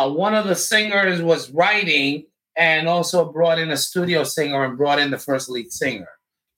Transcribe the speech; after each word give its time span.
uh, 0.00 0.08
one 0.08 0.34
of 0.34 0.46
the 0.46 0.56
singers 0.56 1.20
was 1.20 1.50
writing 1.50 2.24
and 2.56 2.88
also 2.88 3.30
brought 3.30 3.58
in 3.58 3.70
a 3.70 3.76
studio 3.76 4.24
singer 4.24 4.64
and 4.64 4.78
brought 4.78 4.98
in 4.98 5.10
the 5.10 5.18
first 5.18 5.50
lead 5.50 5.70
singer 5.70 6.08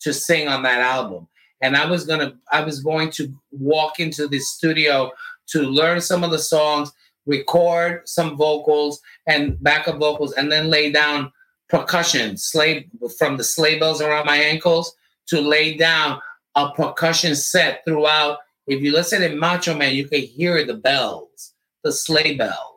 to 0.00 0.12
sing 0.12 0.46
on 0.46 0.62
that 0.62 0.80
album. 0.80 1.26
And 1.60 1.76
I 1.76 1.86
was 1.86 2.04
gonna, 2.04 2.34
I 2.52 2.62
was 2.62 2.80
going 2.80 3.10
to 3.12 3.32
walk 3.50 3.98
into 3.98 4.28
the 4.28 4.38
studio 4.38 5.10
to 5.48 5.62
learn 5.62 6.00
some 6.00 6.22
of 6.22 6.30
the 6.30 6.38
songs, 6.38 6.92
record 7.26 8.08
some 8.08 8.36
vocals 8.36 9.00
and 9.26 9.60
backup 9.60 9.98
vocals, 9.98 10.32
and 10.34 10.50
then 10.50 10.70
lay 10.70 10.92
down 10.92 11.32
percussion, 11.68 12.36
sleigh 12.36 12.88
from 13.18 13.38
the 13.38 13.44
sleigh 13.44 13.78
bells 13.78 14.00
around 14.00 14.26
my 14.26 14.36
ankles 14.36 14.94
to 15.26 15.40
lay 15.40 15.76
down 15.76 16.20
a 16.54 16.70
percussion 16.70 17.34
set 17.34 17.84
throughout. 17.84 18.38
If 18.68 18.82
you 18.82 18.92
listen 18.92 19.20
to 19.22 19.34
Macho 19.34 19.76
Man, 19.76 19.94
you 19.94 20.06
can 20.06 20.20
hear 20.20 20.64
the 20.64 20.74
bells, 20.74 21.54
the 21.82 21.90
sleigh 21.90 22.36
bells 22.36 22.71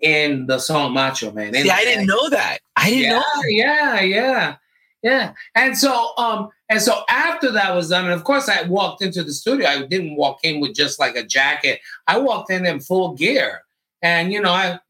in 0.00 0.46
the 0.46 0.58
song 0.58 0.92
Macho 0.92 1.32
Man. 1.32 1.54
See, 1.54 1.70
I 1.70 1.84
didn't 1.84 2.06
know 2.06 2.28
that. 2.30 2.58
I 2.76 2.90
didn't 2.90 3.04
yeah, 3.04 3.10
know. 3.10 3.42
Yeah, 3.48 4.00
yeah, 4.00 4.56
yeah. 5.02 5.32
And 5.54 5.76
so, 5.76 6.12
um, 6.18 6.50
and 6.68 6.80
so 6.80 7.02
after 7.08 7.50
that 7.52 7.74
was 7.74 7.88
done, 7.88 8.04
and 8.04 8.12
of 8.12 8.24
course, 8.24 8.48
I 8.48 8.62
walked 8.62 9.02
into 9.02 9.22
the 9.22 9.32
studio. 9.32 9.68
I 9.68 9.86
didn't 9.86 10.16
walk 10.16 10.40
in 10.42 10.60
with 10.60 10.74
just 10.74 10.98
like 10.98 11.16
a 11.16 11.24
jacket. 11.24 11.80
I 12.06 12.18
walked 12.18 12.50
in 12.50 12.66
in 12.66 12.80
full 12.80 13.14
gear, 13.14 13.62
and 14.02 14.32
you 14.32 14.40
know, 14.40 14.52
I 14.52 14.80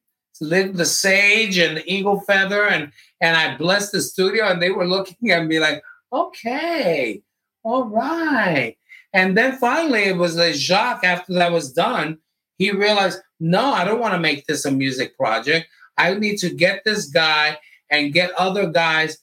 lit 0.40 0.74
the 0.74 0.86
sage 0.86 1.58
and 1.58 1.76
the 1.76 1.92
eagle 1.92 2.20
feather, 2.20 2.66
and 2.66 2.92
and 3.20 3.36
I 3.36 3.56
blessed 3.56 3.92
the 3.92 4.02
studio, 4.02 4.46
and 4.46 4.60
they 4.60 4.70
were 4.70 4.86
looking 4.86 5.30
at 5.30 5.46
me 5.46 5.60
like, 5.60 5.82
okay, 6.12 7.22
all 7.62 7.84
right. 7.84 8.76
And 9.12 9.36
then 9.36 9.56
finally, 9.56 10.04
it 10.04 10.16
was 10.16 10.36
like 10.36 10.54
Jacques. 10.54 11.04
After 11.04 11.34
that 11.34 11.52
was 11.52 11.72
done, 11.72 12.18
he 12.58 12.70
realized, 12.70 13.20
no, 13.40 13.72
I 13.72 13.84
don't 13.84 14.00
want 14.00 14.14
to 14.14 14.20
make 14.20 14.46
this 14.46 14.64
a 14.64 14.70
music 14.70 15.16
project. 15.16 15.68
I 15.98 16.14
need 16.14 16.38
to 16.38 16.50
get 16.50 16.82
this 16.84 17.06
guy 17.06 17.58
and 17.90 18.12
get 18.12 18.32
other 18.32 18.68
guys 18.68 19.18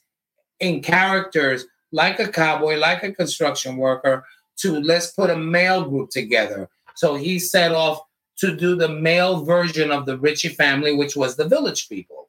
in 0.60 0.82
characters 0.82 1.66
like 1.92 2.18
a 2.18 2.28
cowboy, 2.28 2.76
like 2.76 3.02
a 3.02 3.12
construction 3.12 3.76
worker, 3.76 4.24
to 4.56 4.80
let's 4.80 5.12
put 5.12 5.30
a 5.30 5.36
male 5.36 5.84
group 5.84 6.10
together. 6.10 6.68
So 6.94 7.16
he 7.16 7.38
set 7.38 7.72
off 7.72 8.00
to 8.38 8.56
do 8.56 8.74
the 8.76 8.88
male 8.88 9.44
version 9.44 9.90
of 9.90 10.06
the 10.06 10.18
Ritchie 10.18 10.48
family, 10.50 10.94
which 10.94 11.16
was 11.16 11.36
the 11.36 11.48
Village 11.48 11.88
People. 11.88 12.28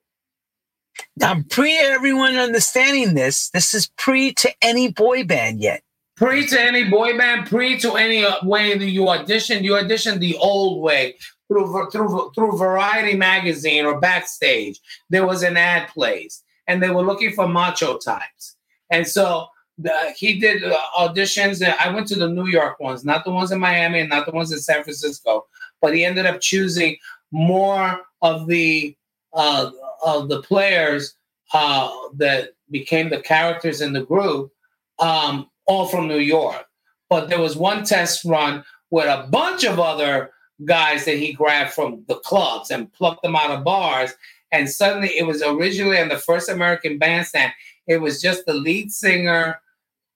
Now, 1.17 1.41
pre 1.49 1.77
everyone 1.77 2.35
understanding 2.35 3.15
this, 3.15 3.49
this 3.49 3.73
is 3.73 3.87
pre 3.97 4.33
to 4.33 4.51
any 4.61 4.91
boy 4.91 5.23
band 5.23 5.61
yet. 5.61 5.81
Pre 6.15 6.47
to 6.47 6.61
any 6.61 6.85
boy 6.85 7.17
band, 7.17 7.47
pre 7.47 7.77
to 7.79 7.93
any 7.93 8.25
way 8.43 8.77
that 8.77 8.89
you 8.89 9.09
audition, 9.09 9.63
you 9.63 9.75
audition 9.75 10.19
the 10.19 10.37
old 10.37 10.81
way 10.81 11.15
through 11.47 11.89
through 11.91 12.31
through 12.33 12.57
Variety 12.57 13.17
magazine 13.17 13.85
or 13.85 13.99
backstage. 13.99 14.79
There 15.09 15.27
was 15.27 15.43
an 15.43 15.57
ad 15.57 15.89
placed, 15.89 16.43
and 16.67 16.81
they 16.81 16.89
were 16.89 17.03
looking 17.03 17.33
for 17.33 17.47
macho 17.47 17.97
types, 17.97 18.55
and 18.89 19.05
so 19.05 19.47
the, 19.77 20.13
he 20.17 20.39
did 20.39 20.63
uh, 20.63 20.77
auditions. 20.97 21.61
I 21.61 21.93
went 21.93 22.07
to 22.07 22.15
the 22.15 22.29
New 22.29 22.47
York 22.47 22.79
ones, 22.79 23.03
not 23.03 23.25
the 23.25 23.31
ones 23.31 23.51
in 23.51 23.59
Miami, 23.59 23.99
and 23.99 24.09
not 24.09 24.25
the 24.25 24.31
ones 24.31 24.51
in 24.51 24.59
San 24.59 24.83
Francisco. 24.83 25.45
But 25.81 25.93
he 25.93 26.05
ended 26.05 26.25
up 26.25 26.39
choosing 26.39 26.95
more 27.31 28.01
of 28.21 28.47
the 28.47 28.95
uh, 29.33 29.71
of 30.03 30.29
the 30.29 30.41
players 30.41 31.15
uh, 31.53 31.91
that 32.15 32.51
became 32.71 33.09
the 33.09 33.21
characters 33.21 33.81
in 33.81 33.93
the 33.93 34.03
group, 34.03 34.51
um, 34.99 35.49
all 35.65 35.87
from 35.87 36.07
New 36.07 36.19
York. 36.19 36.65
But 37.09 37.29
there 37.29 37.41
was 37.41 37.55
one 37.55 37.83
test 37.83 38.25
run 38.25 38.63
with 38.89 39.05
a 39.05 39.27
bunch 39.29 39.63
of 39.63 39.79
other 39.79 40.31
guys 40.63 41.05
that 41.05 41.17
he 41.17 41.33
grabbed 41.33 41.71
from 41.71 42.03
the 42.07 42.15
clubs 42.15 42.71
and 42.71 42.91
plucked 42.93 43.23
them 43.23 43.35
out 43.35 43.51
of 43.51 43.63
bars. 43.63 44.11
And 44.51 44.69
suddenly 44.69 45.09
it 45.17 45.25
was 45.25 45.43
originally 45.43 45.99
on 45.99 46.09
the 46.09 46.17
first 46.17 46.49
American 46.49 46.97
bandstand, 46.97 47.51
it 47.87 47.97
was 47.97 48.21
just 48.21 48.45
the 48.45 48.53
lead 48.53 48.91
singer, 48.91 49.59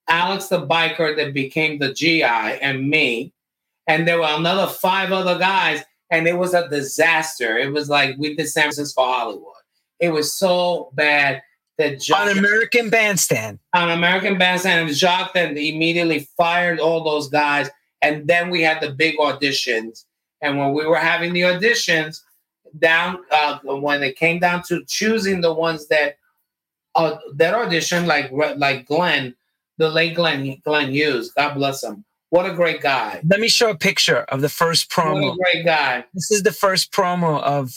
Alex 0.07 0.47
the 0.47 0.65
biker, 0.65 1.15
that 1.15 1.33
became 1.33 1.77
the 1.77 1.93
GI, 1.93 2.23
and 2.23 2.89
me. 2.89 3.31
And 3.87 4.07
there 4.07 4.19
were 4.19 4.27
another 4.29 4.67
five 4.67 5.11
other 5.11 5.37
guys, 5.37 5.83
and 6.09 6.27
it 6.27 6.37
was 6.37 6.53
a 6.53 6.69
disaster. 6.69 7.57
It 7.57 7.71
was 7.71 7.89
like 7.89 8.15
we 8.17 8.35
did 8.35 8.47
San 8.47 8.63
Francisco 8.63 9.03
Hollywood. 9.03 9.53
It 9.99 10.09
was 10.09 10.33
so 10.33 10.89
bad 10.93 11.41
that 11.79 12.01
Jacques, 12.01 12.19
on 12.19 12.37
American 12.37 12.91
Bandstand. 12.91 13.57
On 13.73 13.89
American 13.89 14.37
Bandstand, 14.37 14.87
and 14.87 14.95
Jacques 14.95 15.33
then 15.33 15.57
immediately 15.57 16.29
fired 16.37 16.79
all 16.79 17.03
those 17.03 17.27
guys, 17.29 17.69
and 18.03 18.27
then 18.27 18.51
we 18.51 18.61
had 18.61 18.79
the 18.79 18.91
big 18.91 19.17
auditions 19.17 20.05
and 20.41 20.57
when 20.57 20.73
we 20.73 20.85
were 20.85 20.97
having 20.97 21.33
the 21.33 21.41
auditions, 21.41 22.21
down 22.77 23.17
uh, 23.31 23.57
when 23.63 24.03
it 24.03 24.15
came 24.15 24.39
down 24.39 24.61
to 24.61 24.83
choosing 24.85 25.41
the 25.41 25.51
ones 25.51 25.87
that 25.87 26.17
uh, 26.95 27.17
that 27.35 27.53
audition, 27.53 28.05
like 28.05 28.31
like 28.31 28.85
Glenn, 28.85 29.35
the 29.77 29.89
late 29.89 30.15
Glenn 30.15 30.55
Glenn 30.63 30.91
Hughes, 30.91 31.31
God 31.31 31.55
bless 31.55 31.83
him. 31.83 32.05
What 32.29 32.45
a 32.45 32.53
great 32.53 32.81
guy. 32.81 33.21
Let 33.27 33.39
me 33.39 33.47
show 33.47 33.71
a 33.71 33.75
picture 33.75 34.19
of 34.29 34.41
the 34.41 34.49
first 34.49 34.91
promo. 34.91 35.21
What 35.21 35.33
a 35.33 35.37
great 35.37 35.65
guy. 35.65 36.05
This 36.13 36.29
is 36.29 36.43
the 36.43 36.51
first 36.51 36.91
promo 36.91 37.41
of. 37.41 37.73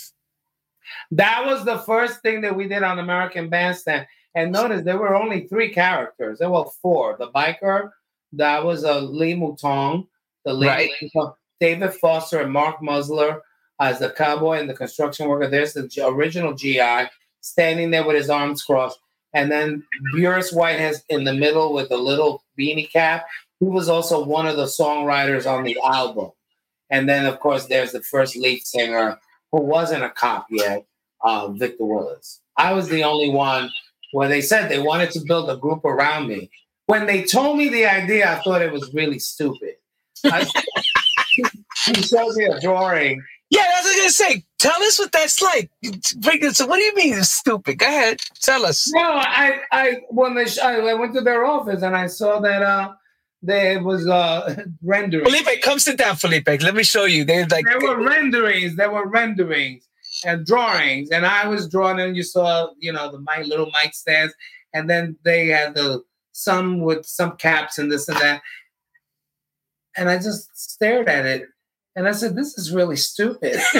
That 1.13 1.45
was 1.47 1.65
the 1.65 1.79
first 1.79 2.21
thing 2.23 2.41
that 2.41 2.57
we 2.57 2.67
did 2.67 2.83
on 2.83 2.99
American 2.99 3.49
Bandstand. 3.49 4.07
And 4.35 4.51
notice 4.51 4.83
there 4.83 4.99
were 4.99 5.15
only 5.15 5.47
three 5.47 5.73
characters. 5.73 6.39
There 6.39 6.51
were 6.51 6.65
four. 6.81 7.17
The 7.19 7.31
biker, 7.31 7.91
that 8.33 8.65
was 8.65 8.83
a 8.85 9.01
Lee 9.01 9.35
Mouton, 9.35 10.07
the 10.45 10.55
late 10.55 10.91
right. 11.15 11.33
David 11.61 11.93
Foster 11.95 12.41
and 12.41 12.53
Mark 12.53 12.81
Musler 12.81 13.41
as 13.79 13.99
the 13.99 14.11
cowboy 14.11 14.59
and 14.59 14.71
the 14.71 14.75
construction 14.75 15.29
worker. 15.29 15.49
There's 15.49 15.75
the 15.75 15.89
original 16.07 16.55
GI 16.55 17.11
standing 17.43 17.91
there 17.91 18.07
with 18.07 18.17
his 18.17 18.31
arms 18.31 18.63
crossed. 18.63 18.99
And 19.35 19.51
then 19.51 19.85
Burris 20.13 20.53
Whitehead 20.53 20.97
in 21.09 21.25
the 21.25 21.33
middle 21.35 21.73
with 21.73 21.91
a 21.91 21.97
little 21.97 22.43
beanie 22.59 22.91
cap, 22.91 23.27
who 23.61 23.67
was 23.67 23.89
also 23.89 24.25
one 24.25 24.47
of 24.47 24.57
the 24.57 24.65
songwriters 24.65 25.51
on 25.51 25.65
the 25.65 25.79
album. 25.85 26.31
And 26.91 27.09
then, 27.09 27.27
of 27.27 27.39
course, 27.41 27.67
there's 27.67 27.93
the 27.93 28.03
first 28.03 28.37
lead 28.37 28.67
singer 28.67 29.19
who 29.51 29.61
wasn't 29.61 30.05
a 30.05 30.11
cop 30.11 30.47
yet, 30.51 30.85
uh, 31.23 31.49
Victor 31.49 31.85
Willis. 31.85 32.41
I 32.57 32.73
was 32.73 32.89
the 32.89 33.05
only 33.05 33.31
one 33.31 33.71
where 34.13 34.29
they 34.29 34.41
said 34.41 34.69
they 34.69 34.79
wanted 34.79 35.11
to 35.13 35.21
build 35.21 35.49
a 35.51 35.57
group 35.57 35.85
around 35.85 36.29
me. 36.29 36.51
When 36.87 37.07
they 37.07 37.25
told 37.25 37.59
me 37.59 37.69
the 37.69 37.87
idea, 37.87 38.31
I 38.31 38.43
thought 38.43 38.61
it 38.61 38.73
was 38.73 38.93
really 38.93 39.19
stupid. 39.19 39.75
I, 40.25 40.47
he 41.87 42.03
shows 42.03 42.37
me 42.37 42.45
a 42.45 42.61
drawing. 42.61 43.23
Yeah, 43.51 43.63
that's 43.63 43.85
what 43.85 44.01
I 44.01 44.05
was 44.05 44.19
gonna 44.19 44.31
say. 44.31 44.45
Tell 44.59 44.83
us 44.83 44.99
what 44.99 45.13
that's 45.13 45.43
like. 45.43 45.71
So 46.55 46.67
what 46.67 46.77
do 46.77 46.83
you 46.83 46.95
mean 46.95 47.15
it's 47.15 47.31
stupid? 47.31 47.79
Go 47.79 47.87
ahead, 47.87 48.21
tell 48.41 48.65
us. 48.65 48.91
No, 48.95 49.01
I, 49.03 49.61
I 49.71 49.97
when 50.09 50.35
they, 50.35 50.47
I 50.63 50.95
went 50.95 51.15
to 51.15 51.21
their 51.21 51.45
office 51.45 51.83
and 51.83 51.97
I 51.97 52.07
saw 52.07 52.41
that 52.41 52.63
uh 52.63 52.93
there 53.43 53.83
was 53.83 54.07
uh 54.09 54.65
rendering. 54.83 55.25
Felipe, 55.25 55.63
come 55.63 55.79
sit 55.79 55.99
down, 55.99 56.17
Felipe. 56.17 56.47
Let 56.47 56.75
me 56.75 56.83
show 56.83 57.05
you. 57.05 57.25
They 57.25 57.45
like 57.45 57.67
there 57.67 57.81
were 57.81 58.03
renderings. 58.03 58.77
There 58.77 58.91
were 58.91 59.07
renderings 59.07 59.87
and 60.25 60.47
drawings, 60.47 61.11
and 61.11 61.27
I 61.27 61.49
was 61.49 61.69
drawing, 61.69 62.01
and 62.01 62.17
you 62.17 62.23
saw, 62.23 62.71
you 62.79 62.93
know, 62.93 63.11
the 63.11 63.19
my 63.19 63.43
little 63.43 63.67
mic 63.67 63.95
stands, 63.95 64.35
and 64.75 64.89
then 64.89 65.17
they 65.25 65.49
had 65.49 65.75
the 65.75 66.03
some 66.33 66.81
with 66.81 67.05
some 67.05 67.37
caps 67.37 67.79
and 67.79 67.91
this 67.91 68.09
and 68.09 68.19
that, 68.19 68.43
and 69.97 70.09
I 70.09 70.17
just 70.17 70.57
stared 70.57 71.09
at 71.09 71.27
it 71.27 71.49
and 71.95 72.09
I 72.09 72.13
said, 72.13 72.35
"This 72.37 72.57
is 72.59 72.73
really 72.73 72.97
stupid." 72.97 73.61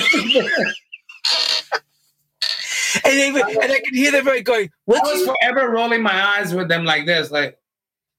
and, 3.05 3.37
and 3.37 3.73
I 3.73 3.81
could 3.85 3.95
hear 3.95 4.13
them 4.13 4.27
going, 4.45 4.71
"What?" 4.85 5.07
I 5.07 5.13
was 5.13 5.21
you- 5.21 5.35
forever 5.41 5.71
rolling 5.71 6.03
my 6.03 6.39
eyes 6.39 6.55
with 6.55 6.69
them 6.69 6.85
like 6.85 7.07
this, 7.07 7.31
like. 7.31 7.59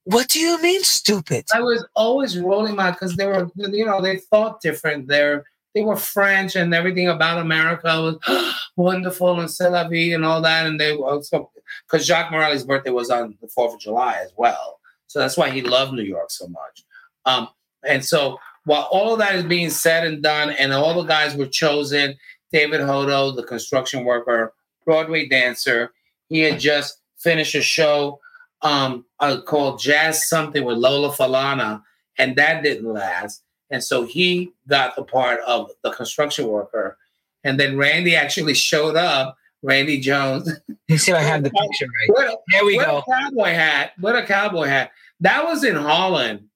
What 0.05 0.27
do 0.27 0.37
you 0.37 0.61
mean, 0.61 0.83
stupid? 0.83 1.45
I 1.53 1.61
was 1.61 1.87
always 1.95 2.37
rolling 2.37 2.75
my 2.75 2.91
because 2.91 3.15
they 3.15 3.25
were, 3.25 3.49
you 3.55 3.85
know, 3.85 4.01
they 4.01 4.17
thought 4.17 4.59
different. 4.59 5.07
They're 5.07 5.45
they 5.73 5.81
were 5.81 5.95
French 5.95 6.55
and 6.55 6.73
everything 6.73 7.07
about 7.07 7.39
America 7.39 7.87
was 8.27 8.55
wonderful 8.75 9.39
and 9.39 9.49
c'est 9.49 9.69
la 9.69 9.87
vie 9.87 10.13
and 10.13 10.25
all 10.25 10.41
that. 10.41 10.65
And 10.65 10.79
they 10.79 10.95
also 10.95 11.51
because 11.87 12.05
Jacques 12.05 12.31
Morali's 12.31 12.65
birthday 12.65 12.91
was 12.91 13.09
on 13.09 13.37
the 13.41 13.47
Fourth 13.47 13.73
of 13.73 13.79
July 13.79 14.19
as 14.23 14.31
well, 14.37 14.79
so 15.07 15.19
that's 15.19 15.37
why 15.37 15.49
he 15.49 15.61
loved 15.61 15.93
New 15.93 16.03
York 16.03 16.31
so 16.31 16.47
much. 16.47 16.83
Um, 17.25 17.47
and 17.87 18.03
so 18.03 18.39
while 18.65 18.87
all 18.91 19.13
of 19.13 19.19
that 19.19 19.35
is 19.35 19.43
being 19.43 19.69
said 19.69 20.05
and 20.05 20.21
done, 20.23 20.51
and 20.51 20.73
all 20.73 21.01
the 21.01 21.07
guys 21.07 21.35
were 21.35 21.45
chosen, 21.45 22.15
David 22.51 22.81
Hodo, 22.81 23.31
the 23.31 23.43
construction 23.43 24.05
worker, 24.05 24.53
Broadway 24.85 25.27
dancer, 25.27 25.91
he 26.29 26.39
had 26.39 26.59
just 26.59 26.99
finished 27.17 27.55
a 27.55 27.61
show 27.61 28.19
um, 28.61 29.05
uh, 29.19 29.41
called 29.41 29.79
Jazz 29.79 30.29
Something 30.29 30.63
with 30.63 30.77
Lola 30.77 31.11
Falana, 31.11 31.83
and 32.17 32.35
that 32.37 32.63
didn't 32.63 32.91
last. 32.91 33.42
And 33.73 33.83
so 33.83 34.05
he 34.05 34.53
got 34.67 34.95
the 34.95 35.03
part 35.03 35.41
of 35.41 35.71
the 35.83 35.91
construction 35.91 36.47
worker. 36.47 36.97
And 37.43 37.59
then 37.59 37.75
Randy 37.75 38.15
actually 38.15 38.53
showed 38.53 38.95
up, 38.95 39.37
Randy 39.61 39.99
Jones. 39.99 40.49
You 40.89 40.99
see, 40.99 41.11
I 41.11 41.21
have 41.21 41.43
the 41.43 41.49
picture 41.49 41.87
right. 42.09 42.37
there 42.51 42.65
we 42.65 42.77
with 42.77 42.85
go. 42.85 42.99
A 42.99 43.03
cowboy 43.03 43.49
hat. 43.49 43.93
What 43.99 44.15
a 44.15 44.23
cowboy 44.23 44.67
hat. 44.67 44.91
That 45.21 45.43
was 45.43 45.63
in 45.63 45.75
Holland 45.75 46.47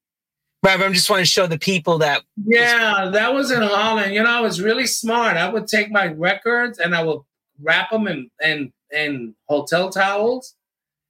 Right, 0.63 0.77
but 0.77 0.85
I'm 0.85 0.93
just 0.93 1.09
want 1.09 1.21
to 1.21 1.25
show 1.25 1.47
the 1.47 1.59
people 1.59 1.99
that. 1.99 2.23
Yeah, 2.45 3.09
that 3.13 3.33
was 3.33 3.51
in 3.51 3.61
Holland. 3.61 4.13
You 4.13 4.23
know, 4.23 4.29
I 4.29 4.41
was 4.41 4.61
really 4.61 4.87
smart. 4.87 5.37
I 5.37 5.47
would 5.47 5.67
take 5.67 5.91
my 5.91 6.07
records 6.07 6.79
and 6.79 6.95
I 6.95 7.03
would 7.03 7.21
wrap 7.61 7.91
them 7.91 8.07
in 8.07 8.29
in, 8.43 8.73
in 8.91 9.35
hotel 9.47 9.89
towels, 9.89 10.55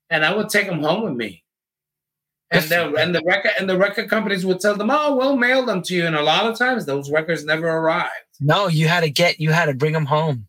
and 0.10 0.26
I 0.26 0.36
would 0.36 0.50
take 0.50 0.68
them 0.68 0.84
home 0.84 1.04
with 1.04 1.14
me. 1.14 1.44
And 2.50 2.64
the 2.64 2.96
and 2.96 3.14
the 3.14 3.22
record 3.26 3.52
and 3.60 3.70
the 3.70 3.78
record 3.78 4.10
companies 4.10 4.46
would 4.46 4.62
tell 4.62 4.76
them, 4.76 4.90
"Oh, 4.90 5.16
we'll 5.18 5.36
mail 5.36 5.66
them 5.66 5.82
to 5.84 5.94
you." 5.94 6.06
And 6.06 6.16
a 6.16 6.22
lot 6.22 6.46
of 6.46 6.58
times, 6.58 6.86
those 6.86 7.12
records 7.12 7.44
never 7.44 7.68
arrived. 7.68 8.12
No, 8.40 8.68
you 8.68 8.88
had 8.88 9.02
to 9.02 9.10
get, 9.10 9.40
you 9.40 9.52
had 9.52 9.66
to 9.66 9.74
bring 9.74 9.94
them 9.94 10.06
home. 10.06 10.48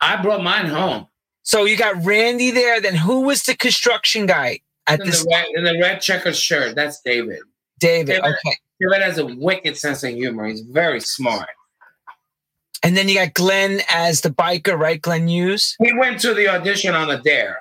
I 0.00 0.20
brought 0.20 0.42
mine 0.42 0.66
home. 0.66 1.06
So 1.42 1.64
you 1.64 1.76
got 1.76 2.04
Randy 2.04 2.50
there. 2.50 2.80
Then 2.80 2.94
who 2.96 3.20
was 3.20 3.44
the 3.44 3.54
construction 3.54 4.26
guy 4.26 4.60
at 4.86 5.00
In 5.00 5.06
this? 5.06 5.22
the, 5.22 5.30
red, 5.30 5.46
in 5.54 5.64
the 5.64 5.78
red 5.80 6.00
checker 6.00 6.32
shirt, 6.32 6.74
that's 6.74 7.00
David. 7.02 7.40
David. 7.78 8.06
David. 8.06 8.24
Okay. 8.24 8.56
David 8.80 9.02
has 9.02 9.18
a 9.18 9.26
wicked 9.26 9.76
sense 9.76 10.02
of 10.02 10.10
humor. 10.10 10.46
He's 10.46 10.62
very 10.62 11.00
smart. 11.00 11.48
And 12.82 12.96
then 12.96 13.08
you 13.08 13.14
got 13.14 13.34
Glenn 13.34 13.80
as 13.88 14.20
the 14.20 14.30
biker, 14.30 14.78
right? 14.78 15.00
Glenn 15.00 15.28
Hughes. 15.28 15.76
He 15.82 15.92
went 15.94 16.20
to 16.20 16.34
the 16.34 16.48
audition 16.48 16.94
on 16.94 17.10
a 17.10 17.20
dare. 17.20 17.60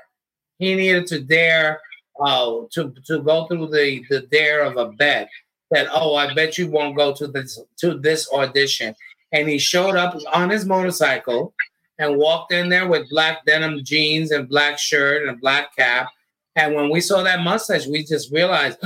He 0.60 0.76
needed 0.76 1.08
to 1.08 1.20
dare 1.20 1.80
uh, 2.20 2.62
to 2.72 2.94
to 3.06 3.22
go 3.22 3.46
through 3.48 3.68
the 3.68 4.04
the 4.10 4.22
dare 4.32 4.64
of 4.64 4.78
a 4.78 4.92
bet 4.94 5.30
that 5.72 5.88
oh 5.92 6.16
I 6.16 6.34
bet 6.34 6.58
you 6.58 6.70
won't 6.70 6.98
go 6.98 7.14
to 7.14 7.28
this 7.28 7.60
to 7.78 7.98
this 7.98 8.32
audition. 8.32 8.96
And 9.32 9.50
he 9.50 9.58
showed 9.58 9.96
up 9.96 10.16
on 10.34 10.50
his 10.50 10.66
motorcycle 10.66 11.54
and 11.98 12.18
walked 12.18 12.52
in 12.52 12.70
there 12.70 12.88
with 12.88 13.10
black 13.10 13.46
denim 13.46 13.84
jeans 13.84 14.32
and 14.32 14.48
black 14.48 14.78
shirt 14.80 15.24
and 15.24 15.32
a 15.32 15.40
black 15.40 15.76
cap. 15.76 16.10
And 16.56 16.74
when 16.74 16.90
we 16.90 17.02
saw 17.02 17.24
that 17.24 17.42
mustache, 17.42 17.88
we 17.88 18.04
just 18.04 18.32
realized, 18.32 18.78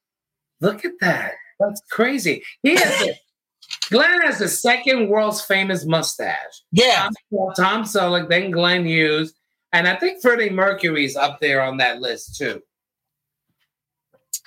look 0.60 0.84
at 0.84 0.92
that. 1.00 1.32
That's 1.60 1.80
crazy. 1.90 2.42
He 2.62 2.74
has 2.74 3.02
a, 3.02 3.20
Glenn 3.90 4.22
has 4.22 4.38
the 4.38 4.48
second 4.48 5.08
world's 5.08 5.42
famous 5.42 5.84
mustache. 5.84 6.62
Yeah. 6.72 7.08
Tom, 7.32 7.52
Tom 7.56 7.82
Selleck, 7.84 8.28
then 8.28 8.50
Glenn 8.50 8.84
Hughes, 8.84 9.34
and 9.74 9.88
I 9.88 9.96
think 9.96 10.22
Freddie 10.22 10.50
Mercury's 10.50 11.16
up 11.16 11.40
there 11.40 11.60
on 11.60 11.78
that 11.78 12.00
list 12.00 12.36
too. 12.36 12.62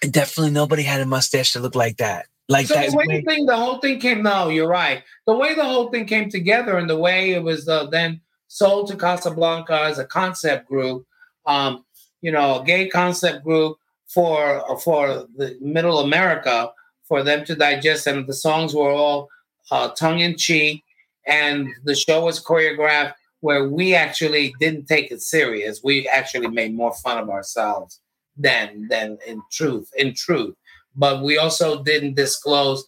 Definitely 0.09 0.51
nobody 0.51 0.83
had 0.83 1.01
a 1.01 1.05
mustache 1.05 1.51
to 1.53 1.59
look 1.59 1.75
like 1.75 1.97
that. 1.97 2.27
Like 2.47 2.67
So 2.67 2.75
that. 2.75 2.91
the 2.91 2.97
way 2.97 3.05
the 3.07 3.21
thing, 3.23 3.45
the 3.45 3.57
whole 3.57 3.79
thing 3.79 3.99
came. 3.99 4.23
No, 4.23 4.47
you're 4.47 4.69
right. 4.69 5.03
The 5.25 5.35
way 5.35 5.53
the 5.53 5.65
whole 5.65 5.89
thing 5.89 6.05
came 6.05 6.29
together, 6.29 6.77
and 6.77 6.89
the 6.89 6.97
way 6.97 7.31
it 7.31 7.43
was 7.43 7.67
uh, 7.67 7.87
then 7.87 8.21
sold 8.47 8.87
to 8.87 8.95
Casablanca 8.95 9.81
as 9.81 9.99
a 9.99 10.05
concept 10.05 10.69
group, 10.69 11.05
um, 11.45 11.83
you 12.21 12.31
know, 12.31 12.61
a 12.61 12.63
gay 12.63 12.87
concept 12.87 13.43
group 13.43 13.77
for 14.07 14.63
for 14.79 15.27
the 15.35 15.57
Middle 15.59 15.99
America 15.99 16.71
for 17.03 17.21
them 17.21 17.43
to 17.45 17.55
digest, 17.55 18.07
and 18.07 18.25
the 18.25 18.33
songs 18.33 18.73
were 18.73 18.91
all 18.91 19.27
uh, 19.71 19.89
tongue 19.89 20.19
in 20.19 20.37
cheek, 20.37 20.85
and 21.25 21.67
the 21.83 21.95
show 21.95 22.23
was 22.23 22.41
choreographed 22.41 23.15
where 23.41 23.67
we 23.69 23.95
actually 23.95 24.53
didn't 24.59 24.87
take 24.87 25.11
it 25.11 25.21
serious. 25.21 25.81
We 25.83 26.07
actually 26.07 26.47
made 26.47 26.75
more 26.75 26.93
fun 26.93 27.17
of 27.17 27.29
ourselves 27.29 28.01
than 28.35 28.87
than 28.89 29.17
in 29.25 29.41
truth. 29.51 29.91
In 29.97 30.13
truth 30.13 30.55
but 30.97 31.21
we 31.21 31.37
also 31.37 31.83
didn't 31.83 32.15
disclose. 32.15 32.85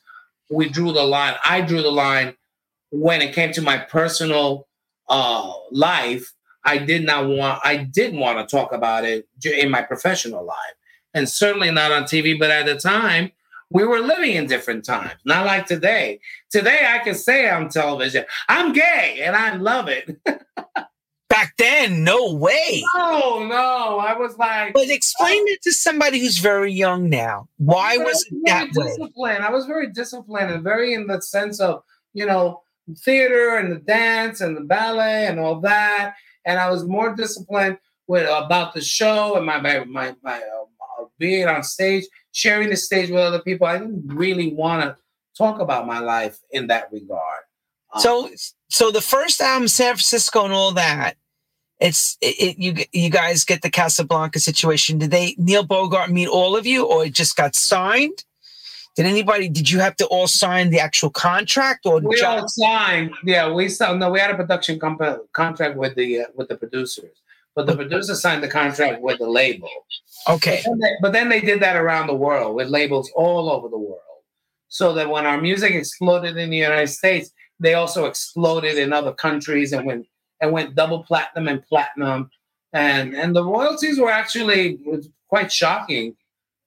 We 0.49 0.67
drew 0.67 0.91
the 0.91 1.03
line. 1.03 1.35
I 1.45 1.61
drew 1.61 1.81
the 1.81 1.91
line 1.91 2.33
when 2.89 3.21
it 3.21 3.33
came 3.33 3.53
to 3.53 3.61
my 3.61 3.77
personal 3.77 4.67
uh, 5.07 5.53
life. 5.71 6.33
I 6.65 6.79
did 6.79 7.05
not 7.05 7.27
want. 7.27 7.61
I 7.63 7.77
didn't 7.77 8.19
want 8.19 8.39
to 8.39 8.55
talk 8.55 8.73
about 8.73 9.05
it 9.05 9.27
in 9.45 9.69
my 9.69 9.83
professional 9.83 10.43
life, 10.43 10.75
and 11.13 11.29
certainly 11.29 11.71
not 11.71 11.91
on 11.91 12.03
TV. 12.03 12.37
But 12.37 12.51
at 12.51 12.65
the 12.65 12.75
time, 12.75 13.31
we 13.69 13.85
were 13.85 13.99
living 13.99 14.35
in 14.35 14.47
different 14.47 14.83
times, 14.83 15.13
not 15.25 15.45
like 15.45 15.65
today. 15.65 16.19
Today, 16.49 16.87
I 16.87 16.99
can 16.99 17.15
say 17.15 17.49
on 17.49 17.69
television, 17.69 18.25
"I'm 18.47 18.73
gay," 18.73 19.19
and 19.23 19.35
I 19.35 19.55
love 19.55 19.87
it. 19.87 20.17
Back 21.29 21.53
then, 21.57 22.03
no 22.03 22.33
way. 22.33 22.83
no, 22.95 23.45
no, 23.45 23.99
I 23.99 24.17
was 24.17 24.35
like, 24.39 24.73
But 24.73 24.89
explain 24.89 25.43
it 25.47 25.61
to 25.61 25.71
somebody 25.71 26.19
who's 26.19 26.39
very 26.39 26.71
young 26.71 27.07
now. 27.07 27.47
Why 27.57 27.93
I 27.93 27.97
was 27.97 28.27
it 28.31 28.41
that 28.45 29.11
way? 29.15 29.37
I 29.37 29.51
was 29.51 29.67
very 29.67 29.91
disciplined 29.91 30.51
and 30.51 30.63
very 30.63 30.95
in 30.95 31.05
the 31.05 31.21
sense 31.21 31.59
of, 31.59 31.83
you 32.13 32.25
know, 32.25 32.63
theater 32.97 33.57
and 33.57 33.71
the 33.71 33.77
dance 33.77 34.41
and 34.41 34.57
the 34.57 34.61
ballet 34.61 35.27
and 35.27 35.39
all 35.39 35.59
that. 35.61 36.15
And 36.45 36.57
I 36.57 36.71
was 36.71 36.85
more 36.85 37.15
disciplined 37.15 37.77
with 38.07 38.27
about 38.27 38.73
the 38.73 38.81
show 38.81 39.37
and 39.37 39.45
my 39.45 39.61
my 39.61 39.85
my, 39.85 40.15
my 40.23 40.37
uh, 40.39 41.05
being 41.19 41.47
on 41.47 41.63
stage, 41.63 42.05
sharing 42.31 42.69
the 42.69 42.77
stage 42.77 43.09
with 43.09 43.19
other 43.19 43.41
people. 43.41 43.67
I 43.67 43.77
didn't 43.77 44.07
really 44.07 44.53
want 44.53 44.83
to 44.83 44.97
talk 45.37 45.59
about 45.59 45.87
my 45.87 45.99
life 45.99 46.39
in 46.51 46.67
that 46.67 46.91
regard. 46.91 47.43
Um, 47.93 48.01
So, 48.01 48.29
so 48.69 48.91
the 48.91 49.01
first 49.01 49.41
album, 49.41 49.67
San 49.67 49.95
Francisco, 49.95 50.45
and 50.45 50.53
all 50.53 50.71
that. 50.73 51.15
It's 51.79 52.17
it, 52.19 52.35
it, 52.41 52.57
you. 52.59 52.83
You 52.91 53.09
guys 53.09 53.45
get 53.45 53.61
the 53.61 53.69
Casablanca 53.69 54.39
situation. 54.41 54.97
Did 54.97 55.11
they 55.11 55.33
Neil 55.37 55.63
Bogart 55.63 56.11
meet 56.11 56.27
all 56.27 56.57
of 56.57 56.65
you, 56.65 56.85
or 56.85 57.05
it 57.05 57.13
just 57.13 57.37
got 57.37 57.55
signed? 57.55 58.25
Did 58.97 59.05
anybody? 59.05 59.47
Did 59.47 59.71
you 59.71 59.79
have 59.79 59.95
to 59.95 60.05
all 60.07 60.27
sign 60.27 60.71
the 60.71 60.81
actual 60.81 61.09
contract, 61.09 61.85
or 61.85 62.01
we 62.01 62.19
John- 62.19 62.39
all 62.39 62.47
signed. 62.49 63.11
Yeah, 63.23 63.49
we 63.53 63.69
signed. 63.69 64.01
No, 64.01 64.11
we 64.11 64.19
had 64.19 64.29
a 64.29 64.35
production 64.35 64.77
comp- 64.77 65.31
contract 65.31 65.77
with 65.77 65.95
the 65.95 66.19
uh, 66.19 66.25
with 66.35 66.49
the 66.49 66.57
producers, 66.57 67.21
but 67.59 67.65
the 67.65 67.75
producer 67.75 68.15
signed 68.15 68.41
the 68.41 68.47
contract 68.47 69.01
with 69.01 69.19
the 69.19 69.27
label. 69.27 69.67
okay, 70.29 70.61
But 70.63 70.69
then, 70.69 70.79
they, 70.79 70.91
but 71.01 71.11
then 71.11 71.27
they 71.27 71.41
did 71.41 71.59
that 71.61 71.75
around 71.75 72.07
the 72.07 72.15
world 72.15 72.55
with 72.55 72.69
labels 72.69 73.11
all 73.15 73.51
over 73.51 73.67
the 73.67 73.77
world. 73.77 73.99
So 74.69 74.93
that 74.93 75.09
when 75.09 75.25
our 75.25 75.41
music 75.41 75.73
exploded 75.73 76.37
in 76.37 76.51
the 76.51 76.55
United 76.55 76.87
States, 76.87 77.31
they 77.59 77.73
also 77.73 78.05
exploded 78.05 78.77
in 78.77 78.93
other 78.93 79.11
countries 79.11 79.73
and 79.73 79.85
went 79.85 80.07
and 80.39 80.53
went 80.53 80.75
double 80.75 81.03
platinum 81.03 81.49
and 81.49 81.65
platinum. 81.65 82.31
And 82.71 83.13
and 83.13 83.35
the 83.35 83.43
royalties 83.43 83.99
were 83.99 84.11
actually 84.11 84.79
quite 85.27 85.51
shocking 85.51 86.15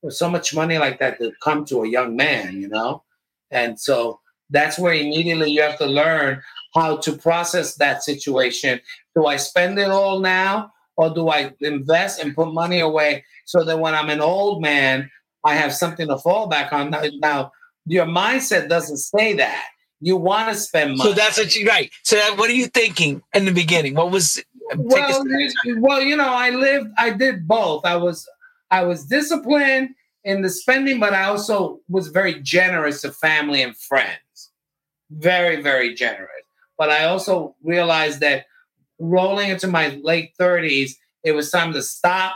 for 0.03 0.11
so 0.11 0.29
much 0.29 0.55
money 0.55 0.77
like 0.77 0.99
that 0.99 1.19
to 1.21 1.33
come 1.43 1.65
to 1.67 1.85
a 1.85 1.89
young 1.89 2.17
man, 2.17 2.61
you 2.61 2.69
know? 2.69 3.03
And 3.50 3.81
so 3.81 4.21
that's 4.50 4.79
where 4.79 4.93
immediately 4.93 5.53
you 5.53 5.62
have 5.62 5.79
to 5.79 5.87
learn 5.87 6.43
how 6.75 6.99
to 6.99 7.17
process 7.17 7.77
that 7.77 8.03
situation. 8.03 8.79
Do 9.15 9.25
I 9.25 9.37
spend 9.37 9.79
it 9.79 9.91
all 9.91 10.21
now 10.21 10.73
or 10.97 11.11
do 11.15 11.29
I 11.29 11.53
invest 11.61 12.21
and 12.21 12.35
put 12.35 12.53
money 12.53 12.81
away 12.81 13.25
so 13.47 13.65
that 13.65 13.79
when 13.79 13.94
I'm 13.94 14.11
an 14.11 14.21
old 14.21 14.61
man, 14.62 15.11
I 15.44 15.55
have 15.55 15.73
something 15.75 16.06
to 16.09 16.19
fall 16.19 16.47
back 16.49 16.73
on? 16.73 16.91
Now, 16.91 17.03
now 17.21 17.53
your 17.87 18.06
mindset 18.06 18.69
doesn't 18.69 18.99
say 18.99 19.35
that. 19.35 19.67
You 20.00 20.17
want 20.17 20.49
to 20.49 20.55
spend 20.56 20.97
money. 20.97 21.11
so 21.11 21.15
that's 21.15 21.39
what 21.39 21.55
you 21.55 21.67
right. 21.67 21.91
So 22.03 22.17
that, 22.17 22.37
what 22.37 22.50
are 22.50 22.55
you 22.55 22.67
thinking 22.67 23.23
in 23.35 23.44
the 23.44 23.53
beginning? 23.53 23.94
What 23.94 24.11
was? 24.11 24.43
well, 24.77 25.25
you- 25.65 25.81
well, 25.81 26.01
you 26.01 26.17
know, 26.17 26.29
I 26.32 26.51
lived, 26.51 26.89
I 26.99 27.11
did 27.11 27.46
both. 27.46 27.84
I 27.84 27.96
was, 27.96 28.29
I 28.70 28.84
was 28.84 29.05
disciplined 29.05 29.91
in 30.25 30.43
the 30.43 30.49
spending, 30.51 30.99
but 31.01 31.13
I 31.13 31.25
also 31.25 31.81
was 31.89 32.08
very 32.08 32.41
generous 32.41 33.03
to 33.03 33.13
family 33.13 33.63
and 33.63 33.77
friends. 33.77 34.51
Very, 35.11 35.61
very 35.63 35.94
generous. 35.94 36.29
But 36.79 36.91
I 36.91 37.05
also 37.05 37.55
realized 37.63 38.20
that 38.20 38.46
rolling 39.03 39.51
into 39.51 39.67
my 39.67 39.99
late 40.03 40.32
thirties, 40.39 40.99
it 41.25 41.32
was 41.32 41.51
time 41.51 41.73
to 41.73 41.82
stop, 41.82 42.35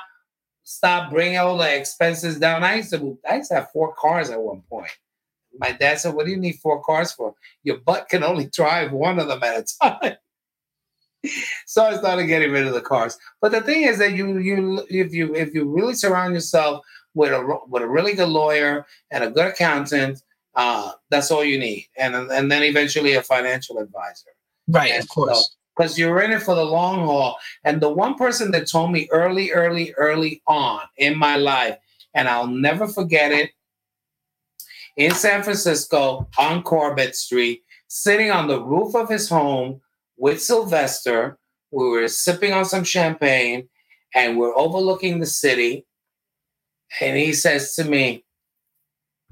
stop 0.65 1.11
bringing 1.11 1.39
all 1.39 1.57
the 1.57 1.75
expenses 1.77 2.39
down. 2.39 2.65
I 2.65 2.77
used 2.77 2.91
to, 2.91 3.19
I 3.29 3.37
used 3.37 3.51
to 3.51 3.57
have 3.57 3.71
four 3.71 3.95
cars 3.95 4.31
at 4.31 4.41
one 4.41 4.63
point. 4.69 4.91
My 5.59 5.73
dad 5.73 6.01
said, 6.01 6.15
"What 6.15 6.27
do 6.27 6.33
you 6.33 6.37
need 6.37 6.57
four 6.57 6.83
cars 6.83 7.13
for? 7.13 7.35
Your 7.63 7.79
butt 7.79 8.09
can 8.09 8.23
only 8.23 8.47
drive 8.47 8.93
one 8.93 9.19
of 9.19 9.29
them 9.29 9.43
at 9.43 9.59
a 9.59 9.65
time." 9.83 10.17
so 11.67 11.85
I 11.85 11.97
started 11.97 12.27
getting 12.27 12.51
rid 12.51 12.67
of 12.67 12.75
the 12.75 12.81
cars. 12.81 13.19
But 13.41 13.53
the 13.53 13.61
thing 13.61 13.83
is 13.83 13.99
that 13.99 14.13
you 14.13 14.39
you 14.39 14.87
if 14.91 15.13
you 15.13 15.35
if 15.35 15.55
you 15.55 15.65
really 15.65 15.95
surround 15.95 16.35
yourself 16.35 16.85
with 17.15 17.33
a 17.33 17.59
with 17.69 17.83
a 17.83 17.89
really 17.89 18.15
good 18.15 18.29
lawyer 18.29 18.87
and 19.11 19.25
a 19.25 19.31
good 19.31 19.47
accountant, 19.47 20.23
uh, 20.55 20.93
that's 21.11 21.31
all 21.31 21.45
you 21.45 21.59
need, 21.59 21.87
and 21.97 22.15
and 22.15 22.51
then 22.51 22.63
eventually 22.63 23.15
a 23.15 23.23
financial 23.23 23.79
advisor, 23.79 24.31
right, 24.69 24.93
and 24.93 25.03
of 25.03 25.09
course. 25.09 25.57
Because 25.77 25.99
you're 25.99 26.23
in 26.23 26.33
it 26.33 26.43
for 26.43 26.55
the 26.55 26.65
long 26.65 27.05
haul. 27.05 27.37
And 27.65 27.81
the 27.81 27.91
one 27.91 28.15
person 28.15 28.51
that 28.53 28.71
told 28.71 28.93
me 28.93 29.09
early, 29.11 29.51
early, 29.53 29.93
early 29.97 30.43
on 30.47 30.81
in 30.97 31.19
my 31.19 31.37
life, 31.37 31.77
and 32.15 32.29
I'll 32.29 32.47
never 32.47 32.87
forget 32.87 33.33
it, 33.33 33.51
in 34.97 35.11
San 35.13 35.43
Francisco 35.43 36.27
on 36.39 36.63
Corbett 36.63 37.15
Street, 37.15 37.63
sitting 37.89 38.31
on 38.31 38.49
the 38.49 38.63
roof 38.63 38.95
of 38.95 39.11
his 39.11 39.29
home 39.29 39.81
with 40.17 40.43
Sylvester. 40.43 41.39
We 41.71 41.89
were 41.89 42.09
sipping 42.09 42.53
on 42.53 42.65
some 42.65 42.85
champagne 42.85 43.69
and 44.15 44.39
we're 44.39 44.57
overlooking 44.57 45.21
the 45.21 45.27
city. 45.27 45.85
And 47.01 47.17
he 47.17 47.35
says 47.35 47.75
to 47.75 47.85
me, 47.85 48.25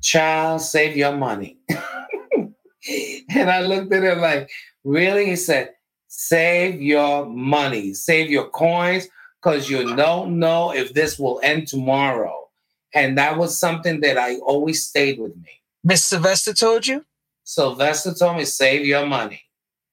Child, 0.02 0.60
save 0.60 0.98
your 0.98 1.16
money. 1.16 1.56
and 1.70 3.50
I 3.50 3.62
looked 3.62 3.90
at 3.94 4.02
him 4.02 4.20
like, 4.20 4.50
Really? 4.84 5.24
He 5.24 5.36
said, 5.36 5.70
Save 6.16 6.80
your 6.80 7.26
money, 7.26 7.92
save 7.92 8.30
your 8.30 8.49
coins, 8.49 9.09
because 9.42 9.68
you 9.68 9.97
don't 9.97 10.38
know 10.38 10.73
if 10.73 10.94
this 10.94 11.18
will 11.18 11.40
end 11.42 11.66
tomorrow. 11.66 12.49
And 12.94 13.18
that 13.18 13.37
was 13.37 13.59
something 13.59 14.00
that 14.02 14.16
I 14.16 14.37
always 14.37 14.87
stayed 14.87 15.18
with 15.18 15.37
me. 15.37 15.61
Miss 15.83 16.04
Sylvester 16.04 16.54
told 16.54 16.87
you? 16.87 17.04
Sylvester 17.42 18.14
told 18.14 18.37
me 18.37 18.44
save 18.44 18.87
your 18.87 19.04
money. 19.04 19.42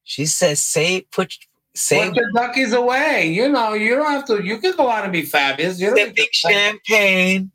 She 0.03 0.27
says 0.27 0.61
save 0.61 1.09
put 1.09 1.35
save 1.73 2.13
Put 2.13 2.17
your 2.17 2.31
duckies 2.33 2.73
away. 2.73 3.27
You 3.27 3.49
know, 3.49 3.73
you 3.73 3.95
don't 3.95 4.11
have 4.11 4.25
to. 4.27 4.43
You 4.43 4.59
can 4.59 4.75
go 4.75 4.89
out 4.89 5.03
and 5.03 5.11
be 5.11 5.23
fabulous. 5.23 5.81
You 5.81 5.87
don't 5.87 5.97
sipping 5.97 6.27
champagne, 6.31 7.51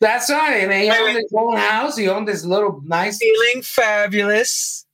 That's 0.00 0.28
right. 0.28 0.64
And 0.64 0.72
he 0.72 0.90
owned 0.90 1.16
his 1.16 1.32
own 1.32 1.56
house. 1.56 1.96
He 1.96 2.08
owned 2.08 2.26
this 2.26 2.44
little 2.44 2.82
nice. 2.84 3.18
feeling 3.18 3.62
fabulous. 3.62 4.86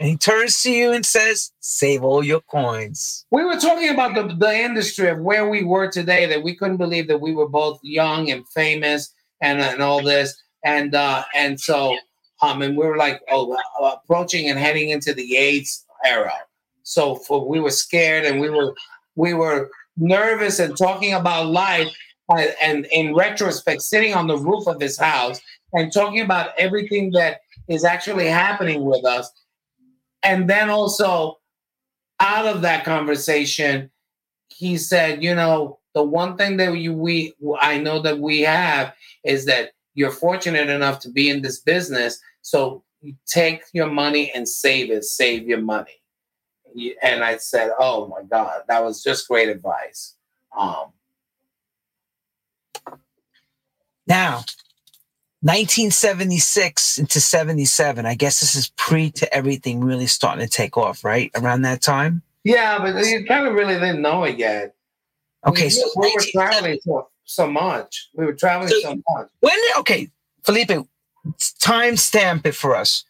And 0.00 0.08
he 0.08 0.16
turns 0.16 0.62
to 0.62 0.70
you 0.70 0.92
and 0.92 1.04
says, 1.04 1.50
Save 1.60 2.04
all 2.04 2.24
your 2.24 2.40
coins. 2.40 3.26
We 3.30 3.44
were 3.44 3.56
talking 3.56 3.88
about 3.88 4.14
the, 4.14 4.34
the 4.34 4.54
industry 4.54 5.08
of 5.08 5.18
where 5.18 5.48
we 5.48 5.64
were 5.64 5.90
today. 5.90 6.26
That 6.26 6.42
we 6.42 6.54
couldn't 6.54 6.76
believe 6.76 7.08
that 7.08 7.20
we 7.20 7.34
were 7.34 7.48
both 7.48 7.80
young 7.82 8.30
and 8.30 8.48
famous 8.48 9.12
and 9.42 9.60
and 9.60 9.82
all 9.82 10.02
this. 10.02 10.40
And 10.64 10.94
uh, 10.94 11.24
and 11.34 11.58
so 11.60 11.96
um 12.42 12.62
and 12.62 12.76
we 12.76 12.86
were 12.86 12.96
like 12.96 13.20
oh 13.30 13.52
uh, 13.82 13.96
approaching 13.96 14.48
and 14.48 14.58
heading 14.58 14.90
into 14.90 15.12
the 15.12 15.36
AIDS 15.36 15.84
era. 16.06 16.32
So 16.84 17.16
for 17.16 17.48
we 17.48 17.58
were 17.58 17.70
scared 17.70 18.24
and 18.24 18.40
we 18.40 18.50
were 18.50 18.74
we 19.16 19.34
were 19.34 19.68
nervous 19.96 20.60
and 20.60 20.76
talking 20.76 21.12
about 21.12 21.48
life. 21.48 21.88
uh, 22.28 22.44
And 22.62 22.86
in 22.92 23.14
retrospect, 23.14 23.82
sitting 23.82 24.14
on 24.14 24.28
the 24.28 24.38
roof 24.38 24.68
of 24.68 24.80
his 24.80 24.96
house 24.96 25.40
and 25.72 25.92
talking 25.92 26.20
about 26.20 26.50
everything 26.56 27.10
that 27.12 27.40
is 27.68 27.84
actually 27.84 28.28
happening 28.28 28.84
with 28.84 29.04
us. 29.04 29.28
And 30.22 30.48
then 30.48 30.70
also 30.70 31.38
out 32.20 32.46
of 32.46 32.62
that 32.62 32.84
conversation, 32.84 33.90
he 34.48 34.76
said, 34.76 35.22
you 35.22 35.34
know, 35.34 35.78
the 35.94 36.02
one 36.02 36.36
thing 36.36 36.56
that 36.58 36.76
you 36.76 36.92
we 36.92 37.34
I 37.60 37.78
know 37.78 38.00
that 38.02 38.18
we 38.18 38.40
have 38.42 38.94
is 39.24 39.46
that 39.46 39.70
you're 39.94 40.10
fortunate 40.10 40.68
enough 40.68 41.00
to 41.00 41.10
be 41.10 41.28
in 41.28 41.42
this 41.42 41.60
business. 41.60 42.20
So 42.42 42.84
take 43.26 43.62
your 43.72 43.90
money 43.90 44.30
and 44.34 44.48
save 44.48 44.90
it, 44.90 45.04
save 45.04 45.46
your 45.46 45.60
money. 45.60 46.00
And 47.02 47.24
I 47.24 47.38
said, 47.38 47.72
Oh 47.78 48.06
my 48.08 48.22
God, 48.22 48.62
that 48.68 48.84
was 48.84 49.02
just 49.02 49.28
great 49.28 49.48
advice. 49.48 50.14
Um, 50.56 50.92
Now, 54.08 54.42
1976 55.42 56.98
into 56.98 57.20
77. 57.20 58.06
I 58.06 58.14
guess 58.14 58.40
this 58.40 58.54
is 58.54 58.70
pre 58.76 59.10
to 59.12 59.32
everything 59.34 59.80
really 59.80 60.06
starting 60.06 60.44
to 60.44 60.50
take 60.50 60.76
off, 60.76 61.04
right? 61.04 61.30
Around 61.36 61.62
that 61.62 61.80
time. 61.82 62.22
yeah, 62.44 62.78
but 62.78 63.04
you 63.06 63.24
kind 63.26 63.46
of 63.46 63.54
really 63.54 63.74
didn't 63.74 64.02
know 64.02 64.24
it 64.24 64.38
yet. 64.38 64.74
Okay, 65.46 65.68
so 65.68 65.88
we 65.96 66.12
were 66.14 66.22
traveling 66.32 66.78
so, 66.82 67.08
so 67.24 67.46
much. 67.50 68.08
We 68.14 68.24
were 68.26 68.32
traveling 68.34 68.68
So- 68.70 68.80
so 68.80 68.94
much. 69.08 69.28
when 69.40 69.56
okay, 69.78 70.10
Felipe, 70.44 70.70
time 71.60 71.96
stamp 71.96 72.46
it 72.46 72.54
for 72.54 72.74
us. 72.74 73.04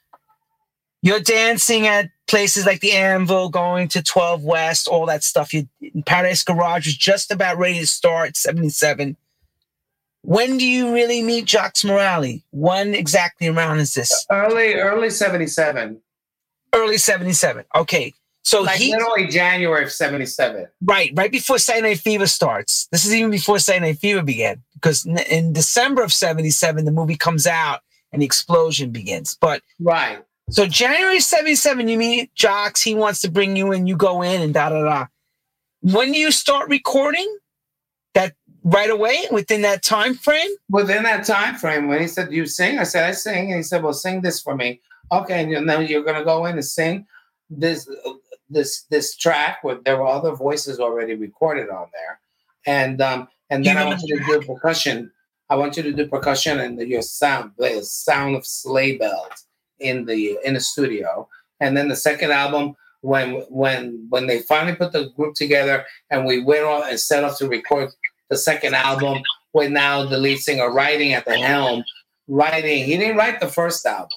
You're 1.00 1.20
dancing 1.20 1.86
at 1.86 2.10
places 2.26 2.66
like 2.66 2.80
the 2.80 2.92
Anvil, 2.92 3.48
going 3.48 3.86
to 3.88 4.02
12 4.02 4.42
West, 4.42 4.88
all 4.88 5.06
that 5.06 5.22
stuff. 5.24 5.54
You 5.54 5.68
Paradise 6.04 6.42
Garage 6.42 6.86
was 6.86 6.96
just 6.96 7.30
about 7.30 7.56
ready 7.56 7.78
to 7.78 7.86
start, 7.86 8.36
77. 8.36 9.16
When 10.22 10.58
do 10.58 10.66
you 10.66 10.92
really 10.92 11.22
meet 11.22 11.46
Jacques 11.46 11.76
Morali? 11.76 12.42
When 12.50 12.94
exactly 12.94 13.48
around 13.48 13.78
is 13.78 13.94
this? 13.94 14.26
Early, 14.30 14.74
early 14.74 15.10
77. 15.10 16.00
Early 16.74 16.98
77. 16.98 17.64
Okay. 17.74 18.12
So 18.44 18.62
like 18.62 18.78
he 18.78 18.92
literally 18.92 19.26
January 19.26 19.84
of 19.84 19.92
77. 19.92 20.66
right, 20.82 21.10
right 21.14 21.30
before 21.30 21.58
Saturday 21.58 21.88
Night 21.90 21.98
Fever 21.98 22.26
starts. 22.26 22.88
This 22.90 23.04
is 23.04 23.14
even 23.14 23.30
before 23.30 23.58
Saturday 23.58 23.88
Night 23.92 23.98
Fever 23.98 24.22
began. 24.22 24.62
Because 24.74 25.04
in- 25.04 25.18
in 25.18 25.52
December 25.52 26.02
of 26.02 26.12
77, 26.12 26.84
the 26.84 26.90
movie 26.92 27.16
comes 27.16 27.46
out 27.46 27.80
and 28.12 28.22
the 28.22 28.26
explosion 28.26 28.90
begins. 28.90 29.36
But 29.40 29.62
Right. 29.78 30.22
So 30.50 30.66
January 30.66 31.20
77, 31.20 31.88
you 31.88 31.98
meet 31.98 32.30
Jacques, 32.34 32.78
he 32.78 32.94
wants 32.94 33.20
to 33.20 33.30
bring 33.30 33.54
you 33.54 33.70
in, 33.72 33.86
you 33.86 33.96
go 33.96 34.22
in 34.22 34.40
and 34.40 34.54
da 34.54 34.70
da 34.70 34.82
da. 34.82 35.06
When 35.82 36.12
do 36.12 36.18
you 36.18 36.32
start 36.32 36.70
recording? 36.70 37.36
Right 38.70 38.90
away 38.90 39.26
within 39.30 39.62
that 39.62 39.82
time 39.82 40.14
frame? 40.14 40.50
Within 40.68 41.02
that 41.04 41.24
time 41.24 41.54
frame, 41.56 41.88
when 41.88 42.02
he 42.02 42.08
said, 42.08 42.30
"You 42.30 42.44
sing," 42.44 42.78
I 42.78 42.82
said, 42.82 43.04
"I 43.04 43.12
sing," 43.12 43.50
and 43.50 43.56
he 43.56 43.62
said, 43.62 43.82
"Well, 43.82 43.94
sing 43.94 44.20
this 44.20 44.42
for 44.42 44.54
me." 44.54 44.80
Okay, 45.10 45.54
and 45.54 45.68
then 45.68 45.86
you're 45.86 46.04
gonna 46.04 46.24
go 46.24 46.44
in 46.44 46.54
and 46.54 46.64
sing 46.64 47.06
this 47.48 47.88
this 48.50 48.82
this 48.90 49.16
track. 49.16 49.64
Where 49.64 49.76
there 49.76 49.96
were 49.96 50.06
other 50.06 50.32
voices 50.32 50.80
already 50.80 51.14
recorded 51.14 51.70
on 51.70 51.86
there, 51.94 52.20
and 52.66 53.00
um, 53.00 53.28
and 53.48 53.64
then 53.64 53.76
You 53.76 53.82
I 53.82 53.86
want 53.86 54.02
you 54.04 54.18
to 54.18 54.24
do 54.24 54.46
percussion. 54.46 55.10
I 55.50 55.56
want 55.56 55.76
you 55.78 55.82
to 55.84 55.92
do 55.92 56.06
percussion 56.06 56.60
and 56.60 56.78
your 56.78 57.00
sound, 57.00 57.52
the 57.56 57.82
sound 57.82 58.36
of 58.36 58.46
sleigh 58.46 58.98
bells 58.98 59.46
in 59.78 60.04
the 60.04 60.38
in 60.44 60.54
the 60.54 60.60
studio. 60.60 61.26
And 61.60 61.74
then 61.76 61.88
the 61.88 61.96
second 61.96 62.32
album, 62.32 62.76
when 63.00 63.36
when 63.48 64.06
when 64.10 64.26
they 64.26 64.40
finally 64.40 64.76
put 64.76 64.92
the 64.92 65.08
group 65.16 65.34
together 65.34 65.86
and 66.10 66.26
we 66.26 66.42
went 66.42 66.64
off 66.64 66.84
and 66.88 67.00
set 67.00 67.24
off 67.24 67.38
to 67.38 67.48
record 67.48 67.90
the 68.30 68.36
second 68.36 68.74
album, 68.74 69.22
with 69.52 69.70
now 69.70 70.04
the 70.04 70.18
lead 70.18 70.38
singer 70.38 70.70
writing 70.70 71.12
at 71.12 71.24
the 71.24 71.36
helm, 71.36 71.84
writing. 72.26 72.84
He 72.84 72.96
didn't 72.96 73.16
write 73.16 73.40
the 73.40 73.48
first 73.48 73.84
album. 73.86 74.08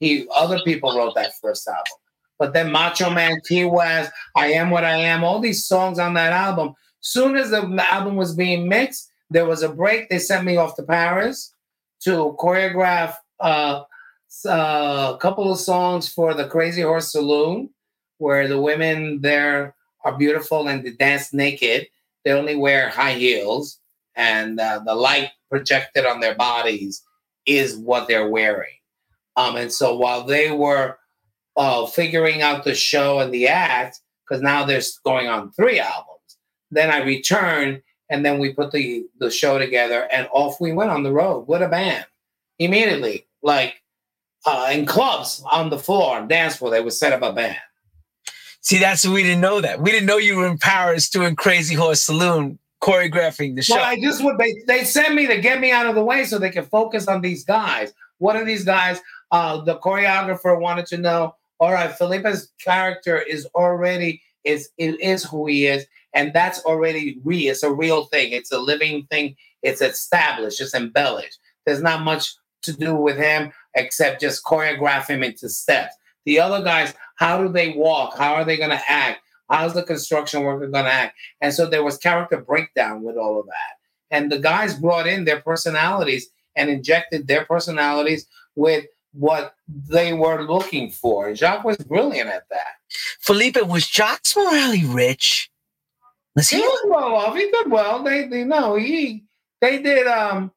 He 0.00 0.26
other 0.34 0.60
people 0.64 0.96
wrote 0.96 1.14
that 1.14 1.32
first 1.40 1.66
album. 1.68 1.98
But 2.38 2.54
then 2.54 2.72
Macho 2.72 3.08
Man, 3.08 3.40
Key 3.46 3.64
West, 3.66 4.10
I 4.34 4.48
Am 4.48 4.70
What 4.70 4.84
I 4.84 4.96
Am, 4.96 5.22
all 5.22 5.38
these 5.38 5.64
songs 5.64 6.00
on 6.00 6.14
that 6.14 6.32
album. 6.32 6.74
Soon 7.00 7.36
as 7.36 7.50
the 7.50 7.86
album 7.88 8.16
was 8.16 8.34
being 8.34 8.68
mixed, 8.68 9.10
there 9.30 9.46
was 9.46 9.62
a 9.62 9.68
break. 9.68 10.08
They 10.08 10.18
sent 10.18 10.44
me 10.44 10.56
off 10.56 10.74
to 10.76 10.82
Paris 10.82 11.54
to 12.00 12.36
choreograph 12.38 13.14
uh, 13.38 13.82
uh, 14.46 15.12
a 15.14 15.18
couple 15.20 15.52
of 15.52 15.58
songs 15.58 16.08
for 16.12 16.34
the 16.34 16.48
Crazy 16.48 16.82
Horse 16.82 17.12
Saloon, 17.12 17.70
where 18.18 18.48
the 18.48 18.60
women 18.60 19.20
there 19.20 19.74
are 20.04 20.18
beautiful 20.18 20.68
and 20.68 20.84
they 20.84 20.90
dance 20.90 21.32
naked. 21.32 21.86
They 22.24 22.32
only 22.32 22.56
wear 22.56 22.88
high 22.88 23.14
heels, 23.14 23.80
and 24.14 24.60
uh, 24.60 24.80
the 24.84 24.94
light 24.94 25.30
projected 25.50 26.06
on 26.06 26.20
their 26.20 26.34
bodies 26.34 27.02
is 27.46 27.76
what 27.76 28.08
they're 28.08 28.28
wearing. 28.28 28.74
Um, 29.36 29.56
and 29.56 29.72
so 29.72 29.96
while 29.96 30.24
they 30.24 30.50
were 30.50 30.98
uh, 31.56 31.86
figuring 31.86 32.42
out 32.42 32.64
the 32.64 32.74
show 32.74 33.20
and 33.20 33.32
the 33.32 33.48
act, 33.48 34.00
because 34.26 34.42
now 34.42 34.64
they're 34.64 34.82
going 35.04 35.28
on 35.28 35.52
three 35.52 35.80
albums, 35.80 36.38
then 36.70 36.90
I 36.90 37.04
returned 37.04 37.82
and 38.12 38.24
then 38.24 38.38
we 38.38 38.52
put 38.52 38.70
the 38.70 39.06
the 39.18 39.30
show 39.30 39.58
together 39.58 40.06
and 40.12 40.28
off 40.32 40.60
we 40.60 40.72
went 40.72 40.90
on 40.90 41.02
the 41.02 41.12
road. 41.12 41.48
With 41.48 41.62
a 41.62 41.68
band. 41.68 42.06
Immediately 42.58 43.26
like 43.42 43.82
uh, 44.46 44.70
in 44.72 44.86
clubs 44.86 45.42
on 45.50 45.70
the 45.70 45.78
floor 45.78 46.24
dance 46.26 46.56
floor 46.56 46.70
they 46.70 46.82
would 46.82 46.92
set 46.92 47.12
up 47.12 47.22
a 47.22 47.32
band 47.32 47.56
See, 48.62 48.78
that's 48.78 49.06
we 49.06 49.22
didn't 49.22 49.40
know 49.40 49.60
that. 49.60 49.80
We 49.80 49.90
didn't 49.90 50.06
know 50.06 50.16
you 50.16 50.36
were 50.36 50.46
in 50.46 50.56
Paris 50.58 51.10
doing 51.10 51.36
Crazy 51.36 51.74
Horse 51.74 52.02
Saloon 52.02 52.58
choreographing 52.82 53.54
the 53.54 53.62
show. 53.62 53.76
well 53.76 53.84
i 53.84 53.96
just 54.00 54.24
would 54.24 54.36
they 54.38 54.52
they 54.66 54.82
sent 54.82 55.14
me 55.14 55.24
to 55.28 55.40
get 55.40 55.60
me 55.60 55.70
out 55.70 55.86
of 55.86 55.94
the 55.94 56.02
way 56.02 56.24
so 56.24 56.36
they 56.36 56.50
could 56.50 56.66
focus 56.66 57.06
on 57.06 57.20
these 57.20 57.44
guys. 57.44 57.92
What 58.18 58.34
are 58.34 58.44
these 58.44 58.64
guys? 58.64 59.00
Uh 59.30 59.60
the 59.60 59.78
choreographer 59.78 60.58
wanted 60.58 60.86
to 60.86 60.96
know 60.96 61.36
all 61.60 61.72
right 61.72 61.92
felipe's 61.96 62.48
character 62.62 63.20
is 63.20 63.46
already 63.54 64.20
is 64.42 64.70
it 64.78 65.00
is 65.00 65.22
who 65.22 65.46
he 65.46 65.66
is 65.66 65.86
and 66.14 66.32
that's 66.32 66.64
already 66.64 67.18
real. 67.24 67.52
It's 67.52 67.62
a 67.62 67.72
real 67.72 68.04
thing. 68.06 68.32
It's 68.32 68.52
a 68.52 68.58
living 68.58 69.06
thing. 69.06 69.36
It's 69.62 69.80
established. 69.80 70.60
It's 70.60 70.74
embellished. 70.74 71.38
There's 71.64 71.82
not 71.82 72.02
much 72.02 72.34
to 72.62 72.72
do 72.72 72.94
with 72.94 73.16
him 73.16 73.52
except 73.74 74.20
just 74.20 74.44
choreograph 74.44 75.06
him 75.06 75.22
into 75.22 75.48
steps. 75.48 75.94
The 76.24 76.38
other 76.40 76.62
guys 76.62 76.94
how 77.16 77.42
do 77.42 77.48
they 77.48 77.70
walk 77.70 78.16
how 78.16 78.34
are 78.34 78.44
they 78.44 78.56
going 78.56 78.70
to 78.70 78.90
act 78.90 79.20
how's 79.50 79.74
the 79.74 79.82
construction 79.82 80.42
worker 80.42 80.66
going 80.68 80.84
to 80.84 80.92
act 80.92 81.16
and 81.40 81.52
so 81.52 81.66
there 81.66 81.84
was 81.84 81.98
character 81.98 82.40
breakdown 82.40 83.02
with 83.02 83.16
all 83.16 83.38
of 83.38 83.46
that 83.46 84.16
and 84.16 84.30
the 84.30 84.38
guys 84.38 84.78
brought 84.78 85.06
in 85.06 85.24
their 85.24 85.40
personalities 85.40 86.28
and 86.56 86.70
injected 86.70 87.26
their 87.26 87.44
personalities 87.44 88.26
with 88.54 88.84
what 89.14 89.54
they 89.88 90.12
were 90.12 90.42
looking 90.42 90.90
for 90.90 91.34
jacques 91.34 91.64
was 91.64 91.76
brilliant 91.76 92.28
at 92.28 92.48
that 92.50 92.76
Felipe, 93.20 93.56
was 93.66 93.86
Jacques 93.86 94.24
Morali 94.24 94.82
rich? 94.92 95.50
Was 96.36 96.48
he 96.48 96.56
he? 96.56 96.62
was 96.62 96.86
well 96.88 97.14
off. 97.14 97.36
He 97.36 97.50
did 97.50 97.70
well. 97.70 98.02
They, 98.02 98.26
they 98.26 98.44
no, 98.44 98.74
he 98.76 99.24
they 99.60 99.82
did 99.82 100.06
um 100.06 100.52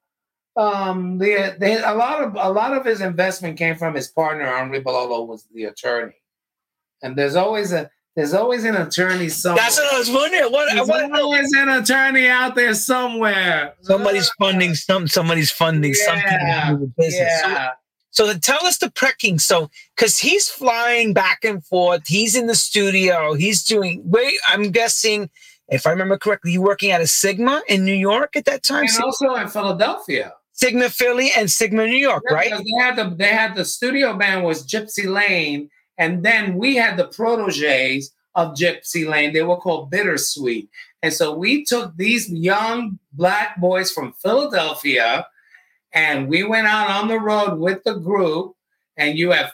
um 0.56 1.18
the 1.18 1.56
they 1.60 1.82
a 1.82 1.94
lot 1.94 2.24
of 2.24 2.36
a 2.36 2.50
lot 2.50 2.74
of 2.74 2.86
his 2.86 3.02
investment 3.02 3.58
came 3.58 3.76
from 3.76 3.94
his 3.94 4.08
partner 4.08 4.46
Henri 4.46 4.82
Belolo 4.82 5.28
was 5.28 5.48
the 5.54 5.66
attorney, 5.66 6.16
and 7.04 7.16
there's 7.16 7.36
always 7.36 7.72
a 7.74 7.90
there's 8.16 8.34
always 8.34 8.64
an 8.64 8.76
attorney 8.76 9.28
somewhere. 9.28 9.62
That's 9.62 9.78
what 9.78 9.94
I 9.94 10.00
was 10.00 10.10
wondering. 10.10 10.50
What, 10.50 10.74
There's 10.74 10.88
what, 10.88 11.12
always 11.20 11.52
an 11.58 11.68
attorney 11.68 12.28
out 12.30 12.56
there 12.56 12.74
somewhere. 12.74 13.74
somebody's 13.82 14.30
funding 14.40 14.74
some. 14.74 15.08
Somebody's 15.10 15.52
funding 15.52 15.94
something 15.94 16.24
to 16.24 16.30
Yeah, 16.32 16.76
business. 16.98 17.42
So- 17.42 17.48
Yeah. 17.50 17.70
So 18.12 18.26
then 18.26 18.40
tell 18.40 18.66
us 18.66 18.78
the 18.78 18.90
precking. 18.90 19.38
So, 19.42 19.70
because 19.94 20.18
he's 20.18 20.48
flying 20.48 21.12
back 21.14 21.44
and 21.44 21.62
forth, 21.66 22.08
he's 22.08 22.34
in 22.38 22.48
the 22.48 22.56
studio, 22.56 23.34
he's 23.34 23.62
doing. 23.66 24.02
Wait, 24.06 24.36
I'm 24.48 24.72
guessing, 24.72 25.30
if 25.68 25.86
I 25.86 25.90
remember 25.90 26.18
correctly, 26.18 26.54
you 26.54 26.62
working 26.62 26.92
at 26.92 27.02
a 27.02 27.08
Sigma 27.08 27.62
in 27.68 27.84
New 27.84 27.94
York 27.94 28.38
at 28.38 28.46
that 28.46 28.64
time. 28.64 28.86
and 28.86 29.04
also 29.04 29.36
in 29.36 29.50
Philadelphia. 29.50 30.32
Sigma 30.54 30.88
Philly 30.90 31.32
and 31.36 31.52
Sigma 31.52 31.86
New 31.86 31.98
York, 31.98 32.24
Yeah, 32.30 32.36
right? 32.36 32.52
They 32.52 32.82
had 32.82 32.96
the 32.96 33.14
they 33.14 33.34
had 33.34 33.54
the 33.56 33.66
studio 33.66 34.14
band 34.16 34.46
was 34.46 34.66
Gypsy 34.66 35.06
Lane, 35.06 35.70
and 35.98 36.24
then 36.24 36.58
we 36.58 36.76
had 36.76 36.98
the 36.98 37.08
proteges 37.08 38.12
of 38.36 38.56
Gypsy 38.56 39.08
Lane. 39.08 39.34
They 39.34 39.44
were 39.44 39.58
called 39.58 39.92
Bittersweet, 39.92 40.70
and 41.02 41.14
so 41.14 41.36
we 41.36 41.64
took 41.66 41.96
these 41.96 42.30
young 42.32 43.00
black 43.14 43.60
boys 43.60 43.92
from 43.92 44.14
Philadelphia, 44.14 45.28
and 45.94 46.28
we 46.28 46.44
went 46.44 46.68
out 46.68 46.90
on 46.90 47.08
the 47.08 47.20
road 47.20 47.60
with 47.60 47.84
the 47.84 47.96
group. 47.96 48.56
And 48.98 49.18
you 49.18 49.32
have 49.32 49.52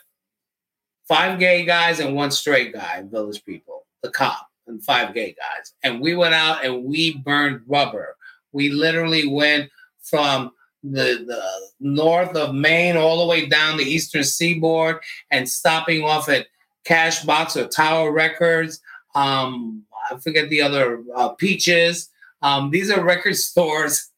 five 1.07 1.39
gay 1.39 1.65
guys 1.65 1.99
and 1.99 2.15
one 2.15 2.31
straight 2.31 2.73
guy, 2.73 3.03
Village 3.03 3.43
People, 3.43 3.85
the 4.01 4.09
cop, 4.09 4.47
and 4.67 4.83
five 4.83 5.13
gay 5.13 5.35
guys. 5.35 5.73
And 5.83 5.99
we 5.99 6.15
went 6.15 6.33
out 6.33 6.63
and 6.63 6.85
we 6.85 7.17
burned 7.17 7.61
rubber. 7.67 8.15
We 8.53 8.69
literally 8.69 9.27
went 9.27 9.69
from 10.01 10.51
the, 10.83 11.23
the 11.27 11.43
north 11.79 12.35
of 12.35 12.55
Maine 12.55 12.97
all 12.97 13.19
the 13.19 13.27
way 13.27 13.45
down 13.45 13.77
the 13.77 13.83
eastern 13.83 14.23
seaboard 14.23 14.99
and 15.29 15.47
stopping 15.47 16.03
off 16.03 16.29
at 16.29 16.47
Cashbox 16.85 17.55
or 17.55 17.67
Tower 17.67 18.11
Records. 18.11 18.81
Um, 19.13 19.83
I 20.09 20.17
forget 20.17 20.49
the 20.49 20.61
other 20.61 21.03
uh, 21.15 21.29
Peaches. 21.29 22.09
Um, 22.41 22.71
these 22.71 22.89
are 22.89 23.03
record 23.03 23.35
stores 23.37 24.09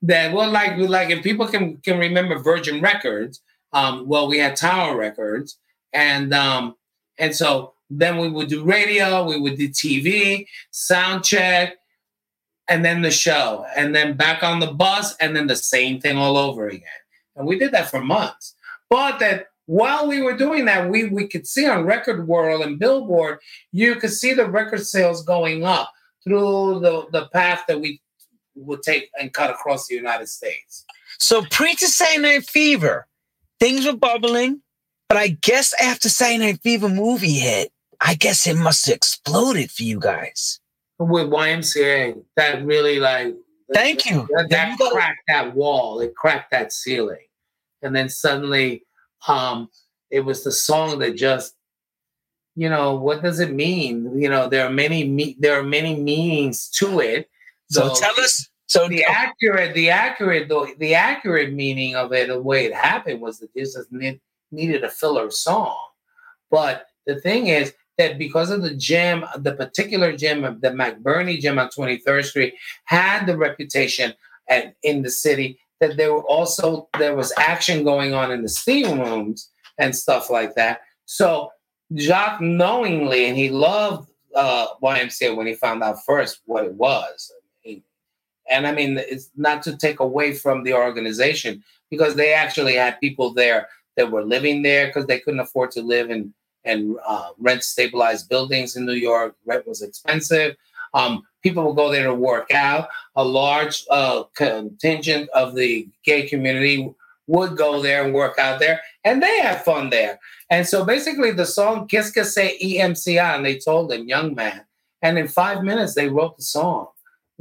that 0.00 0.32
well, 0.32 0.50
like 0.50 0.78
like 0.78 1.10
if 1.10 1.22
people 1.22 1.46
can 1.46 1.76
can 1.78 1.98
remember 1.98 2.38
Virgin 2.38 2.80
Records. 2.80 3.40
Um, 3.74 4.06
well, 4.06 4.28
we 4.28 4.38
had 4.38 4.56
Tower 4.56 4.96
Records, 4.96 5.58
and 5.92 6.32
um, 6.32 6.74
and 7.18 7.34
so 7.34 7.74
then 7.90 8.18
we 8.18 8.28
would 8.28 8.48
do 8.48 8.64
radio, 8.64 9.24
we 9.24 9.38
would 9.38 9.56
do 9.56 9.68
TV, 9.68 10.46
sound 10.70 11.24
check, 11.24 11.76
and 12.72 12.82
then 12.82 13.02
the 13.02 13.10
show, 13.10 13.66
and 13.76 13.94
then 13.94 14.16
back 14.16 14.42
on 14.42 14.58
the 14.58 14.72
bus, 14.72 15.14
and 15.18 15.36
then 15.36 15.46
the 15.46 15.54
same 15.54 16.00
thing 16.00 16.16
all 16.16 16.38
over 16.38 16.68
again. 16.68 17.02
And 17.36 17.46
we 17.46 17.58
did 17.58 17.70
that 17.72 17.90
for 17.90 18.00
months. 18.00 18.54
But 18.88 19.18
that 19.18 19.48
while 19.66 20.08
we 20.08 20.22
were 20.22 20.38
doing 20.38 20.64
that, 20.64 20.88
we 20.88 21.04
we 21.04 21.28
could 21.28 21.46
see 21.46 21.66
on 21.66 21.84
Record 21.84 22.26
World 22.26 22.62
and 22.62 22.78
Billboard, 22.78 23.40
you 23.72 23.96
could 23.96 24.10
see 24.10 24.32
the 24.32 24.48
record 24.48 24.86
sales 24.86 25.22
going 25.22 25.66
up 25.66 25.92
through 26.24 26.80
the, 26.80 27.04
the 27.12 27.26
path 27.26 27.64
that 27.68 27.78
we 27.78 28.00
would 28.54 28.82
take 28.82 29.10
and 29.20 29.34
cut 29.34 29.50
across 29.50 29.86
the 29.86 29.94
United 29.94 30.28
States. 30.28 30.86
So 31.18 31.42
pre 31.50 31.74
to 31.74 31.86
Saturday 31.86 32.22
Night 32.22 32.48
Fever, 32.48 33.06
things 33.60 33.84
were 33.84 33.96
bubbling, 33.96 34.62
but 35.10 35.18
I 35.18 35.28
guess 35.28 35.74
after 35.74 36.08
Saturday 36.08 36.52
Night 36.52 36.62
Fever 36.62 36.88
movie 36.88 37.38
hit, 37.38 37.70
I 38.00 38.14
guess 38.14 38.46
it 38.46 38.56
must 38.56 38.86
have 38.86 38.96
exploded 38.96 39.70
for 39.70 39.82
you 39.82 40.00
guys. 40.00 40.61
With 41.02 41.28
YMCA, 41.28 42.22
that 42.36 42.64
really 42.64 42.98
like 43.00 43.34
Thank 43.72 44.06
you. 44.06 44.28
that, 44.34 44.50
that 44.50 44.78
you 44.78 44.90
cracked 44.90 45.22
that 45.28 45.54
wall 45.54 46.00
it 46.00 46.14
cracked 46.14 46.50
that 46.50 46.72
ceiling 46.72 47.26
and 47.82 47.94
then 47.94 48.08
suddenly 48.08 48.84
um 49.26 49.68
it 50.10 50.20
was 50.20 50.44
the 50.44 50.52
song 50.52 50.98
that 50.98 51.16
just 51.16 51.54
you 52.54 52.68
know 52.68 52.94
what 52.94 53.22
does 53.22 53.40
it 53.40 53.52
mean 53.52 54.20
you 54.20 54.28
know 54.28 54.48
there 54.48 54.66
are 54.66 54.70
many 54.70 55.08
me- 55.08 55.36
there 55.38 55.58
are 55.58 55.62
many 55.62 55.96
meanings 55.96 56.68
to 56.68 57.00
it 57.00 57.28
So 57.70 57.94
tell 57.94 58.18
us. 58.20 58.48
So 58.66 58.88
the 58.88 59.04
accurate 59.04 59.74
the 59.74 59.90
accurate 59.90 60.48
the, 60.48 60.74
the 60.78 60.94
accurate 60.94 61.52
meaning 61.52 61.94
of 61.96 62.12
it 62.12 62.28
the 62.28 62.40
way 62.40 62.66
it 62.66 62.74
happened 62.74 63.20
was 63.20 63.38
that 63.38 63.52
this 63.54 63.74
just 63.74 63.92
need, 63.92 64.20
needed 64.50 64.84
a 64.84 64.90
filler 64.90 65.30
song 65.30 65.78
but 66.50 66.86
the 67.06 67.20
thing 67.20 67.46
is 67.46 67.72
that 68.02 68.18
because 68.18 68.50
of 68.50 68.62
the 68.62 68.74
gym 68.74 69.24
the 69.38 69.52
particular 69.52 70.16
gym 70.16 70.44
of 70.44 70.60
the 70.60 70.68
mcburney 70.68 71.38
gym 71.38 71.58
on 71.58 71.68
23rd 71.68 72.24
street 72.24 72.54
had 72.84 73.26
the 73.26 73.36
reputation 73.36 74.12
at, 74.48 74.74
in 74.82 75.02
the 75.02 75.10
city 75.10 75.58
that 75.82 75.96
there 75.96 76.12
were 76.14 76.24
also 76.24 76.88
there 76.98 77.16
was 77.16 77.32
action 77.36 77.82
going 77.82 78.14
on 78.14 78.30
in 78.30 78.42
the 78.42 78.48
steam 78.48 79.00
rooms 79.00 79.50
and 79.78 79.94
stuff 79.94 80.30
like 80.30 80.54
that. 80.54 80.82
So 81.06 81.50
jacques 81.96 82.40
knowingly 82.40 83.26
and 83.26 83.36
he 83.36 83.50
loved 83.50 84.08
uh, 84.34 84.68
ymca 84.80 85.36
when 85.36 85.48
he 85.48 85.54
found 85.54 85.82
out 85.82 86.04
first 86.06 86.40
what 86.46 86.64
it 86.64 86.74
was. 86.74 87.32
And 88.48 88.66
I 88.66 88.72
mean, 88.72 88.98
it's 88.98 89.30
not 89.36 89.62
to 89.64 89.76
take 89.76 90.00
away 90.00 90.34
from 90.34 90.62
the 90.62 90.74
organization 90.74 91.62
because 91.90 92.14
they 92.14 92.32
actually 92.32 92.74
had 92.74 93.00
people 93.00 93.32
there 93.32 93.68
that 93.96 94.10
were 94.10 94.24
living 94.24 94.62
there 94.62 94.86
because 94.86 95.06
they 95.06 95.20
couldn't 95.20 95.40
afford 95.40 95.70
to 95.72 95.82
live 95.82 96.10
in 96.10 96.32
and 96.64 96.96
uh, 97.06 97.30
rent 97.38 97.62
stabilized 97.62 98.28
buildings 98.28 98.76
in 98.76 98.86
New 98.86 98.92
York. 98.92 99.34
Rent 99.46 99.66
was 99.66 99.82
expensive. 99.82 100.56
Um, 100.94 101.22
people 101.42 101.66
would 101.66 101.76
go 101.76 101.90
there 101.90 102.06
to 102.06 102.14
work 102.14 102.52
out. 102.52 102.88
A 103.16 103.24
large 103.24 103.84
uh, 103.90 104.24
contingent 104.34 105.28
of 105.30 105.54
the 105.54 105.88
gay 106.04 106.28
community 106.28 106.94
would 107.26 107.56
go 107.56 107.80
there 107.80 108.04
and 108.04 108.12
work 108.12 108.38
out 108.38 108.58
there, 108.58 108.80
and 109.04 109.22
they 109.22 109.40
had 109.40 109.64
fun 109.64 109.90
there. 109.90 110.18
And 110.50 110.66
so 110.66 110.84
basically, 110.84 111.30
the 111.30 111.46
song 111.46 111.88
"Qu'est-ce 111.88 112.12
que 112.12 112.24
c'est 112.24 112.58
and 112.60 113.46
they 113.46 113.58
told 113.58 113.92
him, 113.92 114.08
"Young 114.08 114.34
man," 114.34 114.64
and 115.00 115.18
in 115.18 115.28
five 115.28 115.62
minutes 115.62 115.94
they 115.94 116.08
wrote 116.08 116.36
the 116.36 116.42
song 116.42 116.88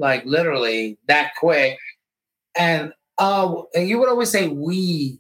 like 0.02 0.26
literally 0.26 0.98
that 1.08 1.34
quick. 1.40 1.78
And 2.56 2.92
uh, 3.18 3.62
and 3.74 3.88
you 3.88 4.00
would 4.00 4.10
always 4.10 4.32
say, 4.32 4.48
"We, 4.50 5.20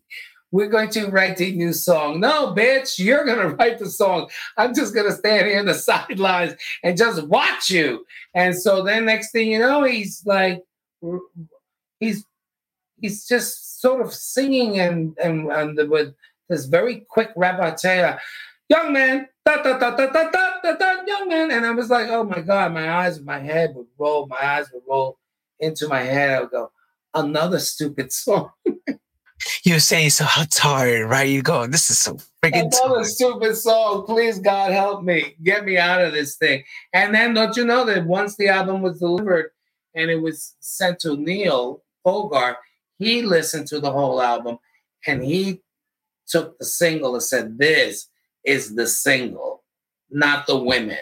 we're 0.51 0.69
going 0.69 0.89
to 0.91 1.07
write 1.07 1.39
a 1.41 1.51
new 1.51 1.73
song." 1.73 2.19
No, 2.19 2.53
bitch, 2.53 2.99
you're 2.99 3.25
gonna 3.25 3.49
write 3.59 3.79
the 3.79 3.89
song. 3.89 4.29
I'm 4.57 4.73
just 4.73 4.93
gonna 4.93 5.11
stand 5.11 5.47
here 5.47 5.59
in 5.59 5.65
the 5.65 5.73
sidelines 5.89 6.53
and 6.83 6.97
just 6.97 7.23
watch 7.27 7.69
you. 7.69 8.05
And 8.33 8.57
so 8.57 8.83
then, 8.83 9.05
next 9.05 9.31
thing 9.31 9.51
you 9.51 9.59
know, 9.59 9.83
he's 9.83 10.23
like, 10.25 10.63
he's 11.99 12.25
he's 12.99 13.27
just 13.27 13.81
sort 13.81 14.01
of 14.01 14.13
singing 14.13 14.79
and 14.79 15.17
and, 15.17 15.51
and 15.51 15.89
with 15.89 16.13
this 16.49 16.65
very 16.65 17.05
quick 17.09 17.31
repartee. 17.35 18.17
Young 18.69 18.93
man, 18.93 19.27
da, 19.45 19.61
da, 19.63 19.77
da, 19.77 19.95
da, 19.95 20.07
da, 20.07 20.29
da, 20.31 20.61
da, 20.63 20.75
da, 20.75 21.05
young 21.05 21.27
man. 21.27 21.51
And 21.51 21.65
I 21.65 21.71
was 21.71 21.89
like, 21.89 22.09
oh 22.09 22.23
my 22.23 22.41
God, 22.41 22.73
my 22.73 22.89
eyes, 22.89 23.19
my 23.19 23.39
head 23.39 23.73
would 23.75 23.87
roll, 23.97 24.27
my 24.27 24.37
eyes 24.41 24.67
would 24.71 24.83
roll 24.87 25.17
into 25.59 25.87
my 25.87 26.01
head. 26.01 26.31
I 26.31 26.41
would 26.41 26.51
go, 26.51 26.71
another 27.13 27.59
stupid 27.59 28.11
song. 28.13 28.51
You're 29.63 29.79
saying 29.79 30.11
so 30.11 30.25
how 30.25 30.45
tired, 30.49 31.09
right? 31.09 31.27
You 31.27 31.41
go, 31.41 31.67
this 31.67 31.89
is 31.89 31.99
so 31.99 32.17
freaking 32.43 32.67
Another 32.67 32.95
tired. 32.95 33.05
stupid 33.05 33.55
song. 33.55 34.05
Please, 34.05 34.39
God, 34.39 34.71
help 34.71 35.03
me. 35.03 35.35
Get 35.43 35.65
me 35.65 35.77
out 35.77 36.01
of 36.01 36.13
this 36.13 36.35
thing. 36.35 36.63
And 36.93 37.13
then 37.13 37.33
don't 37.33 37.55
you 37.55 37.65
know 37.65 37.85
that 37.85 38.05
once 38.05 38.35
the 38.35 38.47
album 38.49 38.81
was 38.81 38.99
delivered 38.99 39.51
and 39.95 40.09
it 40.09 40.21
was 40.21 40.55
sent 40.59 40.99
to 40.99 41.17
Neil 41.17 41.83
Bogart, 42.03 42.57
he 42.97 43.21
listened 43.21 43.67
to 43.67 43.79
the 43.79 43.91
whole 43.91 44.21
album 44.21 44.57
and 45.05 45.23
he 45.23 45.61
took 46.27 46.57
the 46.57 46.65
single 46.65 47.13
and 47.13 47.23
said, 47.23 47.57
This 47.57 48.07
is 48.43 48.75
the 48.75 48.87
single, 48.87 49.63
not 50.09 50.47
the 50.47 50.57
women. 50.57 50.97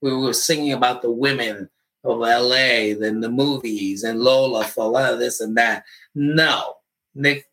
We 0.00 0.14
were 0.14 0.32
singing 0.32 0.72
about 0.72 1.02
the 1.02 1.10
women 1.10 1.68
of 2.04 2.18
LA, 2.18 2.94
then 2.98 3.20
the 3.20 3.28
movies 3.30 4.04
and 4.04 4.20
Lola 4.20 4.64
for 4.64 4.84
a 4.84 4.88
lot 4.88 5.12
of 5.12 5.18
this 5.18 5.40
and 5.40 5.56
that. 5.56 5.84
No, 6.14 6.76
Nick, 7.14 7.49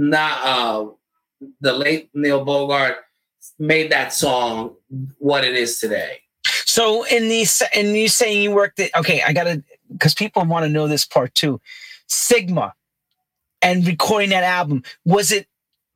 not 0.00 0.44
uh, 0.44 0.86
the 1.60 1.72
late 1.72 2.10
Neil 2.14 2.44
Bogart 2.44 2.96
made 3.58 3.92
that 3.92 4.12
song 4.12 4.74
what 5.18 5.44
it 5.44 5.54
is 5.54 5.78
today. 5.78 6.20
So 6.64 7.04
in 7.06 7.28
these, 7.28 7.62
and 7.74 7.88
you 7.88 8.08
saying 8.08 8.42
you 8.42 8.52
worked 8.52 8.80
at, 8.80 8.94
okay, 8.96 9.22
I 9.22 9.32
gotta, 9.32 9.62
because 9.92 10.14
people 10.14 10.44
want 10.44 10.64
to 10.64 10.70
know 10.70 10.88
this 10.88 11.04
part 11.04 11.34
too. 11.34 11.60
Sigma 12.06 12.72
and 13.60 13.86
recording 13.86 14.30
that 14.30 14.42
album, 14.42 14.82
was 15.04 15.32
it 15.32 15.46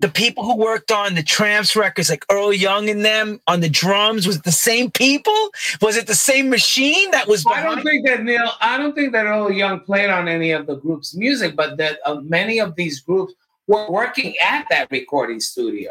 the 0.00 0.08
people 0.10 0.44
who 0.44 0.56
worked 0.56 0.92
on 0.92 1.14
the 1.14 1.22
Tramps 1.22 1.74
records, 1.74 2.10
like 2.10 2.26
Earl 2.30 2.52
Young 2.52 2.90
and 2.90 3.04
them 3.04 3.40
on 3.46 3.60
the 3.60 3.70
drums, 3.70 4.26
was 4.26 4.36
it 4.36 4.44
the 4.44 4.52
same 4.52 4.90
people? 4.90 5.50
Was 5.80 5.96
it 5.96 6.06
the 6.06 6.14
same 6.14 6.50
machine 6.50 7.10
that 7.12 7.26
was 7.26 7.44
I 7.46 7.62
don't 7.62 7.82
think 7.82 8.06
that 8.06 8.22
Neil. 8.22 8.50
I 8.60 8.76
don't 8.76 8.94
think 8.94 9.12
that 9.12 9.24
Earl 9.24 9.50
Young 9.50 9.80
played 9.80 10.10
on 10.10 10.28
any 10.28 10.50
of 10.50 10.66
the 10.66 10.74
group's 10.74 11.14
music, 11.14 11.56
but 11.56 11.78
that 11.78 12.00
uh, 12.04 12.16
many 12.16 12.60
of 12.60 12.74
these 12.74 13.00
groups 13.00 13.32
were 13.66 13.90
working 13.90 14.34
at 14.44 14.66
that 14.70 14.88
recording 14.90 15.40
studio. 15.40 15.90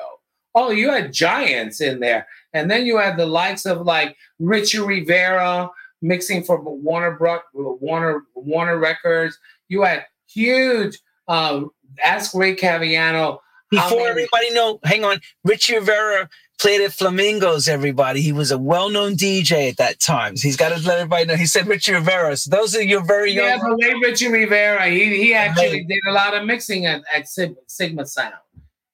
Oh, 0.56 0.70
you 0.70 0.92
had 0.92 1.12
giants 1.12 1.82
in 1.82 2.00
there, 2.00 2.28
and 2.54 2.70
then 2.70 2.86
you 2.86 2.98
had 2.98 3.18
the 3.18 3.26
likes 3.26 3.66
of 3.66 3.82
like 3.82 4.16
Richie 4.40 4.80
Rivera 4.80 5.70
mixing 6.02 6.44
for 6.44 6.62
Warner 6.62 7.12
Bro- 7.18 7.40
Warner 7.54 8.22
Warner 8.36 8.78
Records. 8.78 9.38
You 9.70 9.84
had 9.84 10.06
huge. 10.28 11.00
Um, 11.28 11.72
Ask 12.04 12.34
Ray 12.36 12.56
Caviano. 12.56 13.40
Before 13.72 13.98
many- 14.00 14.10
everybody 14.10 14.52
know, 14.52 14.80
hang 14.84 15.04
on, 15.04 15.20
Richie 15.44 15.76
Rivera 15.76 16.30
played 16.64 16.82
at 16.82 16.92
Flamingos. 16.94 17.68
Everybody, 17.68 18.22
he 18.22 18.32
was 18.32 18.50
a 18.52 18.58
well-known 18.58 19.14
DJ 19.14 19.70
at 19.70 19.78
that 19.78 20.00
time. 20.00 20.36
He's 20.36 20.56
got 20.58 20.70
to 20.70 20.88
let 20.88 20.98
everybody 20.98 21.26
know. 21.26 21.36
He 21.36 21.46
said 21.46 21.68
Richie 21.68 21.94
Rivera. 21.94 22.36
So 22.38 22.50
those 22.50 22.76
are 22.76 22.82
your 22.82 23.04
very 23.06 23.32
young. 23.32 23.46
Yeah, 23.46 23.58
the 23.58 23.78
late 23.80 24.02
Richie 24.02 24.30
Rivera. 24.32 24.88
He 24.88 25.16
he 25.22 25.34
actually 25.34 25.84
did 25.84 26.00
a 26.08 26.12
lot 26.14 26.34
of 26.36 26.46
mixing 26.46 26.86
at, 26.86 27.04
at 27.14 27.28
Sig- 27.28 27.56
Sigma 27.68 28.06
Sound. 28.06 28.34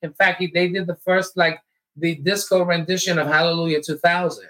In 0.02 0.12
fact, 0.14 0.42
he, 0.42 0.48
they 0.54 0.68
did 0.68 0.88
the 0.88 0.96
first 1.06 1.38
like 1.38 1.60
the 1.96 2.16
disco 2.16 2.64
rendition 2.64 3.18
of 3.20 3.28
Hallelujah 3.28 3.82
2000. 3.82 4.46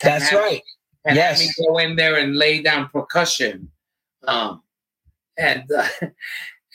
That's 0.00 0.30
had- 0.30 0.38
right. 0.38 0.62
And 1.06 1.16
Yes. 1.16 1.40
had 1.40 1.46
me 1.48 1.66
go 1.68 1.78
in 1.78 1.96
there 1.96 2.16
and 2.16 2.34
lay 2.36 2.62
down 2.62 2.88
percussion, 2.88 3.70
um, 4.26 4.62
and 5.38 5.70
uh, 5.70 5.86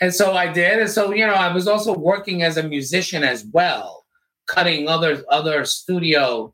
And 0.02 0.14
so 0.16 0.34
I 0.34 0.48
did. 0.52 0.80
And 0.80 0.90
so, 0.90 1.12
you 1.14 1.28
know, 1.28 1.34
I 1.34 1.52
was 1.54 1.68
also 1.68 1.94
working 1.94 2.42
as 2.44 2.56
a 2.56 2.64
musician 2.64 3.22
as 3.24 3.44
well, 3.52 4.06
cutting 4.54 4.88
other 4.96 5.24
other 5.30 5.58
studio 5.66 6.54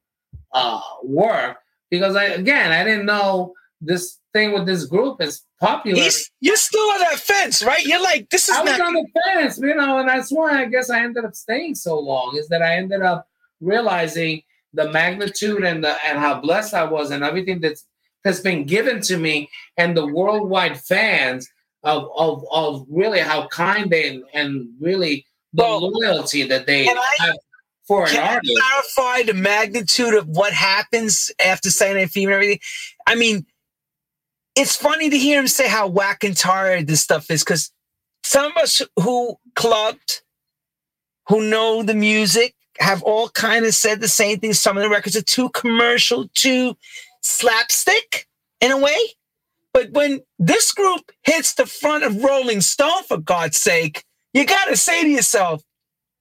uh 0.51 0.81
work 1.03 1.57
because 1.89 2.15
I 2.15 2.25
again 2.41 2.71
I 2.71 2.83
didn't 2.83 3.05
know 3.05 3.53
this 3.81 4.19
thing 4.33 4.51
with 4.53 4.65
this 4.65 4.83
group 4.85 5.21
is 5.21 5.43
popular. 5.59 6.01
He's, 6.01 6.29
you're 6.41 6.55
still 6.69 6.87
on 6.95 6.99
that 6.99 7.19
fence, 7.19 7.63
right? 7.63 7.85
You're 7.85 8.01
like, 8.11 8.29
this 8.29 8.49
is 8.49 8.55
I 8.55 8.61
was 8.63 8.77
not 8.77 8.87
on 8.87 8.93
the 8.93 9.05
fence, 9.23 9.57
you 9.57 9.75
know, 9.75 9.99
and 9.99 10.07
that's 10.09 10.29
why 10.31 10.61
I 10.61 10.65
guess 10.65 10.89
I 10.89 10.99
ended 11.03 11.23
up 11.23 11.35
staying 11.35 11.75
so 11.75 11.97
long, 11.99 12.35
is 12.37 12.47
that 12.49 12.61
I 12.61 12.75
ended 12.75 13.01
up 13.01 13.27
realizing 13.61 14.41
the 14.73 14.91
magnitude 14.91 15.63
and 15.63 15.83
the 15.83 15.95
and 16.05 16.19
how 16.19 16.39
blessed 16.41 16.73
I 16.73 16.83
was 16.83 17.11
and 17.11 17.23
everything 17.23 17.59
that's 17.61 17.85
that's 18.23 18.41
been 18.41 18.65
given 18.65 18.99
to 19.09 19.17
me 19.17 19.49
and 19.77 19.95
the 19.95 20.07
worldwide 20.07 20.77
fans 20.79 21.47
of 21.83 22.09
of, 22.17 22.43
of 22.51 22.85
really 22.89 23.19
how 23.19 23.47
kind 23.47 23.89
they 23.89 24.21
and 24.33 24.67
really 24.81 25.25
the 25.53 25.63
Well, 25.63 25.91
loyalty 25.91 26.43
that 26.47 26.65
they 26.65 26.87
I- 26.89 27.15
have 27.19 27.37
for 27.87 28.03
an 28.05 28.11
Can 28.11 28.35
artist. 28.35 28.51
you 28.51 28.61
clarify 28.61 29.23
the 29.23 29.33
magnitude 29.33 30.13
of 30.13 30.27
what 30.27 30.53
happens 30.53 31.31
after 31.43 31.69
Saturday 31.69 32.07
Fever 32.07 32.31
and 32.31 32.35
everything? 32.35 32.59
I 33.07 33.15
mean, 33.15 33.45
it's 34.55 34.75
funny 34.75 35.09
to 35.09 35.17
hear 35.17 35.39
him 35.39 35.47
say 35.47 35.67
how 35.67 35.87
whack 35.87 36.23
and 36.23 36.35
tired 36.35 36.87
this 36.87 37.01
stuff 37.01 37.29
is 37.29 37.43
because 37.43 37.71
some 38.23 38.45
of 38.45 38.57
us 38.57 38.81
who 38.97 39.35
clubbed, 39.55 40.21
who 41.27 41.41
know 41.49 41.83
the 41.83 41.93
music, 41.93 42.55
have 42.79 43.03
all 43.03 43.29
kind 43.29 43.65
of 43.65 43.73
said 43.73 44.01
the 44.01 44.07
same 44.07 44.39
thing. 44.39 44.53
Some 44.53 44.77
of 44.77 44.83
the 44.83 44.89
records 44.89 45.15
are 45.15 45.21
too 45.21 45.49
commercial, 45.49 46.27
too 46.33 46.75
slapstick 47.21 48.27
in 48.61 48.71
a 48.71 48.77
way. 48.77 48.97
But 49.73 49.91
when 49.91 50.21
this 50.39 50.71
group 50.73 51.11
hits 51.23 51.53
the 51.53 51.65
front 51.65 52.03
of 52.03 52.23
Rolling 52.23 52.61
Stone, 52.61 53.03
for 53.03 53.17
God's 53.17 53.57
sake, 53.57 54.05
you 54.33 54.45
got 54.45 54.65
to 54.65 54.77
say 54.77 55.03
to 55.03 55.09
yourself, 55.09 55.63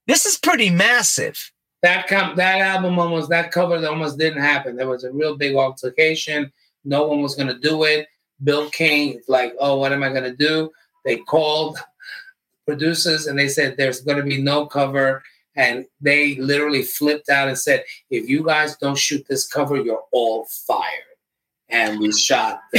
this 0.06 0.26
is 0.26 0.36
pretty 0.36 0.70
massive. 0.70 1.52
That 1.84 2.08
com- 2.08 2.34
that 2.36 2.60
album 2.62 2.98
almost 2.98 3.28
that 3.28 3.52
cover 3.52 3.76
almost 3.86 4.18
didn't 4.18 4.40
happen. 4.40 4.74
There 4.74 4.88
was 4.88 5.04
a 5.04 5.12
real 5.12 5.36
big 5.36 5.54
altercation. 5.54 6.50
No 6.86 7.06
one 7.06 7.20
was 7.20 7.34
gonna 7.34 7.58
do 7.58 7.84
it. 7.84 8.08
Bill 8.42 8.70
King 8.70 9.20
like, 9.28 9.54
oh, 9.60 9.76
what 9.76 9.92
am 9.92 10.02
I 10.02 10.08
gonna 10.10 10.34
do? 10.34 10.70
They 11.04 11.18
called 11.18 11.78
producers 12.66 13.26
and 13.26 13.38
they 13.38 13.48
said 13.48 13.76
there's 13.76 14.00
gonna 14.00 14.22
be 14.22 14.40
no 14.40 14.64
cover. 14.64 15.22
And 15.56 15.84
they 16.00 16.36
literally 16.36 16.82
flipped 16.82 17.28
out 17.28 17.48
and 17.48 17.56
said, 17.56 17.84
if 18.10 18.28
you 18.28 18.42
guys 18.42 18.76
don't 18.78 18.98
shoot 18.98 19.24
this 19.28 19.46
cover, 19.46 19.76
you're 19.76 20.02
all 20.10 20.46
fired. 20.66 20.88
And 21.68 22.00
we 22.00 22.12
shot. 22.12 22.60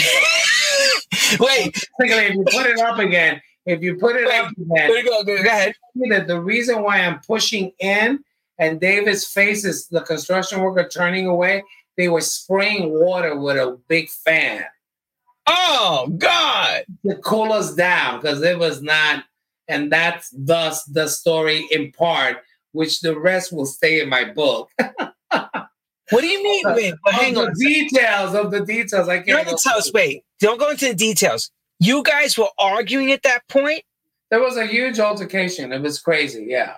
Wait, 1.40 1.78
if 2.00 2.36
you 2.36 2.44
put 2.44 2.66
it 2.66 2.80
up 2.80 2.98
again, 2.98 3.40
if 3.68 3.82
you 3.84 3.96
put 3.98 4.16
it 4.16 4.28
up 4.28 4.52
again, 4.52 5.06
go. 5.06 5.24
Go 5.24 5.36
ahead. 5.36 5.76
that 6.10 6.28
the 6.28 6.42
reason 6.42 6.82
why 6.82 7.02
I'm 7.02 7.20
pushing 7.20 7.72
in 7.80 8.25
and 8.58 8.80
David's 8.80 9.26
face 9.26 9.66
is 9.66 9.88
the 9.88 10.02
construction 10.02 10.62
worker 10.62 10.88
turning 10.88 11.28
away, 11.28 11.64
they 11.98 12.10
were 12.10 12.22
spraying 12.22 12.92
water 12.92 13.38
with 13.38 13.58
a 13.58 13.78
big 13.88 14.10
fan 14.10 14.66
Oh 15.48 16.12
God! 16.18 16.86
to 17.08 17.16
cool 17.18 17.54
us 17.54 17.76
down 17.76 18.20
because 18.20 18.42
it 18.42 18.58
was 18.58 18.82
not, 18.82 19.24
and 19.68 19.92
that's 19.92 20.30
thus 20.36 20.84
the 20.86 21.08
story 21.08 21.68
in 21.72 21.92
part, 21.92 22.38
which 22.72 23.02
the 23.02 23.18
rest 23.20 23.54
will 23.54 23.66
stay 23.66 24.02
in 24.02 24.10
my 24.10 24.26
book. 24.26 24.70
What 26.12 26.22
do 26.22 26.28
you 26.28 26.44
mean? 26.44 26.62
Wait, 26.68 26.94
but 27.04 27.16
hang 27.16 27.36
on. 27.36 27.46
the 27.46 27.66
details 27.66 28.36
of 28.36 28.52
the 28.52 28.64
details. 28.64 29.10
I 29.10 29.22
can't 29.22 29.48
tell 29.58 29.78
us. 29.80 29.92
Wait, 29.92 30.24
don't 30.40 30.60
go 30.60 30.70
into 30.70 30.90
the 30.90 30.94
details. 30.94 31.50
You 31.80 32.04
guys 32.04 32.38
were 32.38 32.50
arguing 32.60 33.12
at 33.12 33.24
that 33.24 33.42
point. 33.50 33.82
There 34.30 34.40
was 34.40 34.56
a 34.56 34.68
huge 34.68 35.00
altercation. 35.00 35.74
It 35.74 35.82
was 35.82 36.00
crazy, 36.00 36.46
yeah. 36.48 36.76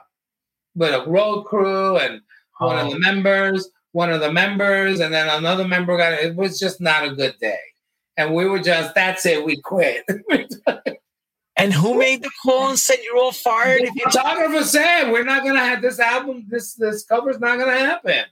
But 0.78 0.94
a 0.94 1.10
road 1.10 1.44
crew 1.44 1.98
and 1.98 2.22
one 2.60 2.78
of 2.78 2.92
the 2.92 3.00
members, 3.00 3.70
one 3.92 4.12
of 4.12 4.22
the 4.22 4.32
members, 4.32 5.00
and 5.00 5.13
then 5.13 5.28
another 5.28 5.68
member 5.68 5.98
got 5.98 6.13
it. 6.13 6.36
was 6.36 6.60
just 6.60 6.80
not 6.80 7.04
a 7.04 7.16
good 7.16 7.36
day. 7.40 7.60
And 8.16 8.34
we 8.34 8.46
were 8.46 8.60
just, 8.60 8.96
that's 8.96 9.26
it, 9.26 9.44
we 9.44 9.62
quit. 9.62 10.06
And 11.60 11.74
who 11.74 11.98
made 11.98 12.22
the 12.22 12.30
call 12.44 12.70
and 12.70 12.78
said 12.78 12.98
you're 13.04 13.18
all 13.18 13.32
fired? 13.32 13.82
If 13.82 13.94
the 13.94 14.00
you 14.00 14.04
photographer 14.06 14.63
said, 14.63 15.12
we're 15.12 15.24
not 15.24 15.44
gonna 15.44 15.60
have 15.60 15.82
this 15.82 16.00
album, 16.00 16.46
this 16.48 16.76
this 16.76 17.04
cover's 17.04 17.40
not 17.40 17.58
gonna 17.58 17.80
happen. 17.80 18.26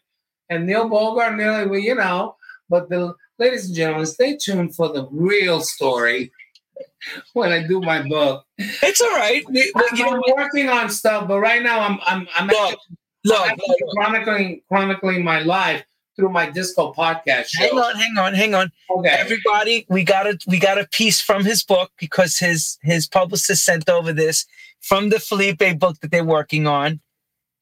And 0.49 0.67
Neil 0.67 0.87
Bogart 0.87 1.35
nearly, 1.35 1.65
well, 1.65 1.79
you 1.79 1.95
know, 1.95 2.35
but 2.69 2.87
the 2.87 3.15
ladies 3.39 3.65
and 3.65 3.75
gentlemen, 3.75 4.05
stay 4.05 4.37
tuned 4.37 4.75
for 4.75 4.89
the 4.89 5.07
real 5.11 5.59
story 5.61 6.31
when 7.33 7.51
I 7.51 7.65
do 7.65 7.81
my 7.81 8.01
book. 8.01 8.45
it's 8.57 9.01
all 9.01 9.15
right. 9.15 9.43
I'm, 9.75 10.13
I'm 10.13 10.21
working 10.35 10.69
on 10.69 10.89
stuff, 10.89 11.27
but 11.27 11.39
right 11.39 11.61
now 11.63 11.79
I'm 11.81 11.99
I'm 12.05 12.27
I'm 12.35 12.47
Look, 12.47 12.73
actually 12.73 12.97
look, 13.25 13.41
I'm 13.41 13.57
look, 13.57 13.77
look. 13.81 13.95
chronicling 13.95 14.61
chronicling 14.67 15.23
my 15.23 15.39
life 15.41 15.83
through 16.15 16.29
my 16.29 16.49
disco 16.49 16.93
podcast 16.93 17.47
show. 17.47 17.63
hang 17.63 17.77
on, 17.77 17.95
hang 17.95 18.17
on, 18.17 18.33
hang 18.33 18.55
on. 18.55 18.71
Okay. 18.89 19.09
Everybody, 19.09 19.85
we 19.89 20.03
got 20.03 20.27
a 20.27 20.37
we 20.47 20.59
got 20.59 20.77
a 20.79 20.87
piece 20.87 21.19
from 21.19 21.43
his 21.43 21.63
book 21.63 21.91
because 21.99 22.37
his 22.37 22.77
his 22.81 23.07
publicist 23.07 23.65
sent 23.65 23.89
over 23.89 24.13
this 24.13 24.45
from 24.81 25.09
the 25.09 25.19
Felipe 25.19 25.79
book 25.79 25.99
that 25.99 26.11
they're 26.11 26.23
working 26.23 26.67
on. 26.67 26.99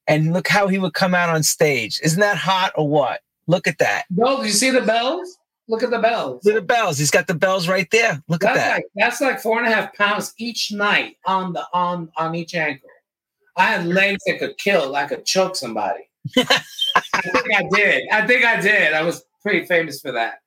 And 0.05 0.33
look 0.33 0.49
how 0.49 0.67
he 0.67 0.77
would 0.77 0.93
come 0.93 1.15
out 1.15 1.29
on 1.29 1.43
stage. 1.43 1.99
Isn't 2.03 2.19
that 2.19 2.35
hot 2.35 2.73
or 2.75 2.89
what? 2.89 3.21
Look 3.47 3.67
at 3.67 3.77
that. 3.77 4.03
No, 4.09 4.41
do 4.41 4.47
you 4.47 4.51
see 4.51 4.69
the 4.69 4.81
bells? 4.81 5.37
Look 5.67 5.83
at 5.83 5.91
the 5.91 5.99
bells. 5.99 6.43
Look 6.43 6.55
at 6.55 6.61
the 6.61 6.65
bells. 6.65 6.97
He's 6.97 7.11
got 7.11 7.27
the 7.27 7.33
bells 7.33 7.67
right 7.67 7.87
there. 7.91 8.21
Look 8.27 8.43
at 8.43 8.55
that. 8.55 8.75
like 8.75 8.85
that's 8.95 9.21
like 9.21 9.39
four 9.39 9.59
and 9.59 9.67
a 9.67 9.73
half 9.73 9.93
pounds 9.95 10.33
each 10.37 10.71
night 10.71 11.17
on 11.25 11.53
the 11.53 11.65
on 11.73 12.11
on 12.17 12.35
each 12.35 12.53
ankle. 12.53 12.89
I 13.55 13.65
had 13.65 13.85
legs 13.85 14.21
that 14.25 14.39
could 14.39 14.57
kill. 14.57 14.95
I 14.95 15.05
could 15.05 15.25
choke 15.25 15.55
somebody. 15.55 16.09
I 16.37 17.21
think 17.21 17.53
I 17.55 17.63
did. 17.71 18.03
I 18.11 18.27
think 18.27 18.43
I 18.45 18.59
did. 18.59 18.93
I 18.93 19.03
was 19.03 19.23
pretty 19.41 19.65
famous 19.65 20.01
for 20.01 20.11
that. 20.11 20.39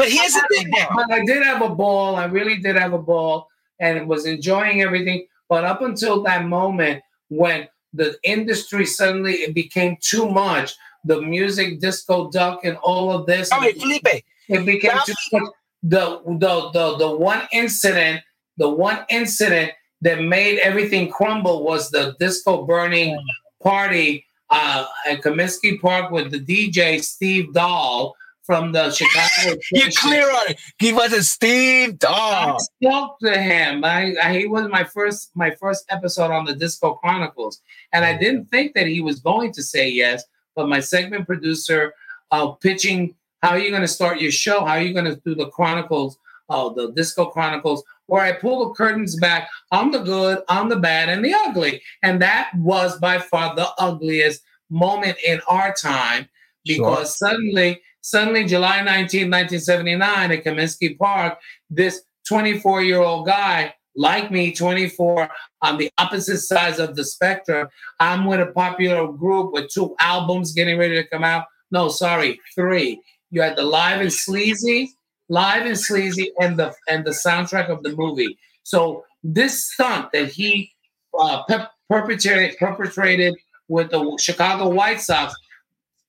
But 0.00 0.08
here's 0.08 0.32
the 0.32 0.46
thing. 0.50 0.72
But 0.94 1.12
I 1.12 1.24
did 1.24 1.42
have 1.44 1.62
a 1.62 1.68
ball. 1.68 2.16
I 2.16 2.24
really 2.24 2.56
did 2.56 2.76
have 2.76 2.92
a 2.92 2.98
ball 2.98 3.48
and 3.78 4.08
was 4.08 4.26
enjoying 4.26 4.80
everything. 4.82 5.26
But 5.48 5.64
up 5.64 5.82
until 5.82 6.22
that 6.22 6.46
moment 6.46 7.02
when 7.28 7.68
the 7.92 8.16
industry 8.22 8.86
suddenly 8.86 9.34
it 9.34 9.54
became 9.54 9.96
too 10.00 10.28
much, 10.28 10.74
the 11.04 11.20
music, 11.20 11.80
disco 11.80 12.30
duck, 12.30 12.64
and 12.64 12.76
all 12.78 13.12
of 13.12 13.26
this, 13.26 13.50
All 13.52 13.60
right, 13.60 13.76
Felipe. 13.78 14.06
it 14.48 14.64
became 14.64 14.98
too 15.06 15.14
much. 15.32 15.52
The, 15.82 16.20
the 16.26 16.70
the 16.72 16.96
the 16.98 17.16
one 17.16 17.42
incident, 17.52 18.20
the 18.58 18.68
one 18.68 19.04
incident 19.08 19.72
that 20.02 20.20
made 20.22 20.58
everything 20.58 21.10
crumble 21.10 21.64
was 21.64 21.90
the 21.90 22.14
disco 22.20 22.66
burning 22.66 23.18
party 23.62 24.26
uh, 24.50 24.86
at 25.08 25.22
Comiskey 25.22 25.80
Park 25.80 26.10
with 26.10 26.30
the 26.30 26.40
DJ 26.40 27.02
Steve 27.02 27.52
Dahl 27.54 28.14
from 28.50 28.72
the 28.72 28.90
Chicago. 28.90 29.60
You're 29.72 29.92
clear 29.92 30.28
on 30.28 30.50
it. 30.50 30.58
He 30.80 30.92
was 30.92 31.12
a 31.12 31.22
Steve 31.22 31.90
I 32.04 32.46
Dog. 32.48 32.60
spoke 32.60 33.20
to 33.20 33.40
him. 33.40 33.84
I, 33.84 34.16
I 34.20 34.38
he 34.40 34.46
was 34.48 34.66
my 34.68 34.82
first 34.82 35.30
my 35.36 35.52
first 35.52 35.84
episode 35.88 36.32
on 36.32 36.46
the 36.46 36.56
Disco 36.56 36.94
Chronicles, 36.94 37.62
and 37.92 38.04
I 38.04 38.18
didn't 38.18 38.46
think 38.46 38.74
that 38.74 38.88
he 38.88 39.02
was 39.02 39.20
going 39.20 39.52
to 39.52 39.62
say 39.62 39.88
yes. 39.88 40.24
But 40.56 40.68
my 40.68 40.80
segment 40.80 41.28
producer, 41.28 41.94
uh, 42.32 42.48
pitching, 42.48 43.14
how 43.40 43.50
are 43.50 43.58
you 43.60 43.70
going 43.70 43.82
to 43.82 43.94
start 43.98 44.20
your 44.20 44.32
show? 44.32 44.64
How 44.64 44.72
are 44.72 44.82
you 44.82 44.94
going 44.94 45.04
to 45.04 45.20
do 45.24 45.36
the 45.36 45.46
Chronicles? 45.50 46.18
Uh, 46.48 46.70
the 46.70 46.90
Disco 46.90 47.26
Chronicles, 47.26 47.84
where 48.06 48.24
I 48.24 48.32
pull 48.32 48.66
the 48.66 48.74
curtains 48.74 49.14
back 49.20 49.48
on 49.70 49.92
the 49.92 50.00
good, 50.00 50.42
on 50.48 50.68
the 50.68 50.74
bad, 50.74 51.08
and 51.08 51.24
the 51.24 51.34
ugly, 51.34 51.80
and 52.02 52.20
that 52.20 52.50
was 52.56 52.98
by 52.98 53.18
far 53.18 53.54
the 53.54 53.68
ugliest 53.78 54.42
moment 54.70 55.18
in 55.24 55.40
our 55.48 55.72
time 55.72 56.28
because 56.64 57.18
suddenly, 57.18 57.80
suddenly, 58.00 58.44
July 58.44 58.82
19, 58.82 59.30
1979, 59.30 60.32
at 60.32 60.44
Comiskey 60.44 60.98
Park, 60.98 61.38
this 61.68 62.02
24 62.28 62.82
year 62.82 63.00
old 63.00 63.26
guy, 63.26 63.74
like 63.96 64.30
me, 64.30 64.52
24, 64.52 65.28
on 65.62 65.76
the 65.76 65.90
opposite 65.98 66.38
sides 66.38 66.78
of 66.78 66.96
the 66.96 67.04
spectrum, 67.04 67.68
I'm 67.98 68.24
with 68.24 68.40
a 68.40 68.52
popular 68.52 69.12
group 69.12 69.52
with 69.52 69.68
two 69.68 69.94
albums 69.98 70.52
getting 70.52 70.78
ready 70.78 70.94
to 70.94 71.06
come 71.08 71.24
out. 71.24 71.46
No, 71.70 71.88
sorry, 71.88 72.40
three. 72.54 73.00
You 73.30 73.42
had 73.42 73.56
the 73.56 73.62
Live 73.62 74.00
and 74.00 74.12
Sleazy, 74.12 74.92
Live 75.28 75.66
and 75.66 75.78
Sleazy, 75.78 76.32
and 76.40 76.58
the 76.58 76.74
and 76.88 77.04
the 77.04 77.10
soundtrack 77.10 77.68
of 77.68 77.82
the 77.82 77.94
movie. 77.94 78.36
So 78.64 79.04
this 79.22 79.66
stunt 79.66 80.10
that 80.12 80.28
he 80.28 80.72
uh, 81.18 81.42
pe- 81.44 81.66
perpetrated 81.88 82.58
perpetrated 82.58 83.34
with 83.68 83.90
the 83.90 84.18
Chicago 84.20 84.68
White 84.68 85.00
Sox, 85.00 85.34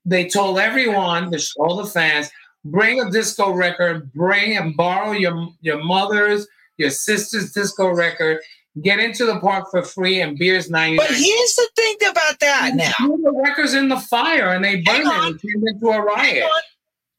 they 0.06 0.28
told 0.28 0.60
everyone, 0.60 1.30
the, 1.30 1.48
all 1.58 1.76
the 1.76 1.86
fans, 1.86 2.30
bring 2.66 3.00
a 3.00 3.10
disco 3.10 3.52
record, 3.52 4.12
bring 4.14 4.58
and 4.58 4.76
borrow 4.76 5.12
your 5.12 5.50
your 5.62 5.84
mother's, 5.84 6.48
your 6.78 6.90
sister's 6.90 7.52
disco 7.52 7.90
record, 7.90 8.40
get 8.82 9.00
into 9.00 9.26
the 9.26 9.40
park 9.40 9.70
for 9.72 9.84
free, 9.84 10.22
and 10.22 10.38
beers 10.38 10.70
ninety 10.70 10.98
But 10.98 11.10
here's 11.10 11.56
the 11.56 11.70
thing 11.76 11.96
about 12.10 12.40
that 12.40 12.72
now. 12.76 13.08
The 13.08 13.42
records 13.44 13.74
in 13.74 13.90
the 13.90 14.00
fire 14.00 14.50
and 14.50 14.64
they 14.64 14.82
burned 14.82 15.08
it 15.08 15.08
and 15.08 15.42
turned 15.42 15.68
into 15.68 15.88
a 15.88 16.02
riot. 16.02 16.50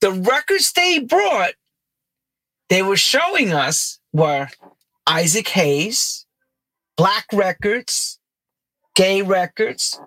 The 0.00 0.12
records 0.12 0.72
they 0.72 0.98
brought, 0.98 1.52
they 2.68 2.82
were 2.82 2.96
showing 2.96 3.52
us 3.52 4.00
were 4.12 4.48
Isaac 5.06 5.48
Hayes, 5.48 6.26
Black 6.96 7.26
Records, 7.32 8.18
Gay 8.96 9.22
Records. 9.22 10.00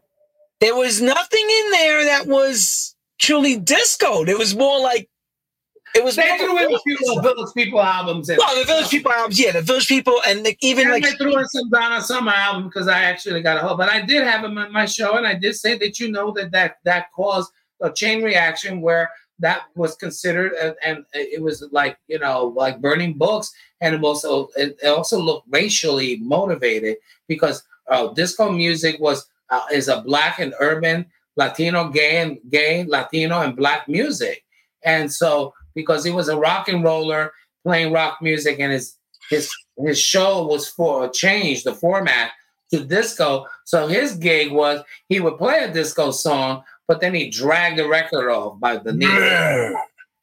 There 0.66 0.76
was 0.76 1.00
nothing 1.00 1.48
in 1.48 1.70
there 1.70 2.06
that 2.06 2.26
was 2.26 2.96
truly 3.20 3.56
disco. 3.56 4.26
It 4.26 4.36
was 4.36 4.56
more 4.56 4.80
like 4.80 5.08
it 5.94 6.04
was. 6.04 6.16
They 6.16 6.40
threw 6.40 6.58
in 6.58 6.74
a 6.74 6.80
few 6.80 6.98
little 7.02 7.22
Village 7.22 7.54
People 7.54 7.80
albums. 7.80 8.30
In 8.30 8.38
well, 8.38 8.58
the 8.58 8.66
Village 8.66 8.90
People 8.90 9.12
albums, 9.12 9.40
yeah, 9.40 9.52
the 9.52 9.62
Village 9.62 9.88
People, 9.88 10.20
and 10.28 10.44
the, 10.44 10.58
even 10.62 10.86
And 10.86 10.94
like 10.94 11.04
they 11.04 11.12
threw 11.12 11.38
in 11.38 11.48
some 11.50 11.70
Donna 11.70 12.02
Summer 12.02 12.32
album 12.32 12.64
because 12.64 12.88
I 12.88 13.04
actually 13.04 13.44
got 13.44 13.58
a 13.58 13.60
hold. 13.60 13.78
But 13.78 13.90
I 13.90 14.02
did 14.02 14.24
have 14.24 14.44
him 14.44 14.58
on 14.58 14.74
my 14.74 14.88
show, 14.88 15.18
and 15.18 15.28
I 15.28 15.36
did 15.36 15.54
say 15.54 15.78
that 15.78 16.00
you 16.00 16.10
know 16.10 16.32
that 16.32 16.52
that 16.54 16.78
that 16.84 17.12
caused 17.12 17.52
a 17.84 17.92
chain 17.94 18.24
reaction 18.24 18.82
where 18.82 19.12
that 19.38 19.66
was 19.76 19.96
considered, 19.96 20.54
and, 20.54 20.76
and 20.84 21.06
it 21.14 21.44
was 21.44 21.64
like 21.72 22.00
you 22.08 22.18
know 22.18 22.46
like 22.56 22.82
burning 22.82 23.20
books, 23.20 23.54
and 23.82 23.94
it 23.94 24.04
also 24.04 24.50
it 24.58 24.80
it 24.82 24.88
also 24.88 25.20
looked 25.20 25.48
racially 25.52 26.18
motivated 26.24 26.98
because 27.28 27.62
uh, 27.88 28.08
disco 28.14 28.52
music 28.52 29.00
was 29.00 29.28
uh, 29.50 29.66
is 29.72 29.88
a 29.88 30.02
black 30.02 30.40
and 30.40 30.54
urban 30.60 31.06
Latino, 31.38 31.90
gay 31.90 32.22
and 32.22 32.40
gay 32.50 32.86
Latino 32.86 33.42
and 33.42 33.56
black 33.56 33.88
music, 33.88 34.44
and 34.84 35.12
so 35.12 35.54
because 35.74 36.04
he 36.04 36.12
was 36.12 36.30
a 36.30 36.38
rock 36.38 36.70
and 36.70 36.84
roller 36.84 37.34
playing 37.64 37.92
rock 37.92 38.20
music, 38.22 38.60
and 38.60 38.72
his 38.72 38.96
his 39.30 39.52
his 39.78 40.00
show 40.00 40.46
was 40.46 40.68
for 40.68 41.06
a 41.06 41.12
change 41.12 41.64
the 41.64 41.74
format 41.74 42.32
to 42.72 42.86
disco. 42.86 43.46
So 43.66 43.88
his 43.88 44.16
gig 44.16 44.52
was 44.52 44.82
he 45.10 45.20
would 45.20 45.38
play 45.38 45.60
a 45.60 45.74
disco 45.74 46.12
song, 46.12 46.64
but 46.88 47.02
then 47.02 47.14
he 47.14 47.30
dragged 47.30 47.80
the 47.80 47.88
record 47.88 48.32
off 48.32 48.60
by 48.60 48.78
the 48.78 48.94
knee, 48.94 49.76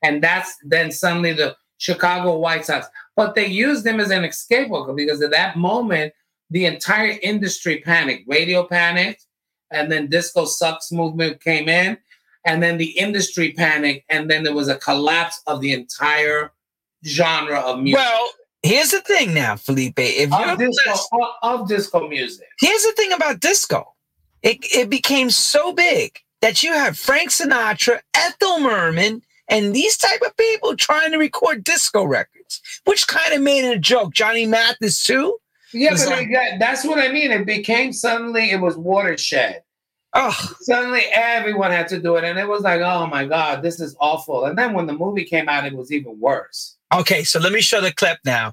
and 0.02 0.22
that's 0.22 0.56
then 0.64 0.90
suddenly 0.90 1.32
the 1.34 1.56
Chicago 1.78 2.38
White 2.38 2.64
Sox. 2.64 2.86
But 3.16 3.34
they 3.34 3.46
used 3.46 3.86
him 3.86 4.00
as 4.00 4.10
an 4.10 4.24
escape 4.24 4.70
because 4.96 5.20
at 5.20 5.32
that 5.32 5.56
moment 5.56 6.14
the 6.52 6.66
entire 6.66 7.18
industry 7.22 7.80
panicked, 7.80 8.28
radio 8.28 8.64
panicked, 8.64 9.26
and 9.70 9.90
then 9.90 10.08
disco 10.08 10.44
sucks 10.44 10.92
movement 10.92 11.40
came 11.40 11.68
in, 11.68 11.96
and 12.44 12.62
then 12.62 12.76
the 12.76 12.90
industry 12.98 13.52
panicked, 13.52 14.04
and 14.10 14.30
then 14.30 14.42
there 14.44 14.54
was 14.54 14.68
a 14.68 14.76
collapse 14.76 15.40
of 15.46 15.60
the 15.60 15.72
entire 15.72 16.52
genre 17.04 17.58
of 17.58 17.80
music. 17.80 17.98
well. 17.98 18.30
Here's 18.64 18.92
the 18.92 19.00
thing 19.00 19.34
now, 19.34 19.56
Felipe. 19.56 19.98
If 19.98 20.30
you're 20.30 20.50
of 20.50 20.58
disco, 20.58 21.18
of, 21.42 21.60
of 21.60 21.68
disco 21.68 22.06
music. 22.06 22.46
here's 22.60 22.84
the 22.84 22.92
thing 22.92 23.10
about 23.12 23.40
disco 23.40 23.92
it, 24.42 24.58
it 24.72 24.88
became 24.88 25.30
so 25.30 25.72
big 25.72 26.20
that 26.42 26.62
you 26.62 26.72
have 26.72 26.96
frank 26.96 27.30
sinatra 27.30 27.98
ethel 28.14 28.60
merman 28.60 29.20
and 29.48 29.74
these 29.74 29.96
type 29.96 30.20
of 30.24 30.36
people 30.36 30.76
trying 30.76 31.10
to 31.10 31.18
record 31.18 31.64
disco 31.64 32.04
records 32.04 32.60
which 32.84 33.08
kind 33.08 33.32
of 33.32 33.40
made 33.40 33.64
it 33.64 33.76
a 33.76 33.80
joke 33.80 34.14
johnny 34.14 34.46
mathis 34.46 35.02
too 35.02 35.36
Yeah, 35.72 35.90
but 35.94 36.06
like- 36.08 36.32
that- 36.32 36.58
that's 36.58 36.84
what 36.84 36.98
I 36.98 37.08
mean. 37.12 37.30
It 37.30 37.46
became 37.46 37.92
suddenly 37.92 38.50
it 38.50 38.60
was 38.60 38.76
watershed. 38.76 39.62
oh 40.14 40.54
Suddenly 40.60 41.02
everyone 41.14 41.70
had 41.70 41.88
to 41.88 42.00
do 42.00 42.16
it, 42.16 42.24
and 42.24 42.38
it 42.38 42.46
was 42.48 42.62
like, 42.62 42.80
oh 42.82 43.06
my 43.06 43.24
god, 43.24 43.62
this 43.62 43.80
is 43.80 43.96
awful. 44.00 44.44
And 44.44 44.58
then 44.58 44.74
when 44.74 44.86
the 44.86 44.92
movie 44.92 45.24
came 45.24 45.48
out, 45.48 45.64
it 45.64 45.74
was 45.74 45.90
even 45.92 46.18
worse. 46.20 46.76
okay 46.94 47.24
so 47.24 47.38
let 47.40 47.52
me 47.52 47.60
show 47.62 47.80
the 47.80 47.92
clip 47.92 48.18
now 48.26 48.52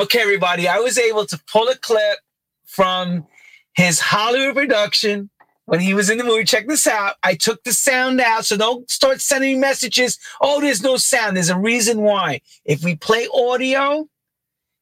okay 0.00 0.20
everybody 0.20 0.68
i 0.68 0.78
was 0.78 0.98
able 0.98 1.24
to 1.24 1.40
pull 1.50 1.66
a 1.68 1.76
clip 1.76 2.18
from 2.66 3.26
his 3.74 3.98
hollywood 3.98 4.54
production 4.54 5.30
when 5.64 5.80
he 5.80 5.94
was 5.94 6.10
in 6.10 6.18
the 6.18 6.24
movie 6.24 6.44
check 6.44 6.66
this 6.68 6.86
out 6.86 7.14
i 7.22 7.34
took 7.34 7.64
the 7.64 7.72
sound 7.72 8.20
out 8.20 8.44
so 8.44 8.54
don't 8.58 8.90
start 8.90 9.18
sending 9.22 9.54
me 9.54 9.58
messages 9.60 10.18
oh 10.42 10.60
there's 10.60 10.82
no 10.82 10.98
sound 10.98 11.36
there's 11.36 11.48
a 11.48 11.58
reason 11.58 12.02
why 12.02 12.38
if 12.66 12.84
we 12.84 12.94
play 12.94 13.26
audio 13.32 14.06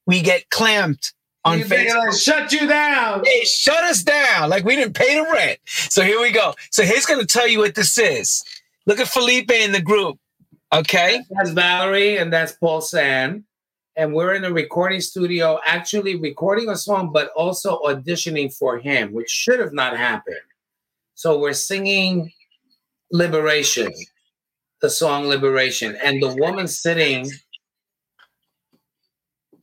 we 0.07 0.21
get 0.21 0.51
clamped 0.51 1.15
on 1.49 1.61
Facebook. 1.61 1.87
it'll 1.87 2.13
shut 2.13 2.53
you 2.53 2.67
down. 2.67 3.23
They 3.25 3.45
shut 3.45 3.85
us 3.85 4.03
down 4.03 4.51
like 4.51 4.65
we 4.65 4.77
didn't 4.77 4.95
pay 4.95 5.15
the 5.15 5.23
rent. 5.31 5.59
So 5.67 6.03
here 6.03 6.21
we 6.21 6.31
go. 6.31 6.55
So 6.71 6.83
he's 6.83 7.07
going 7.07 7.21
to 7.21 7.27
tell 7.27 7.49
you 7.49 7.59
what 7.59 7.75
this 7.75 7.99
is. 7.99 8.45
Look 8.87 9.01
at 9.01 9.09
Felipe 9.09 9.51
in 9.51 9.73
the 9.73 9.83
group. 9.83 10.19
Okay. 10.73 11.23
That's 11.31 11.51
Valerie 11.51 12.19
and 12.19 12.33
that's 12.33 12.53
Paul 12.53 12.81
Sand. 12.81 13.45
And 13.97 14.15
we're 14.15 14.35
in 14.35 14.45
a 14.45 14.53
recording 14.53 15.01
studio, 15.01 15.59
actually 15.67 16.17
recording 16.17 16.69
a 16.69 16.77
song, 16.77 17.11
but 17.13 17.31
also 17.35 17.81
auditioning 17.81 18.55
for 18.55 18.79
him, 18.79 19.13
which 19.13 19.29
should 19.29 19.59
have 19.59 19.73
not 19.73 19.97
happened. 19.97 20.37
So 21.15 21.39
we're 21.39 21.53
singing 21.53 22.33
Liberation, 23.11 23.93
the 24.81 24.89
song 24.89 25.27
Liberation. 25.27 25.99
And 26.03 26.23
the 26.23 26.37
woman 26.37 26.69
sitting, 26.69 27.29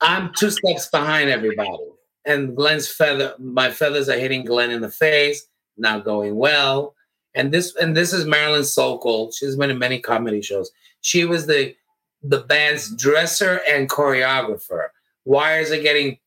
I'm 0.06 0.32
two 0.34 0.52
steps 0.52 0.88
behind 0.88 1.32
everybody. 1.32 1.80
And 2.26 2.56
Glenn's 2.56 2.88
feather, 2.88 3.34
my 3.40 3.72
feathers 3.72 4.08
are 4.08 4.20
hitting 4.20 4.46
Glenn 4.46 4.70
in 4.70 4.82
the 4.82 4.90
face, 4.90 5.48
not 5.78 6.06
going 6.06 6.36
well. 6.36 6.94
And 7.34 7.52
this 7.52 7.76
and 7.76 7.98
this 7.98 8.14
is 8.14 8.26
Marilyn 8.26 8.64
Sokol. 8.64 9.32
She's 9.32 9.56
been 9.56 9.72
in 9.72 9.80
many 9.80 10.00
comedy 10.00 10.42
shows. 10.42 10.72
She 11.02 11.26
was 11.26 11.48
the 11.48 11.76
the 12.24 12.42
band's 12.42 12.96
dresser 12.96 13.62
and 13.68 13.90
choreographer. 13.90 14.88
Wires 15.26 15.72
are 15.72 15.82
getting, 15.82 16.18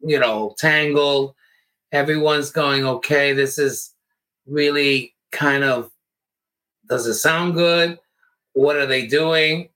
you 0.00 0.18
know, 0.18 0.54
tangled. 0.58 1.34
Everyone's 1.92 2.50
going, 2.50 2.84
okay, 2.84 3.32
this 3.32 3.56
is 3.56 3.94
really 4.46 5.14
kind 5.30 5.62
of 5.62 5.90
does 6.88 7.06
it 7.06 7.14
sound 7.14 7.54
good? 7.54 7.98
What 8.52 8.76
are 8.76 8.86
they 8.86 9.06
doing? 9.06 9.68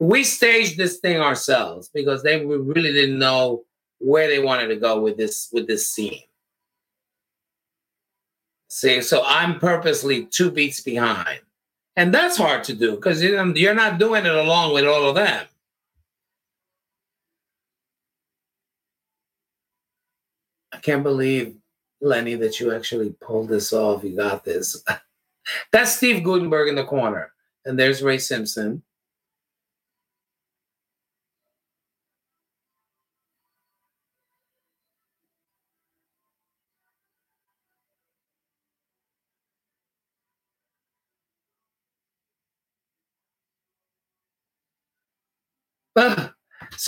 We 0.00 0.24
staged 0.24 0.76
this 0.76 0.98
thing 0.98 1.20
ourselves 1.20 1.90
because 1.92 2.22
they 2.22 2.44
we 2.44 2.56
really 2.56 2.92
didn't 2.92 3.18
know 3.18 3.64
where 3.98 4.28
they 4.28 4.38
wanted 4.38 4.68
to 4.68 4.76
go 4.76 5.00
with 5.00 5.16
this 5.16 5.48
with 5.52 5.66
this 5.66 5.90
scene. 5.90 6.22
See, 8.68 9.00
so 9.00 9.22
I'm 9.26 9.58
purposely 9.58 10.26
two 10.26 10.50
beats 10.50 10.80
behind. 10.80 11.40
And 11.96 12.14
that's 12.14 12.36
hard 12.36 12.62
to 12.64 12.74
do 12.74 12.94
because 12.94 13.24
um, 13.34 13.56
you're 13.56 13.74
not 13.74 13.98
doing 13.98 14.24
it 14.24 14.34
along 14.34 14.72
with 14.72 14.86
all 14.86 15.08
of 15.08 15.16
them. 15.16 15.46
I 20.72 20.76
can't 20.78 21.02
believe, 21.02 21.56
Lenny, 22.00 22.36
that 22.36 22.60
you 22.60 22.72
actually 22.72 23.10
pulled 23.20 23.48
this 23.48 23.72
off. 23.72 24.04
You 24.04 24.14
got 24.14 24.44
this. 24.44 24.80
That's 25.72 25.96
Steve 25.96 26.22
Guttenberg 26.22 26.68
in 26.68 26.76
the 26.76 26.84
corner. 26.84 27.32
And 27.64 27.76
there's 27.76 28.00
Ray 28.00 28.18
Simpson. 28.18 28.84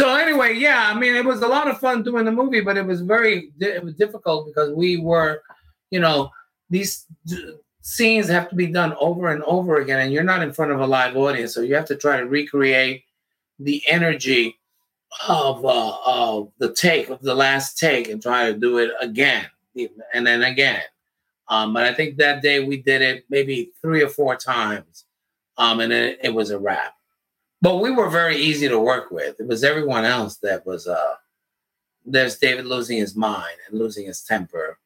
So 0.00 0.14
anyway, 0.14 0.54
yeah, 0.54 0.90
I 0.90 0.98
mean, 0.98 1.14
it 1.14 1.26
was 1.26 1.42
a 1.42 1.46
lot 1.46 1.68
of 1.68 1.78
fun 1.78 2.02
doing 2.02 2.24
the 2.24 2.32
movie, 2.32 2.62
but 2.62 2.78
it 2.78 2.86
was 2.86 3.02
very 3.02 3.52
it 3.60 3.84
was 3.84 3.92
difficult 3.92 4.46
because 4.46 4.72
we 4.72 4.96
were, 4.96 5.42
you 5.90 6.00
know, 6.00 6.30
these 6.70 7.04
d- 7.26 7.56
scenes 7.82 8.26
have 8.28 8.48
to 8.48 8.54
be 8.54 8.66
done 8.66 8.94
over 8.98 9.28
and 9.28 9.42
over 9.42 9.76
again, 9.76 10.00
and 10.00 10.10
you're 10.10 10.24
not 10.24 10.42
in 10.42 10.54
front 10.54 10.72
of 10.72 10.80
a 10.80 10.86
live 10.86 11.18
audience, 11.18 11.52
so 11.52 11.60
you 11.60 11.74
have 11.74 11.84
to 11.84 11.96
try 11.96 12.16
to 12.16 12.24
recreate 12.24 13.04
the 13.58 13.82
energy 13.86 14.58
of 15.28 15.66
uh, 15.66 15.96
of 16.06 16.50
the 16.56 16.72
take 16.72 17.10
of 17.10 17.20
the 17.20 17.34
last 17.34 17.76
take 17.76 18.08
and 18.08 18.22
try 18.22 18.50
to 18.50 18.58
do 18.58 18.78
it 18.78 18.92
again 19.02 19.44
and 20.14 20.26
then 20.26 20.44
again. 20.44 20.80
Um, 21.48 21.74
but 21.74 21.82
I 21.82 21.92
think 21.92 22.16
that 22.16 22.40
day 22.40 22.64
we 22.64 22.78
did 22.78 23.02
it 23.02 23.24
maybe 23.28 23.72
three 23.82 24.02
or 24.02 24.08
four 24.08 24.34
times, 24.34 25.04
um, 25.58 25.80
and 25.80 25.92
then 25.92 26.16
it 26.22 26.32
was 26.32 26.52
a 26.52 26.58
wrap. 26.58 26.94
But 27.62 27.76
we 27.76 27.90
were 27.90 28.08
very 28.08 28.36
easy 28.36 28.68
to 28.68 28.78
work 28.78 29.10
with. 29.10 29.38
It 29.38 29.46
was 29.46 29.64
everyone 29.64 30.04
else 30.04 30.36
that 30.38 30.66
was. 30.66 30.86
Uh, 30.86 31.14
there's 32.06 32.38
David 32.38 32.66
losing 32.66 32.98
his 32.98 33.14
mind 33.14 33.56
and 33.68 33.78
losing 33.78 34.06
his 34.06 34.22
temper. 34.22 34.78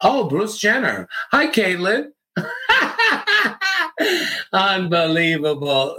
Oh, 0.00 0.28
Bruce 0.28 0.58
Jenner. 0.58 1.08
Hi, 1.30 1.48
Caitlin. 1.48 2.12
Unbelievable. 4.52 5.98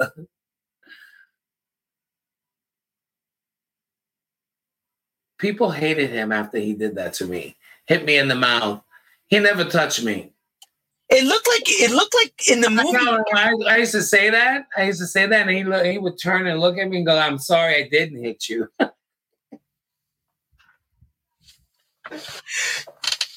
People 5.38 5.72
hated 5.72 6.10
him 6.10 6.32
after 6.32 6.58
he 6.58 6.74
did 6.74 6.96
that 6.96 7.14
to 7.16 7.26
me. 7.26 7.56
Hit 7.86 8.06
me 8.06 8.18
in 8.18 8.28
the 8.28 8.36
mouth. 8.36 8.82
He 9.28 9.40
never 9.40 9.66
touched 9.66 10.04
me. 10.04 10.32
It 11.10 11.24
looked 11.24 11.48
like 11.48 11.64
it 11.66 11.92
looked 11.92 12.14
like 12.16 12.34
in 12.50 12.60
the 12.60 12.70
movie. 12.70 12.98
I, 13.34 13.54
I 13.68 13.78
used 13.78 13.94
to 13.94 14.02
say 14.02 14.30
that. 14.30 14.68
I 14.76 14.84
used 14.84 15.00
to 15.00 15.08
say 15.08 15.26
that, 15.26 15.48
and 15.48 15.56
he 15.56 15.64
look, 15.64 15.86
he 15.86 15.98
would 15.98 16.20
turn 16.22 16.48
and 16.48 16.60
look 16.60 16.78
at 16.78 16.90
me 16.90 16.98
and 16.98 17.06
go, 17.06 17.18
"I'm 17.18 17.38
sorry, 17.38 17.76
I 17.76 17.88
didn't 17.90 18.22
hit 18.22 18.50
you." 18.50 18.68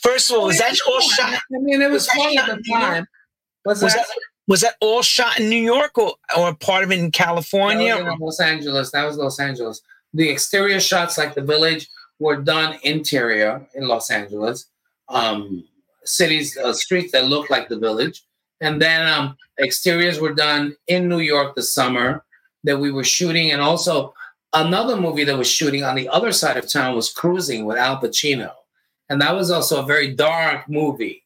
First 0.03 0.31
of 0.31 0.39
all, 0.39 0.47
was 0.47 0.59
that 0.59 0.77
all 0.89 1.01
shot? 1.01 1.35
I 1.35 1.59
mean, 1.61 1.83
it 1.83 1.91
was 1.91 2.07
Was 2.07 2.17
funny 2.17 2.39
at 2.39 2.47
the 2.47 2.63
time. 2.71 3.07
Was, 3.65 3.83
Was 3.83 3.93
that? 3.95 4.07
that 4.07 4.19
Was 4.49 4.61
that 4.63 4.77
all 4.81 5.03
shot 5.03 5.39
in 5.39 5.49
New 5.49 5.63
York 5.63 5.99
or, 5.99 6.15
or 6.37 6.55
part 6.55 6.85
of 6.85 6.91
it 6.91 6.99
in 6.99 7.11
California? 7.11 7.97
In 7.97 8.19
Los 8.19 8.41
Angeles. 8.41 8.91
That 8.93 9.05
was 9.05 9.17
Los 9.17 9.39
Angeles. 9.39 9.83
The 10.15 10.29
exterior 10.29 10.81
shots, 10.81 11.19
like 11.19 11.35
the 11.35 11.43
village, 11.43 11.89
were 12.19 12.37
done 12.37 12.79
interior 12.83 13.67
in 13.75 13.87
Los 13.87 14.11
Angeles. 14.11 14.67
Um, 15.09 15.65
cities, 16.05 16.57
uh, 16.57 16.73
streets 16.73 17.13
that 17.13 17.27
look 17.27 17.51
like 17.51 17.69
the 17.69 17.79
village, 17.79 18.23
and 18.61 18.81
then 18.81 19.07
um, 19.07 19.37
exteriors 19.59 20.21
were 20.21 20.35
done 20.35 20.77
in 20.87 21.09
New 21.09 21.21
York 21.21 21.55
the 21.55 21.63
summer 21.63 22.25
that 22.65 22.79
we 22.79 22.91
were 22.91 23.05
shooting, 23.05 23.53
and 23.53 23.61
also 23.61 24.15
another 24.53 24.97
movie 24.97 25.25
that 25.25 25.39
was 25.39 25.51
shooting 25.51 25.85
on 25.85 25.95
the 25.95 26.09
other 26.09 26.33
side 26.33 26.57
of 26.57 26.69
town 26.69 26.95
was 26.95 27.13
Cruising 27.13 27.65
with 27.65 27.79
Al 27.79 28.01
Pacino, 28.01 28.53
and 29.09 29.21
that 29.21 29.35
was 29.35 29.51
also 29.51 29.83
a 29.83 29.87
very 29.87 30.15
dark 30.15 30.69
movie 30.69 31.25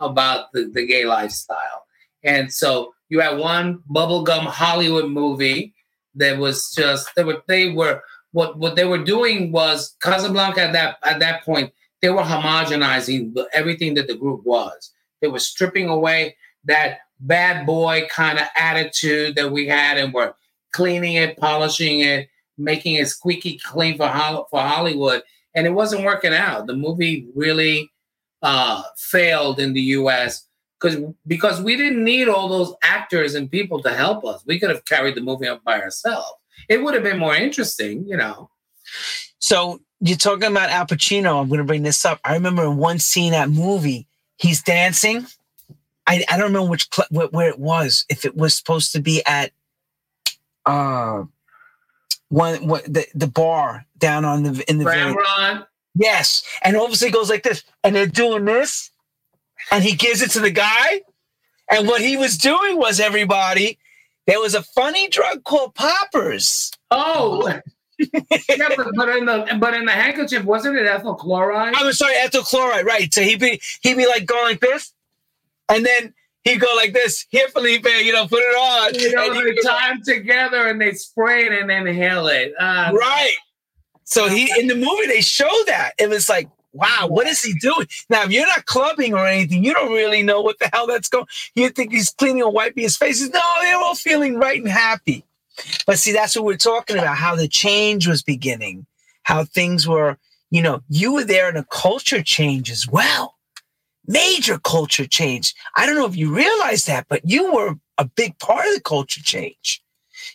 about 0.00 0.52
the, 0.52 0.70
the 0.72 0.86
gay 0.86 1.04
lifestyle. 1.04 1.86
And 2.24 2.52
so 2.52 2.94
you 3.08 3.20
had 3.20 3.38
one 3.38 3.82
bubblegum 3.90 4.46
Hollywood 4.46 5.10
movie 5.10 5.74
that 6.14 6.38
was 6.38 6.70
just 6.70 7.08
they 7.14 7.24
were 7.24 7.42
they 7.46 7.70
were 7.70 8.02
what 8.32 8.58
what 8.58 8.76
they 8.76 8.84
were 8.84 9.02
doing 9.02 9.52
was 9.52 9.96
Casablanca 10.02 10.62
at 10.62 10.72
that 10.72 10.96
at 11.04 11.20
that 11.20 11.44
point 11.44 11.72
they 12.02 12.10
were 12.10 12.22
homogenizing 12.22 13.34
everything 13.54 13.94
that 13.94 14.08
the 14.08 14.16
group 14.16 14.44
was. 14.44 14.90
They 15.20 15.28
were 15.28 15.38
stripping 15.38 15.88
away 15.88 16.36
that 16.64 16.98
bad 17.20 17.64
boy 17.64 18.08
kind 18.10 18.38
of 18.38 18.46
attitude 18.56 19.36
that 19.36 19.52
we 19.52 19.68
had 19.68 19.96
and 19.96 20.12
were 20.12 20.34
cleaning 20.72 21.14
it, 21.14 21.36
polishing 21.38 22.00
it, 22.00 22.28
making 22.58 22.96
it 22.96 23.08
squeaky 23.08 23.58
clean 23.64 23.96
for 23.96 24.08
for 24.50 24.60
Hollywood, 24.60 25.22
and 25.54 25.66
it 25.66 25.70
wasn't 25.70 26.04
working 26.04 26.34
out. 26.34 26.66
The 26.66 26.74
movie 26.74 27.28
really 27.34 27.90
uh, 28.42 28.82
failed 28.96 29.60
in 29.60 29.72
the 29.72 29.80
U.S. 29.80 30.46
because 30.80 30.96
because 31.26 31.60
we 31.60 31.76
didn't 31.76 32.02
need 32.02 32.28
all 32.28 32.48
those 32.48 32.74
actors 32.82 33.34
and 33.34 33.50
people 33.50 33.80
to 33.82 33.94
help 33.94 34.24
us. 34.24 34.44
We 34.44 34.58
could 34.58 34.70
have 34.70 34.84
carried 34.84 35.14
the 35.14 35.20
movie 35.20 35.46
up 35.46 35.62
by 35.62 35.80
ourselves. 35.80 36.34
It 36.68 36.82
would 36.82 36.94
have 36.94 37.02
been 37.02 37.18
more 37.18 37.34
interesting, 37.34 38.06
you 38.06 38.16
know. 38.16 38.50
So 39.38 39.80
you're 40.02 40.16
talking 40.16 40.50
about 40.50 40.70
Al 40.70 40.86
Pacino. 40.86 41.40
I'm 41.40 41.48
going 41.48 41.58
to 41.58 41.64
bring 41.64 41.84
this 41.84 42.04
up. 42.04 42.20
I 42.24 42.34
remember 42.34 42.64
in 42.64 42.76
one 42.76 42.98
scene 42.98 43.32
that 43.32 43.48
movie, 43.48 44.06
he's 44.36 44.60
dancing. 44.60 45.26
I, 46.06 46.24
I 46.28 46.36
don't 46.36 46.48
remember 46.48 46.68
which 46.68 46.88
cl- 46.92 47.06
where, 47.10 47.28
where 47.28 47.48
it 47.48 47.60
was. 47.60 48.04
If 48.08 48.24
it 48.24 48.36
was 48.36 48.56
supposed 48.56 48.92
to 48.92 49.00
be 49.00 49.24
at 49.24 49.52
uh 50.66 51.24
one 52.28 52.66
what 52.66 52.84
the, 52.84 53.06
the 53.14 53.26
bar 53.26 53.86
down 53.98 54.24
on 54.24 54.42
the 54.42 54.64
in 54.68 54.78
the 54.78 54.84
Ramrod. 54.84 55.66
Yes, 55.94 56.42
and 56.62 56.76
obviously 56.76 57.10
goes 57.10 57.30
like 57.30 57.42
this, 57.42 57.62
and 57.84 57.94
they're 57.94 58.06
doing 58.06 58.44
this, 58.44 58.90
and 59.70 59.84
he 59.84 59.94
gives 59.94 60.22
it 60.22 60.30
to 60.30 60.40
the 60.40 60.50
guy, 60.50 61.02
and 61.70 61.86
what 61.86 62.00
he 62.00 62.16
was 62.16 62.38
doing 62.38 62.78
was 62.78 62.98
everybody. 62.98 63.78
There 64.26 64.40
was 64.40 64.54
a 64.54 64.62
funny 64.62 65.08
drug 65.08 65.44
called 65.44 65.74
poppers. 65.74 66.72
Oh, 66.90 67.60
yeah, 68.12 68.68
but, 68.76 68.88
but, 68.96 69.08
in 69.10 69.26
the 69.26 69.56
but 69.58 69.74
in 69.74 69.84
the 69.84 69.92
handkerchief, 69.92 70.44
wasn't 70.44 70.76
it 70.76 70.86
ethyl 70.86 71.14
chloride? 71.14 71.74
I 71.74 71.84
was 71.84 71.98
sorry, 71.98 72.14
ethyl 72.16 72.42
chloride, 72.42 72.86
right? 72.86 73.12
So 73.12 73.22
he'd 73.22 73.40
be 73.40 73.60
he'd 73.82 73.96
be 73.96 74.06
like 74.06 74.26
going 74.26 74.44
like 74.44 74.60
this, 74.60 74.92
and 75.68 75.84
then 75.84 76.14
he'd 76.44 76.60
go 76.60 76.72
like 76.76 76.92
this. 76.92 77.26
Here, 77.30 77.48
Felipe, 77.48 77.86
you 78.02 78.12
know, 78.12 78.26
put 78.26 78.40
it 78.40 78.56
on. 78.56 78.94
You 78.94 79.14
know, 79.14 79.34
they 79.34 79.54
tie 79.62 79.88
them 79.88 80.02
together 80.02 80.68
and 80.68 80.80
they 80.80 80.92
spray 80.92 81.46
it 81.46 81.52
and 81.52 81.70
inhale 81.70 82.26
it. 82.28 82.52
Uh, 82.58 82.92
right. 82.94 83.34
So 84.04 84.28
he 84.28 84.52
in 84.58 84.66
the 84.66 84.74
movie 84.74 85.06
they 85.06 85.20
show 85.20 85.50
that 85.66 85.92
it 85.98 86.08
was 86.08 86.28
like, 86.28 86.48
wow, 86.72 87.06
what 87.08 87.26
is 87.26 87.42
he 87.42 87.54
doing? 87.54 87.86
Now, 88.08 88.24
if 88.24 88.30
you're 88.30 88.46
not 88.46 88.66
clubbing 88.66 89.14
or 89.14 89.26
anything, 89.26 89.64
you 89.64 89.72
don't 89.72 89.92
really 89.92 90.22
know 90.22 90.40
what 90.40 90.58
the 90.58 90.68
hell 90.72 90.86
that's 90.86 91.08
going. 91.08 91.26
You 91.54 91.68
think 91.70 91.92
he's 91.92 92.10
cleaning 92.10 92.42
or 92.42 92.50
wiping 92.50 92.82
his 92.82 92.96
face? 92.96 93.20
No, 93.28 93.40
they're 93.60 93.76
all 93.76 93.94
feeling 93.94 94.36
right 94.36 94.60
and 94.60 94.70
happy. 94.70 95.24
But 95.86 95.98
see, 95.98 96.12
that's 96.12 96.36
what 96.36 96.44
we're 96.44 96.56
talking 96.56 96.96
about. 96.98 97.16
How 97.16 97.36
the 97.36 97.48
change 97.48 98.06
was 98.06 98.22
beginning, 98.22 98.86
how 99.24 99.44
things 99.44 99.86
were. 99.86 100.18
You 100.50 100.60
know, 100.60 100.82
you 100.90 101.14
were 101.14 101.24
there 101.24 101.48
in 101.48 101.56
a 101.56 101.64
culture 101.64 102.22
change 102.22 102.70
as 102.70 102.86
well. 102.86 103.36
Major 104.06 104.58
culture 104.58 105.06
change. 105.06 105.54
I 105.76 105.86
don't 105.86 105.94
know 105.94 106.04
if 106.04 106.14
you 106.14 106.34
realize 106.34 106.84
that, 106.84 107.06
but 107.08 107.22
you 107.24 107.50
were 107.52 107.76
a 107.96 108.04
big 108.04 108.38
part 108.38 108.66
of 108.66 108.74
the 108.74 108.82
culture 108.82 109.22
change. 109.22 109.82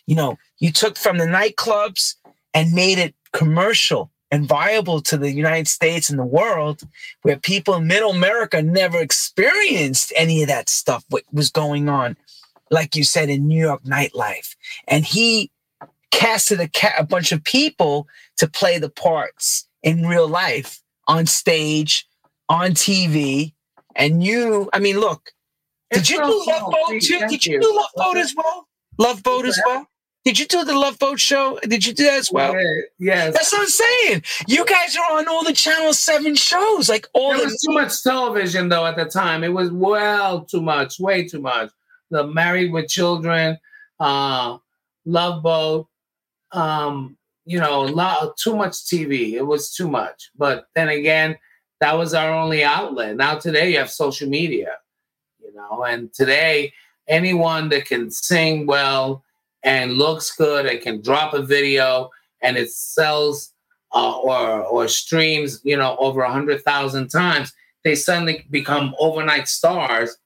You 0.06 0.16
know, 0.16 0.36
you 0.58 0.72
took 0.72 0.96
from 0.96 1.18
the 1.18 1.24
nightclubs 1.26 2.16
and 2.52 2.72
made 2.72 2.98
it 2.98 3.14
commercial 3.32 4.10
and 4.30 4.46
viable 4.46 5.00
to 5.02 5.16
the 5.16 5.30
United 5.30 5.68
States 5.68 6.10
and 6.10 6.18
the 6.18 6.24
world, 6.24 6.82
where 7.22 7.38
people 7.38 7.74
in 7.74 7.86
middle 7.86 8.10
America 8.10 8.60
never 8.60 8.98
experienced 8.98 10.12
any 10.16 10.42
of 10.42 10.48
that 10.48 10.68
stuff, 10.68 11.04
what 11.08 11.22
was 11.32 11.50
going 11.50 11.88
on, 11.88 12.16
like 12.70 12.96
you 12.96 13.04
said, 13.04 13.28
in 13.28 13.46
New 13.46 13.60
York 13.60 13.82
nightlife. 13.84 14.56
And 14.86 15.04
he 15.04 15.50
casted 16.10 16.60
a, 16.60 16.68
ca- 16.68 16.94
a 16.98 17.04
bunch 17.04 17.32
of 17.32 17.42
people 17.44 18.08
to 18.36 18.48
play 18.48 18.78
the 18.78 18.90
parts 18.90 19.68
in 19.82 20.06
real 20.06 20.28
life 20.28 20.80
on 21.06 21.26
stage, 21.26 22.06
on 22.48 22.72
TV. 22.72 23.52
And 23.96 24.22
you, 24.22 24.68
I 24.72 24.78
mean, 24.78 24.98
look, 25.00 25.32
did 25.90 26.00
it's 26.00 26.10
you 26.10 26.18
do 26.18 26.44
Love 26.46 26.72
Boat 26.72 27.00
too? 27.00 27.18
Did 27.28 27.46
you 27.46 27.60
do 27.60 27.74
Love 27.74 27.90
Boat 27.96 28.16
as 28.16 28.34
well? 28.36 28.68
Love 28.98 29.22
Boat 29.22 29.46
as 29.46 29.60
well? 29.66 29.86
Did 30.24 30.38
you 30.38 30.46
do 30.46 30.62
the 30.64 30.74
Love 30.74 30.98
Boat 30.98 31.18
show? 31.18 31.58
Did 31.62 31.86
you 31.86 31.94
do 31.94 32.04
that 32.04 32.18
as 32.18 32.30
well? 32.30 32.52
Yeah, 32.52 32.82
yes. 32.98 33.32
That's 33.32 33.50
what 33.50 33.62
I'm 33.62 33.68
saying. 33.68 34.22
You 34.46 34.66
guys 34.66 34.94
are 34.96 35.18
on 35.18 35.26
all 35.26 35.42
the 35.42 35.54
Channel 35.54 35.94
7 35.94 36.34
shows. 36.34 36.88
Like 36.88 37.06
all 37.14 37.30
There 37.30 37.38
the 37.38 37.44
was 37.44 37.60
too 37.66 37.72
much 37.72 38.02
television 38.02 38.68
though 38.68 38.84
at 38.84 38.96
the 38.96 39.06
time. 39.06 39.42
It 39.42 39.54
was 39.54 39.70
well 39.70 40.44
too 40.44 40.60
much, 40.60 41.00
way 41.00 41.26
too 41.26 41.40
much. 41.40 41.70
The 42.10 42.26
Married 42.26 42.72
with 42.72 42.88
Children, 42.88 43.58
uh, 44.00 44.58
Love 45.04 45.42
Boat, 45.42 45.88
um, 46.52 47.16
you 47.44 47.58
know, 47.58 47.82
lot, 47.82 48.36
too 48.36 48.56
much 48.56 48.72
TV. 48.72 49.32
It 49.32 49.42
was 49.42 49.74
too 49.74 49.88
much. 49.88 50.30
But 50.36 50.66
then 50.74 50.88
again, 50.88 51.38
that 51.80 51.96
was 51.96 52.14
our 52.14 52.32
only 52.32 52.64
outlet. 52.64 53.16
Now 53.16 53.38
today 53.38 53.70
you 53.70 53.78
have 53.78 53.90
social 53.90 54.28
media, 54.28 54.72
you 55.40 55.54
know, 55.54 55.84
and 55.84 56.12
today 56.12 56.72
anyone 57.06 57.68
that 57.70 57.86
can 57.86 58.10
sing 58.10 58.66
well 58.66 59.24
and 59.62 59.92
looks 59.92 60.34
good 60.36 60.66
and 60.66 60.80
can 60.80 61.00
drop 61.00 61.34
a 61.34 61.42
video 61.42 62.10
and 62.42 62.56
it 62.56 62.70
sells 62.70 63.52
uh, 63.92 64.18
or 64.18 64.64
or 64.64 64.88
streams, 64.88 65.60
you 65.64 65.76
know, 65.76 65.96
over 65.98 66.20
a 66.22 66.32
hundred 66.32 66.62
thousand 66.62 67.08
times, 67.08 67.52
they 67.84 67.94
suddenly 67.94 68.46
become 68.50 68.94
overnight 68.98 69.48
stars, 69.48 70.18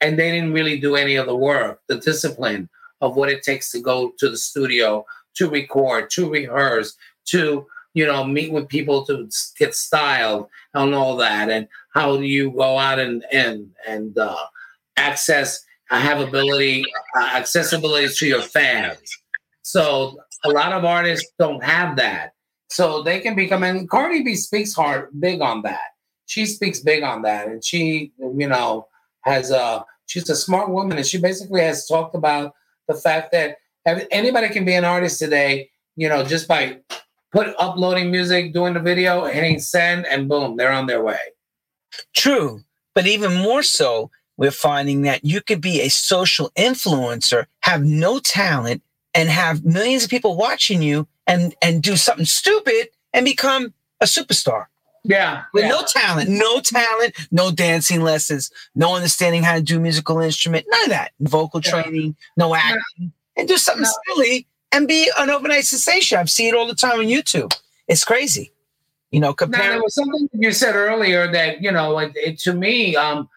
and 0.00 0.18
they 0.18 0.30
didn't 0.30 0.52
really 0.52 0.78
do 0.78 0.96
any 0.96 1.16
of 1.16 1.26
the 1.26 1.36
work, 1.36 1.80
the 1.88 1.98
discipline 1.98 2.68
of 3.00 3.16
what 3.16 3.30
it 3.30 3.42
takes 3.42 3.70
to 3.72 3.80
go 3.80 4.12
to 4.18 4.28
the 4.28 4.36
studio, 4.36 5.04
to 5.34 5.48
record, 5.48 6.10
to 6.10 6.30
rehearse, 6.30 6.96
to 7.26 7.66
you 7.94 8.06
know 8.06 8.24
meet 8.24 8.52
with 8.52 8.68
people 8.68 9.04
to 9.06 9.28
get 9.58 9.74
styled 9.74 10.48
and 10.74 10.94
all 10.94 11.16
that, 11.16 11.50
and 11.50 11.68
how 11.94 12.16
do 12.16 12.24
you 12.24 12.50
go 12.50 12.78
out 12.78 12.98
and 12.98 13.24
and 13.32 13.70
and 13.88 14.16
uh, 14.18 14.36
access 14.96 15.64
have 15.98 16.20
ability, 16.20 16.84
uh, 17.16 17.30
accessibility 17.34 18.08
to 18.08 18.26
your 18.26 18.42
fans. 18.42 19.18
So 19.62 20.18
a 20.44 20.50
lot 20.50 20.72
of 20.72 20.84
artists 20.84 21.30
don't 21.38 21.62
have 21.64 21.96
that. 21.96 22.32
So 22.68 23.02
they 23.02 23.20
can 23.20 23.34
become, 23.34 23.64
and 23.64 23.90
Cardi 23.90 24.22
B 24.22 24.36
speaks 24.36 24.72
hard, 24.72 25.08
big 25.18 25.40
on 25.40 25.62
that. 25.62 25.80
She 26.26 26.46
speaks 26.46 26.80
big 26.80 27.02
on 27.02 27.22
that. 27.22 27.48
And 27.48 27.64
she, 27.64 28.12
you 28.18 28.46
know, 28.46 28.86
has 29.22 29.50
a, 29.50 29.84
she's 30.06 30.28
a 30.30 30.36
smart 30.36 30.70
woman. 30.70 30.96
And 30.96 31.06
she 31.06 31.18
basically 31.18 31.62
has 31.62 31.86
talked 31.86 32.14
about 32.14 32.54
the 32.88 32.94
fact 32.94 33.32
that 33.32 33.58
anybody 33.86 34.48
can 34.48 34.64
be 34.64 34.74
an 34.74 34.84
artist 34.84 35.18
today, 35.18 35.70
you 35.96 36.08
know, 36.08 36.24
just 36.24 36.48
by 36.48 36.78
put 37.32 37.54
uploading 37.58 38.10
music, 38.10 38.52
doing 38.52 38.74
the 38.74 38.80
video, 38.80 39.24
hitting 39.26 39.60
send, 39.60 40.06
and 40.06 40.28
boom, 40.28 40.56
they're 40.56 40.72
on 40.72 40.86
their 40.86 41.02
way. 41.02 41.18
True. 42.14 42.62
But 42.94 43.06
even 43.06 43.34
more 43.34 43.62
so, 43.62 44.10
we're 44.36 44.50
finding 44.50 45.02
that 45.02 45.24
you 45.24 45.40
could 45.40 45.60
be 45.60 45.80
a 45.82 45.88
social 45.88 46.50
influencer, 46.56 47.46
have 47.60 47.84
no 47.84 48.18
talent, 48.18 48.82
and 49.14 49.28
have 49.28 49.64
millions 49.64 50.04
of 50.04 50.10
people 50.10 50.36
watching 50.36 50.82
you 50.82 51.06
and 51.26 51.54
and 51.62 51.82
do 51.82 51.96
something 51.96 52.24
stupid 52.24 52.88
and 53.12 53.24
become 53.24 53.74
a 54.00 54.06
superstar. 54.06 54.66
Yeah. 55.02 55.44
With 55.54 55.64
yeah. 55.64 55.70
no 55.70 55.82
talent, 55.86 56.28
no 56.28 56.60
talent, 56.60 57.14
no 57.30 57.50
dancing 57.50 58.02
lessons, 58.02 58.50
no 58.74 58.94
understanding 58.94 59.42
how 59.42 59.54
to 59.54 59.62
do 59.62 59.80
musical 59.80 60.20
instrument, 60.20 60.66
none 60.68 60.84
of 60.84 60.90
that. 60.90 61.12
Vocal 61.20 61.60
yeah. 61.64 61.70
training, 61.70 62.16
no 62.36 62.54
acting, 62.54 62.80
yeah. 62.98 63.08
and 63.36 63.48
do 63.48 63.56
something 63.56 63.82
no. 63.82 64.14
silly 64.14 64.46
and 64.72 64.86
be 64.86 65.10
an 65.18 65.30
overnight 65.30 65.64
sensation. 65.64 66.18
I've 66.18 66.30
seen 66.30 66.54
it 66.54 66.56
all 66.56 66.66
the 66.66 66.74
time 66.74 67.00
on 67.00 67.06
YouTube. 67.06 67.56
It's 67.88 68.04
crazy. 68.04 68.52
You 69.10 69.20
know, 69.20 69.32
compared. 69.32 69.64
Now, 69.64 69.70
there 69.70 69.82
was 69.82 69.94
something 69.94 70.28
you 70.32 70.52
said 70.52 70.76
earlier 70.76 71.30
that, 71.32 71.60
you 71.60 71.72
know, 71.72 71.98
it, 71.98 72.12
it, 72.14 72.38
to 72.40 72.54
me, 72.54 72.94
um, 72.94 73.28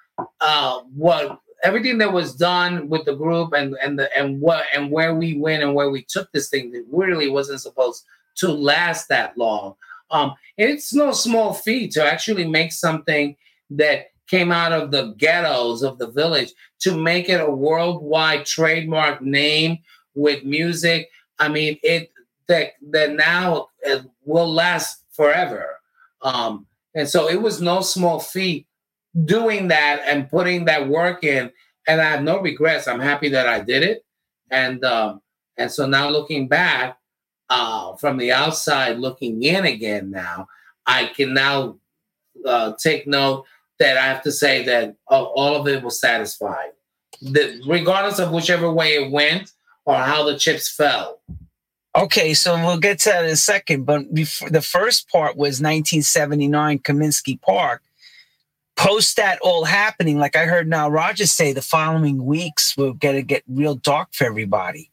uh, 0.42 0.82
what 0.96 1.40
everything 1.64 1.98
that 1.98 2.14
was 2.14 2.36
done 2.36 2.90
with 2.90 3.06
the 3.06 3.16
group 3.16 3.54
and 3.54 3.76
and 3.82 3.98
the 3.98 4.16
and 4.16 4.40
what 4.40 4.66
and 4.76 4.92
where 4.92 5.16
we 5.16 5.38
went 5.38 5.64
and 5.64 5.74
where 5.74 5.90
we 5.90 6.04
took 6.04 6.32
this 6.32 6.50
thing 6.50 6.72
that 6.72 6.86
really 6.92 7.30
wasn't 7.30 7.62
supposed 7.62 8.06
to 8.36 8.52
last 8.52 9.08
that 9.08 9.36
long. 9.38 9.76
Um, 10.14 10.36
it's 10.58 10.94
no 10.94 11.12
small 11.12 11.54
feat 11.54 11.92
to 11.94 12.06
actually 12.06 12.48
make 12.48 12.72
something 12.72 13.36
that 13.72 14.12
came 14.28 14.52
out 14.52 14.72
of 14.72 14.92
the 14.92 15.14
ghettos 15.18 15.82
of 15.82 15.98
the 15.98 16.08
village 16.08 16.54
to 16.80 16.96
make 16.96 17.30
it 17.30 17.42
a 17.42 17.50
worldwide 17.52 18.46
trademark 18.46 19.22
name 19.22 19.80
with 20.14 20.44
music. 20.44 21.10
I 21.40 21.50
mean, 21.50 21.80
it 21.84 22.12
that 22.48 22.74
that 22.92 23.14
now 23.14 23.70
it 23.82 24.06
will 24.24 24.52
last 24.52 25.04
forever. 25.12 25.80
Um, 26.22 26.68
and 26.96 27.10
so 27.10 27.28
it 27.28 27.42
was 27.42 27.60
no 27.60 27.82
small 27.82 28.20
feat 28.20 28.68
doing 29.26 29.70
that 29.70 30.02
and 30.06 30.30
putting 30.30 30.66
that 30.66 30.88
work 30.88 31.24
in. 31.24 31.52
And 31.88 32.00
I 32.00 32.06
have 32.06 32.24
no 32.24 32.40
regrets. 32.40 32.88
I'm 32.88 33.00
happy 33.00 33.30
that 33.30 33.48
I 33.48 33.60
did 33.60 33.84
it. 33.84 34.06
And 34.52 34.86
um, 34.86 35.22
and 35.58 35.72
so 35.72 35.88
now 35.88 36.10
looking 36.10 36.48
back 36.48 36.98
uh, 37.54 37.96
from 37.98 38.18
the 38.18 38.32
outside, 38.32 38.98
looking 38.98 39.44
in 39.44 39.66
again 39.66 40.10
now, 40.10 40.48
I 40.88 41.06
can 41.06 41.36
now 41.36 41.78
uh, 42.46 42.74
take 42.82 43.06
note 43.06 43.46
that 43.78 43.96
I 43.96 44.06
have 44.06 44.24
to 44.24 44.32
say 44.32 44.64
that 44.64 44.96
uh, 45.10 45.24
all 45.24 45.56
of 45.56 45.68
it 45.68 45.84
was 45.84 46.00
satisfied, 46.00 46.72
that 47.22 47.62
regardless 47.68 48.18
of 48.18 48.32
whichever 48.32 48.72
way 48.72 48.96
it 48.96 49.12
went 49.12 49.52
or 49.86 49.96
how 49.96 50.24
the 50.24 50.38
chips 50.38 50.68
fell. 50.68 51.22
Okay, 51.96 52.34
so 52.34 52.56
we'll 52.56 52.80
get 52.80 53.00
to 53.02 53.10
that 53.10 53.26
in 53.26 53.30
a 53.30 53.36
second. 53.36 53.86
But 53.86 54.12
before, 54.12 54.50
the 54.50 54.62
first 54.62 55.08
part 55.10 55.38
was 55.38 55.62
1979 55.62 56.80
Comiskey 56.80 57.40
Park. 57.40 57.84
Post 58.76 59.18
that 59.18 59.38
all 59.44 59.66
happening, 59.66 60.18
like 60.18 60.36
I 60.36 60.46
heard 60.46 60.68
Nile 60.68 60.90
Rodgers 60.90 61.32
say, 61.32 61.54
the 61.54 61.62
following 61.62 62.26
weeks 62.26 62.76
were 62.76 62.94
going 62.94 63.16
to 63.16 63.22
get 63.22 63.44
real 63.48 63.76
dark 63.76 64.08
for 64.12 64.26
everybody. 64.26 64.90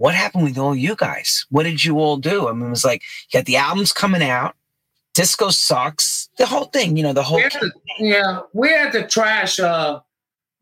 What 0.00 0.14
happened 0.14 0.44
with 0.44 0.56
all 0.56 0.74
you 0.74 0.96
guys? 0.96 1.44
What 1.50 1.64
did 1.64 1.84
you 1.84 1.98
all 1.98 2.16
do? 2.16 2.48
I 2.48 2.52
mean, 2.52 2.68
it 2.68 2.70
was 2.70 2.86
like 2.86 3.02
you 3.30 3.36
had 3.36 3.44
the 3.44 3.58
albums 3.58 3.92
coming 3.92 4.22
out, 4.22 4.56
disco 5.12 5.50
sucks, 5.50 6.30
the 6.38 6.46
whole 6.46 6.64
thing, 6.64 6.96
you 6.96 7.02
know, 7.02 7.12
the 7.12 7.22
whole. 7.22 7.38
Yeah, 7.98 8.40
we 8.54 8.70
had 8.70 8.92
to 8.92 9.06
trash 9.06 9.60
uh, 9.60 10.00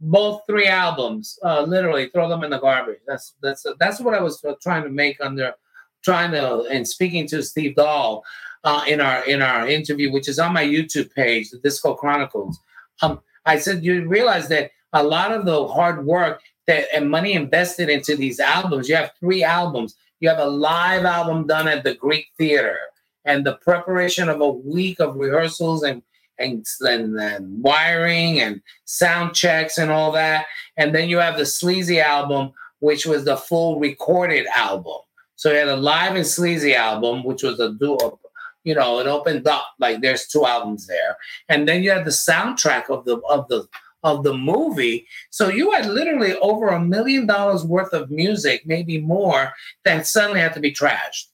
both 0.01 0.43
three 0.49 0.67
albums, 0.67 1.39
uh, 1.45 1.63
literally 1.63 2.09
throw 2.09 2.29
them 2.29 2.43
in 2.43 2.51
the 2.51 2.59
garbage. 2.59 2.99
That's 3.07 3.37
that's 3.41 3.65
that's 3.79 4.01
what 4.01 4.15
I 4.15 4.21
was 4.21 4.45
trying 4.61 4.83
to 4.83 4.91
make 4.91 5.21
under 5.21 5.55
trying 6.03 6.33
to 6.33 6.63
and 6.63 6.87
speaking 6.87 7.29
to 7.29 7.41
Steve 7.45 7.77
Dahl 7.77 8.25
uh, 8.65 8.83
in 8.89 9.01
our 9.01 9.25
in 9.25 9.41
our 9.41 9.69
interview, 9.69 10.11
which 10.11 10.29
is 10.29 10.41
on 10.41 10.53
my 10.53 10.65
YouTube 10.65 11.15
page, 11.15 11.51
the 11.51 11.59
Disco 11.59 11.95
Chronicles. 11.95 12.59
Um, 13.03 13.21
I 13.47 13.61
said 13.61 13.85
you 13.85 14.09
realize 14.09 14.49
that 14.49 14.73
a 14.93 15.05
lot 15.05 15.31
of 15.31 15.45
the 15.45 15.69
hard 15.69 16.05
work 16.05 16.43
that 16.69 16.87
and 16.95 17.11
money 17.11 17.33
invested 17.33 17.89
into 17.89 18.15
these 18.15 18.39
albums. 18.39 18.89
You 18.89 18.95
have 18.95 19.11
three 19.19 19.43
albums. 19.43 19.97
You 20.21 20.29
have 20.29 20.39
a 20.39 20.47
live 20.47 21.05
album 21.05 21.47
done 21.47 21.67
at 21.67 21.83
the 21.83 21.95
Greek 21.95 22.29
Theater, 22.39 22.79
and 23.25 23.45
the 23.45 23.57
preparation 23.57 24.29
of 24.29 24.41
a 24.41 24.49
week 24.49 25.01
of 25.01 25.17
rehearsals 25.17 25.83
and 25.83 26.03
and, 26.39 26.65
and, 26.83 27.19
and 27.19 27.63
wiring 27.65 28.39
and 28.39 28.63
sound 28.85 29.35
checks 29.35 29.77
and 29.77 29.91
all 29.91 30.13
that. 30.13 30.47
And 30.77 30.95
then 30.95 31.09
you 31.09 31.19
have 31.19 31.37
the 31.37 31.45
Sleazy 31.45 32.01
album, 32.01 32.53
which 32.79 33.07
was 33.07 33.25
the 33.25 33.37
full 33.37 33.81
recorded 33.81 34.47
album. 34.55 34.99
So 35.39 35.53
you 35.53 35.59
had 35.59 35.69
a 35.69 35.77
live 35.77 36.17
and 36.17 36.27
sleazy 36.27 36.75
album, 36.75 37.23
which 37.23 37.45
was 37.45 37.61
a 37.61 37.73
duo. 37.73 38.19
You 38.65 38.75
know, 38.75 38.99
it 38.99 39.07
opened 39.07 39.47
up 39.47 39.69
like 39.79 40.01
there's 40.01 40.27
two 40.27 40.45
albums 40.45 40.89
there, 40.89 41.17
and 41.49 41.67
then 41.67 41.83
you 41.85 41.93
had 41.93 42.05
the 42.05 42.11
soundtrack 42.11 42.91
of 42.91 43.05
the 43.05 43.19
of 43.31 43.47
the 43.49 43.69
of 44.03 44.23
the 44.23 44.35
movie. 44.35 45.07
So 45.31 45.49
you 45.49 45.73
had 45.73 45.87
literally 45.87 46.35
over 46.37 46.69
a 46.69 46.81
million 46.81 47.27
dollars 47.27 47.65
worth 47.65 47.93
of 47.93 48.11
music, 48.11 48.63
maybe 48.65 49.01
more, 49.01 49.53
that 49.85 50.07
suddenly 50.07 50.41
had 50.41 50.55
to 50.55 50.61
be 50.61 50.73
trashed. 50.73 51.27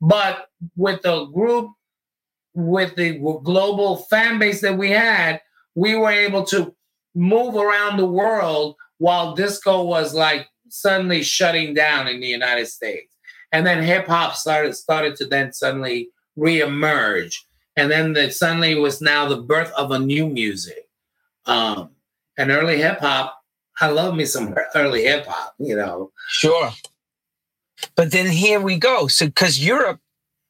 But 0.00 0.48
with 0.76 1.02
the 1.02 1.26
group, 1.26 1.70
with 2.54 2.94
the 2.96 3.18
global 3.42 3.96
fan 3.96 4.38
base 4.38 4.60
that 4.60 4.76
we 4.76 4.90
had, 4.90 5.40
we 5.74 5.94
were 5.94 6.10
able 6.10 6.44
to 6.46 6.74
move 7.14 7.56
around 7.56 7.96
the 7.96 8.06
world 8.06 8.76
while 8.98 9.34
disco 9.34 9.82
was 9.82 10.14
like 10.14 10.48
suddenly 10.68 11.22
shutting 11.22 11.74
down 11.74 12.08
in 12.08 12.20
the 12.20 12.26
United 12.26 12.66
States 12.66 13.12
and 13.52 13.66
then 13.66 13.82
hip 13.82 14.06
hop 14.06 14.34
started 14.34 14.74
started 14.74 15.14
to 15.16 15.26
then 15.26 15.52
suddenly 15.52 16.08
reemerge, 16.38 17.36
and 17.76 17.90
then 17.90 18.14
that 18.14 18.34
suddenly 18.34 18.74
was 18.74 19.00
now 19.00 19.28
the 19.28 19.36
birth 19.36 19.70
of 19.76 19.90
a 19.90 19.98
new 19.98 20.26
music. 20.26 20.88
Um, 21.46 21.90
and 22.38 22.50
early 22.50 22.78
hip 22.78 23.00
hop, 23.00 23.38
I 23.80 23.88
love 23.88 24.14
me 24.14 24.24
some 24.24 24.54
early 24.74 25.04
hip 25.04 25.26
hop, 25.26 25.54
you 25.58 25.76
know. 25.76 26.12
Sure. 26.28 26.70
But 27.96 28.12
then 28.12 28.26
here 28.26 28.60
we 28.60 28.78
go. 28.78 29.06
So 29.08 29.26
because 29.26 29.58
Europe 29.58 30.00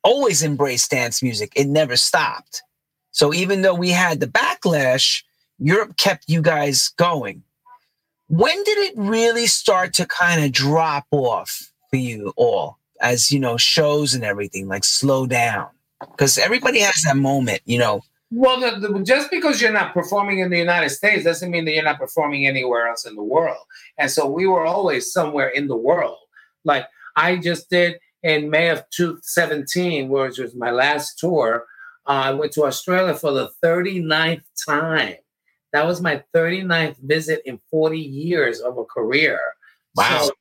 always 0.05 0.43
embraced 0.43 0.91
dance 0.91 1.23
music, 1.23 1.53
it 1.57 1.67
never 1.67 1.97
stopped. 1.97 2.63
So 3.11 3.33
even 3.33 3.63
though 3.63 3.75
we 3.75 3.91
had 3.91 4.21
the 4.21 4.27
backlash, 4.27 5.23
Europe 5.59 5.97
kept 5.97 6.29
you 6.29 6.43
guys 6.43 6.89
going. 6.89 7.43
When 8.29 8.63
did 8.65 8.79
it 8.79 8.95
really 8.97 9.47
start 9.47 9.95
to 9.95 10.07
kind 10.07 10.45
of 10.45 10.53
drop 10.53 11.07
off 11.11 11.73
for 11.91 11.97
you 11.97 12.33
all? 12.37 12.79
as 13.03 13.33
you 13.33 13.39
know 13.39 13.57
shows 13.59 14.15
and 14.15 14.25
everything 14.25 14.69
like 14.69 14.85
slow 14.85 15.27
down 15.27 15.69
because 16.13 16.39
everybody 16.39 16.79
has 16.79 17.03
that 17.05 17.17
moment 17.17 17.61
you 17.67 17.79
know 17.79 18.03
well 18.33 18.59
the, 18.61 18.89
the, 18.89 19.03
just 19.03 19.31
because 19.31 19.61
you're 19.61 19.73
not 19.73 19.95
performing 19.95 20.41
in 20.41 20.51
the 20.51 20.59
united 20.59 20.91
states 20.91 21.25
doesn't 21.25 21.51
mean 21.51 21.65
that 21.65 21.73
you're 21.73 21.85
not 21.85 21.99
performing 21.99 22.47
anywhere 22.47 22.89
else 22.89 23.07
in 23.07 23.15
the 23.15 23.23
world. 23.23 23.65
And 23.99 24.11
so 24.11 24.29
we 24.29 24.47
were 24.47 24.65
always 24.65 25.13
somewhere 25.13 25.49
in 25.49 25.69
the 25.69 25.77
world. 25.77 26.19
Like 26.65 26.87
i 27.17 27.37
just 27.37 27.69
did 27.71 27.99
in 28.23 28.51
may 28.51 28.69
of 28.71 28.85
2017 28.91 30.09
which 30.09 30.39
was 30.39 30.55
my 30.55 30.71
last 30.71 31.19
tour 31.19 31.67
uh, 32.07 32.23
i 32.29 32.31
went 32.33 32.53
to 32.53 32.65
australia 32.65 33.15
for 33.15 33.33
the 33.33 33.51
39th 33.63 34.45
time. 34.67 35.17
That 35.73 35.87
was 35.87 36.01
my 36.01 36.23
39th 36.35 36.99
visit 36.99 37.41
in 37.47 37.59
40 37.71 37.99
years 37.99 38.61
of 38.61 38.77
a 38.77 38.85
career. 38.85 39.41
Wow. 39.97 40.23
So 40.23 40.33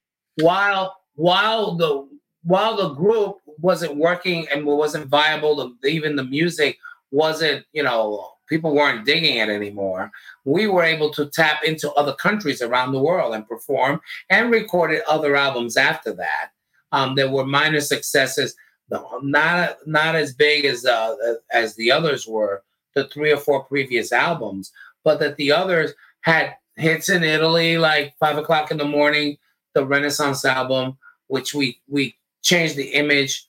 while 0.42 0.98
while 1.16 1.76
the 1.76 2.08
while 2.44 2.76
the 2.76 2.94
group 2.96 3.38
wasn't 3.60 3.96
working 3.96 4.48
and 4.50 4.66
wasn't 4.66 5.08
viable, 5.08 5.76
even 5.84 6.16
the 6.16 6.24
music 6.24 6.78
wasn't, 7.12 7.66
you 7.74 7.84
know, 7.84 8.32
people 8.52 8.76
weren't 8.76 9.06
digging 9.06 9.38
it 9.38 9.50
anymore. 9.50 10.12
We 10.44 10.68
were 10.68 10.84
able 10.84 11.12
to 11.14 11.28
tap 11.28 11.64
into 11.64 11.92
other 11.94 12.14
countries 12.14 12.62
around 12.62 12.92
the 12.92 13.02
world 13.02 13.34
and 13.34 13.48
perform 13.48 14.02
and 14.30 14.52
recorded 14.52 15.04
other 15.08 15.38
albums 15.38 15.78
after 15.78 16.14
that. 16.14 16.50
Um, 16.92 17.16
there 17.16 17.32
were 17.32 17.46
minor 17.46 17.80
successes, 17.80 18.54
not 18.90 19.78
not 19.86 20.16
as 20.16 20.34
big 20.34 20.66
as 20.66 20.86
uh, 20.86 21.16
as 21.54 21.76
the 21.76 21.92
others 21.92 22.28
were, 22.28 22.64
the 22.94 23.08
three 23.08 23.32
or 23.32 23.38
four 23.38 23.64
previous 23.64 24.12
albums, 24.12 24.74
but 25.06 25.20
that 25.22 25.38
the 25.38 25.54
others 25.54 25.94
had 26.22 26.54
hits 26.76 27.08
in 27.08 27.24
Italy, 27.24 27.78
like 27.78 28.14
Five 28.20 28.38
O'clock 28.38 28.70
in 28.70 28.78
the 28.78 28.86
Morning, 28.86 29.38
the 29.74 29.86
Renaissance 29.86 30.44
album, 30.44 30.98
which 31.28 31.54
we 31.54 31.80
we 31.88 32.18
changed 32.42 32.76
the 32.76 32.90
image. 32.90 33.48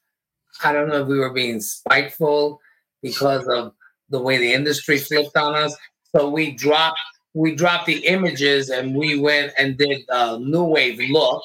I 0.63 0.73
don't 0.73 0.89
know 0.89 1.03
if 1.03 1.09
we 1.09 1.19
were 1.19 1.33
being 1.33 1.61
spiteful 1.61 2.61
because 3.03 3.47
of 3.49 3.73
the 4.11 4.21
way 4.21 4.39
the 4.39 4.53
industry 4.53 4.99
flipped 4.99 5.37
on 5.37 5.55
us. 5.55 5.77
So 6.15 6.29
we 6.29 6.53
dropped 6.53 6.99
we 7.35 7.55
dropped 7.55 7.87
the 7.87 8.07
images 8.07 8.69
and 8.69 8.95
we 8.95 9.19
went 9.19 9.53
and 9.59 9.79
did 9.79 10.03
a 10.11 10.39
new 10.39 10.65
wave 10.65 11.01
look. 11.11 11.43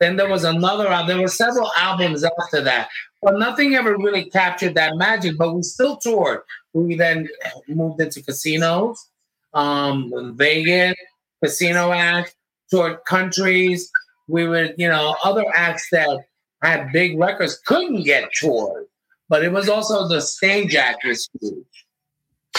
Then 0.00 0.16
there 0.16 0.28
was 0.28 0.44
another 0.44 0.84
there 1.06 1.20
were 1.20 1.28
several 1.28 1.70
albums 1.76 2.24
after 2.24 2.60
that, 2.62 2.88
but 3.22 3.38
nothing 3.38 3.74
ever 3.74 3.96
really 3.96 4.24
captured 4.24 4.74
that 4.74 4.96
magic. 4.96 5.38
But 5.38 5.54
we 5.54 5.62
still 5.62 5.96
toured. 5.96 6.40
We 6.72 6.96
then 6.96 7.28
moved 7.68 8.00
into 8.00 8.22
casinos, 8.22 9.08
um, 9.54 10.34
Vegas, 10.36 10.96
casino 11.42 11.92
act, 11.92 12.36
toured 12.70 12.98
countries. 13.06 13.90
We 14.28 14.46
would, 14.46 14.74
you 14.76 14.88
know, 14.88 15.16
other 15.24 15.44
acts 15.54 15.88
that 15.92 16.26
had 16.62 16.92
big 16.92 17.18
records 17.18 17.58
couldn't 17.64 18.02
get 18.02 18.28
toured, 18.32 18.86
but 19.28 19.44
it 19.44 19.52
was 19.52 19.68
also 19.68 20.08
the 20.08 20.20
stage 20.20 20.74
act 20.74 21.04
was 21.04 21.28
huge, 21.40 21.86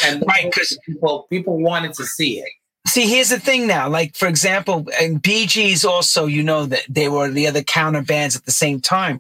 and 0.06 0.24
right 0.28 0.46
because 0.46 0.78
people 0.86 1.28
people 1.30 1.58
wanted 1.60 1.94
to 1.94 2.06
see 2.06 2.40
it. 2.40 2.50
See, 2.88 3.06
here's 3.06 3.30
the 3.30 3.40
thing 3.40 3.68
now. 3.68 3.90
Like, 3.90 4.16
for 4.16 4.30
example, 4.30 4.86
and 5.00 5.22
Bee 5.22 5.46
Gees 5.46 5.84
also, 5.84 6.26
you 6.26 6.42
know, 6.42 6.66
that 6.68 6.84
they 6.88 7.10
were 7.10 7.30
the 7.30 7.46
other 7.46 7.62
counter 7.62 8.02
bands 8.02 8.36
at 8.38 8.46
the 8.46 8.52
same 8.52 8.80
time. 8.80 9.20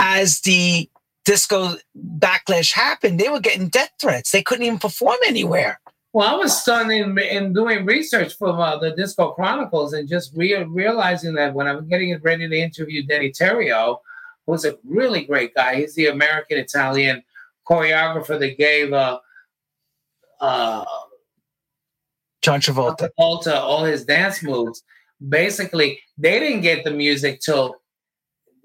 As 0.00 0.40
the 0.40 0.90
disco 1.24 1.76
backlash 2.18 2.72
happened, 2.72 3.20
they 3.20 3.28
were 3.28 3.38
getting 3.40 3.68
death 3.68 3.92
threats. 4.00 4.32
They 4.32 4.42
couldn't 4.42 4.64
even 4.64 4.80
perform 4.80 5.16
anywhere. 5.26 5.80
Well, 6.12 6.28
I 6.28 6.36
was 6.36 6.60
stunned 6.60 6.92
in, 6.92 7.18
in 7.18 7.52
doing 7.52 7.86
research 7.86 8.34
for 8.34 8.48
uh, 8.50 8.78
the 8.78 8.92
Disco 8.92 9.30
Chronicles 9.30 9.92
and 9.94 10.08
just 10.08 10.32
re- 10.36 10.62
realizing 10.62 11.34
that 11.34 11.54
when 11.54 11.66
I 11.66 11.74
was 11.74 11.86
getting 11.86 12.16
ready 12.20 12.48
to 12.48 12.56
interview 12.56 13.04
Denny 13.04 13.32
Terrio, 13.32 13.98
who's 14.46 14.64
a 14.64 14.76
really 14.84 15.24
great 15.24 15.54
guy. 15.54 15.76
He's 15.76 15.94
the 15.94 16.06
American 16.06 16.58
Italian 16.58 17.22
choreographer 17.68 18.38
that 18.38 18.58
gave 18.58 18.92
uh, 18.92 19.18
uh, 20.40 20.84
John 22.42 22.60
Travolta. 22.60 23.08
Travolta 23.18 23.54
all 23.54 23.84
his 23.84 24.04
dance 24.04 24.42
moves. 24.42 24.82
Basically, 25.28 26.00
they 26.18 26.38
didn't 26.38 26.60
get 26.62 26.84
the 26.84 26.90
music 26.90 27.40
till 27.40 27.76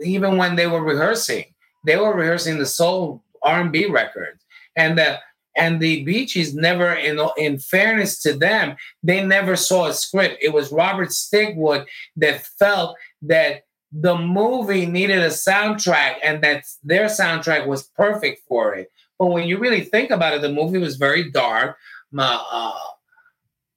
even 0.01 0.37
when 0.37 0.55
they 0.55 0.67
were 0.67 0.83
rehearsing. 0.83 1.45
They 1.85 1.97
were 1.97 2.13
rehearsing 2.13 2.57
the 2.57 2.65
soul 2.65 3.23
R 3.43 3.61
and 3.61 3.71
B 3.71 3.85
records, 3.85 4.43
and 4.75 4.97
the 4.97 5.19
And 5.55 5.81
the 5.81 6.03
Bee 6.05 6.25
Gees 6.25 6.53
never, 6.53 6.93
in 6.93 7.19
in 7.37 7.59
fairness 7.59 8.21
to 8.23 8.33
them, 8.33 8.75
they 9.03 9.25
never 9.25 9.55
saw 9.55 9.87
a 9.87 9.93
script. 9.93 10.37
It 10.41 10.53
was 10.53 10.71
Robert 10.71 11.09
Stigwood 11.09 11.85
that 12.15 12.45
felt 12.59 12.95
that 13.23 13.63
the 13.91 14.15
movie 14.15 14.85
needed 14.85 15.19
a 15.19 15.29
soundtrack 15.29 16.15
and 16.23 16.43
that 16.43 16.63
their 16.83 17.05
soundtrack 17.05 17.65
was 17.65 17.83
perfect 17.83 18.41
for 18.47 18.75
it. 18.75 18.91
But 19.17 19.27
when 19.27 19.47
you 19.47 19.57
really 19.57 19.81
think 19.81 20.11
about 20.11 20.33
it, 20.33 20.41
the 20.41 20.51
movie 20.51 20.77
was 20.77 20.95
very 20.95 21.29
dark. 21.31 21.77
Uh, 22.17 22.73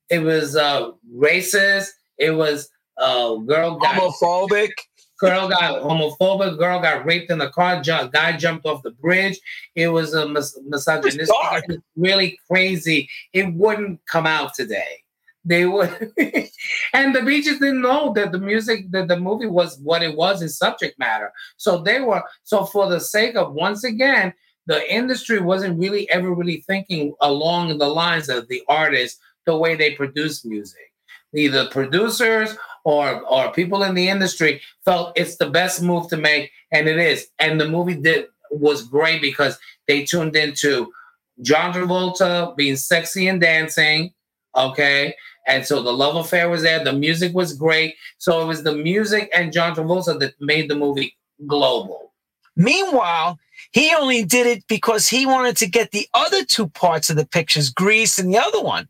it 0.08 0.20
was 0.20 0.56
uh, 0.56 0.90
racist. 1.14 1.88
It 2.18 2.32
was 2.32 2.68
uh, 2.98 3.36
girl 3.36 3.76
got 3.76 3.96
homophobic. 3.96 4.70
Girl 5.18 5.48
got 5.48 5.82
homophobic. 5.82 6.58
Girl 6.58 6.80
got 6.80 7.06
raped 7.06 7.30
in 7.30 7.38
the 7.38 7.48
car. 7.50 7.80
guy 7.80 8.36
jumped 8.36 8.66
off 8.66 8.82
the 8.82 8.90
bridge. 8.90 9.38
It 9.74 9.88
was 9.88 10.14
a 10.14 10.28
mis- 10.28 10.58
misogynistic. 10.64 11.28
It 11.28 11.68
was 11.68 11.78
really 11.96 12.38
crazy. 12.50 13.08
It 13.32 13.52
wouldn't 13.54 14.04
come 14.06 14.26
out 14.26 14.54
today. 14.54 15.02
They 15.44 15.66
would, 15.66 15.90
and 16.94 17.14
the 17.14 17.22
Bee 17.22 17.42
Gees 17.42 17.58
didn't 17.58 17.80
know 17.80 18.12
that 18.14 18.30
the 18.30 18.38
music, 18.38 18.90
that 18.92 19.08
the 19.08 19.18
movie 19.18 19.46
was 19.46 19.78
what 19.80 20.02
it 20.02 20.16
was 20.16 20.40
in 20.40 20.48
subject 20.48 20.98
matter. 20.98 21.32
So 21.56 21.78
they 21.78 22.00
were 22.00 22.22
so 22.44 22.64
for 22.64 22.88
the 22.88 23.00
sake 23.00 23.34
of 23.34 23.52
once 23.52 23.82
again, 23.82 24.34
the 24.66 24.92
industry 24.92 25.40
wasn't 25.40 25.80
really 25.80 26.08
ever 26.10 26.32
really 26.32 26.62
thinking 26.68 27.14
along 27.20 27.78
the 27.78 27.88
lines 27.88 28.28
of 28.28 28.46
the 28.46 28.62
artist 28.68 29.18
the 29.44 29.56
way 29.56 29.74
they 29.74 29.94
produce 29.94 30.44
music. 30.44 30.92
Either 31.34 31.66
producers 31.70 32.56
or 32.84 33.22
or 33.22 33.52
people 33.52 33.82
in 33.82 33.94
the 33.94 34.08
industry 34.08 34.60
felt 34.84 35.12
it's 35.16 35.36
the 35.36 35.50
best 35.50 35.82
move 35.82 36.08
to 36.08 36.16
make, 36.16 36.52
and 36.70 36.88
it 36.88 36.98
is. 36.98 37.28
And 37.38 37.60
the 37.60 37.68
movie 37.68 37.96
did 37.96 38.26
was 38.50 38.82
great 38.82 39.20
because 39.20 39.58
they 39.88 40.04
tuned 40.04 40.36
into 40.36 40.92
John 41.40 41.72
Travolta 41.72 42.54
being 42.56 42.76
sexy 42.76 43.26
and 43.28 43.40
dancing. 43.40 44.12
Okay. 44.56 45.14
And 45.46 45.66
so 45.66 45.82
the 45.82 45.92
love 45.92 46.16
affair 46.16 46.48
was 46.48 46.62
there. 46.62 46.82
The 46.82 46.92
music 46.92 47.34
was 47.34 47.52
great. 47.52 47.96
So 48.18 48.42
it 48.42 48.46
was 48.46 48.62
the 48.62 48.74
music 48.74 49.30
and 49.34 49.52
John 49.52 49.74
Travolta 49.74 50.18
that 50.20 50.34
made 50.40 50.70
the 50.70 50.76
movie 50.76 51.16
global. 51.46 52.12
Meanwhile, 52.56 53.38
he 53.72 53.92
only 53.94 54.24
did 54.24 54.46
it 54.46 54.64
because 54.68 55.08
he 55.08 55.26
wanted 55.26 55.56
to 55.58 55.68
get 55.68 55.90
the 55.90 56.06
other 56.14 56.44
two 56.44 56.68
parts 56.68 57.10
of 57.10 57.16
the 57.16 57.26
pictures, 57.26 57.70
Grease 57.70 58.18
and 58.18 58.32
the 58.32 58.38
other 58.38 58.62
one. 58.62 58.88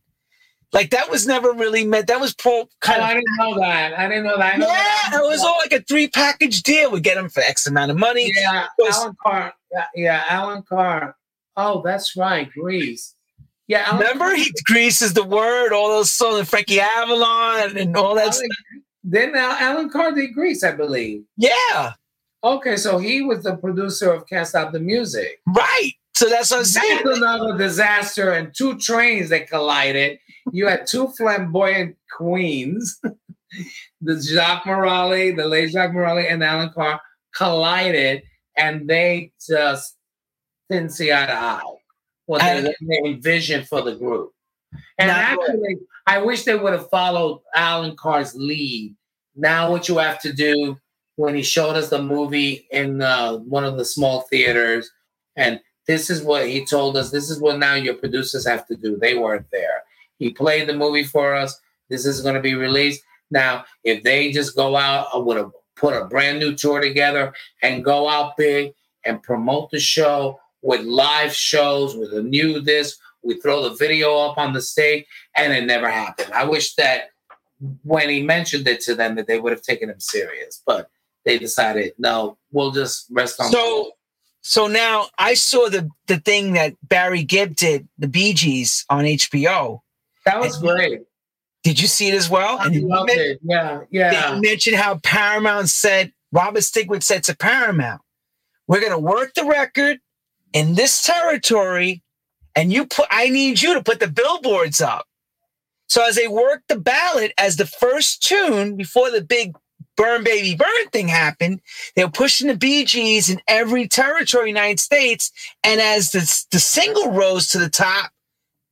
Like 0.72 0.90
that 0.90 1.10
was 1.10 1.26
never 1.26 1.52
really 1.52 1.84
meant. 1.84 2.06
That 2.06 2.20
was 2.20 2.34
Paul. 2.34 2.68
Kind 2.80 3.00
oh, 3.00 3.04
of, 3.04 3.10
I 3.10 3.14
didn't 3.14 3.36
know 3.38 3.58
that. 3.58 3.98
I 3.98 4.08
didn't 4.08 4.24
know 4.24 4.38
that. 4.38 4.58
Know 4.58 4.66
yeah, 4.66 4.74
that. 5.10 5.20
it 5.22 5.28
was 5.28 5.42
all 5.42 5.58
like 5.58 5.72
a 5.72 5.82
three 5.82 6.08
package 6.08 6.62
deal. 6.62 6.90
We 6.90 7.00
get 7.00 7.18
him 7.18 7.28
for 7.28 7.42
X 7.42 7.66
amount 7.66 7.90
of 7.90 7.98
money. 7.98 8.32
Yeah, 8.34 8.68
Allan 8.90 9.14
Carr. 9.22 9.54
Yeah, 9.70 9.84
yeah, 9.94 10.24
Allan 10.28 10.62
Carr. 10.62 11.14
Oh, 11.56 11.82
that's 11.82 12.16
right, 12.16 12.50
Grease. 12.50 13.14
Yeah, 13.72 13.84
Alan 13.86 14.00
remember 14.00 14.34
he 14.34 14.52
greases 14.64 15.14
the 15.14 15.24
word. 15.24 15.72
All 15.72 15.88
those 15.88 16.10
songs, 16.10 16.38
and 16.40 16.48
Frankie 16.48 16.80
Avalon, 16.80 17.76
and 17.76 17.96
all 17.96 18.14
that. 18.16 18.34
Alan, 18.34 18.48
then 19.02 19.32
now 19.32 19.56
Allan 19.58 19.88
Carr 19.88 20.12
did 20.12 20.34
Grease, 20.34 20.62
I 20.62 20.72
believe. 20.72 21.24
Yeah. 21.36 21.92
Okay, 22.44 22.76
so 22.76 22.98
he 22.98 23.22
was 23.22 23.44
the 23.44 23.56
producer 23.56 24.12
of 24.12 24.26
Can't 24.26 24.46
Stop 24.46 24.72
the 24.72 24.80
Music. 24.80 25.40
Right. 25.46 25.92
So 26.14 26.28
that's 26.28 26.50
what 26.50 26.58
I'm 26.58 26.64
saying. 26.64 27.00
That's 27.04 27.16
another 27.16 27.56
disaster 27.56 28.32
and 28.32 28.54
two 28.54 28.78
trains 28.78 29.30
that 29.30 29.48
collided 29.48 30.18
you 30.50 30.66
had 30.66 30.86
two 30.86 31.08
flamboyant 31.08 31.96
queens, 32.10 33.00
the 34.00 34.20
Jacques 34.20 34.64
Morali, 34.64 35.36
the 35.36 35.46
late 35.46 35.70
Jacques 35.70 35.92
Morali, 35.92 36.30
and 36.30 36.42
Allan 36.42 36.70
Carr 36.74 37.00
collided, 37.34 38.22
and 38.56 38.88
they 38.88 39.32
just 39.46 39.96
didn't 40.68 40.90
see 40.90 41.12
eye 41.12 41.26
to 41.26 41.32
eye 41.32 41.60
what 42.26 42.40
they, 42.40 42.74
they 42.80 42.98
envisioned 43.04 43.68
for 43.68 43.82
the 43.82 43.94
group. 43.94 44.32
And 44.98 45.10
actually, 45.10 45.78
I 46.06 46.18
wish 46.18 46.44
they 46.44 46.56
would 46.56 46.72
have 46.72 46.88
followed 46.88 47.42
Allan 47.54 47.96
Carr's 47.96 48.34
lead. 48.34 48.94
Now, 49.34 49.70
what 49.70 49.88
you 49.88 49.98
have 49.98 50.20
to 50.20 50.32
do 50.32 50.78
when 51.16 51.34
he 51.34 51.42
showed 51.42 51.76
us 51.76 51.90
the 51.90 52.02
movie 52.02 52.66
in 52.70 53.02
uh, 53.02 53.36
one 53.38 53.64
of 53.64 53.76
the 53.76 53.84
small 53.84 54.22
theaters, 54.22 54.90
and 55.36 55.60
this 55.86 56.10
is 56.10 56.22
what 56.22 56.46
he 56.46 56.64
told 56.64 56.96
us. 56.96 57.10
This 57.10 57.30
is 57.30 57.40
what 57.40 57.58
now 57.58 57.74
your 57.74 57.94
producers 57.94 58.46
have 58.46 58.66
to 58.68 58.76
do. 58.76 58.96
They 58.96 59.16
weren't 59.16 59.46
there. 59.50 59.82
He 60.18 60.30
played 60.30 60.68
the 60.68 60.74
movie 60.74 61.04
for 61.04 61.34
us. 61.34 61.60
This 61.88 62.06
is 62.06 62.20
going 62.20 62.36
to 62.36 62.40
be 62.40 62.54
released. 62.54 63.02
Now, 63.30 63.64
if 63.82 64.02
they 64.02 64.30
just 64.30 64.54
go 64.54 64.76
out 64.76 65.08
I 65.12 65.18
with 65.18 65.38
a 65.38 65.50
put 65.76 66.00
a 66.00 66.04
brand 66.04 66.38
new 66.38 66.54
tour 66.54 66.80
together 66.80 67.32
and 67.62 67.84
go 67.84 68.08
out 68.08 68.36
big 68.36 68.72
and 69.04 69.22
promote 69.22 69.70
the 69.70 69.80
show 69.80 70.38
with 70.62 70.82
live 70.82 71.34
shows, 71.34 71.96
with 71.96 72.12
a 72.12 72.22
new 72.22 72.60
this, 72.60 72.98
we 73.22 73.40
throw 73.40 73.68
the 73.68 73.74
video 73.76 74.16
up 74.18 74.38
on 74.38 74.52
the 74.52 74.60
stage, 74.60 75.06
and 75.36 75.52
it 75.52 75.64
never 75.64 75.90
happened. 75.90 76.32
I 76.32 76.44
wish 76.44 76.74
that 76.74 77.10
when 77.84 78.08
he 78.08 78.22
mentioned 78.22 78.66
it 78.66 78.80
to 78.82 78.94
them 78.94 79.14
that 79.16 79.26
they 79.26 79.38
would 79.38 79.52
have 79.52 79.62
taken 79.62 79.90
him 79.90 80.00
serious, 80.00 80.62
but 80.66 80.90
they 81.24 81.38
decided 81.38 81.92
no, 81.98 82.38
we'll 82.50 82.72
just 82.72 83.06
rest 83.10 83.40
on. 83.40 83.50
So, 83.50 83.92
so 84.40 84.66
now 84.66 85.06
I 85.18 85.34
saw 85.34 85.68
the 85.68 85.88
the 86.08 86.18
thing 86.18 86.54
that 86.54 86.74
Barry 86.82 87.22
Gibb 87.22 87.54
did, 87.54 87.88
the 87.98 88.08
Bee 88.08 88.32
Gees 88.32 88.84
on 88.90 89.04
HBO, 89.04 89.80
that 90.24 90.40
was 90.40 90.56
and 90.56 90.66
great. 90.66 91.02
Did 91.62 91.80
you 91.80 91.86
see 91.86 92.08
it 92.08 92.14
as 92.14 92.28
well? 92.28 92.58
I 92.58 92.66
and 92.66 92.88
loved 92.88 93.10
it. 93.12 93.38
Yeah, 93.42 93.82
yeah. 93.90 94.34
They 94.34 94.40
mentioned 94.40 94.76
how 94.76 94.98
Paramount 94.98 95.68
said 95.68 96.12
Robert 96.32 96.60
Stigwood 96.60 97.04
said 97.04 97.22
to 97.24 97.36
Paramount, 97.36 98.02
"We're 98.66 98.80
going 98.80 98.92
to 98.92 98.98
work 98.98 99.34
the 99.34 99.44
record 99.44 100.00
in 100.52 100.74
this 100.74 101.02
territory, 101.02 102.02
and 102.54 102.72
you 102.72 102.86
put. 102.86 103.06
I 103.10 103.28
need 103.28 103.62
you 103.62 103.74
to 103.74 103.82
put 103.82 104.00
the 104.00 104.08
billboards 104.08 104.80
up." 104.80 105.06
So 105.88 106.06
as 106.06 106.16
they 106.16 106.28
worked 106.28 106.68
the 106.68 106.78
ballot 106.78 107.32
as 107.36 107.56
the 107.56 107.66
first 107.66 108.22
tune 108.22 108.76
before 108.76 109.10
the 109.10 109.22
big 109.22 109.54
Burn 109.96 110.24
Baby 110.24 110.54
Burn 110.54 110.88
thing 110.90 111.08
happened, 111.08 111.60
they 111.94 112.04
were 112.04 112.10
pushing 112.10 112.48
the 112.48 112.56
Bee 112.56 112.84
Gees 112.84 113.28
in 113.28 113.42
every 113.46 113.86
territory 113.86 114.48
in 114.48 114.54
the 114.54 114.60
United 114.60 114.80
States. 114.80 115.30
And 115.62 115.80
as 115.80 116.12
the, 116.12 116.20
the 116.50 116.60
single 116.60 117.12
rose 117.12 117.48
to 117.48 117.58
the 117.58 117.68
top, 117.68 118.10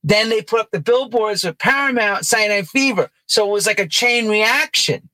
then 0.02 0.30
they 0.30 0.42
put 0.42 0.60
up 0.60 0.70
the 0.70 0.80
billboards 0.80 1.44
with 1.44 1.58
Paramount, 1.58 2.24
Night 2.32 2.68
Fever. 2.68 3.10
So 3.26 3.46
it 3.46 3.52
was 3.52 3.66
like 3.66 3.78
a 3.78 3.86
chain 3.86 4.28
reaction. 4.28 5.10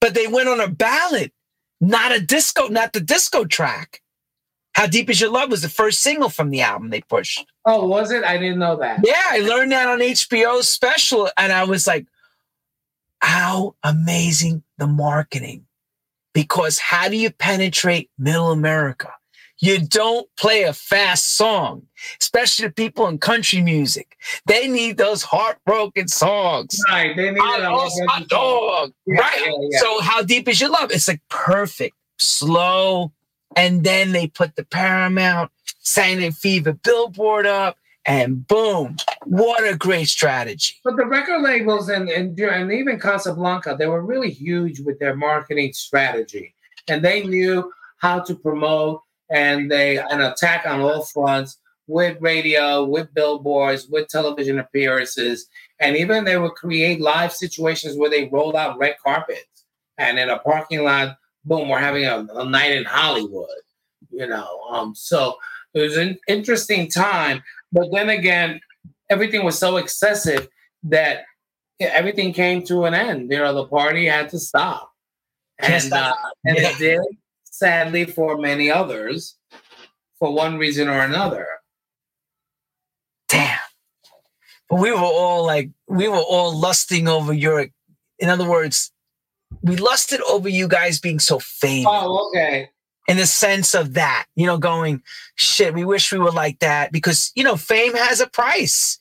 But 0.00 0.14
they 0.14 0.26
went 0.26 0.48
on 0.48 0.60
a 0.60 0.68
ballot, 0.68 1.32
not 1.80 2.12
a 2.12 2.20
disco, 2.20 2.68
not 2.68 2.92
the 2.92 3.00
disco 3.00 3.44
track. 3.44 4.02
How 4.78 4.86
Deep 4.86 5.10
Is 5.10 5.20
Your 5.20 5.30
Love 5.30 5.50
was 5.50 5.62
the 5.62 5.68
first 5.68 6.02
single 6.02 6.28
from 6.28 6.50
the 6.50 6.60
album 6.60 6.90
they 6.90 7.00
pushed. 7.00 7.44
Oh, 7.64 7.84
was 7.84 8.12
it? 8.12 8.22
I 8.22 8.38
didn't 8.38 8.60
know 8.60 8.76
that. 8.76 9.00
Yeah, 9.02 9.20
I 9.28 9.40
learned 9.40 9.72
that 9.72 9.88
on 9.88 9.98
HBO 9.98 10.62
special. 10.62 11.28
And 11.36 11.52
I 11.52 11.64
was 11.64 11.88
like, 11.88 12.06
how 13.18 13.74
amazing 13.82 14.62
the 14.76 14.86
marketing. 14.86 15.66
Because 16.32 16.78
how 16.78 17.08
do 17.08 17.16
you 17.16 17.32
penetrate 17.32 18.08
middle 18.16 18.52
America? 18.52 19.12
You 19.58 19.84
don't 19.84 20.28
play 20.36 20.62
a 20.62 20.72
fast 20.72 21.32
song, 21.32 21.88
especially 22.20 22.68
the 22.68 22.72
people 22.72 23.08
in 23.08 23.18
country 23.18 23.60
music. 23.60 24.16
They 24.46 24.68
need 24.68 24.96
those 24.96 25.24
heartbroken 25.24 26.06
songs. 26.06 26.78
Right. 26.88 27.16
They 27.16 27.32
need 27.32 27.40
I 27.42 27.68
lost 27.68 28.00
my 28.04 28.22
dog. 28.28 28.92
Yeah, 29.06 29.22
right. 29.22 29.42
Yeah, 29.44 29.52
yeah. 29.72 29.78
So 29.80 30.00
how 30.02 30.22
deep 30.22 30.46
is 30.46 30.60
your 30.60 30.70
love? 30.70 30.92
It's 30.92 31.08
like 31.08 31.22
perfect, 31.28 31.96
slow. 32.20 33.10
And 33.58 33.82
then 33.82 34.12
they 34.12 34.28
put 34.28 34.54
the 34.54 34.64
Paramount 34.64 35.50
Saturday 35.80 36.30
Fever 36.30 36.74
billboard 36.74 37.44
up 37.44 37.76
and 38.06 38.46
boom, 38.46 38.98
what 39.24 39.68
a 39.68 39.76
great 39.76 40.06
strategy. 40.06 40.76
But 40.84 40.96
the 40.96 41.04
record 41.04 41.42
labels 41.42 41.88
and, 41.88 42.08
and, 42.08 42.38
and 42.38 42.72
even 42.72 43.00
Casablanca, 43.00 43.74
they 43.76 43.88
were 43.88 44.00
really 44.00 44.30
huge 44.30 44.78
with 44.78 45.00
their 45.00 45.16
marketing 45.16 45.72
strategy. 45.72 46.54
And 46.86 47.04
they 47.04 47.24
knew 47.24 47.72
how 47.96 48.20
to 48.20 48.34
promote 48.36 49.02
and 49.28 49.68
they 49.68 49.98
an 49.98 50.20
attack 50.20 50.64
on 50.64 50.80
all 50.80 51.02
fronts 51.02 51.58
with 51.88 52.16
radio, 52.20 52.84
with 52.84 53.12
billboards, 53.12 53.88
with 53.88 54.06
television 54.06 54.60
appearances, 54.60 55.48
and 55.80 55.96
even 55.96 56.24
they 56.24 56.38
would 56.38 56.52
create 56.52 57.00
live 57.00 57.32
situations 57.32 57.96
where 57.96 58.10
they 58.10 58.28
rolled 58.28 58.54
out 58.54 58.78
red 58.78 58.94
carpets 59.04 59.64
and 59.96 60.16
in 60.16 60.28
a 60.28 60.38
parking 60.38 60.84
lot, 60.84 61.16
boom, 61.48 61.68
we're 61.68 61.78
having 61.78 62.04
a, 62.04 62.26
a 62.34 62.44
night 62.44 62.72
in 62.72 62.84
Hollywood, 62.84 63.48
you 64.10 64.26
know. 64.26 64.60
Um, 64.70 64.94
so 64.94 65.36
it 65.74 65.80
was 65.80 65.96
an 65.96 66.18
interesting 66.28 66.88
time, 66.90 67.42
but 67.72 67.90
then 67.92 68.10
again, 68.10 68.60
everything 69.10 69.44
was 69.44 69.58
so 69.58 69.78
excessive 69.78 70.48
that 70.84 71.24
everything 71.80 72.32
came 72.32 72.62
to 72.64 72.84
an 72.84 72.94
end. 72.94 73.30
You 73.30 73.38
know, 73.38 73.54
the 73.54 73.66
party 73.66 74.06
had 74.06 74.28
to 74.30 74.38
stop, 74.38 74.92
and 75.58 75.92
uh, 75.92 76.14
and 76.44 76.56
yeah. 76.56 76.70
it 76.70 76.78
did 76.78 77.00
sadly 77.44 78.04
for 78.04 78.38
many 78.38 78.70
others, 78.70 79.36
for 80.18 80.32
one 80.32 80.58
reason 80.58 80.88
or 80.88 81.00
another. 81.00 81.46
Damn. 83.28 83.58
But 84.70 84.80
we 84.80 84.92
were 84.92 84.98
all 84.98 85.44
like, 85.44 85.70
we 85.88 86.08
were 86.08 86.16
all 86.16 86.56
lusting 86.56 87.08
over 87.08 87.32
your, 87.32 87.66
in 88.18 88.28
other 88.28 88.48
words, 88.48 88.92
we 89.62 89.76
lusted 89.76 90.20
over 90.22 90.48
you 90.48 90.68
guys 90.68 91.00
being 91.00 91.18
so 91.18 91.38
famous. 91.38 91.86
Oh, 91.88 92.28
okay. 92.28 92.70
in 93.08 93.16
the 93.16 93.26
sense 93.26 93.74
of 93.74 93.94
that, 93.94 94.26
you 94.36 94.46
know, 94.46 94.58
going, 94.58 95.02
shit, 95.34 95.74
we 95.74 95.84
wish 95.84 96.12
we 96.12 96.18
were 96.18 96.30
like 96.30 96.58
that 96.58 96.92
because, 96.92 97.32
you 97.34 97.42
know, 97.42 97.56
fame 97.56 97.94
has 97.94 98.20
a 98.20 98.26
price. 98.26 98.98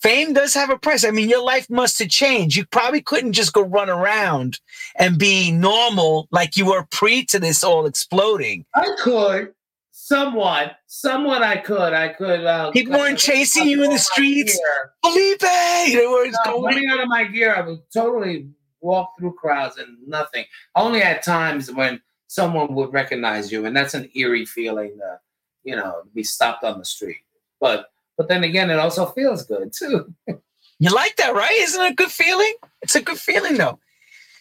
Fame 0.00 0.32
does 0.34 0.54
have 0.54 0.70
a 0.70 0.78
price. 0.78 1.04
I 1.04 1.10
mean, 1.10 1.28
your 1.28 1.42
life 1.42 1.68
must 1.68 1.98
have 1.98 2.08
changed. 2.08 2.56
You 2.56 2.64
probably 2.66 3.00
couldn't 3.00 3.32
just 3.32 3.52
go 3.52 3.62
run 3.62 3.90
around 3.90 4.60
and 4.96 5.18
be 5.18 5.50
normal 5.50 6.28
like 6.30 6.56
you 6.56 6.66
were 6.66 6.86
pre 6.90 7.24
to 7.26 7.40
this 7.40 7.64
all 7.64 7.86
exploding. 7.86 8.64
I 8.74 8.94
could. 9.02 9.52
Somewhat, 9.90 10.76
somewhat, 10.86 11.42
I 11.42 11.56
could. 11.56 11.92
I 11.92 12.10
could. 12.10 12.44
Uh, 12.44 12.70
People 12.70 12.92
weren't 12.92 13.18
chasing 13.18 13.66
you 13.66 13.82
in 13.82 13.90
the 13.90 13.98
streets. 13.98 14.56
Felipe, 15.02 15.40
they 15.40 16.06
were 16.08 16.30
no, 16.30 16.62
coming 16.62 16.88
out 16.90 17.00
of 17.00 17.08
my 17.08 17.24
gear. 17.24 17.56
I 17.56 17.62
would 17.62 17.80
totally 17.92 18.50
walk 18.80 19.12
through 19.18 19.34
crowds 19.34 19.78
and 19.78 19.96
nothing. 20.06 20.44
Only 20.74 21.02
at 21.02 21.22
times 21.22 21.72
when 21.72 22.00
someone 22.26 22.74
would 22.74 22.92
recognize 22.92 23.52
you, 23.52 23.66
and 23.66 23.76
that's 23.76 23.94
an 23.94 24.10
eerie 24.14 24.46
feeling. 24.46 24.98
Uh, 25.02 25.16
you 25.64 25.74
know, 25.74 26.02
to 26.04 26.08
be 26.14 26.22
stopped 26.22 26.64
on 26.64 26.78
the 26.78 26.84
street. 26.84 27.18
But 27.60 27.86
but 28.16 28.28
then 28.28 28.44
again, 28.44 28.70
it 28.70 28.78
also 28.78 29.06
feels 29.06 29.44
good 29.44 29.72
too. 29.76 30.14
you 30.78 30.90
like 30.94 31.16
that, 31.16 31.34
right? 31.34 31.52
Isn't 31.52 31.84
it 31.84 31.92
a 31.92 31.94
good 31.94 32.10
feeling? 32.10 32.54
It's 32.82 32.94
a 32.94 33.02
good 33.02 33.18
feeling, 33.18 33.56
though. 33.56 33.78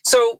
So 0.04 0.40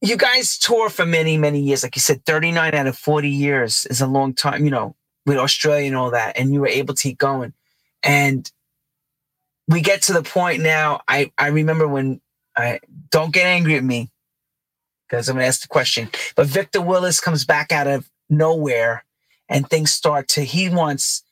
you 0.00 0.16
guys 0.16 0.58
tour 0.58 0.90
for 0.90 1.06
many, 1.06 1.36
many 1.36 1.60
years. 1.60 1.82
Like 1.82 1.96
you 1.96 2.00
said, 2.00 2.24
39 2.26 2.74
out 2.74 2.86
of 2.86 2.96
40 2.96 3.28
years 3.28 3.86
is 3.86 4.00
a 4.00 4.06
long 4.06 4.34
time, 4.34 4.64
you 4.64 4.70
know, 4.70 4.96
with 5.24 5.38
Australia 5.38 5.86
and 5.86 5.96
all 5.96 6.10
that. 6.10 6.38
And 6.38 6.52
you 6.52 6.60
were 6.60 6.68
able 6.68 6.94
to 6.94 7.02
keep 7.02 7.18
going. 7.18 7.52
And 8.02 8.50
we 9.68 9.80
get 9.80 10.02
to 10.02 10.12
the 10.12 10.22
point 10.22 10.62
now. 10.62 11.00
I, 11.08 11.32
I 11.38 11.48
remember 11.48 11.88
when 11.88 12.20
I 12.56 12.80
don't 13.10 13.32
get 13.32 13.46
angry 13.46 13.76
at 13.76 13.84
me 13.84 14.10
because 15.08 15.28
I'm 15.28 15.36
gonna 15.36 15.46
ask 15.46 15.62
the 15.62 15.68
question. 15.68 16.08
But 16.36 16.46
Victor 16.46 16.80
Willis 16.80 17.20
comes 17.20 17.44
back 17.44 17.72
out 17.72 17.86
of 17.86 18.08
nowhere 18.30 19.04
and 19.48 19.68
things 19.68 19.90
start 19.90 20.28
to 20.28 20.42
he 20.42 20.68
wants 20.68 21.22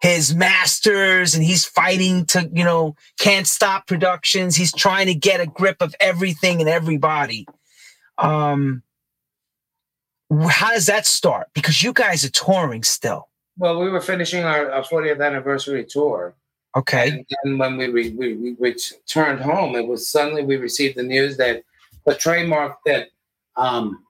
his 0.00 0.34
masters 0.34 1.34
and 1.34 1.42
he's 1.42 1.64
fighting 1.64 2.26
to, 2.26 2.50
you 2.52 2.64
know, 2.64 2.94
can't 3.18 3.46
stop 3.46 3.86
productions. 3.86 4.56
He's 4.56 4.72
trying 4.72 5.06
to 5.06 5.14
get 5.14 5.40
a 5.40 5.46
grip 5.46 5.76
of 5.80 5.94
everything 6.00 6.60
and 6.60 6.68
everybody. 6.68 7.46
Um, 8.18 8.82
how 10.48 10.70
does 10.70 10.86
that 10.86 11.06
start? 11.06 11.48
Because 11.54 11.82
you 11.82 11.92
guys 11.92 12.24
are 12.24 12.30
touring 12.30 12.82
still. 12.82 13.28
Well, 13.58 13.80
we 13.80 13.88
were 13.88 14.00
finishing 14.00 14.44
our, 14.44 14.70
our 14.70 14.82
40th 14.82 15.24
anniversary 15.24 15.84
tour. 15.84 16.34
Okay. 16.76 17.24
And 17.42 17.58
when 17.58 17.78
we, 17.78 17.88
we, 17.88 18.10
we, 18.10 18.34
we 18.34 18.56
returned 18.58 19.40
home, 19.40 19.74
it 19.74 19.86
was 19.86 20.08
suddenly 20.08 20.44
we 20.44 20.56
received 20.56 20.96
the 20.96 21.02
news 21.02 21.38
that 21.38 21.62
the 22.04 22.14
trademark 22.14 22.76
that 22.84 23.08
um, 23.56 24.04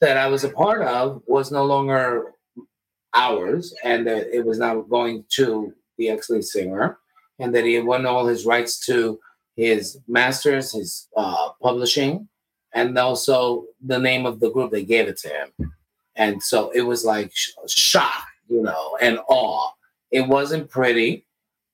that 0.00 0.16
I 0.16 0.26
was 0.26 0.42
a 0.42 0.48
part 0.48 0.82
of 0.82 1.22
was 1.26 1.52
no 1.52 1.64
longer 1.64 2.32
ours, 3.14 3.74
and 3.84 4.06
that 4.06 4.34
it 4.34 4.44
was 4.44 4.58
now 4.58 4.80
going 4.80 5.24
to 5.34 5.72
the 5.98 6.08
ex-lead 6.08 6.42
singer, 6.42 6.98
and 7.38 7.54
that 7.54 7.64
he 7.64 7.74
had 7.74 7.84
won 7.84 8.06
all 8.06 8.26
his 8.26 8.46
rights 8.46 8.84
to 8.86 9.20
his 9.54 9.98
masters, 10.08 10.72
his 10.72 11.08
uh, 11.16 11.50
publishing, 11.60 12.26
and 12.72 12.98
also 12.98 13.66
the 13.84 13.98
name 13.98 14.24
of 14.24 14.40
the 14.40 14.50
group 14.50 14.72
they 14.72 14.82
gave 14.82 15.08
it 15.08 15.18
to 15.18 15.28
him. 15.28 15.72
And 16.16 16.42
so 16.42 16.70
it 16.70 16.82
was 16.82 17.04
like 17.04 17.30
shock, 17.68 18.26
you 18.48 18.62
know, 18.62 18.96
and 19.00 19.18
awe. 19.28 19.70
It 20.10 20.26
wasn't 20.26 20.70
pretty. 20.70 21.26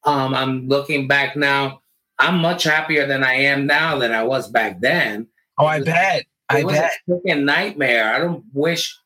Um, 0.09 0.34
I'm 0.34 0.68
looking 0.68 1.06
back 1.06 1.36
now. 1.36 1.82
I'm 2.18 2.38
much 2.38 2.64
happier 2.64 3.06
than 3.06 3.22
I 3.22 3.34
am 3.34 3.66
now 3.66 3.98
than 3.98 4.12
I 4.12 4.22
was 4.22 4.48
back 4.48 4.80
then. 4.80 5.26
Oh, 5.59 5.66
I 5.66 5.82
bet. 5.82 6.24
I 6.48 6.61
it 6.61 6.64
was 6.64 6.76
bet. 6.76 6.92
a 7.06 7.11
freaking 7.11 7.44
nightmare. 7.44 8.14
I 8.14 8.18
don't 8.18 8.42
wish 8.54 8.98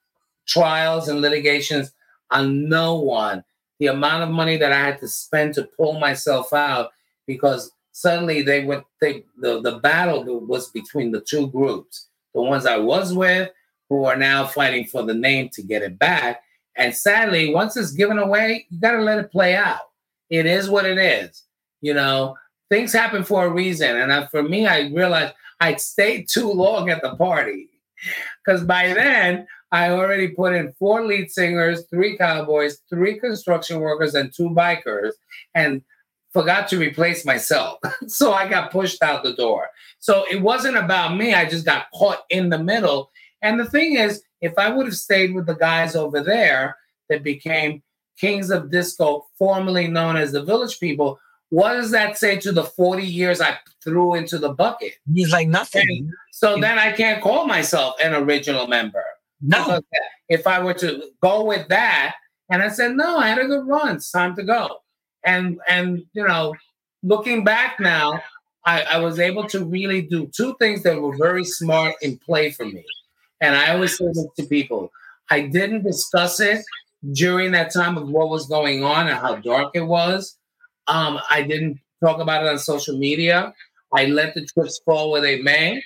trials 0.47 1.09
and 1.09 1.21
litigations 1.21 1.93
on 2.31 2.69
no 2.69 3.01
one. 3.01 3.43
The 3.81 3.89
amount 3.89 4.23
of 4.23 4.29
money 4.29 4.57
that 4.59 4.71
I 4.73 4.79
had 4.79 5.01
to 5.01 5.09
spend 5.09 5.55
to 5.55 5.65
pull 5.77 5.99
myself 5.99 6.53
out 6.53 6.91
because 7.27 7.73
suddenly 7.91 8.43
they 8.43 8.65
went 8.65 8.85
they 9.01 9.25
the, 9.39 9.61
the 9.61 9.79
battle 9.79 10.25
was 10.47 10.71
between 10.71 11.13
the 11.13 11.21
two 11.21 11.47
groups 11.49 12.09
the 12.35 12.41
ones 12.41 12.65
i 12.65 12.77
was 12.77 13.13
with 13.13 13.51
who 13.91 14.05
are 14.07 14.17
now 14.17 14.47
fighting 14.47 14.87
for 14.87 15.03
the 15.03 15.13
name 15.13 15.51
to 15.51 15.63
get 15.63 15.83
it 15.83 15.99
back 15.99 16.43
and 16.77 16.95
sadly 16.97 17.55
once 17.55 17.77
it's 17.77 17.93
given 17.93 18.19
away 18.19 18.67
you 18.71 18.81
got 18.81 18.93
to 18.93 19.03
let 19.03 19.19
it 19.19 19.31
play 19.31 19.55
out 19.55 19.92
it 20.33 20.47
is 20.47 20.69
what 20.69 20.87
it 20.87 20.99
is 20.99 21.45
you 21.81 21.95
know 21.95 22.35
things 22.71 22.93
happen 22.93 23.23
for 23.23 23.45
a 23.45 23.51
reason 23.51 23.97
and 23.97 24.13
I, 24.13 24.27
for 24.27 24.43
me 24.43 24.67
i 24.67 24.89
realized 24.89 25.35
i'd 25.61 25.81
stayed 25.81 26.29
too 26.29 26.51
long 26.51 26.91
at 26.91 27.03
the 27.03 27.15
party 27.17 27.69
because 28.45 28.65
by 28.65 28.95
then 28.95 29.47
i 29.71 29.91
already 29.91 30.29
put 30.29 30.55
in 30.55 30.73
four 30.73 31.05
lead 31.05 31.31
singers 31.31 31.85
three 31.91 32.17
cowboys 32.17 32.81
three 32.89 33.21
construction 33.21 33.79
workers 33.79 34.15
and 34.15 34.35
two 34.35 34.49
bikers 34.49 35.13
and 35.55 35.83
forgot 36.33 36.67
to 36.69 36.79
replace 36.79 37.25
myself. 37.25 37.79
so 38.07 38.33
I 38.33 38.49
got 38.49 38.71
pushed 38.71 39.03
out 39.03 39.23
the 39.23 39.35
door. 39.35 39.69
So 39.99 40.25
it 40.31 40.41
wasn't 40.41 40.77
about 40.77 41.17
me. 41.17 41.35
I 41.35 41.49
just 41.49 41.65
got 41.65 41.91
caught 41.95 42.23
in 42.31 42.49
the 42.49 42.63
middle. 42.63 43.11
And 43.43 43.61
the 43.61 43.69
thing 43.69 43.97
is, 43.97 44.23
if 44.41 44.59
I 44.59 44.71
would 44.71 44.87
have 44.87 44.97
stayed 44.97 45.35
with 45.35 45.47
the 45.47 45.55
guys 45.55 45.95
over 45.95 46.23
there 46.23 46.77
that 47.09 47.23
became 47.23 47.83
Kings 48.19 48.51
of 48.51 48.71
Disco, 48.71 49.27
formerly 49.39 49.89
known 49.89 50.17
as 50.17 50.33
the 50.33 50.43
Village 50.43 50.79
People, 50.79 51.19
what 51.51 51.75
does 51.75 51.91
that 51.91 52.17
say 52.17 52.39
to 52.41 52.53
the 52.53 52.65
40 52.65 53.05
years 53.05 53.41
I 53.41 53.59
threw 53.83 54.15
into 54.15 54.39
the 54.39 54.51
bucket? 54.51 54.95
He's 55.13 55.33
like 55.33 55.49
nothing. 55.49 55.85
And 55.89 56.13
so 56.31 56.59
then 56.59 56.79
I 56.79 56.93
can't 56.93 57.23
call 57.23 57.47
myself 57.47 57.97
an 58.03 58.15
original 58.15 58.67
member. 58.67 59.05
No. 59.41 59.81
If 60.29 60.47
I 60.47 60.63
were 60.63 60.75
to 60.75 61.11
go 61.21 61.45
with 61.45 61.69
that, 61.69 62.15
and 62.49 62.63
I 62.63 62.69
said, 62.69 62.97
no, 62.97 63.19
I 63.19 63.29
had 63.29 63.39
a 63.39 63.47
good 63.47 63.67
run. 63.67 63.97
It's 63.97 64.11
time 64.11 64.37
to 64.37 64.43
go 64.43 64.83
and 65.25 65.61
and 65.69 66.05
you 66.13 66.27
know 66.27 66.55
looking 67.03 67.45
back 67.45 67.79
now 67.81 68.21
I, 68.65 68.83
I 68.83 68.99
was 68.99 69.19
able 69.19 69.49
to 69.49 69.65
really 69.65 70.03
do 70.03 70.31
two 70.35 70.55
things 70.59 70.83
that 70.85 71.01
were 71.01 71.17
very 71.17 71.45
smart 71.45 71.95
in 72.03 72.19
play 72.19 72.51
for 72.51 72.65
me 72.65 72.85
and 73.41 73.57
i 73.57 73.73
always 73.73 73.97
say 73.97 74.07
this 74.07 74.27
to 74.37 74.45
people 74.47 74.91
i 75.31 75.41
didn't 75.41 75.83
discuss 75.83 76.41
it 76.41 76.65
during 77.11 77.51
that 77.53 77.73
time 77.73 77.97
of 77.99 78.09
what 78.09 78.29
was 78.29 78.47
going 78.47 78.85
on 78.85 79.09
and 79.09 79.19
how 79.19 79.35
dark 79.37 79.73
it 79.75 79.83
was 79.83 80.39
um, 80.87 81.19
i 81.31 81.43
didn't 81.43 81.79
talk 82.03 82.21
about 82.21 82.45
it 82.45 82.49
on 82.49 82.59
social 82.59 82.97
media 82.97 83.53
i 83.93 84.07
let 84.07 84.35
the 84.35 84.45
trips 84.47 84.81
fall 84.85 85.11
where 85.11 85.21
they 85.21 85.43
may 85.43 85.83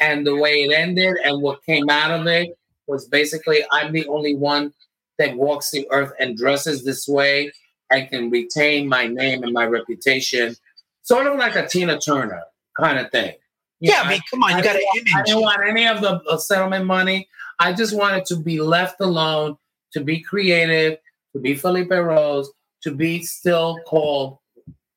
and 0.00 0.26
the 0.26 0.34
way 0.34 0.64
it 0.64 0.72
ended 0.72 1.14
and 1.24 1.40
what 1.40 1.64
came 1.64 1.88
out 1.88 2.10
of 2.10 2.26
it 2.26 2.56
was 2.86 3.06
basically 3.08 3.64
i'm 3.70 3.92
the 3.92 4.06
only 4.08 4.34
one 4.34 4.72
that 5.18 5.36
walks 5.36 5.70
the 5.70 5.86
earth 5.90 6.12
and 6.18 6.36
dresses 6.36 6.84
this 6.84 7.06
way 7.06 7.50
I 7.90 8.02
can 8.02 8.30
retain 8.30 8.88
my 8.88 9.06
name 9.06 9.42
and 9.42 9.52
my 9.52 9.66
reputation, 9.66 10.54
sort 11.02 11.26
of 11.26 11.38
like 11.38 11.56
a 11.56 11.66
Tina 11.66 11.98
Turner 11.98 12.42
kind 12.76 12.98
of 12.98 13.10
thing. 13.10 13.34
You 13.80 13.90
yeah, 13.92 14.02
know, 14.02 14.08
I 14.08 14.10
mean, 14.10 14.20
come 14.30 14.42
on, 14.42 14.56
you 14.56 14.62
got 14.62 14.76
an 14.76 14.82
image. 14.96 15.12
I 15.14 15.22
didn't 15.22 15.42
want 15.42 15.60
any 15.66 15.86
of 15.86 16.00
the 16.00 16.38
settlement 16.38 16.84
money. 16.84 17.28
I 17.58 17.72
just 17.72 17.96
wanted 17.96 18.24
to 18.26 18.36
be 18.36 18.60
left 18.60 19.00
alone, 19.00 19.56
to 19.92 20.00
be 20.00 20.20
creative, 20.20 20.98
to 21.32 21.40
be 21.40 21.54
Felipe 21.54 21.90
Rose, 21.90 22.50
to 22.82 22.94
be 22.94 23.22
still 23.22 23.78
called 23.86 24.38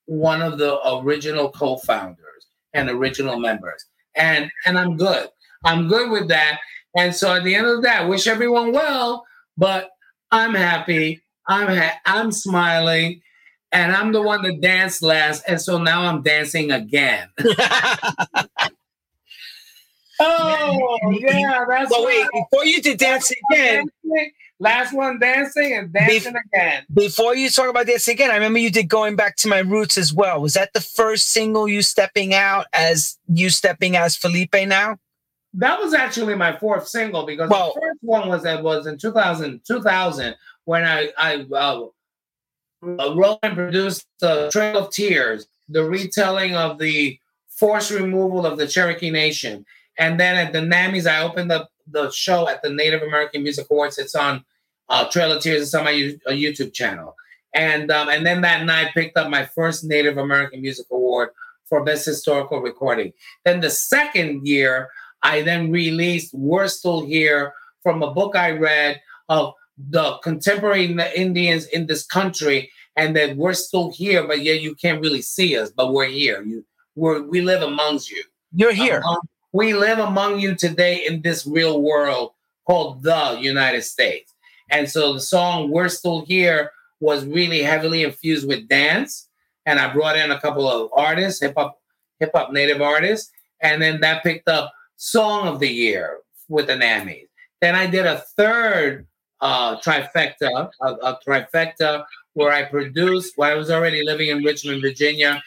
one 0.05 0.41
of 0.41 0.57
the 0.57 0.79
original 0.97 1.49
co-founders 1.49 2.47
and 2.73 2.89
original 2.89 3.39
members. 3.39 3.85
And 4.15 4.51
and 4.65 4.77
I'm 4.77 4.97
good. 4.97 5.29
I'm 5.63 5.87
good 5.87 6.11
with 6.11 6.27
that. 6.29 6.59
And 6.95 7.15
so 7.15 7.33
at 7.33 7.43
the 7.43 7.55
end 7.55 7.67
of 7.67 7.83
that, 7.83 8.07
wish 8.09 8.27
everyone 8.27 8.73
well, 8.73 9.25
but 9.57 9.91
I'm 10.31 10.53
happy 10.53 11.21
I'm 11.47 11.67
ha- 11.67 11.99
I'm 12.05 12.31
smiling, 12.31 13.21
and 13.71 13.91
I'm 13.91 14.11
the 14.11 14.21
one 14.21 14.41
that 14.43 14.61
danced 14.61 15.03
last, 15.03 15.43
and 15.47 15.59
so 15.59 15.77
now 15.77 16.03
I'm 16.03 16.21
dancing 16.21 16.71
again. 16.71 17.27
oh 20.19 20.97
yeah, 21.19 21.65
that's. 21.67 21.89
But 21.89 22.05
wait, 22.05 22.25
before 22.31 22.65
you 22.65 22.81
did 22.81 22.99
dance 22.99 23.31
again. 23.51 23.89
Last 24.61 24.93
one 24.93 25.17
dancing 25.17 25.73
and 25.73 25.91
dancing 25.91 26.33
Be- 26.33 26.39
again. 26.53 26.83
Before 26.93 27.35
you 27.35 27.49
talk 27.49 27.67
about 27.67 27.87
dancing 27.87 28.13
again, 28.13 28.29
I 28.29 28.35
remember 28.35 28.59
you 28.59 28.69
did 28.69 28.87
going 28.87 29.15
back 29.15 29.35
to 29.37 29.47
my 29.47 29.57
roots 29.57 29.97
as 29.97 30.13
well. 30.13 30.39
Was 30.39 30.53
that 30.53 30.73
the 30.73 30.81
first 30.81 31.29
single 31.31 31.67
you 31.67 31.81
stepping 31.81 32.35
out 32.35 32.67
as 32.71 33.17
you 33.27 33.49
stepping 33.49 33.95
as 33.95 34.15
Felipe 34.15 34.53
now? 34.67 34.99
That 35.55 35.79
was 35.79 35.95
actually 35.95 36.35
my 36.35 36.55
fourth 36.55 36.87
single 36.87 37.25
because 37.25 37.49
well, 37.49 37.73
the 37.73 37.81
first 37.81 37.99
one 38.01 38.29
was 38.29 38.43
that 38.43 38.61
was 38.61 38.85
in 38.85 38.99
2000, 38.99 39.61
2000 39.65 40.35
when 40.65 40.83
I 40.83 41.09
I 41.17 41.43
uh, 41.51 41.85
uh, 42.83 43.15
wrote 43.15 43.39
and 43.41 43.55
produced 43.55 44.05
the 44.19 44.51
Trail 44.51 44.77
of 44.77 44.91
Tears, 44.91 45.47
the 45.69 45.85
retelling 45.85 46.55
of 46.55 46.77
the 46.77 47.17
forced 47.49 47.89
removal 47.89 48.45
of 48.45 48.59
the 48.59 48.67
Cherokee 48.67 49.09
Nation, 49.09 49.65
and 49.97 50.19
then 50.19 50.35
at 50.37 50.53
the 50.53 50.59
NAMMYs, 50.59 51.09
I 51.09 51.23
opened 51.23 51.51
up 51.51 51.71
the 51.87 52.11
show 52.11 52.47
at 52.47 52.61
the 52.61 52.69
Native 52.69 53.01
American 53.01 53.41
Music 53.41 53.65
Awards. 53.71 53.97
It's 53.97 54.13
on 54.13 54.45
uh, 54.91 55.09
Trail 55.09 55.31
of 55.31 55.41
Tears. 55.41 55.63
is 55.63 55.73
on 55.73 55.85
my 55.85 55.91
U- 55.91 56.19
YouTube 56.27 56.73
channel, 56.73 57.15
and 57.55 57.89
um, 57.89 58.09
and 58.09 58.25
then 58.25 58.41
that 58.41 58.65
night 58.65 58.93
picked 58.93 59.17
up 59.17 59.29
my 59.29 59.45
first 59.45 59.83
Native 59.83 60.17
American 60.17 60.61
Music 60.61 60.85
Award 60.91 61.29
for 61.65 61.83
Best 61.83 62.05
Historical 62.05 62.59
Recording. 62.61 63.13
Then 63.45 63.61
the 63.61 63.69
second 63.69 64.45
year, 64.45 64.89
I 65.23 65.41
then 65.41 65.71
released 65.71 66.33
"We're 66.33 66.67
Still 66.67 67.03
Here." 67.05 67.53
from 67.83 68.03
a 68.03 68.11
book 68.13 68.35
I 68.35 68.51
read 68.51 69.01
of 69.29 69.53
the 69.89 70.17
contemporary 70.23 70.95
Indians 71.15 71.65
in 71.65 71.87
this 71.87 72.05
country, 72.05 72.71
and 72.95 73.15
that 73.15 73.35
we're 73.37 73.53
still 73.53 73.91
here, 73.91 74.27
but 74.27 74.41
yet 74.41 74.61
you 74.61 74.75
can't 74.75 75.01
really 75.01 75.21
see 75.21 75.57
us, 75.57 75.71
but 75.71 75.93
we're 75.93 76.05
here. 76.05 76.43
You, 76.43 76.65
we're 76.95 77.21
we 77.23 77.41
live 77.41 77.61
amongst 77.61 78.11
you. 78.11 78.23
You're 78.53 78.73
here. 78.73 78.99
Among, 78.99 79.21
we 79.53 79.73
live 79.73 79.99
among 79.99 80.39
you 80.39 80.55
today 80.55 81.05
in 81.05 81.21
this 81.21 81.47
real 81.47 81.81
world 81.81 82.31
called 82.67 83.03
the 83.03 83.37
United 83.39 83.83
States. 83.83 84.33
And 84.71 84.89
so 84.89 85.13
the 85.13 85.19
song 85.19 85.69
"We're 85.69 85.89
Still 85.89 86.25
Here" 86.25 86.71
was 86.99 87.25
really 87.25 87.61
heavily 87.61 88.03
infused 88.03 88.47
with 88.47 88.67
dance, 88.67 89.27
and 89.65 89.79
I 89.79 89.93
brought 89.93 90.17
in 90.17 90.31
a 90.31 90.39
couple 90.39 90.67
of 90.67 90.89
artists, 90.95 91.41
hip 91.41 91.53
hop, 91.57 91.79
hip 92.19 92.31
hop 92.33 92.51
native 92.51 92.81
artists, 92.81 93.31
and 93.61 93.81
then 93.81 94.01
that 94.01 94.23
picked 94.23 94.47
up 94.47 94.73
Song 94.97 95.47
of 95.47 95.59
the 95.59 95.67
Year 95.67 96.19
with 96.47 96.67
the 96.67 96.73
NAMMys. 96.73 97.27
Then 97.59 97.75
I 97.75 97.87
did 97.87 98.05
a 98.05 98.19
third 98.37 99.07
uh, 99.41 99.77
trifecta, 99.79 100.69
a, 100.81 100.85
a, 100.85 101.19
trifecta 101.25 102.05
where 102.33 102.51
I 102.51 102.63
produced. 102.63 103.37
Well, 103.37 103.51
I 103.51 103.55
was 103.55 103.71
already 103.71 104.03
living 104.03 104.29
in 104.29 104.43
Richmond, 104.43 104.81
Virginia, 104.81 105.41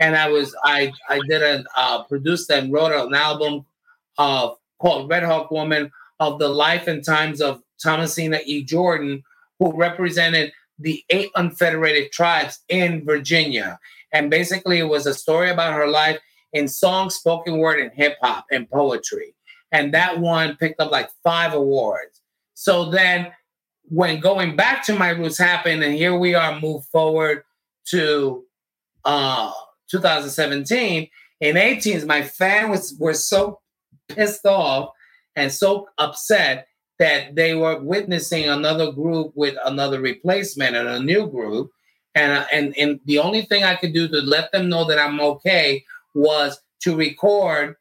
and 0.00 0.16
I 0.16 0.28
was 0.28 0.54
I 0.64 0.92
I 1.08 1.20
did 1.28 1.42
a 1.42 1.64
uh, 1.76 2.02
produced 2.04 2.50
and 2.50 2.72
wrote 2.72 2.92
an 2.92 3.14
album 3.14 3.64
of 4.18 4.56
called 4.78 5.08
Red 5.08 5.22
Hawk 5.22 5.50
Woman 5.50 5.90
of 6.18 6.38
the 6.38 6.48
life 6.48 6.86
and 6.86 7.04
times 7.04 7.40
of 7.40 7.62
Thomasina 7.82 8.40
E. 8.44 8.64
Jordan, 8.64 9.22
who 9.58 9.76
represented 9.76 10.52
the 10.78 11.04
eight 11.10 11.30
unfederated 11.36 12.12
tribes 12.12 12.60
in 12.68 13.04
Virginia. 13.04 13.78
And 14.12 14.30
basically, 14.30 14.78
it 14.78 14.88
was 14.88 15.06
a 15.06 15.14
story 15.14 15.50
about 15.50 15.74
her 15.74 15.86
life 15.86 16.18
in 16.52 16.68
song, 16.68 17.10
spoken 17.10 17.58
word, 17.58 17.80
and 17.80 17.92
hip 17.92 18.16
hop 18.22 18.46
and 18.50 18.68
poetry. 18.70 19.34
And 19.72 19.92
that 19.94 20.20
one 20.20 20.56
picked 20.56 20.80
up 20.80 20.90
like 20.90 21.10
five 21.22 21.54
awards. 21.54 22.20
So 22.54 22.90
then, 22.90 23.32
when 23.88 24.20
going 24.20 24.56
back 24.56 24.84
to 24.86 24.96
my 24.96 25.10
roots 25.10 25.38
happened, 25.38 25.82
and 25.82 25.94
here 25.94 26.16
we 26.16 26.34
are, 26.34 26.60
move 26.60 26.84
forward 26.86 27.44
to 27.86 28.44
uh, 29.04 29.52
2017. 29.90 31.08
In 31.40 31.56
18s, 31.56 32.06
my 32.06 32.22
fans 32.22 32.70
was 32.70 32.96
were 32.98 33.14
so 33.14 33.60
pissed 34.08 34.46
off 34.46 34.90
and 35.34 35.52
so 35.52 35.88
upset 35.98 36.66
that 36.98 37.34
they 37.34 37.54
were 37.54 37.80
witnessing 37.80 38.48
another 38.48 38.90
group 38.92 39.32
with 39.34 39.56
another 39.64 40.00
replacement 40.00 40.76
and 40.76 40.88
a 40.88 41.00
new 41.00 41.28
group. 41.28 41.70
And, 42.14 42.32
uh, 42.32 42.46
and, 42.52 42.76
and 42.78 43.00
the 43.04 43.18
only 43.18 43.42
thing 43.42 43.64
I 43.64 43.74
could 43.74 43.92
do 43.92 44.08
to 44.08 44.20
let 44.22 44.50
them 44.52 44.68
know 44.68 44.84
that 44.84 44.98
I'm 44.98 45.20
okay 45.20 45.84
was 46.14 46.58
to 46.80 46.96
record 46.96 47.76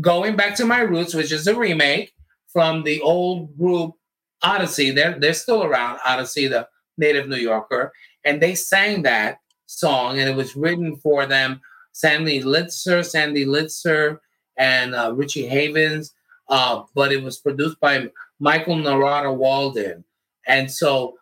Going 0.00 0.36
Back 0.36 0.56
to 0.56 0.64
My 0.64 0.80
Roots, 0.80 1.14
which 1.14 1.30
is 1.30 1.46
a 1.46 1.54
remake 1.54 2.14
from 2.48 2.82
the 2.82 3.00
old 3.02 3.56
group 3.58 3.94
Odyssey. 4.42 4.90
They're, 4.90 5.18
they're 5.18 5.34
still 5.34 5.64
around, 5.64 5.98
Odyssey, 6.04 6.48
the 6.48 6.68
native 6.96 7.28
New 7.28 7.36
Yorker. 7.36 7.92
And 8.24 8.40
they 8.40 8.54
sang 8.54 9.02
that 9.02 9.38
song, 9.66 10.18
and 10.18 10.28
it 10.28 10.36
was 10.36 10.56
written 10.56 10.96
for 10.96 11.26
them. 11.26 11.60
Sandy 11.92 12.42
Linzer, 12.42 13.04
Sandy 13.04 13.44
Linzer, 13.44 14.18
and 14.56 14.94
uh, 14.94 15.12
Richie 15.14 15.46
Havens. 15.46 16.14
Uh, 16.48 16.82
but 16.94 17.12
it 17.12 17.22
was 17.22 17.38
produced 17.38 17.80
by 17.80 18.10
Michael 18.44 18.76
Narada 18.76 19.32
Walden. 19.32 20.04
And 20.46 20.70
so 20.70 21.14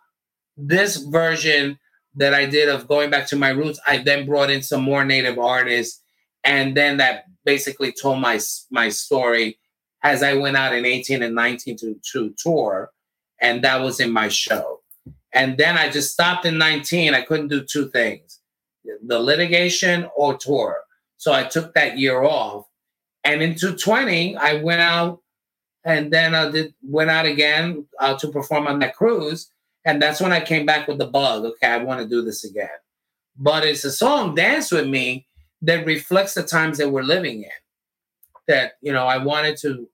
this 0.57 0.97
version 0.97 1.79
that 2.15 2.33
I 2.33 2.45
did 2.45 2.67
of 2.67 2.85
going 2.85 3.09
back 3.09 3.27
to 3.27 3.37
my 3.37 3.49
roots, 3.49 3.79
I 3.87 3.99
then 3.99 4.25
brought 4.25 4.49
in 4.49 4.61
some 4.61 4.83
more 4.83 5.05
native 5.05 5.39
artists, 5.39 6.01
and 6.43 6.75
then 6.75 6.97
that 6.97 7.23
basically 7.45 7.93
told 7.93 8.19
my 8.19 8.39
my 8.71 8.89
story 8.89 9.57
as 10.03 10.21
I 10.21 10.33
went 10.33 10.57
out 10.57 10.75
in 10.75 10.85
18 10.85 11.23
and 11.23 11.33
19 11.33 11.77
to, 11.77 11.95
to 12.11 12.33
tour, 12.37 12.91
and 13.39 13.63
that 13.63 13.81
was 13.81 14.01
in 14.01 14.11
my 14.11 14.27
show. 14.27 14.81
And 15.31 15.57
then 15.57 15.77
I 15.77 15.89
just 15.89 16.11
stopped 16.11 16.45
in 16.45 16.57
19. 16.57 17.13
I 17.13 17.21
couldn't 17.21 17.47
do 17.47 17.63
two 17.63 17.87
things 17.89 18.39
the 19.01 19.17
litigation 19.17 20.09
or 20.17 20.35
tour. 20.35 20.81
So 21.15 21.31
I 21.31 21.43
took 21.43 21.73
that 21.73 21.97
year 21.97 22.21
off. 22.21 22.65
And 23.23 23.41
into 23.41 23.77
20, 23.77 24.35
I 24.35 24.55
went 24.55 24.81
out 24.81 25.22
and 25.85 26.11
then 26.11 26.33
I 26.33 26.49
did 26.49 26.73
went 26.81 27.09
out 27.09 27.25
again 27.25 27.85
uh, 27.99 28.15
to 28.17 28.27
perform 28.29 28.67
on 28.67 28.79
that 28.79 28.95
cruise. 28.95 29.49
And 29.85 30.01
that's 30.01 30.21
when 30.21 30.31
I 30.31 30.39
came 30.39 30.65
back 30.65 30.87
with 30.87 30.97
the 30.97 31.07
bug. 31.07 31.43
Okay, 31.43 31.67
I 31.67 31.83
want 31.83 32.01
to 32.01 32.07
do 32.07 32.21
this 32.21 32.45
again. 32.45 32.69
But 33.37 33.65
it's 33.65 33.83
a 33.83 33.91
song, 33.91 34.35
Dance 34.35 34.71
With 34.71 34.87
Me, 34.87 35.25
that 35.61 35.85
reflects 35.85 36.35
the 36.35 36.43
times 36.43 36.77
that 36.77 36.91
we're 36.91 37.03
living 37.03 37.43
in. 37.43 37.49
That, 38.47 38.73
you 38.81 38.93
know, 38.93 39.05
I 39.05 39.17
wanted 39.17 39.57
to, 39.57 39.89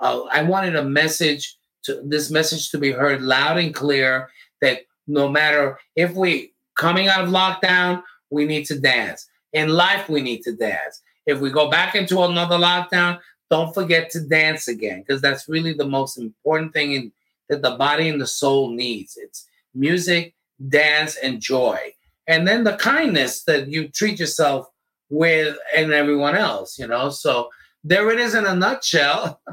uh, 0.00 0.22
I 0.30 0.42
wanted 0.42 0.76
a 0.76 0.84
message 0.84 1.56
to 1.84 2.02
this 2.04 2.30
message 2.30 2.70
to 2.70 2.78
be 2.78 2.92
heard 2.92 3.22
loud 3.22 3.58
and 3.58 3.74
clear 3.74 4.28
that 4.60 4.80
no 5.06 5.28
matter 5.28 5.78
if 5.96 6.12
we 6.14 6.52
coming 6.76 7.08
out 7.08 7.24
of 7.24 7.30
lockdown, 7.30 8.02
we 8.30 8.44
need 8.44 8.66
to 8.66 8.78
dance. 8.78 9.26
In 9.52 9.70
life, 9.70 10.08
we 10.08 10.20
need 10.20 10.42
to 10.42 10.52
dance. 10.52 11.02
If 11.26 11.40
we 11.40 11.50
go 11.50 11.70
back 11.70 11.94
into 11.94 12.20
another 12.22 12.56
lockdown, 12.56 13.18
don't 13.50 13.74
forget 13.74 14.10
to 14.10 14.20
dance 14.20 14.68
again 14.68 15.00
because 15.00 15.20
that's 15.20 15.48
really 15.48 15.72
the 15.72 15.86
most 15.86 16.16
important 16.16 16.72
thing 16.72 16.92
in, 16.92 17.12
that 17.48 17.62
the 17.62 17.72
body 17.72 18.08
and 18.08 18.20
the 18.20 18.26
soul 18.26 18.70
needs. 18.70 19.18
It's 19.20 19.46
music, 19.74 20.34
dance, 20.68 21.16
and 21.16 21.40
joy. 21.40 21.78
And 22.26 22.46
then 22.46 22.62
the 22.64 22.76
kindness 22.76 23.42
that 23.44 23.68
you 23.68 23.88
treat 23.88 24.20
yourself 24.20 24.68
with 25.10 25.58
and 25.76 25.92
everyone 25.92 26.36
else, 26.36 26.78
you 26.78 26.86
know? 26.86 27.10
So 27.10 27.50
there 27.82 28.10
it 28.10 28.20
is 28.20 28.34
in 28.34 28.46
a 28.46 28.54
nutshell. 28.54 29.40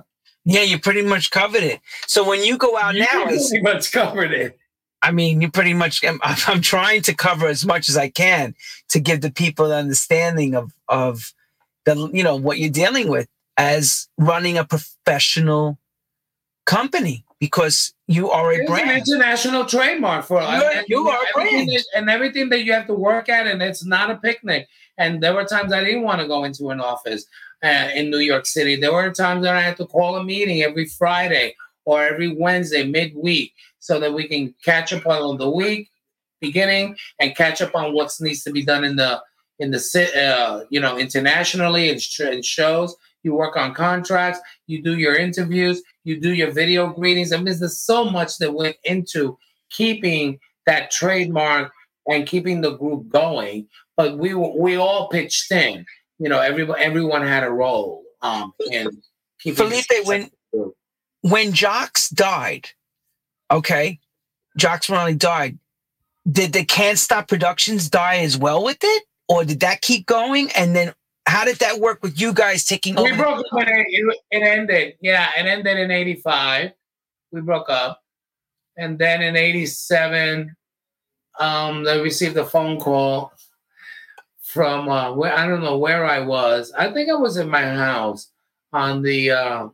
Yeah, 0.49 0.61
you 0.61 0.79
pretty 0.79 1.01
much 1.01 1.29
covered 1.29 1.63
it. 1.63 1.81
So 2.07 2.25
when 2.25 2.41
you 2.41 2.57
go 2.57 2.77
out 2.77 2.95
you 2.95 3.01
now, 3.01 3.25
pretty 3.25 3.61
much 3.61 3.91
covered 3.91 4.31
it. 4.31 4.57
I 5.01 5.11
mean, 5.11 5.41
you 5.41 5.51
pretty 5.51 5.73
much. 5.73 6.01
I'm, 6.05 6.21
I'm, 6.23 6.61
trying 6.61 7.01
to 7.01 7.13
cover 7.13 7.47
as 7.47 7.65
much 7.65 7.89
as 7.89 7.97
I 7.97 8.07
can 8.07 8.55
to 8.87 9.01
give 9.01 9.19
the 9.19 9.29
people 9.29 9.65
an 9.65 9.73
understanding 9.73 10.55
of 10.55 10.71
of 10.87 11.33
the 11.83 12.09
you 12.13 12.23
know 12.23 12.37
what 12.37 12.59
you're 12.59 12.69
dealing 12.69 13.09
with 13.09 13.27
as 13.57 14.07
running 14.17 14.57
a 14.57 14.65
professional 14.65 15.79
company 16.65 17.25
because 17.39 17.93
you 18.07 18.29
are 18.29 18.51
a 18.51 18.57
it's 18.57 18.69
brand. 18.69 18.89
An 18.89 18.97
international 18.97 19.65
trademark 19.65 20.25
for 20.25 20.41
you 20.41 20.47
are, 20.47 20.83
you 20.87 21.07
are 21.07 21.19
a 21.21 21.33
brand. 21.33 21.69
That, 21.69 21.85
and 21.95 22.09
everything 22.09 22.49
that 22.49 22.63
you 22.63 22.73
have 22.73 22.87
to 22.87 22.93
work 22.93 23.29
at, 23.29 23.47
and 23.47 23.61
it's 23.61 23.85
not 23.85 24.09
a 24.09 24.17
picnic. 24.17 24.67
And 24.97 25.21
there 25.21 25.33
were 25.33 25.45
times 25.45 25.71
I 25.71 25.83
didn't 25.83 26.03
want 26.03 26.21
to 26.21 26.27
go 26.27 26.43
into 26.43 26.69
an 26.69 26.81
office 26.81 27.25
uh, 27.63 27.89
in 27.93 28.09
New 28.09 28.19
York 28.19 28.45
City. 28.45 28.75
There 28.75 28.93
were 28.93 29.11
times 29.11 29.43
that 29.43 29.55
I 29.55 29.61
had 29.61 29.77
to 29.77 29.85
call 29.85 30.15
a 30.15 30.23
meeting 30.23 30.63
every 30.63 30.85
Friday 30.85 31.55
or 31.85 32.03
every 32.03 32.35
Wednesday 32.35 32.85
midweek 32.85 33.53
so 33.79 33.99
that 33.99 34.13
we 34.13 34.27
can 34.27 34.53
catch 34.63 34.91
up 34.93 35.05
on 35.05 35.37
the 35.37 35.49
week 35.49 35.89
beginning 36.39 36.95
and 37.19 37.35
catch 37.35 37.61
up 37.61 37.73
on 37.75 37.93
what 37.93 38.11
needs 38.19 38.43
to 38.43 38.51
be 38.51 38.63
done 38.63 38.83
in 38.83 38.95
the 38.95 39.21
in 39.59 39.71
the 39.71 40.11
uh, 40.15 40.65
you 40.69 40.79
know 40.79 40.97
internationally 40.97 41.89
and, 41.89 42.01
and 42.19 42.45
shows 42.45 42.95
you 43.27 43.35
work 43.35 43.57
on 43.57 43.73
contracts, 43.73 44.39
you 44.67 44.81
do 44.81 44.97
your 44.97 45.15
interviews, 45.15 45.83
you 46.05 46.19
do 46.19 46.33
your 46.33 46.51
video 46.51 46.87
greetings. 46.87 47.33
I 47.33 47.37
mean, 47.37 47.45
there's 47.59 47.79
so 47.79 48.09
much 48.09 48.37
that 48.37 48.53
went 48.53 48.77
into 48.85 49.37
keeping 49.69 50.39
that 50.65 50.89
trademark 50.89 51.73
and 52.07 52.25
keeping 52.25 52.61
the 52.61 52.77
group 52.77 53.09
going. 53.09 53.67
But 53.97 54.17
we 54.17 54.33
we 54.33 54.77
all 54.77 55.09
pitched 55.09 55.51
in. 55.51 55.85
You 56.19 56.29
know, 56.29 56.39
everyone 56.39 56.79
everyone 56.79 57.21
had 57.21 57.43
a 57.43 57.51
role. 57.51 58.03
Um, 58.21 58.53
in 58.71 58.89
Felipe, 59.53 59.85
when 60.05 60.31
when 61.21 61.53
Jacques 61.53 61.99
died, 62.13 62.69
okay, 63.51 63.99
Jacques 64.57 64.83
Morali 64.83 65.17
died. 65.17 65.59
Did 66.29 66.53
the 66.53 66.65
Can't 66.65 66.97
Stop 66.97 67.27
Productions 67.27 67.89
die 67.89 68.17
as 68.17 68.37
well 68.37 68.63
with 68.63 68.79
it, 68.81 69.03
or 69.29 69.45
did 69.45 69.61
that 69.61 69.81
keep 69.81 70.05
going? 70.05 70.49
And 70.57 70.75
then 70.75 70.93
how 71.27 71.43
did 71.45 71.57
that 71.57 71.79
work 71.79 72.01
with 72.01 72.19
you 72.19 72.33
guys 72.33 72.65
taking 72.65 72.95
we 72.95 73.01
over? 73.01 73.11
We 73.11 73.17
broke 73.17 73.39
up 73.39 73.45
when 73.51 73.67
it, 73.67 74.17
it 74.31 74.43
ended. 74.43 74.95
Yeah, 75.01 75.29
it 75.37 75.45
ended 75.45 75.77
in 75.77 75.91
85. 75.91 76.71
We 77.31 77.41
broke 77.41 77.69
up. 77.69 78.01
And 78.77 78.97
then 78.97 79.21
in 79.21 79.35
87, 79.35 80.55
um, 81.39 81.83
they 81.83 81.99
received 82.01 82.37
a 82.37 82.45
phone 82.45 82.79
call 82.79 83.33
from 84.41 84.87
uh, 84.87 85.13
where 85.13 85.37
I 85.37 85.45
don't 85.47 85.63
know 85.63 85.77
where 85.77 86.05
I 86.05 86.19
was. 86.19 86.71
I 86.77 86.91
think 86.91 87.09
I 87.09 87.15
was 87.15 87.37
in 87.37 87.49
my 87.49 87.63
house 87.63 88.31
on 88.71 89.01
the 89.01 89.31
uh, 89.31 89.67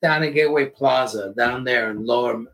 down 0.00 0.22
at 0.22 0.34
Gateway 0.34 0.66
Plaza, 0.66 1.34
down 1.36 1.64
there 1.64 1.90
in 1.90 2.06
Lower 2.06 2.44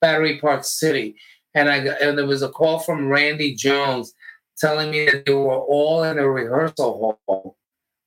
Battery 0.00 0.38
Park 0.38 0.64
City, 0.64 1.16
and 1.54 1.68
I 1.68 1.82
got, 1.82 2.00
and 2.00 2.16
there 2.16 2.26
was 2.26 2.42
a 2.42 2.48
call 2.48 2.78
from 2.78 3.08
Randy 3.08 3.54
Jones 3.54 4.14
telling 4.58 4.90
me 4.90 5.06
that 5.06 5.24
they 5.26 5.34
were 5.34 5.58
all 5.58 6.02
in 6.04 6.18
a 6.18 6.28
rehearsal 6.28 7.20
hall 7.26 7.56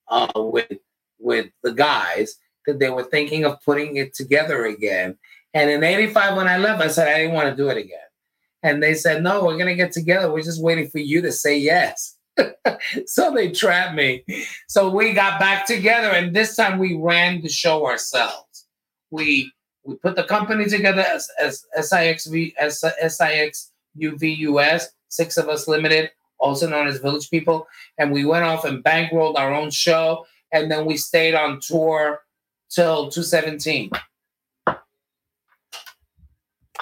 uh, 0.08 0.32
with 0.36 0.72
with 1.20 1.48
the 1.64 1.74
guys 1.74 2.36
that 2.66 2.80
they 2.80 2.90
were 2.90 3.04
thinking 3.04 3.46
of 3.46 3.62
putting 3.64 3.98
it 3.98 4.14
together 4.14 4.66
again. 4.66 5.18
And 5.54 5.70
in 5.70 5.84
'85, 5.84 6.38
when 6.38 6.48
I 6.48 6.58
left, 6.58 6.82
I 6.82 6.88
said 6.88 7.08
I 7.08 7.20
didn't 7.20 7.34
want 7.34 7.50
to 7.50 7.56
do 7.56 7.70
it 7.70 7.78
again. 7.78 8.00
And 8.64 8.82
they 8.82 8.94
said, 8.94 9.24
"No, 9.24 9.44
we're 9.44 9.58
gonna 9.58 9.76
get 9.76 9.92
together. 9.92 10.32
We're 10.32 10.44
just 10.44 10.62
waiting 10.62 10.90
for 10.90 11.00
you 11.00 11.22
to 11.22 11.32
say 11.32 11.58
yes." 11.58 12.18
so 13.06 13.32
they 13.34 13.52
trapped 13.52 13.96
me. 13.96 14.24
So 14.68 14.90
we 14.90 15.14
got 15.14 15.40
back 15.40 15.66
together, 15.66 16.10
and 16.10 16.36
this 16.36 16.56
time 16.56 16.80
we 16.80 16.96
ran 16.96 17.42
the 17.42 17.50
show 17.50 17.86
ourselves. 17.86 18.68
We 19.10 19.52
we 19.84 19.96
put 19.96 20.16
the 20.16 20.24
company 20.24 20.66
together 20.66 21.02
as, 21.02 21.28
as 21.42 21.66
SIXV, 21.78 22.54
as 22.60 22.84
SIXUVUS, 23.98 24.84
six 25.08 25.38
of 25.38 25.50
us 25.50 25.68
limited, 25.68 26.12
also 26.42 26.68
known 26.68 26.88
as 26.88 27.00
Village 27.00 27.30
People. 27.30 27.68
And 27.98 28.12
we 28.12 28.26
went 28.26 28.44
off 28.44 28.66
and 28.66 28.84
bankrolled 28.84 29.38
our 29.38 29.54
own 29.54 29.72
show. 29.72 30.26
And 30.52 30.70
then 30.70 30.86
we 30.86 30.98
stayed 30.98 31.36
on 31.36 31.60
tour 31.62 32.22
till 32.70 33.10
2017. 33.10 33.92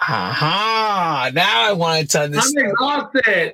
Aha! 0.02 1.30
Now 1.34 1.62
I 1.62 1.74
wanted 1.74 2.10
to 2.12 2.22
understand. 2.22 2.68
I'm 2.68 2.72
exhausted. 2.72 3.54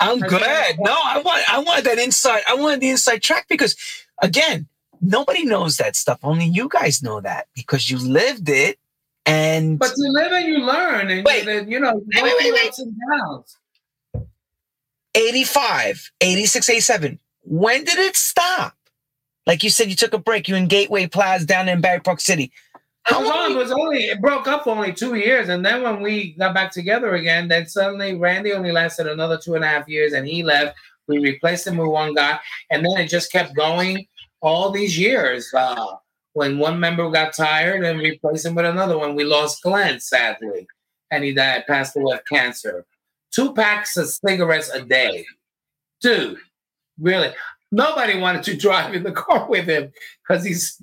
I'm 0.00 0.18
good. 0.18 0.78
No, 0.80 0.96
I 1.04 1.20
want 1.24 1.52
I 1.52 1.58
want 1.58 1.84
that 1.84 1.98
inside. 1.98 2.42
I 2.48 2.54
wanted 2.54 2.80
the 2.80 2.90
inside 2.90 3.22
track 3.22 3.46
because 3.48 3.76
again, 4.22 4.66
nobody 5.00 5.44
knows 5.44 5.76
that 5.76 5.94
stuff. 5.94 6.18
Only 6.22 6.46
you 6.46 6.68
guys 6.68 7.02
know 7.02 7.20
that 7.20 7.48
because 7.54 7.90
you 7.90 7.98
lived 7.98 8.48
it. 8.48 8.78
And 9.26 9.78
but 9.78 9.92
you 9.96 10.12
live 10.12 10.32
and 10.32 10.46
you 10.46 10.58
learn, 10.58 11.10
and 11.10 11.24
Wait. 11.24 11.44
you, 11.44 11.74
you 11.74 11.80
know, 11.80 12.02
Wait, 12.14 12.22
wait, 12.22 12.34
wait, 12.40 12.52
wait. 12.52 12.74
Ups 15.14 15.20
85, 15.20 16.10
86, 16.20 16.70
87. 16.70 17.18
When 17.42 17.84
did 17.84 17.98
it 17.98 18.16
stop? 18.16 18.74
Like 19.46 19.62
you 19.62 19.70
said, 19.70 19.88
you 19.88 19.96
took 19.96 20.14
a 20.14 20.18
break. 20.18 20.48
You 20.48 20.56
in 20.56 20.68
Gateway 20.68 21.06
Plaza 21.06 21.46
down 21.46 21.68
in 21.68 21.80
Battery 21.80 22.00
Park 22.00 22.20
City. 22.20 22.52
How 23.04 23.24
long? 23.24 23.52
It 23.52 23.56
was 23.56 23.72
only 23.72 24.04
it 24.04 24.20
broke 24.20 24.46
up 24.46 24.64
for 24.64 24.70
only 24.70 24.92
two 24.92 25.14
years, 25.14 25.48
and 25.48 25.64
then 25.64 25.82
when 25.82 26.00
we 26.00 26.34
got 26.34 26.54
back 26.54 26.70
together 26.70 27.14
again, 27.14 27.48
then 27.48 27.66
suddenly 27.66 28.14
Randy 28.14 28.52
only 28.52 28.72
lasted 28.72 29.06
another 29.06 29.38
two 29.38 29.54
and 29.54 29.64
a 29.64 29.68
half 29.68 29.88
years, 29.88 30.12
and 30.12 30.26
he 30.26 30.42
left. 30.42 30.76
We 31.08 31.18
replaced 31.18 31.66
him 31.66 31.78
with 31.78 31.88
one 31.88 32.14
guy, 32.14 32.38
and 32.70 32.84
then 32.84 32.98
it 32.98 33.08
just 33.08 33.32
kept 33.32 33.56
going 33.56 34.06
all 34.42 34.70
these 34.70 34.96
years. 34.96 35.52
Uh, 35.52 35.96
when 36.34 36.58
one 36.58 36.78
member 36.78 37.10
got 37.10 37.32
tired, 37.32 37.84
and 37.84 37.98
replaced 37.98 38.46
him 38.46 38.54
with 38.54 38.66
another 38.66 38.98
one. 38.98 39.16
We 39.16 39.24
lost 39.24 39.62
Glenn 39.62 39.98
sadly, 39.98 40.68
and 41.10 41.24
he 41.24 41.32
died, 41.32 41.66
passed 41.66 41.96
away 41.96 42.14
of 42.14 42.24
cancer. 42.26 42.86
Two 43.32 43.52
packs 43.54 43.96
of 43.96 44.08
cigarettes 44.08 44.70
a 44.70 44.82
day, 44.82 45.24
dude. 46.00 46.38
Really, 46.98 47.32
nobody 47.70 48.18
wanted 48.18 48.42
to 48.44 48.56
drive 48.66 48.94
in 48.94 49.02
the 49.02 49.12
car 49.12 49.48
with 49.48 49.68
him 49.68 49.92
because 50.26 50.44
he's 50.44 50.80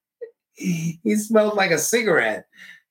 he 0.54 1.16
smelled 1.16 1.56
like 1.56 1.70
a 1.70 1.78
cigarette. 1.78 2.46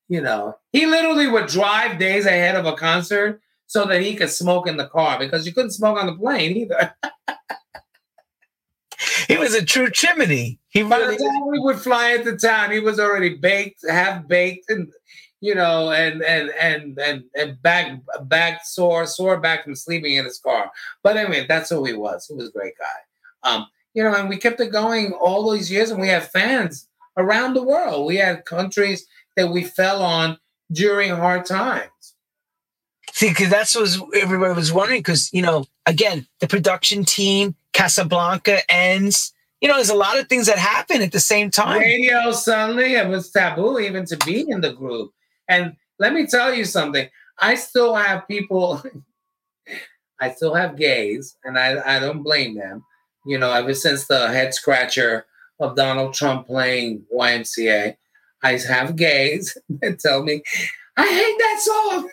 You 0.07 0.21
know, 0.21 0.55
he 0.71 0.85
literally 0.85 1.27
would 1.27 1.47
drive 1.47 1.97
days 1.97 2.25
ahead 2.25 2.55
of 2.55 2.65
a 2.65 2.73
concert 2.73 3.41
so 3.67 3.85
that 3.85 4.01
he 4.01 4.15
could 4.15 4.29
smoke 4.29 4.67
in 4.67 4.77
the 4.77 4.87
car 4.87 5.17
because 5.17 5.47
you 5.47 5.53
couldn't 5.53 5.71
smoke 5.71 5.97
on 5.97 6.05
the 6.05 6.15
plane 6.15 6.55
either. 6.57 6.93
He 9.27 9.37
was 9.37 9.53
a 9.53 9.65
true 9.65 9.89
chimney. 9.89 10.59
He 10.69 10.83
By 10.83 10.99
the 10.99 11.17
time 11.17 11.47
we 11.47 11.59
would 11.59 11.79
fly 11.79 12.11
into 12.13 12.37
town, 12.37 12.71
he 12.71 12.79
was 12.79 12.99
already 12.99 13.35
baked, 13.35 13.81
half 13.89 14.27
baked, 14.27 14.69
and 14.69 14.91
you 15.45 15.53
know, 15.53 15.91
and 15.91 16.23
and 16.23 16.49
and 16.59 16.97
and 16.97 17.23
and 17.35 17.61
back 17.61 17.99
back 18.23 18.65
sore, 18.65 19.05
sore 19.05 19.39
back 19.39 19.63
from 19.63 19.75
sleeping 19.75 20.15
in 20.15 20.25
his 20.25 20.39
car. 20.39 20.71
But 21.03 21.17
anyway, 21.17 21.45
that's 21.47 21.69
who 21.69 21.85
he 21.85 21.93
was. 21.93 22.25
He 22.25 22.33
was 22.33 22.49
a 22.49 22.51
great 22.51 22.73
guy. 22.79 23.47
Um, 23.47 23.67
you 23.93 24.01
know, 24.01 24.11
and 24.15 24.27
we 24.27 24.37
kept 24.37 24.59
it 24.59 24.71
going 24.71 25.11
all 25.11 25.51
these 25.51 25.71
years, 25.71 25.91
and 25.91 26.01
we 26.01 26.07
have 26.07 26.31
fans 26.31 26.87
around 27.15 27.53
the 27.53 27.61
world. 27.61 28.07
We 28.07 28.15
had 28.15 28.45
countries 28.45 29.05
that 29.35 29.51
we 29.51 29.63
fell 29.63 30.01
on 30.01 30.39
during 30.71 31.11
hard 31.11 31.45
times. 31.45 32.15
see 33.11 33.29
because 33.29 33.49
that's 33.49 33.75
what 33.75 34.17
everybody 34.17 34.55
was 34.55 34.73
wondering. 34.73 35.01
Because 35.01 35.31
you 35.31 35.43
know, 35.43 35.65
again, 35.85 36.25
the 36.39 36.47
production 36.47 37.05
team, 37.05 37.53
Casablanca 37.73 38.59
ends. 38.67 39.31
You 39.61 39.67
know, 39.67 39.75
there's 39.75 39.89
a 39.89 39.95
lot 39.95 40.19
of 40.19 40.27
things 40.27 40.47
that 40.47 40.57
happen 40.57 41.03
at 41.03 41.11
the 41.11 41.19
same 41.19 41.51
time. 41.51 41.81
Radio 41.81 42.31
suddenly 42.31 42.95
it 42.95 43.07
was 43.07 43.29
taboo 43.29 43.77
even 43.77 44.05
to 44.05 44.17
be 44.25 44.43
in 44.49 44.61
the 44.61 44.73
group. 44.73 45.11
And 45.47 45.75
let 45.99 46.13
me 46.13 46.27
tell 46.27 46.53
you 46.53 46.65
something. 46.65 47.09
I 47.39 47.55
still 47.55 47.95
have 47.95 48.27
people. 48.27 48.83
I 50.21 50.31
still 50.31 50.53
have 50.53 50.77
gays, 50.77 51.35
and 51.43 51.59
I, 51.59 51.97
I 51.97 51.99
don't 51.99 52.23
blame 52.23 52.55
them. 52.55 52.85
You 53.25 53.37
know, 53.37 53.51
ever 53.51 53.73
since 53.73 54.07
the 54.07 54.27
head 54.29 54.53
scratcher 54.53 55.25
of 55.59 55.75
Donald 55.75 56.13
Trump 56.13 56.47
playing 56.47 57.03
YMCA, 57.13 57.97
I 58.43 58.57
have 58.57 58.95
gays 58.95 59.57
that 59.81 59.99
tell 59.99 60.23
me, 60.23 60.41
I 60.97 61.07
hate 61.07 61.37
that 61.39 61.59
song. 61.61 62.09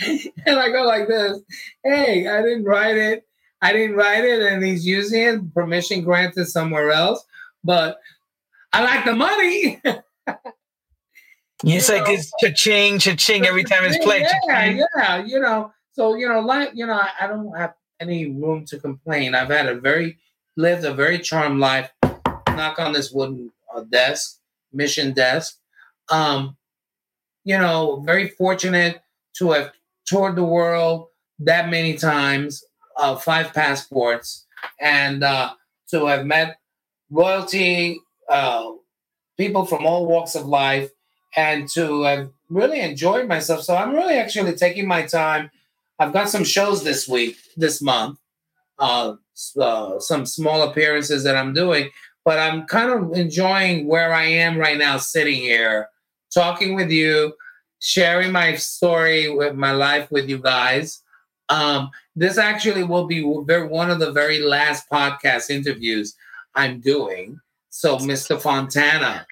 and 0.46 0.58
I 0.58 0.70
go 0.70 0.84
like 0.84 1.08
this 1.08 1.40
Hey, 1.82 2.28
I 2.28 2.42
didn't 2.42 2.64
write 2.64 2.96
it. 2.96 3.26
I 3.60 3.72
didn't 3.72 3.96
write 3.96 4.24
it, 4.24 4.42
and 4.42 4.64
he's 4.64 4.86
using 4.86 5.22
it, 5.22 5.54
permission 5.54 6.02
granted 6.02 6.46
somewhere 6.46 6.90
else. 6.90 7.24
But 7.62 7.98
I 8.72 8.82
like 8.82 9.04
the 9.04 9.14
money. 9.14 9.80
It's 11.64 11.88
you 11.88 11.94
like 11.94 12.06
know. 12.06 12.14
it's 12.14 12.32
cha-ching, 12.40 12.98
cha-ching 12.98 13.46
every 13.46 13.64
time 13.64 13.84
it's 13.84 14.02
played. 14.04 14.26
Yeah, 14.48 14.84
yeah, 14.96 15.24
you 15.24 15.40
know. 15.40 15.72
So 15.92 16.14
you 16.16 16.28
know, 16.28 16.40
like 16.40 16.70
you 16.74 16.86
know, 16.86 16.94
I, 16.94 17.10
I 17.20 17.26
don't 17.26 17.56
have 17.56 17.74
any 18.00 18.30
room 18.30 18.64
to 18.66 18.78
complain. 18.78 19.34
I've 19.34 19.48
had 19.48 19.66
a 19.66 19.74
very 19.74 20.18
lived 20.56 20.84
a 20.84 20.92
very 20.92 21.18
charmed 21.18 21.60
life. 21.60 21.90
Knock 22.48 22.78
on 22.78 22.92
this 22.92 23.12
wooden 23.12 23.50
uh, 23.74 23.82
desk, 23.82 24.38
mission 24.72 25.12
desk. 25.12 25.58
Um, 26.10 26.56
you 27.44 27.58
know, 27.58 28.02
very 28.04 28.28
fortunate 28.28 29.02
to 29.38 29.52
have 29.52 29.72
toured 30.06 30.36
the 30.36 30.44
world 30.44 31.06
that 31.38 31.70
many 31.70 31.94
times, 31.94 32.64
uh, 32.96 33.16
five 33.16 33.52
passports, 33.54 34.46
and 34.80 35.24
uh, 35.24 35.54
to 35.90 36.06
have 36.06 36.26
met 36.26 36.58
royalty, 37.10 38.00
uh, 38.28 38.70
people 39.36 39.64
from 39.64 39.86
all 39.86 40.06
walks 40.06 40.34
of 40.34 40.46
life, 40.46 40.90
and 41.36 41.68
to 41.70 42.02
have 42.02 42.30
really 42.48 42.80
enjoyed 42.80 43.28
myself. 43.28 43.62
So 43.62 43.74
I'm 43.74 43.94
really 43.94 44.14
actually 44.14 44.54
taking 44.54 44.86
my 44.86 45.02
time. 45.02 45.50
I've 45.98 46.12
got 46.12 46.28
some 46.28 46.44
shows 46.44 46.84
this 46.84 47.08
week, 47.08 47.36
this 47.56 47.80
month, 47.80 48.18
uh, 48.78 49.14
uh, 49.58 49.98
some 49.98 50.26
small 50.26 50.62
appearances 50.62 51.24
that 51.24 51.36
I'm 51.36 51.54
doing, 51.54 51.90
but 52.24 52.38
I'm 52.38 52.66
kind 52.66 52.90
of 52.90 53.12
enjoying 53.16 53.86
where 53.86 54.12
I 54.12 54.24
am 54.24 54.58
right 54.58 54.78
now, 54.78 54.96
sitting 54.96 55.36
here, 55.40 55.88
talking 56.32 56.74
with 56.74 56.90
you, 56.90 57.34
sharing 57.80 58.32
my 58.32 58.54
story 58.56 59.30
with 59.30 59.54
my 59.54 59.72
life 59.72 60.10
with 60.10 60.28
you 60.28 60.38
guys. 60.38 61.02
Um, 61.48 61.90
this 62.14 62.38
actually 62.38 62.84
will 62.84 63.06
be 63.06 63.22
one 63.22 63.90
of 63.90 63.98
the 63.98 64.12
very 64.12 64.40
last 64.40 64.88
podcast 64.90 65.50
interviews 65.50 66.14
I'm 66.54 66.80
doing. 66.80 67.40
So, 67.70 67.98
Mr. 67.98 68.40
Fontana, 68.40 69.26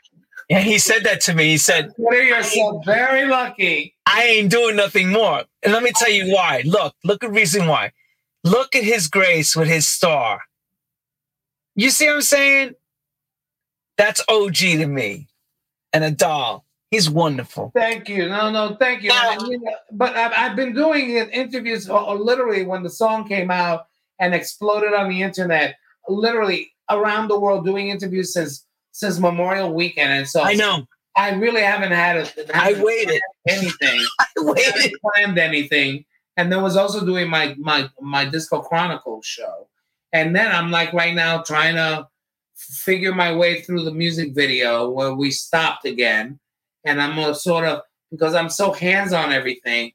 Yeah, 0.51 0.59
he 0.59 0.81
said 0.81 1.05
that 1.05 1.21
to 1.23 1.35
me. 1.35 1.45
He 1.45 1.59
said, 1.59 1.95
consider 1.95 2.25
yourself 2.25 2.85
very 2.85 3.25
lucky. 3.25 3.95
I 4.05 4.25
ain't 4.25 4.51
doing 4.51 4.75
nothing 4.75 5.11
more. 5.11 5.45
And 5.63 5.73
let 5.73 5.85
me 5.85 5.93
tell 5.95 6.11
you 6.11 6.35
why. 6.35 6.65
Look, 6.67 6.93
look 7.05 7.23
at 7.23 7.31
reason 7.31 7.69
why. 7.69 7.93
Look 8.43 8.75
at 8.75 8.83
his 8.83 9.07
grace 9.07 9.55
with 9.55 9.69
his 9.69 9.87
star. 9.87 10.41
You 11.77 11.91
see 11.91 12.09
what 12.09 12.17
I'm 12.17 12.23
saying? 12.23 12.75
That's 13.97 14.25
OG 14.29 14.57
to 14.57 14.87
me. 14.87 15.29
And 15.93 16.03
a 16.03 16.11
doll. 16.11 16.65
He's 16.91 17.09
wonderful. 17.09 17.71
Thank 17.73 18.09
you. 18.09 18.29
No, 18.29 18.51
no, 18.51 18.75
thank 18.75 19.05
you. 19.05 19.13
And, 19.13 19.41
you 19.43 19.61
know, 19.61 19.73
but 19.93 20.17
I've, 20.17 20.33
I've 20.35 20.57
been 20.57 20.75
doing 20.75 21.11
interviews 21.11 21.89
uh, 21.89 22.09
uh, 22.09 22.15
literally 22.15 22.65
when 22.65 22.83
the 22.83 22.91
song 22.91 23.29
came 23.29 23.53
out 23.53 23.87
and 24.19 24.35
exploded 24.35 24.95
on 24.95 25.11
the 25.11 25.23
internet, 25.23 25.77
literally 26.09 26.73
around 26.91 27.29
the 27.29 27.39
world 27.39 27.65
doing 27.65 27.91
interviews 27.91 28.33
since 28.33 28.67
since 29.01 29.19
Memorial 29.19 29.73
Weekend. 29.73 30.13
And 30.13 30.29
so 30.29 30.43
I 30.43 30.55
know. 30.55 30.87
I 31.17 31.31
really 31.33 31.63
haven't 31.63 31.91
had 31.93 32.17
a, 32.19 32.57
I 32.57 32.69
haven't 32.71 32.85
waited. 32.85 33.21
anything. 33.49 34.01
I 34.21 34.27
I 34.39 34.43
waited. 34.43 34.75
haven't 34.75 35.01
planned 35.03 35.39
anything. 35.39 36.05
And 36.37 36.53
then 36.53 36.63
was 36.63 36.77
also 36.77 37.05
doing 37.05 37.29
my 37.29 37.55
my 37.59 37.89
my 38.01 38.25
Disco 38.25 38.61
Chronicles 38.61 39.27
show. 39.27 39.69
And 40.13 40.35
then 40.35 40.51
I'm 40.53 40.71
like 40.71 40.93
right 40.93 41.15
now 41.15 41.43
trying 41.43 41.75
to 41.77 42.07
figure 42.55 43.15
my 43.15 43.35
way 43.35 43.63
through 43.63 43.85
the 43.85 43.93
music 43.93 44.35
video 44.35 44.91
where 44.91 45.15
we 45.15 45.31
stopped 45.31 45.85
again. 45.85 46.39
And 46.85 47.01
I'm 47.03 47.17
gonna 47.17 47.35
sort 47.35 47.65
of 47.65 47.83
because 48.11 48.35
I'm 48.35 48.49
so 48.51 48.73
hands 48.73 49.13
on 49.13 49.33
everything. 49.33 49.93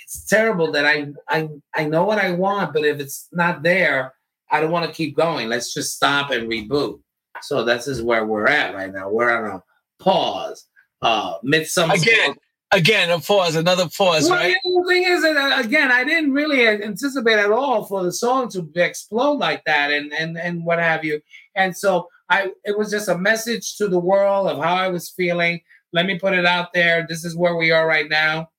It's 0.00 0.26
terrible 0.26 0.72
that 0.72 0.84
I 0.84 1.08
I 1.28 1.48
I 1.74 1.84
know 1.84 2.04
what 2.04 2.18
I 2.18 2.32
want, 2.32 2.72
but 2.72 2.84
if 2.84 3.00
it's 3.00 3.28
not 3.32 3.62
there, 3.62 4.14
I 4.50 4.60
don't 4.60 4.70
want 4.70 4.86
to 4.86 4.92
keep 4.92 5.16
going. 5.16 5.48
Let's 5.48 5.72
just 5.72 5.94
stop 5.94 6.30
and 6.30 6.48
reboot. 6.50 7.00
So 7.42 7.64
this 7.64 7.86
is 7.88 8.02
where 8.02 8.26
we're 8.26 8.46
at 8.46 8.74
right 8.74 8.92
now. 8.92 9.10
We're 9.10 9.30
on 9.30 9.56
a 9.56 9.62
pause. 10.02 10.66
Uh, 11.02 11.34
midsummer 11.42 11.94
Again, 11.94 12.34
again, 12.72 13.10
a 13.10 13.20
pause, 13.20 13.54
another 13.54 13.88
pause, 13.88 14.28
well, 14.28 14.34
right? 14.38 14.56
the 14.64 14.84
thing 14.88 15.04
is 15.04 15.22
that 15.22 15.36
uh, 15.36 15.60
again, 15.60 15.92
I 15.92 16.04
didn't 16.04 16.32
really 16.32 16.66
anticipate 16.66 17.38
at 17.38 17.52
all 17.52 17.84
for 17.84 18.02
the 18.02 18.12
song 18.12 18.48
to 18.50 18.68
explode 18.74 19.34
like 19.34 19.62
that, 19.66 19.92
and 19.92 20.12
and 20.12 20.38
and 20.38 20.64
what 20.64 20.78
have 20.78 21.04
you. 21.04 21.20
And 21.54 21.76
so 21.76 22.08
I, 22.28 22.52
it 22.64 22.76
was 22.76 22.90
just 22.90 23.08
a 23.08 23.18
message 23.18 23.76
to 23.76 23.88
the 23.88 23.98
world 23.98 24.48
of 24.48 24.58
how 24.58 24.74
I 24.74 24.88
was 24.88 25.10
feeling. 25.10 25.60
Let 25.92 26.06
me 26.06 26.18
put 26.18 26.34
it 26.34 26.44
out 26.44 26.72
there. 26.72 27.06
This 27.08 27.24
is 27.24 27.36
where 27.36 27.56
we 27.56 27.70
are 27.70 27.86
right 27.86 28.08
now. 28.08 28.50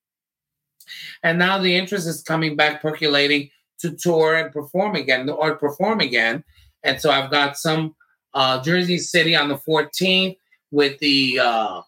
And 1.23 1.38
now 1.38 1.57
the 1.57 1.75
interest 1.75 2.07
is 2.07 2.23
coming 2.23 2.55
back, 2.55 2.82
percolating 2.82 3.49
to 3.80 3.95
tour 3.95 4.36
and 4.36 4.53
perform 4.53 4.95
again, 4.95 5.30
or 5.30 5.55
perform 5.55 5.99
again. 5.99 6.43
And 6.84 7.01
so 7.01 7.11
I've 7.11 7.30
got 7.30 7.57
some 7.57 7.95
uh, 8.38 8.62
Jersey 8.62 9.00
City 9.00 9.36
on 9.36 9.50
the 9.50 9.58
14th 9.58 10.38
with 10.70 11.00
the 11.00 11.40
uh, 11.42 11.82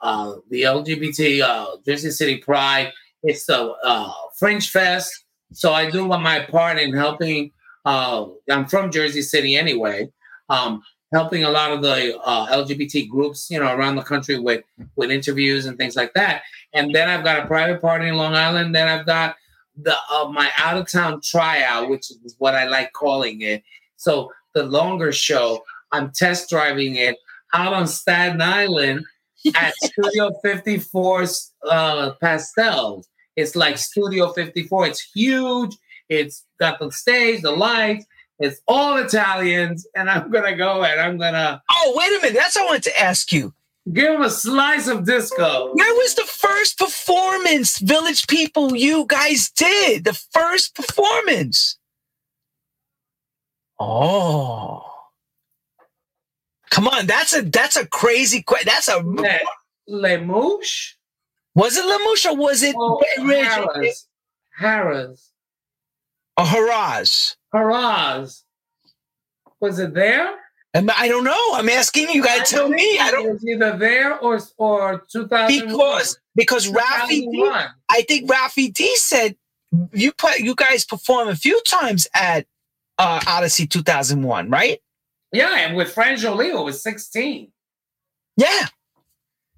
uh, 0.00 0.36
the 0.48 0.62
LGBT 0.62 1.42
uh, 1.42 1.76
Jersey 1.84 2.10
City 2.10 2.38
Pride. 2.38 2.90
It's 3.22 3.44
the 3.44 3.74
uh, 3.84 4.10
Fringe 4.38 4.70
Fest. 4.70 5.26
So 5.52 5.74
I 5.74 5.90
do 5.90 6.08
my 6.08 6.40
part 6.40 6.78
in 6.78 6.94
helping. 6.94 7.52
Uh, 7.84 8.28
I'm 8.50 8.66
from 8.66 8.90
Jersey 8.90 9.20
City 9.20 9.56
anyway. 9.56 10.10
Um, 10.48 10.82
helping 11.12 11.44
a 11.44 11.50
lot 11.50 11.70
of 11.70 11.82
the 11.82 12.18
LGBT 12.24 13.08
groups, 13.08 13.50
you 13.50 13.60
know, 13.60 13.74
around 13.74 13.96
the 13.96 14.02
country 14.02 14.38
with 14.38 14.64
with 14.96 15.10
interviews 15.10 15.66
and 15.66 15.76
things 15.76 15.96
like 15.96 16.14
that. 16.14 16.42
And 16.72 16.94
then 16.94 17.10
I've 17.10 17.24
got 17.24 17.44
a 17.44 17.46
private 17.46 17.82
party 17.82 18.08
in 18.08 18.16
Long 18.16 18.34
Island. 18.34 18.74
Then 18.74 18.88
I've 18.88 19.04
got 19.04 19.36
the 19.76 19.94
my 20.32 20.50
out 20.56 20.78
of 20.78 20.90
town 20.90 21.20
tryout, 21.20 21.90
which 21.90 22.10
is 22.10 22.36
what 22.38 22.54
I 22.54 22.64
like 22.68 22.94
calling 22.94 23.42
it. 23.42 23.62
So 23.96 24.32
the 24.54 24.62
longer 24.62 25.12
show, 25.12 25.62
I'm 25.92 26.10
test 26.10 26.50
driving 26.50 26.96
it 26.96 27.16
out 27.52 27.72
on 27.72 27.86
Staten 27.86 28.40
Island 28.40 29.04
at 29.54 29.74
Studio 29.82 30.30
54's 30.44 31.52
uh, 31.68 32.12
Pastels. 32.20 33.08
It's 33.36 33.56
like 33.56 33.78
Studio 33.78 34.32
54. 34.32 34.86
It's 34.86 35.10
huge. 35.14 35.76
It's 36.08 36.44
got 36.58 36.78
the 36.78 36.90
stage, 36.90 37.42
the 37.42 37.52
lights. 37.52 38.04
It's 38.40 38.60
all 38.66 38.96
Italians, 38.96 39.86
and 39.94 40.08
I'm 40.08 40.30
gonna 40.30 40.56
go 40.56 40.82
and 40.82 40.98
I'm 40.98 41.18
gonna. 41.18 41.62
Oh, 41.70 41.92
wait 41.94 42.18
a 42.18 42.22
minute! 42.22 42.34
That's 42.34 42.56
what 42.56 42.62
I 42.62 42.66
wanted 42.66 42.82
to 42.84 43.00
ask 43.00 43.32
you. 43.32 43.52
Give 43.92 44.12
them 44.12 44.22
a 44.22 44.30
slice 44.30 44.88
of 44.88 45.04
disco. 45.04 45.72
Where 45.74 45.94
was 45.94 46.14
the 46.14 46.24
first 46.24 46.78
performance, 46.78 47.78
Village 47.78 48.26
People? 48.28 48.74
You 48.74 49.04
guys 49.08 49.50
did 49.50 50.04
the 50.04 50.14
first 50.14 50.74
performance. 50.74 51.78
Oh, 53.78 54.84
come 56.70 56.88
on! 56.88 57.06
That's 57.06 57.34
a 57.34 57.42
that's 57.42 57.76
a 57.76 57.86
crazy 57.86 58.42
question. 58.42 58.68
That's 58.72 58.88
a 58.88 58.98
Le, 58.98 59.38
Le 59.88 60.18
Mouche? 60.18 60.94
Was 61.54 61.76
it 61.76 61.84
Lamouche 61.84 62.30
or 62.30 62.36
was 62.36 62.62
it 62.62 62.74
Oh, 62.78 63.02
Harris. 63.24 64.06
Harris. 64.56 65.30
or 66.36 66.44
Haraz? 66.44 67.36
Haraz. 67.54 68.42
Was 69.60 69.78
it 69.78 69.94
there? 69.94 70.34
I 70.74 71.08
don't 71.08 71.24
know. 71.24 71.52
I'm 71.54 71.68
asking 71.68 72.10
you. 72.10 72.22
Guys, 72.22 72.48
to 72.50 72.54
tell 72.54 72.68
me. 72.68 72.98
I 73.00 73.10
don't 73.10 73.26
It 73.26 73.32
was 73.32 73.44
either 73.44 73.76
there 73.76 74.18
or 74.20 74.38
or 74.56 75.04
2000 75.10 75.66
because 75.68 76.18
because 76.36 76.70
Rafi 76.70 77.28
D, 77.30 77.50
I 77.90 78.02
think 78.02 78.30
Rafi 78.30 78.72
D 78.72 78.94
said 78.96 79.36
you 79.92 80.12
put 80.12 80.38
you 80.38 80.54
guys 80.54 80.84
perform 80.84 81.28
a 81.28 81.34
few 81.34 81.60
times 81.62 82.06
at 82.14 82.46
uh, 82.98 83.20
Odyssey 83.26 83.66
2001, 83.66 84.48
right? 84.50 84.80
Yeah, 85.32 85.56
and 85.58 85.76
with 85.76 85.92
Fran 85.92 86.16
Jolie, 86.16 86.48
it 86.48 86.64
was 86.64 86.82
16. 86.82 87.52
Yeah. 88.36 88.66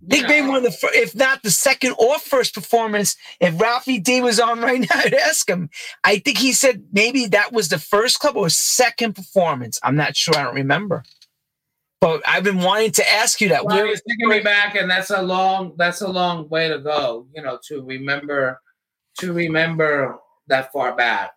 Big 0.04 0.26
Bang 0.26 0.48
one 0.48 0.56
of 0.56 0.62
the, 0.64 0.72
first, 0.72 0.94
if 0.96 1.14
not 1.14 1.42
the 1.42 1.50
second 1.50 1.94
or 1.96 2.18
first 2.18 2.54
performance. 2.54 3.16
If 3.40 3.54
Rafi 3.54 4.02
D 4.02 4.20
was 4.20 4.40
on 4.40 4.60
right 4.60 4.80
now, 4.80 4.86
I'd 4.94 5.14
ask 5.14 5.48
him. 5.48 5.70
I 6.02 6.18
think 6.18 6.38
he 6.38 6.52
said 6.52 6.84
maybe 6.92 7.26
that 7.26 7.52
was 7.52 7.68
the 7.68 7.78
first 7.78 8.18
club 8.18 8.36
or 8.36 8.48
second 8.48 9.14
performance. 9.14 9.78
I'm 9.82 9.94
not 9.94 10.16
sure. 10.16 10.36
I 10.36 10.42
don't 10.42 10.56
remember. 10.56 11.04
But 12.00 12.20
I've 12.26 12.42
been 12.42 12.58
wanting 12.58 12.90
to 12.92 13.08
ask 13.08 13.40
you 13.40 13.50
that. 13.50 13.64
Well, 13.64 13.76
Where- 13.76 13.86
it's 13.86 14.02
taking 14.08 14.28
me 14.28 14.40
back, 14.40 14.74
and 14.74 14.90
that's 14.90 15.10
a 15.10 15.22
long 15.22 15.74
that's 15.76 16.00
a 16.00 16.08
long 16.08 16.48
way 16.48 16.68
to 16.68 16.80
go. 16.80 17.28
You 17.32 17.42
know, 17.42 17.60
to 17.68 17.84
remember 17.84 18.60
to 19.18 19.32
remember 19.32 20.18
that 20.48 20.72
far 20.72 20.96
back. 20.96 21.32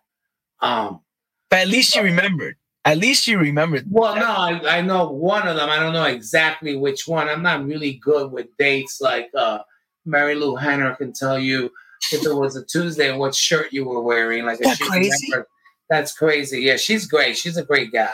Um, 0.60 1.02
but 1.50 1.60
at 1.60 1.68
least 1.68 1.94
you 1.94 2.02
remembered. 2.02 2.56
At 2.86 2.98
least 2.98 3.26
you 3.26 3.38
remembered. 3.38 3.84
well, 3.90 4.14
no, 4.14 4.22
I, 4.30 4.78
I 4.78 4.80
know 4.80 5.10
one 5.10 5.46
of 5.48 5.56
them. 5.56 5.68
I 5.68 5.78
don't 5.78 5.92
know 5.92 6.04
exactly 6.04 6.76
which 6.76 7.06
one. 7.08 7.28
I'm 7.28 7.42
not 7.42 7.66
really 7.66 7.94
good 7.94 8.30
with 8.32 8.46
dates. 8.58 9.00
Like 9.00 9.28
uh, 9.36 9.58
Mary 10.04 10.34
Lou 10.36 10.54
Hanner 10.56 10.94
can 10.94 11.12
tell 11.12 11.38
you 11.38 11.70
if 12.12 12.24
it 12.24 12.32
was 12.32 12.54
a 12.56 12.64
Tuesday 12.64 13.10
and 13.10 13.18
what 13.18 13.34
shirt 13.34 13.72
you 13.72 13.84
were 13.84 14.00
wearing. 14.00 14.44
Like, 14.46 14.60
That 14.60 14.78
crazy? 14.78 15.10
remembered. 15.30 15.46
That's 15.90 16.12
crazy. 16.16 16.60
Yeah, 16.62 16.76
she's 16.76 17.06
great. 17.06 17.36
She's 17.36 17.56
a 17.56 17.64
great 17.64 17.90
gal. 17.92 18.10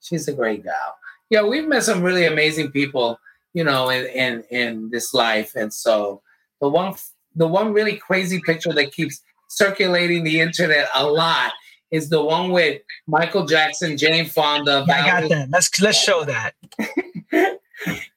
She's 0.00 0.26
a 0.28 0.32
great 0.32 0.64
gal. 0.64 0.96
Yeah, 1.30 1.42
we've 1.42 1.66
met 1.66 1.84
some 1.84 2.02
really 2.02 2.26
amazing 2.26 2.70
people, 2.72 3.18
you 3.52 3.64
know, 3.64 3.88
in 3.90 4.06
in 4.06 4.44
in 4.50 4.90
this 4.90 5.14
life. 5.14 5.54
And 5.54 5.72
so 5.72 6.20
the 6.60 6.68
one 6.68 6.94
the 7.36 7.46
one 7.48 7.72
really 7.72 7.96
crazy 7.96 8.40
picture 8.44 8.72
that 8.72 8.92
keeps 8.92 9.22
circulating 9.48 10.24
the 10.24 10.40
internet 10.40 10.88
a 10.94 11.06
lot 11.06 11.52
is 11.94 12.08
the 12.08 12.22
one 12.22 12.50
with 12.50 12.82
Michael 13.06 13.46
Jackson, 13.46 13.96
Jane 13.96 14.26
Fonda, 14.26 14.84
Yeah, 14.88 15.04
I 15.04 15.20
got 15.20 15.30
that. 15.30 15.50
Let's 15.50 15.80
let's 15.80 15.98
show 15.98 16.24
that. 16.24 16.54
and, 16.78 16.88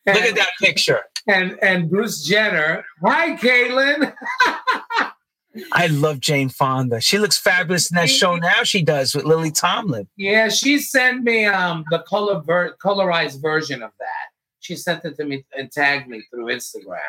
Look 0.07 0.15
at 0.31 0.35
that 0.35 0.49
picture. 0.59 1.01
and 1.27 1.57
and 1.61 1.89
Bruce 1.89 2.23
Jenner. 2.25 2.83
Hi, 3.03 3.35
Caitlin. 3.35 4.13
I 5.71 5.87
love 5.87 6.19
Jane 6.19 6.49
Fonda. 6.49 7.01
She 7.01 7.17
looks 7.17 7.37
fabulous 7.37 7.89
in 7.91 7.95
that 7.95 8.09
show 8.09 8.35
now. 8.35 8.63
She 8.63 8.83
does 8.83 9.15
with 9.15 9.25
Lily 9.25 9.51
Tomlin. 9.51 10.07
Yeah, 10.15 10.49
she 10.49 10.79
sent 10.79 11.23
me 11.23 11.45
um 11.45 11.83
the 11.91 11.99
color 12.07 12.41
ver- 12.41 12.75
colorized 12.83 13.41
version 13.41 13.81
of 13.83 13.91
that. 13.99 14.25
She 14.59 14.75
sent 14.75 15.05
it 15.05 15.15
to 15.17 15.25
me 15.25 15.45
and 15.57 15.71
tagged 15.71 16.07
me 16.09 16.23
through 16.29 16.45
Instagram. 16.47 16.99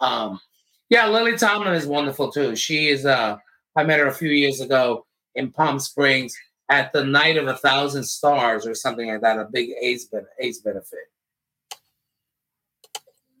Um, 0.00 0.40
yeah, 0.88 1.06
Lily 1.08 1.36
Tomlin 1.36 1.74
is 1.74 1.86
wonderful 1.86 2.32
too. 2.32 2.56
She 2.56 2.88
is 2.88 3.04
uh 3.06 3.36
I 3.76 3.84
met 3.84 3.98
her 4.00 4.06
a 4.06 4.12
few 4.14 4.30
years 4.30 4.60
ago 4.60 5.06
in 5.34 5.50
Palm 5.50 5.78
Springs 5.78 6.34
at 6.68 6.92
the 6.92 7.04
Night 7.04 7.36
of 7.36 7.48
a 7.48 7.56
Thousand 7.56 8.04
Stars 8.04 8.66
or 8.66 8.74
something 8.74 9.08
like 9.08 9.20
that, 9.22 9.38
a 9.38 9.46
big 9.50 9.70
AIDS 9.82 10.06
ben- 10.06 10.26
AIDS 10.40 10.60
benefit. 10.60 11.10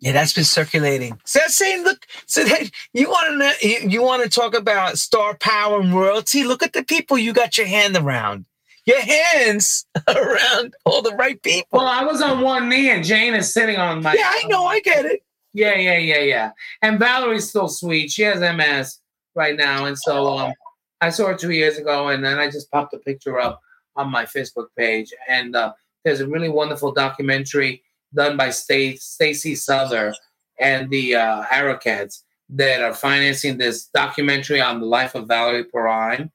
Yeah, 0.00 0.12
that's 0.12 0.32
been 0.32 0.44
circulating. 0.44 1.20
So 1.24 1.40
that's 1.40 1.54
saying, 1.54 1.84
look, 1.84 2.06
so 2.26 2.42
that 2.42 2.70
you 2.94 3.08
want 3.08 3.42
to 3.60 3.68
you, 3.68 3.78
you 3.88 4.02
want 4.02 4.22
to 4.22 4.30
talk 4.30 4.54
about 4.54 4.98
star 4.98 5.36
power 5.36 5.80
and 5.80 5.94
royalty. 5.94 6.42
Look 6.42 6.62
at 6.62 6.72
the 6.72 6.82
people 6.82 7.18
you 7.18 7.32
got 7.32 7.58
your 7.58 7.66
hand 7.66 7.96
around. 7.96 8.46
Your 8.86 9.00
hands 9.00 9.86
around 10.08 10.74
all 10.86 11.02
the 11.02 11.14
right 11.14 11.40
people. 11.42 11.78
Well, 11.78 11.86
I 11.86 12.02
was 12.02 12.22
on 12.22 12.40
one 12.40 12.68
knee 12.70 12.90
and 12.90 13.04
Jane 13.04 13.34
is 13.34 13.52
sitting 13.52 13.76
on 13.76 14.02
my 14.02 14.14
yeah, 14.14 14.30
I 14.32 14.42
know, 14.48 14.64
I 14.64 14.80
get 14.80 15.04
it. 15.04 15.22
Yeah, 15.52 15.74
yeah, 15.74 15.98
yeah, 15.98 16.20
yeah. 16.20 16.50
And 16.80 16.98
Valerie's 16.98 17.48
still 17.50 17.68
sweet. 17.68 18.10
She 18.10 18.22
has 18.22 18.40
MS 18.40 18.98
right 19.34 19.56
now, 19.56 19.84
and 19.84 19.98
so 19.98 20.38
um, 20.38 20.52
I 21.00 21.10
saw 21.10 21.28
her 21.28 21.34
two 21.34 21.50
years 21.50 21.78
ago, 21.78 22.08
and 22.08 22.24
then 22.24 22.38
I 22.38 22.50
just 22.50 22.70
popped 22.70 22.94
a 22.94 22.98
picture 22.98 23.38
up 23.38 23.60
on 23.96 24.10
my 24.10 24.24
Facebook 24.24 24.68
page. 24.76 25.12
And 25.28 25.56
uh, 25.56 25.72
there's 26.04 26.20
a 26.20 26.28
really 26.28 26.48
wonderful 26.48 26.92
documentary 26.92 27.82
done 28.14 28.36
by 28.36 28.50
Sta- 28.50 28.96
Stacy 28.96 29.54
Souther 29.54 30.14
and 30.58 30.90
the 30.90 31.16
uh, 31.16 31.44
Arrowcats 31.44 32.22
that 32.50 32.82
are 32.82 32.94
financing 32.94 33.56
this 33.56 33.86
documentary 33.86 34.60
on 34.60 34.80
the 34.80 34.86
life 34.86 35.14
of 35.14 35.28
Valerie 35.28 35.64
Perrine. 35.64 36.30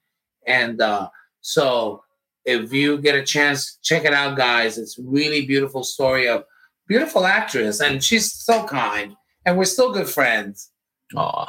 And 0.48 0.82
uh, 0.82 1.10
so, 1.42 2.04
if 2.46 2.72
you 2.72 3.00
get 3.00 3.16
a 3.16 3.24
chance, 3.24 3.80
check 3.82 4.06
it 4.06 4.14
out, 4.14 4.38
guys. 4.38 4.78
It's 4.78 5.00
really 5.00 5.46
beautiful 5.46 5.84
story 5.84 6.28
of 6.28 6.46
beautiful 6.88 7.26
actress, 7.26 7.82
and 7.82 8.04
she's 8.04 8.32
so 8.32 8.64
kind, 8.66 9.16
and 9.46 9.58
we're 9.58 9.66
still 9.66 9.92
good 9.92 10.08
friends. 10.08 10.70
Oh, 11.16 11.46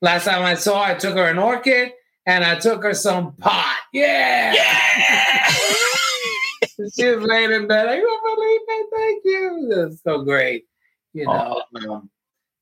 Last 0.00 0.24
time 0.24 0.42
I 0.42 0.56
saw 0.56 0.84
her, 0.84 0.94
I 0.94 0.98
took 0.98 1.14
her 1.14 1.28
an 1.28 1.38
orchid, 1.38 1.92
and 2.26 2.44
I 2.44 2.58
took 2.58 2.82
her 2.82 2.94
some 2.94 3.32
pot. 3.36 3.76
Yeah, 3.92 4.54
yeah. 4.54 5.46
she 6.94 7.06
was 7.06 7.24
laying 7.24 7.52
in 7.52 7.66
bed. 7.66 7.88
I 7.88 7.96
don't 7.96 8.36
believe 8.36 8.60
it. 8.68 8.86
Thank 8.94 9.22
you. 9.24 9.74
That's 9.74 10.02
so 10.02 10.22
great, 10.22 10.64
you 11.12 11.26
know. 11.26 11.62
Um, 11.88 12.10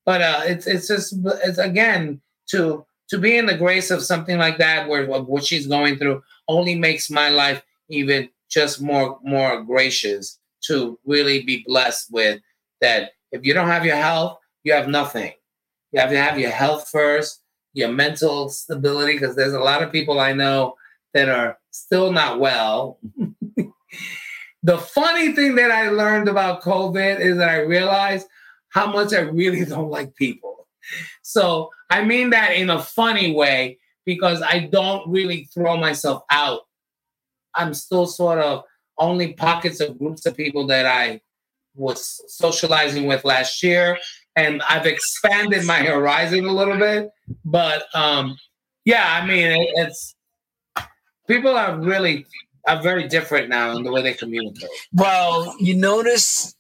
but 0.06 0.22
uh, 0.22 0.40
it's 0.44 0.66
it's 0.66 0.88
just 0.88 1.14
it's 1.44 1.58
again 1.58 2.20
to 2.50 2.84
to 3.11 3.18
be 3.18 3.36
in 3.36 3.46
the 3.46 3.56
grace 3.56 3.90
of 3.90 4.02
something 4.02 4.38
like 4.38 4.58
that, 4.58 4.88
where 4.88 5.06
what 5.06 5.28
what 5.28 5.44
she's 5.44 5.66
going 5.66 5.96
through 5.98 6.22
only 6.48 6.74
makes 6.74 7.11
my 7.11 7.28
life 7.28 7.62
even 7.88 8.28
just 8.50 8.80
more 8.80 9.18
more 9.22 9.62
gracious 9.62 10.38
to 10.62 10.98
really 11.04 11.42
be 11.42 11.64
blessed 11.66 12.12
with 12.12 12.40
that. 12.80 13.12
If 13.32 13.44
you 13.44 13.54
don't 13.54 13.68
have 13.68 13.86
your 13.86 13.96
health, 13.96 14.38
you 14.64 14.72
have 14.72 14.88
nothing. 14.88 15.32
You 15.92 16.00
have 16.00 16.11
to 16.11 16.18
have 16.18 16.38
your 16.38 16.50
health 16.50 16.88
first, 16.88 17.42
your 17.72 17.90
mental 17.90 18.48
stability, 18.48 19.14
because 19.14 19.36
there's 19.36 19.54
a 19.54 19.60
lot 19.60 19.82
of 19.82 19.92
people 19.92 20.20
I 20.20 20.32
know 20.32 20.74
that 21.14 21.28
are 21.28 21.58
still 21.70 22.12
not 22.12 22.40
well. 22.40 22.98
the 24.62 24.78
funny 24.78 25.32
thing 25.32 25.56
that 25.56 25.70
I 25.70 25.90
learned 25.90 26.28
about 26.28 26.62
COVID 26.62 27.20
is 27.20 27.36
that 27.38 27.48
I 27.48 27.60
realized 27.60 28.26
how 28.68 28.90
much 28.90 29.12
I 29.12 29.20
really 29.20 29.64
don't 29.66 29.90
like 29.90 30.14
people. 30.14 30.68
So 31.22 31.70
I 31.90 32.04
mean 32.04 32.30
that 32.30 32.52
in 32.52 32.70
a 32.70 32.82
funny 32.82 33.34
way 33.34 33.78
because 34.04 34.42
I 34.42 34.68
don't 34.72 35.08
really 35.08 35.48
throw 35.52 35.76
myself 35.76 36.22
out. 36.30 36.62
I'm 37.54 37.74
still 37.74 38.06
sort 38.06 38.38
of 38.38 38.64
only 38.98 39.34
pockets 39.34 39.80
of 39.80 39.98
groups 39.98 40.26
of 40.26 40.36
people 40.36 40.66
that 40.68 40.86
I 40.86 41.20
was 41.74 42.22
socializing 42.28 43.06
with 43.06 43.24
last 43.24 43.62
year. 43.62 43.98
And 44.36 44.62
I've 44.62 44.86
expanded 44.86 45.64
my 45.64 45.78
horizon 45.78 46.44
a 46.44 46.52
little 46.52 46.76
bit. 46.76 47.10
But 47.45 47.85
um, 47.95 48.37
yeah, 48.85 49.20
I 49.22 49.26
mean, 49.26 49.47
it, 49.47 49.68
it's 49.76 50.14
people 51.26 51.57
are 51.57 51.78
really 51.78 52.26
are 52.66 52.83
very 52.83 53.09
different 53.09 53.49
now 53.49 53.76
in 53.76 53.83
the 53.83 53.93
way 53.93 54.03
they 54.03 54.12
communicate. 54.12 54.68
Well, 54.93 55.55
you 55.59 55.74
notice 55.74 56.55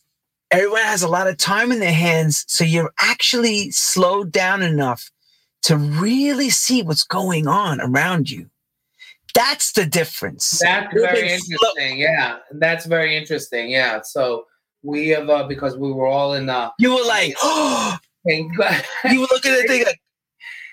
everyone 0.50 0.82
has 0.82 1.02
a 1.02 1.08
lot 1.08 1.28
of 1.28 1.36
time 1.36 1.72
in 1.72 1.80
their 1.80 1.92
hands. 1.92 2.44
So 2.48 2.64
you're 2.64 2.92
actually 2.98 3.70
slowed 3.70 4.32
down 4.32 4.62
enough 4.62 5.10
to 5.62 5.76
really 5.76 6.50
see 6.50 6.82
what's 6.82 7.04
going 7.04 7.46
on 7.46 7.80
around 7.80 8.30
you. 8.30 8.50
That's 9.34 9.72
the 9.72 9.86
difference. 9.86 10.58
That's 10.58 10.92
You're 10.92 11.06
very 11.06 11.32
interesting. 11.32 11.98
Yeah, 11.98 12.38
that's 12.52 12.86
very 12.86 13.16
interesting. 13.16 13.70
Yeah. 13.70 14.00
So 14.02 14.46
we 14.82 15.08
have 15.08 15.30
uh, 15.30 15.46
because 15.46 15.76
we 15.76 15.92
were 15.92 16.06
all 16.06 16.34
in 16.34 16.48
uh 16.48 16.70
You 16.78 16.94
were 16.94 17.06
like, 17.06 17.34
oh, 17.42 17.98
you 18.24 18.48
were 19.20 19.28
looking 19.30 19.52
at 19.52 19.66
things 19.68 19.86
like, 19.86 20.00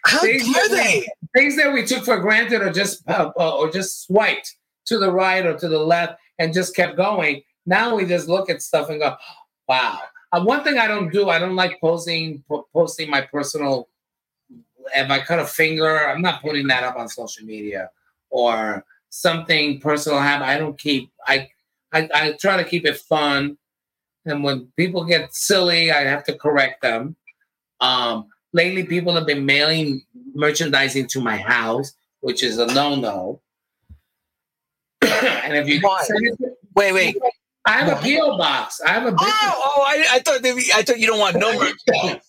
how 0.08 0.20
Things 0.22 0.44
dare 0.54 0.70
that 0.70 0.94
we- 0.96 1.10
things 1.36 1.56
that 1.58 1.74
we 1.74 1.86
took 1.86 2.04
for 2.06 2.18
granted 2.20 2.62
or 2.62 2.72
just 2.72 3.08
uh, 3.10 3.32
uh, 3.38 3.58
or 3.58 3.70
just 3.70 4.06
swiped 4.06 4.56
to 4.86 4.98
the 4.98 5.12
right 5.12 5.46
or 5.46 5.56
to 5.58 5.68
the 5.68 5.80
left 5.80 6.20
and 6.40 6.54
just 6.54 6.76
kept 6.76 6.96
going. 6.96 7.44
Now 7.66 7.96
we 7.96 8.06
just 8.06 8.28
look 8.30 8.50
at 8.50 8.62
stuff 8.62 8.90
and 8.90 9.00
go, 9.00 9.16
"Wow." 9.68 10.00
Uh, 10.32 10.44
one 10.44 10.64
thing 10.64 10.78
I 10.78 10.88
don't 10.88 11.12
do, 11.12 11.30
I 11.30 11.40
don't 11.40 11.56
like 11.56 11.80
posting 11.82 12.44
po- 12.48 12.68
posting 12.74 13.10
my 13.10 13.22
personal. 13.22 13.90
If 14.96 15.10
I 15.10 15.20
cut 15.20 15.40
a 15.40 15.46
finger, 15.46 16.08
I'm 16.08 16.22
not 16.22 16.42
putting 16.42 16.68
that 16.68 16.84
up 16.84 16.96
on 16.96 17.10
social 17.10 17.46
media 17.46 17.90
or 18.30 18.86
something 19.10 19.80
personal 19.82 20.20
happen. 20.20 20.48
I 20.48 20.58
don't 20.58 20.78
keep. 20.78 21.12
I, 21.28 21.50
I 21.94 22.10
I 22.14 22.32
try 22.40 22.56
to 22.58 22.64
keep 22.64 22.86
it 22.86 22.98
fun, 22.98 23.58
and 24.26 24.44
when 24.44 24.68
people 24.78 25.04
get 25.04 25.34
silly, 25.36 25.92
I 25.92 26.04
have 26.04 26.24
to 26.26 26.38
correct 26.38 26.82
them. 26.82 27.16
Um, 27.82 28.28
lately, 28.54 28.84
people 28.84 29.14
have 29.16 29.26
been 29.26 29.46
mailing 29.46 30.02
merchandising 30.34 31.08
to 31.08 31.22
my 31.22 31.38
house, 31.38 31.94
which 32.22 32.44
is 32.44 32.58
a 32.58 32.68
no-no. 32.68 33.42
and 35.02 35.56
if 35.56 35.68
you? 35.68 35.82
Wait, 36.76 36.94
wait. 36.94 37.18
I 37.66 37.72
have 37.72 37.90
a 37.90 38.02
PO 38.02 38.38
box. 38.38 38.80
I 38.82 38.92
have 38.92 39.04
a 39.04 39.08
oh, 39.08 39.12
business. 39.12 39.34
Oh, 39.34 39.74
oh 39.78 39.84
I, 39.86 40.06
I 40.12 40.20
thought 40.20 40.42
they, 40.42 40.52
I 40.74 40.84
thought 40.84 41.00
you 41.00 41.08
don't 41.08 41.20
want 41.20 41.36
no 41.36 41.60
merch. 41.60 42.22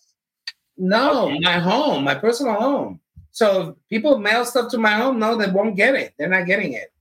No, 0.77 1.37
my 1.41 1.59
home, 1.59 2.05
my 2.05 2.15
personal 2.15 2.55
home. 2.55 3.01
So 3.31 3.69
if 3.69 3.75
people 3.89 4.19
mail 4.19 4.45
stuff 4.45 4.71
to 4.73 4.79
my 4.79 4.93
home, 4.93 5.19
no, 5.19 5.37
they 5.37 5.51
won't 5.51 5.77
get 5.77 5.95
it. 5.95 6.15
They're 6.19 6.29
not 6.29 6.47
getting 6.47 6.73
it. 6.73 6.93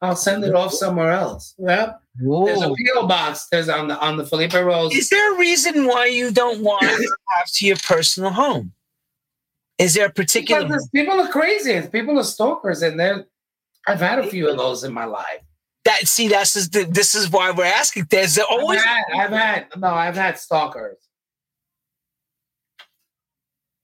I'll 0.00 0.16
send 0.16 0.44
it 0.44 0.54
off 0.54 0.72
somewhere 0.72 1.12
else. 1.12 1.54
Yep. 1.58 2.01
There's 2.16 2.62
a 2.62 2.68
Whoa. 2.68 2.76
PO 2.94 3.06
box. 3.06 3.46
There's 3.50 3.68
on 3.68 3.88
the 3.88 3.98
on 3.98 4.16
the 4.16 4.26
Felipe 4.26 4.52
Rose. 4.52 4.94
Is 4.94 5.08
there 5.08 5.34
a 5.34 5.38
reason 5.38 5.86
why 5.86 6.06
you 6.06 6.30
don't 6.30 6.62
want 6.62 6.82
to 6.82 6.88
have 7.36 7.46
to 7.54 7.66
your 7.66 7.76
personal 7.76 8.30
home? 8.30 8.72
Is 9.78 9.94
there 9.94 10.06
a 10.06 10.12
particular? 10.12 10.78
People 10.94 11.20
are 11.20 11.28
crazy. 11.28 11.80
People 11.88 12.18
are 12.18 12.24
stalkers, 12.24 12.82
and 12.82 13.00
they're. 13.00 13.26
I've 13.86 14.00
had 14.00 14.18
a 14.18 14.26
few 14.26 14.48
of 14.48 14.58
those 14.58 14.84
in 14.84 14.92
my 14.92 15.06
life. 15.06 15.40
That 15.84 16.06
see, 16.06 16.28
that's 16.28 16.54
just 16.54 16.72
the, 16.72 16.84
this 16.84 17.14
is 17.14 17.30
why 17.30 17.50
we're 17.50 17.64
asking. 17.64 18.06
There's 18.10 18.38
always 18.38 18.80
I've 18.80 18.86
had, 18.86 19.04
I've 19.14 19.30
had 19.30 19.66
no, 19.78 19.88
I've 19.88 20.16
had 20.16 20.38
stalkers. 20.38 20.98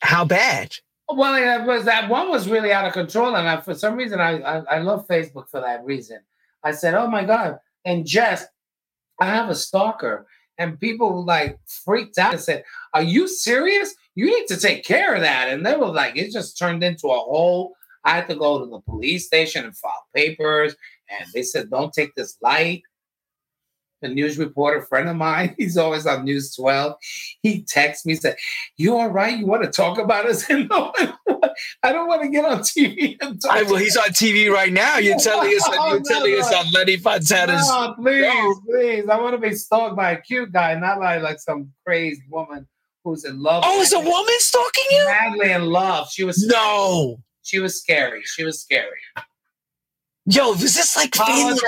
how 0.00 0.24
bad. 0.24 0.76
Well, 1.08 1.34
it 1.34 1.66
was 1.66 1.86
that 1.86 2.08
one 2.10 2.30
was 2.30 2.48
really 2.48 2.72
out 2.72 2.84
of 2.84 2.92
control, 2.92 3.34
and 3.34 3.48
I, 3.48 3.60
for 3.60 3.74
some 3.74 3.96
reason, 3.96 4.20
I, 4.20 4.38
I 4.40 4.76
I 4.76 4.78
love 4.80 5.08
Facebook 5.08 5.48
for 5.48 5.60
that 5.60 5.82
reason. 5.84 6.18
I 6.62 6.72
said, 6.72 6.94
"Oh 6.94 7.08
my 7.08 7.24
god!" 7.24 7.58
And 7.89 8.07
just, 8.07 8.47
I 9.18 9.26
have 9.26 9.49
a 9.49 9.55
stalker, 9.55 10.26
and 10.59 10.78
people 10.78 11.24
like 11.24 11.59
freaked 11.84 12.18
out 12.18 12.34
and 12.34 12.43
said, 12.43 12.62
"Are 12.93 13.03
you 13.03 13.26
serious? 13.26 13.95
You 14.14 14.26
need 14.26 14.47
to 14.49 14.59
take 14.59 14.84
care 14.84 15.14
of 15.14 15.22
that." 15.22 15.49
And 15.49 15.64
they 15.64 15.74
were 15.74 15.86
like, 15.86 16.14
it 16.16 16.30
just 16.30 16.59
turned 16.59 16.84
into 16.84 17.09
a 17.09 17.18
whole. 17.18 17.72
I 18.05 18.11
had 18.16 18.28
to 18.28 18.36
go 18.36 18.59
to 18.59 18.66
the 18.66 18.80
police 18.80 19.24
station 19.26 19.64
and 19.64 19.76
file 19.76 20.07
papers, 20.14 20.76
and 21.09 21.26
they 21.32 21.43
said, 21.43 21.70
"Don't 21.70 21.93
take 21.95 22.14
this 22.14 22.36
light." 22.43 22.82
A 24.01 24.09
news 24.09 24.38
reporter 24.38 24.80
friend 24.82 25.09
of 25.09 25.16
mine, 25.16 25.55
he's 25.59 25.76
always 25.76 26.07
on 26.07 26.24
News 26.24 26.55
12. 26.55 26.94
He 27.42 27.62
texts 27.62 28.07
me, 28.07 28.14
said, 28.14 28.36
You 28.76 28.96
all 28.96 29.09
right? 29.09 29.36
You 29.36 29.46
want 29.46 29.64
to 29.64 29.70
talk 29.70 29.99
about 29.99 30.26
us? 30.26 30.49
And 30.51 30.68
no, 30.68 30.92
I 31.82 31.92
don't 31.92 32.07
want 32.07 32.22
to 32.22 32.28
get 32.28 32.44
on 32.44 32.61
TV 32.61 33.16
and 33.20 33.40
talk. 33.42 33.53
I, 33.53 33.62
well, 33.64 33.76
he's 33.76 33.96
on 33.96 34.11
TV 34.11 34.51
right 34.53 34.72
now. 34.72 34.99
You're 34.99 35.18
telling 35.18 35.49
us. 35.53 35.68
Oh, 35.72 35.88
You're 35.90 35.99
no, 36.01 36.05
telling 36.09 36.34
us 36.40 36.53
on 36.55 36.70
Lenny 36.72 36.96
Fontana's. 36.96 37.68
no, 37.68 37.94
please, 37.99 38.22
No. 38.22 38.61
please. 38.66 39.09
I 39.09 39.20
want 39.20 39.34
to 39.34 39.38
be 39.49 39.55
stalked 39.55 39.96
by 39.96 40.12
a 40.12 40.20
cute 40.20 40.53
guy, 40.53 40.74
not 40.74 41.01
by 41.01 41.18
like 41.18 41.40
some 41.40 41.72
crazy 41.84 42.22
woman 42.30 42.66
who's 43.05 43.24
in 43.24 43.42
love. 43.42 43.64
Oh, 43.66 43.80
is 43.80 43.92
a 43.92 43.99
woman 43.99 44.34
stalking 44.38 44.84
you? 44.90 45.05
madly 45.07 45.51
in 45.53 45.66
love. 45.66 46.09
She 46.11 46.22
was 46.24 46.46
No. 46.46 47.18
She 47.42 47.59
was 47.59 47.80
scary. 47.80 48.22
She 48.24 48.44
was 48.44 48.61
scary. 48.61 48.99
Yo, 50.26 50.51
was 50.51 50.74
this 50.74 50.96
like 50.96 51.14
family? 51.14 51.59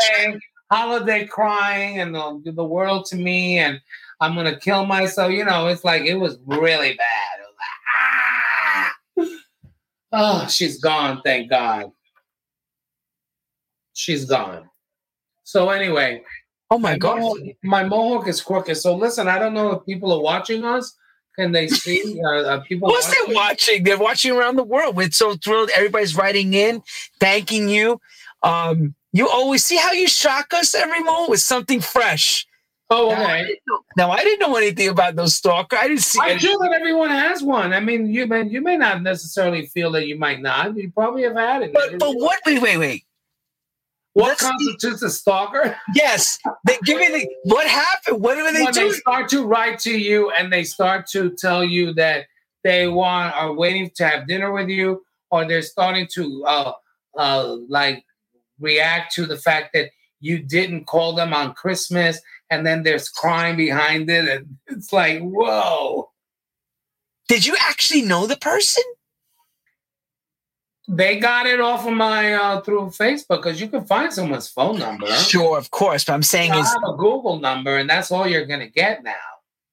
Holiday, 0.71 1.27
crying 1.27 1.99
and 2.01 2.15
they'll 2.15 2.39
the, 2.41 2.53
the 2.53 2.65
world 2.65 3.05
to 3.07 3.17
me, 3.17 3.59
and 3.59 3.81
I'm 4.21 4.35
gonna 4.35 4.59
kill 4.59 4.87
myself. 4.87 5.33
You 5.33 5.45
know, 5.45 5.69
it's 5.69 5.85
like 5.85 6.03
it 6.03 6.15
was 6.15 6.39
really 6.47 6.95
bad. 6.95 7.41
Was 9.17 9.27
like, 9.27 9.37
ah. 10.13 10.45
Oh, 10.45 10.49
she's 10.49 10.81
gone. 10.81 11.21
Thank 11.25 11.51
God. 11.51 11.91
She's 13.95 14.25
gone. 14.25 14.69
So 15.45 15.71
anyway, 15.71 16.23
Oh 16.71 16.79
my 16.79 16.97
god. 16.97 17.19
mohawk, 17.19 17.39
my 17.63 17.85
mohawk 17.85 18.29
is 18.29 18.41
crooked. 18.41 18.77
So 18.77 18.95
listen, 18.95 19.27
I 19.27 19.39
don't 19.39 19.55
know 19.55 19.73
if 19.73 19.87
people 19.87 20.13
are 20.13 20.21
watching 20.23 20.65
us. 20.65 20.95
Can 21.37 21.53
they 21.53 21.69
see? 21.69 22.21
Uh, 22.25 22.43
uh, 22.43 22.61
people. 22.61 22.89
Of 22.89 22.93
course 22.93 23.07
they're 23.07 23.35
watching. 23.35 23.83
They're 23.83 23.99
watching 23.99 24.33
around 24.33 24.57
the 24.57 24.63
world. 24.63 24.95
We're 24.95 25.11
so 25.11 25.35
thrilled. 25.35 25.71
Everybody's 25.75 26.17
writing 26.17 26.55
in, 26.55 26.83
thanking 27.19 27.69
you. 27.69 28.01
Um, 28.43 28.95
you 29.13 29.29
always 29.29 29.65
see 29.65 29.77
how 29.77 29.93
you 29.93 30.07
shock 30.09 30.53
us 30.55 30.75
every 30.75 31.01
moment 31.03 31.31
with 31.31 31.41
something 31.41 31.81
fresh. 31.81 32.47
Oh, 32.93 33.11
Now, 33.11 33.15
I 33.15 33.23
okay. 33.23 33.43
didn't 33.47 33.61
know, 33.69 33.79
now, 33.97 34.11
I 34.11 34.19
didn't 34.25 34.41
know 34.41 34.57
anything 34.57 34.89
about 34.89 35.15
those 35.15 35.37
stalker. 35.37 35.77
I 35.77 35.87
didn't 35.87 36.03
see. 36.03 36.19
I'm 36.21 36.31
any- 36.31 36.39
sure 36.41 36.59
that 36.61 36.73
everyone 36.73 37.11
has 37.11 37.41
one. 37.43 37.73
I 37.73 37.79
mean, 37.79 38.07
you 38.13 38.27
may 38.27 38.43
you 38.49 38.61
may 38.61 38.77
not 38.77 39.03
necessarily 39.03 39.67
feel 39.67 39.93
that 39.93 40.07
you 40.09 40.19
might 40.19 40.41
not. 40.43 40.77
You 40.77 40.91
probably 40.91 41.23
have 41.23 41.37
had 41.37 41.63
it. 41.63 41.73
but 41.73 41.99
but 42.01 42.15
what? 42.17 42.41
Wait 42.47 42.61
wait 42.61 42.79
wait. 42.79 43.05
what 44.15 44.29
let's 44.29 44.41
see. 44.41 44.49
constitutes 44.49 45.03
a 45.03 45.11
stalker? 45.11 45.77
Yes, 45.95 46.37
they 46.67 46.79
give 46.85 46.99
me 46.99 47.07
the 47.09 47.29
what 47.45 47.65
happened. 47.69 48.21
What 48.23 48.35
do 48.35 48.53
they 48.53 48.65
when 48.65 48.73
they 48.75 48.91
start 48.91 49.29
to 49.31 49.47
write 49.47 49.79
to 49.81 49.97
you 49.97 50.31
and 50.33 50.53
they 50.53 50.65
start 50.65 51.07
to 51.13 51.31
tell 51.39 51.63
you 51.63 51.95
that 51.95 52.27
they 52.65 52.89
want 52.89 53.37
are 53.37 53.53
waiting 53.53 53.89
to 53.97 54.09
have 54.09 54.27
dinner 54.27 54.51
with 54.51 54.69
you, 54.69 55.05
or 55.31 55.45
they're 55.47 55.63
starting 55.63 56.09
to 56.15 56.45
uh 56.45 56.73
uh 57.17 57.57
like 57.69 58.05
react 58.61 59.15
to 59.15 59.27
the 59.27 59.37
fact 59.37 59.73
that 59.75 59.91
you 60.21 60.39
didn't 60.39 60.85
call 60.85 61.15
them 61.15 61.33
on 61.33 61.55
Christmas, 61.55 62.21
and 62.51 62.67
then 62.67 62.83
there's 62.83 63.09
crime 63.09 63.57
behind 63.57 64.11
it, 64.11 64.29
and 64.29 64.57
it's 64.67 64.93
like 64.93 65.21
whoa. 65.21 66.11
Did 67.29 67.47
you 67.47 67.57
actually 67.61 68.03
know 68.03 68.27
the 68.27 68.37
person? 68.37 68.83
They 70.89 71.21
got 71.21 71.47
it 71.47 71.61
off 71.61 71.87
of 71.87 71.93
my 71.93 72.35
uh, 72.35 72.61
through 72.63 72.87
Facebook 72.87 73.43
because 73.43 73.61
you 73.61 73.69
can 73.69 73.85
find 73.85 74.13
someone's 74.13 74.49
phone 74.49 74.81
number. 74.81 75.07
Sure, 75.07 75.57
of 75.57 75.71
course. 75.71 76.05
But 76.05 76.15
I'm 76.15 76.25
saying 76.25 76.53
is 76.53 76.67
have 76.67 76.83
a 76.85 76.97
Google 76.97 77.39
number, 77.39 77.77
and 77.77 77.89
that's 77.89 78.11
all 78.11 78.27
you're 78.27 78.47
gonna 78.47 78.69
get 78.69 79.05
now. 79.05 79.15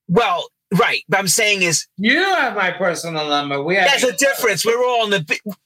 well, 0.08 0.48
right. 0.78 1.02
But 1.10 1.18
I'm 1.20 1.28
saying 1.28 1.64
is 1.64 1.88
You 1.98 2.20
have 2.20 2.56
my 2.56 2.70
personal 2.70 3.28
number. 3.28 3.64
We 3.64 3.76
have 3.78 3.90
There's 3.90 4.14
a 4.14 4.16
difference. 4.16 4.64
We're 4.64 4.86
all 4.86 5.06
in 5.06 5.10
the. 5.10 5.58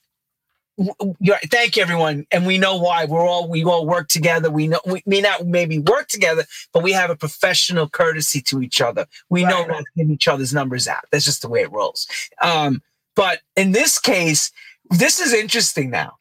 Bi- 0.77 0.83
w- 0.83 0.95
w- 0.99 1.15
You're. 1.19 1.37
Thank 1.49 1.75
you, 1.75 1.81
everyone, 1.83 2.25
and 2.31 2.45
we 2.45 2.57
know 2.57 2.77
why. 2.77 3.05
We're 3.05 3.25
all 3.25 3.49
we 3.49 3.63
all 3.63 3.85
work 3.85 4.07
together. 4.07 4.49
We 4.49 4.67
know 4.67 4.79
we 4.85 5.03
may 5.05 5.21
not 5.21 5.45
maybe 5.45 5.79
work 5.79 6.07
together, 6.07 6.45
but 6.73 6.83
we 6.83 6.91
have 6.91 7.09
a 7.09 7.15
professional 7.15 7.89
courtesy 7.89 8.41
to 8.43 8.61
each 8.61 8.81
other. 8.81 9.05
We 9.29 9.43
know 9.43 9.65
not 9.65 9.79
to 9.79 9.85
give 9.95 10.09
each 10.09 10.27
other's 10.27 10.53
numbers 10.53 10.87
out. 10.87 11.03
That's 11.11 11.25
just 11.25 11.41
the 11.41 11.49
way 11.49 11.61
it 11.61 11.71
rolls. 11.71 12.07
Um, 12.41 12.81
but 13.15 13.41
in 13.55 13.71
this 13.71 13.99
case, 13.99 14.51
this 14.89 15.19
is 15.19 15.33
interesting. 15.33 15.89
Now, 15.89 16.17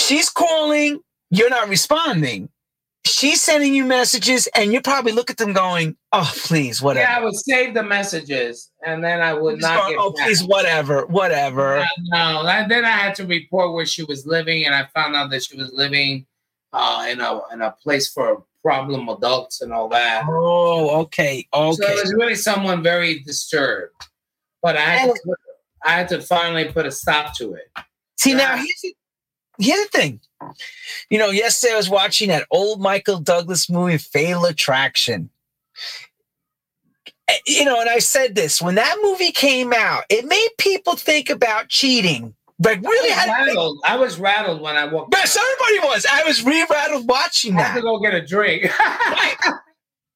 she's 0.00 0.30
calling. 0.30 1.00
You're 1.30 1.50
not 1.50 1.68
responding. 1.68 2.48
She's 3.06 3.40
sending 3.40 3.74
you 3.74 3.84
messages, 3.84 4.48
and 4.54 4.72
you 4.72 4.80
probably 4.80 5.12
look 5.12 5.30
at 5.30 5.36
them 5.36 5.52
going, 5.52 5.96
"Oh, 6.12 6.30
please, 6.36 6.82
whatever." 6.82 7.08
Yeah, 7.08 7.18
I 7.18 7.24
would 7.24 7.36
save 7.36 7.74
the 7.74 7.82
messages, 7.82 8.70
and 8.84 9.02
then 9.02 9.20
I 9.20 9.32
would 9.32 9.60
not 9.60 9.84
go, 9.84 9.88
get. 9.90 9.98
oh, 9.98 10.10
back. 10.12 10.26
please, 10.26 10.42
whatever, 10.42 11.06
whatever. 11.06 11.86
No, 12.08 12.42
that- 12.44 12.68
then 12.68 12.84
I 12.84 12.90
had 12.90 13.14
to 13.16 13.26
report 13.26 13.72
where 13.72 13.86
she 13.86 14.02
was 14.04 14.26
living, 14.26 14.66
and 14.66 14.74
I 14.74 14.86
found 14.94 15.14
out 15.14 15.30
that 15.30 15.44
she 15.44 15.56
was 15.56 15.72
living 15.72 16.26
uh, 16.72 17.06
in 17.08 17.20
a 17.20 17.40
in 17.52 17.62
a 17.62 17.70
place 17.70 18.08
for 18.08 18.44
problem 18.62 19.08
adults 19.08 19.60
and 19.60 19.72
all 19.72 19.88
that. 19.88 20.24
Oh, 20.28 21.02
okay, 21.02 21.46
okay. 21.54 21.76
So 21.76 21.88
it 21.88 22.02
was 22.02 22.14
really 22.14 22.34
someone 22.34 22.82
very 22.82 23.20
disturbed. 23.20 23.94
But 24.60 24.76
I 24.76 24.80
had, 24.80 25.06
to 25.14 25.20
put, 25.24 25.38
I 25.84 25.90
had 25.92 26.08
to 26.08 26.20
finally 26.20 26.64
put 26.64 26.86
a 26.86 26.90
stop 26.90 27.36
to 27.36 27.54
it. 27.54 27.70
See, 28.18 28.34
now 28.34 28.56
here's 28.56 28.94
here's 29.58 29.88
the 29.90 29.98
thing. 29.98 30.20
You 31.10 31.18
know, 31.18 31.30
yesterday 31.30 31.74
I 31.74 31.76
was 31.76 31.88
watching 31.90 32.28
that 32.28 32.46
old 32.50 32.80
Michael 32.80 33.18
Douglas 33.18 33.68
movie, 33.70 33.98
Fatal 33.98 34.44
Attraction. 34.44 35.30
Eh, 37.28 37.34
You 37.46 37.64
know, 37.64 37.80
and 37.80 37.88
I 37.90 37.98
said 37.98 38.34
this 38.34 38.60
when 38.62 38.74
that 38.76 38.96
movie 39.02 39.32
came 39.32 39.72
out, 39.72 40.04
it 40.10 40.24
made 40.26 40.48
people 40.58 40.94
think 40.96 41.30
about 41.30 41.68
cheating. 41.68 42.34
Like, 42.58 42.80
really 42.82 43.12
I 43.12 43.26
was 43.26 43.46
rattled. 43.48 43.80
I 43.84 43.96
was 43.96 44.18
rattled 44.18 44.60
when 44.62 44.76
I 44.76 44.86
walked. 44.86 45.14
Yes, 45.14 45.36
everybody 45.36 45.88
was. 45.88 46.06
I 46.10 46.22
was 46.24 46.42
re 46.42 46.64
rattled 46.70 47.06
watching 47.08 47.54
that. 47.56 47.60
I 47.60 47.68
had 47.68 47.74
to 47.76 47.82
go 47.82 47.98
get 48.00 48.14
a 48.14 48.24
drink. 48.24 48.70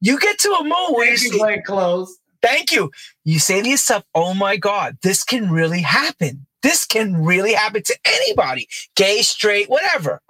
You 0.02 0.18
get 0.18 0.38
to 0.38 0.48
a 0.52 0.64
moment 0.64 0.94
where 0.96 1.10
you 1.12 1.18
Thank 1.18 1.24
you, 1.24 1.30
say, 1.32 1.38
Glenn 1.38 1.62
Close. 1.66 2.16
thank 2.42 2.72
you. 2.72 2.90
You 3.24 3.38
say 3.38 3.60
to 3.60 3.68
yourself, 3.68 4.02
oh 4.14 4.32
my 4.32 4.56
God, 4.56 4.96
this 5.02 5.22
can 5.22 5.50
really 5.50 5.82
happen. 5.82 6.46
This 6.62 6.84
can 6.84 7.22
really 7.24 7.52
happen 7.54 7.82
to 7.82 7.96
anybody, 8.04 8.68
gay, 8.96 9.22
straight, 9.22 9.68
whatever. 9.70 10.20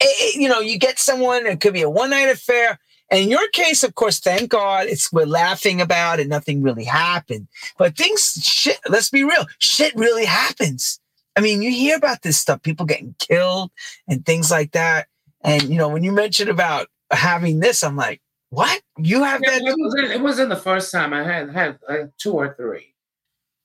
It- 0.00 0.36
it- 0.36 0.40
you 0.40 0.48
know, 0.48 0.60
you 0.60 0.78
get 0.78 0.98
someone, 0.98 1.46
it 1.46 1.60
could 1.60 1.72
be 1.74 1.82
a 1.82 1.90
one 1.90 2.10
night 2.10 2.28
affair. 2.28 2.78
And 3.10 3.20
in 3.22 3.28
your 3.28 3.48
case, 3.48 3.82
of 3.82 3.94
course, 3.96 4.20
thank 4.20 4.50
God, 4.50 4.86
it's 4.86 5.12
we're 5.12 5.26
laughing 5.26 5.80
about 5.80 6.20
it. 6.20 6.28
Nothing 6.28 6.62
really 6.62 6.84
happened. 6.84 7.48
But 7.76 7.96
things, 7.96 8.38
shit, 8.42 8.78
let's 8.88 9.10
be 9.10 9.24
real, 9.24 9.46
shit 9.58 9.94
really 9.96 10.24
happens. 10.26 11.00
I 11.36 11.40
mean, 11.40 11.60
you 11.62 11.70
hear 11.70 11.96
about 11.96 12.22
this 12.22 12.38
stuff, 12.38 12.62
people 12.62 12.86
getting 12.86 13.14
killed 13.18 13.70
and 14.08 14.24
things 14.24 14.50
like 14.50 14.72
that. 14.72 15.08
And, 15.42 15.62
you 15.64 15.76
know, 15.76 15.88
when 15.88 16.04
you 16.04 16.12
mentioned 16.12 16.50
about 16.50 16.88
having 17.10 17.60
this, 17.60 17.82
I'm 17.82 17.96
like, 17.96 18.20
what? 18.50 18.80
You 18.98 19.22
have 19.24 19.40
Yeah, 19.42 19.58
that? 19.58 19.62
it, 19.62 19.74
wasn't, 19.78 20.12
it 20.12 20.20
wasn't 20.20 20.48
the 20.50 20.56
first 20.56 20.92
time 20.92 21.12
I 21.12 21.22
had 21.24 21.50
had 21.50 21.78
uh, 21.88 21.94
two 22.18 22.32
or 22.32 22.54
three. 22.54 22.94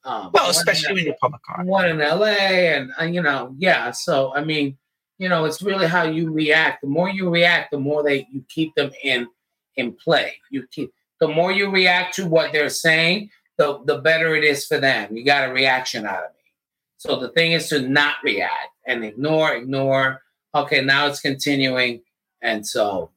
Um, 0.05 0.29
Well, 0.33 0.49
especially 0.49 0.89
in, 0.91 0.95
when 0.95 1.05
you're 1.05 1.15
public 1.19 1.41
car. 1.43 1.65
one 1.65 1.89
in 1.89 1.97
LA, 1.97 2.27
and 2.27 2.91
uh, 2.99 3.05
you 3.05 3.21
know, 3.21 3.55
yeah. 3.57 3.91
So 3.91 4.33
I 4.35 4.43
mean, 4.43 4.77
you 5.17 5.27
know, 5.29 5.45
it's 5.45 5.61
really 5.61 5.87
how 5.87 6.03
you 6.03 6.31
react. 6.31 6.81
The 6.81 6.87
more 6.87 7.09
you 7.09 7.29
react, 7.29 7.71
the 7.71 7.79
more 7.79 8.03
they 8.03 8.27
you 8.31 8.43
keep 8.47 8.75
them 8.75 8.91
in 9.03 9.27
in 9.75 9.93
play. 9.93 10.35
You 10.51 10.67
keep 10.71 10.93
the 11.19 11.27
more 11.27 11.51
you 11.51 11.69
react 11.69 12.15
to 12.15 12.27
what 12.27 12.51
they're 12.53 12.69
saying, 12.69 13.31
the 13.57 13.79
the 13.85 13.97
better 13.97 14.35
it 14.35 14.43
is 14.43 14.65
for 14.65 14.77
them. 14.77 15.15
You 15.15 15.25
got 15.25 15.49
a 15.49 15.53
reaction 15.53 16.05
out 16.05 16.23
of 16.23 16.31
me. 16.31 16.41
So 16.97 17.19
the 17.19 17.29
thing 17.29 17.53
is 17.53 17.69
to 17.69 17.81
not 17.81 18.15
react 18.23 18.71
and 18.85 19.03
ignore, 19.03 19.55
ignore. 19.55 20.21
Okay, 20.53 20.81
now 20.81 21.07
it's 21.07 21.19
continuing, 21.19 22.01
and 22.41 22.65
so 22.65 23.11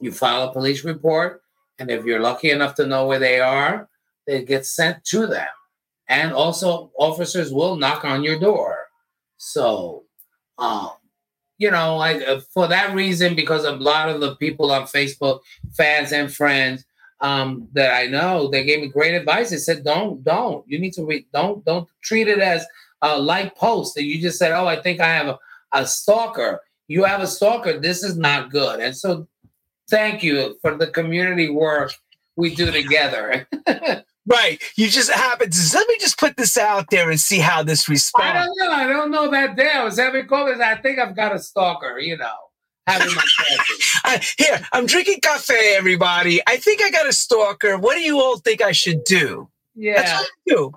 you 0.00 0.12
file 0.12 0.48
a 0.48 0.52
police 0.52 0.84
report, 0.84 1.42
and 1.78 1.90
if 1.90 2.04
you're 2.04 2.20
lucky 2.20 2.50
enough 2.50 2.74
to 2.76 2.86
know 2.86 3.06
where 3.06 3.18
they 3.18 3.40
are, 3.40 3.88
they 4.26 4.44
get 4.44 4.64
sent 4.66 5.04
to 5.06 5.26
them. 5.26 5.48
And 6.12 6.34
also, 6.34 6.92
officers 6.98 7.54
will 7.54 7.76
knock 7.76 8.04
on 8.04 8.22
your 8.22 8.38
door. 8.38 8.76
So, 9.38 10.04
um, 10.58 10.90
you 11.56 11.70
know, 11.70 11.96
I, 11.96 12.22
uh, 12.22 12.40
for 12.52 12.68
that 12.68 12.94
reason, 12.94 13.34
because 13.34 13.64
a 13.64 13.72
lot 13.72 14.10
of 14.10 14.20
the 14.20 14.36
people 14.36 14.70
on 14.70 14.82
Facebook, 14.82 15.40
fans 15.74 16.12
and 16.12 16.30
friends 16.30 16.84
um, 17.22 17.66
that 17.72 17.94
I 17.94 18.08
know, 18.08 18.50
they 18.50 18.62
gave 18.62 18.80
me 18.82 18.88
great 18.88 19.14
advice. 19.14 19.48
They 19.48 19.56
said, 19.56 19.84
"Don't, 19.84 20.22
don't. 20.22 20.68
You 20.68 20.78
need 20.78 20.92
to 20.94 21.06
read. 21.06 21.24
Don't, 21.32 21.64
don't 21.64 21.88
treat 22.02 22.28
it 22.28 22.40
as 22.40 22.66
a 23.00 23.18
light 23.18 23.56
post 23.56 23.94
that 23.94 24.04
you 24.04 24.20
just 24.20 24.38
said, 24.38 24.52
oh, 24.52 24.66
I 24.66 24.82
think 24.82 25.00
I 25.00 25.08
have 25.08 25.28
a, 25.28 25.38
a 25.72 25.86
stalker. 25.86 26.60
You 26.88 27.04
have 27.04 27.22
a 27.22 27.26
stalker. 27.26 27.80
This 27.80 28.02
is 28.02 28.18
not 28.18 28.50
good." 28.50 28.80
And 28.80 28.94
so, 28.94 29.26
thank 29.88 30.22
you 30.22 30.58
for 30.60 30.76
the 30.76 30.88
community 30.88 31.48
work 31.48 31.94
we 32.36 32.54
do 32.54 32.70
together. 32.70 33.48
Right. 34.26 34.62
You 34.76 34.88
just 34.88 35.10
happen 35.10 35.50
to 35.50 35.70
let 35.74 35.88
me 35.88 35.96
just 35.98 36.18
put 36.18 36.36
this 36.36 36.56
out 36.56 36.90
there 36.90 37.10
and 37.10 37.18
see 37.18 37.38
how 37.38 37.62
this 37.62 37.88
responds. 37.88 38.26
I 38.26 38.44
don't 38.44 38.56
know. 38.58 38.70
I 38.70 38.86
don't 38.86 39.10
know 39.10 39.30
that 39.30 39.56
day. 39.56 39.70
I 39.74 39.82
was 39.82 39.98
having 39.98 40.26
coffee. 40.26 40.60
I 40.62 40.76
think 40.76 40.98
I've 40.98 41.16
got 41.16 41.34
a 41.34 41.40
stalker, 41.40 41.98
you 41.98 42.16
know, 42.16 42.34
having 42.86 43.12
my 43.14 43.24
coffee. 44.04 44.26
Here, 44.38 44.60
I'm 44.72 44.86
drinking 44.86 45.20
cafe, 45.22 45.74
everybody. 45.76 46.40
I 46.46 46.56
think 46.56 46.82
I 46.82 46.90
got 46.90 47.08
a 47.08 47.12
stalker. 47.12 47.76
What 47.78 47.96
do 47.96 48.02
you 48.02 48.20
all 48.20 48.38
think 48.38 48.62
I 48.62 48.72
should 48.72 49.02
do? 49.04 49.48
Yeah. 49.74 49.94
That's 49.96 50.12
what 50.12 50.22
I 50.22 50.54
do. 50.54 50.72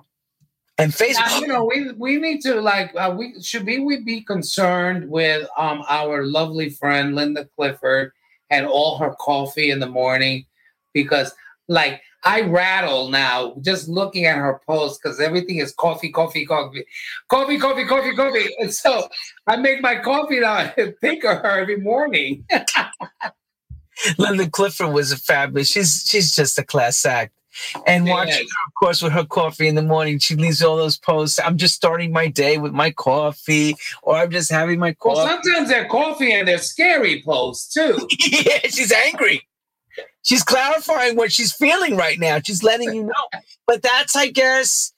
And 0.78 0.90
Now, 0.90 1.06
Facebook. 1.06 1.40
you 1.40 1.46
know, 1.46 1.64
we 1.64 1.92
we 1.92 2.16
need 2.18 2.42
to 2.42 2.60
like 2.60 2.92
uh, 2.96 3.14
we 3.16 3.40
should 3.40 3.64
be 3.64 3.78
we 3.78 4.02
be 4.02 4.20
concerned 4.20 5.08
with 5.08 5.48
um 5.56 5.82
our 5.88 6.24
lovely 6.24 6.68
friend 6.68 7.14
Linda 7.14 7.48
Clifford 7.56 8.12
and 8.50 8.66
all 8.66 8.98
her 8.98 9.14
coffee 9.18 9.70
in 9.70 9.80
the 9.80 9.88
morning 9.88 10.44
because 10.92 11.34
like 11.68 12.02
I 12.26 12.40
rattle 12.42 13.08
now 13.08 13.54
just 13.62 13.88
looking 13.88 14.24
at 14.26 14.36
her 14.36 14.60
post 14.66 15.00
because 15.00 15.20
everything 15.20 15.58
is 15.58 15.72
coffee, 15.72 16.10
coffee, 16.10 16.44
coffee, 16.44 16.84
coffee, 17.28 17.58
coffee, 17.58 17.84
coffee, 17.84 18.14
coffee. 18.16 18.46
And 18.58 18.74
so 18.74 19.08
I 19.46 19.56
make 19.56 19.80
my 19.80 19.96
coffee 20.00 20.40
now 20.40 20.72
and 20.76 20.94
think 21.00 21.24
of 21.24 21.38
her 21.38 21.60
every 21.60 21.76
morning. 21.76 22.44
Linda 24.18 24.50
Clifford 24.50 24.92
was 24.92 25.12
a 25.12 25.16
fabulous. 25.16 25.68
She's 25.70 26.04
she's 26.06 26.34
just 26.34 26.58
a 26.58 26.64
class 26.64 27.04
act. 27.06 27.32
And 27.86 28.06
Yeah. 28.06 28.12
watching 28.14 28.34
her, 28.34 28.66
of 28.66 28.74
course, 28.78 29.00
with 29.00 29.12
her 29.12 29.24
coffee 29.24 29.66
in 29.68 29.76
the 29.76 29.82
morning, 29.82 30.18
she 30.18 30.34
leaves 30.36 30.62
all 30.62 30.76
those 30.76 30.98
posts. 30.98 31.38
I'm 31.42 31.56
just 31.56 31.74
starting 31.74 32.12
my 32.12 32.26
day 32.28 32.58
with 32.58 32.72
my 32.72 32.90
coffee, 32.90 33.74
or 34.02 34.16
I'm 34.16 34.30
just 34.30 34.50
having 34.50 34.78
my 34.78 34.94
Well, 35.02 35.14
coffee. 35.16 35.30
sometimes 35.42 35.68
they're 35.70 35.86
coffee 35.88 36.32
and 36.34 36.46
they're 36.46 36.58
scary 36.58 37.22
posts 37.24 37.72
too. 37.72 38.06
yeah, 38.30 38.58
she's 38.64 38.92
angry. 38.92 39.46
She's 40.22 40.42
clarifying 40.42 41.16
what 41.16 41.32
she's 41.32 41.52
feeling 41.52 41.96
right 41.96 42.18
now. 42.18 42.40
She's 42.44 42.62
letting 42.62 42.92
you 42.94 43.04
know. 43.04 43.40
But 43.66 43.82
that's, 43.82 44.16
I 44.16 44.28
guess, 44.28 44.92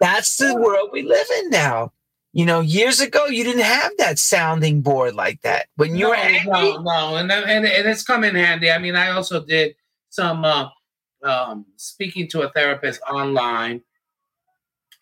that's 0.00 0.36
the 0.36 0.56
world 0.56 0.90
we 0.92 1.02
live 1.02 1.26
in 1.40 1.50
now. 1.50 1.92
You 2.32 2.46
know, 2.46 2.60
years 2.60 3.00
ago, 3.00 3.26
you 3.26 3.44
didn't 3.44 3.62
have 3.62 3.92
that 3.98 4.18
sounding 4.18 4.80
board 4.80 5.14
like 5.14 5.42
that. 5.42 5.66
When 5.76 5.94
you 5.94 6.08
were 6.08 6.16
no, 6.16 6.22
angry, 6.22 6.50
no, 6.50 6.82
no, 6.82 7.16
and, 7.16 7.30
and 7.30 7.66
and 7.66 7.88
it's 7.88 8.02
come 8.02 8.24
in 8.24 8.34
handy. 8.34 8.70
I 8.70 8.78
mean, 8.78 8.96
I 8.96 9.10
also 9.10 9.44
did 9.44 9.76
some 10.08 10.44
uh, 10.44 10.70
um, 11.22 11.66
speaking 11.76 12.28
to 12.28 12.40
a 12.40 12.50
therapist 12.50 13.02
online 13.02 13.82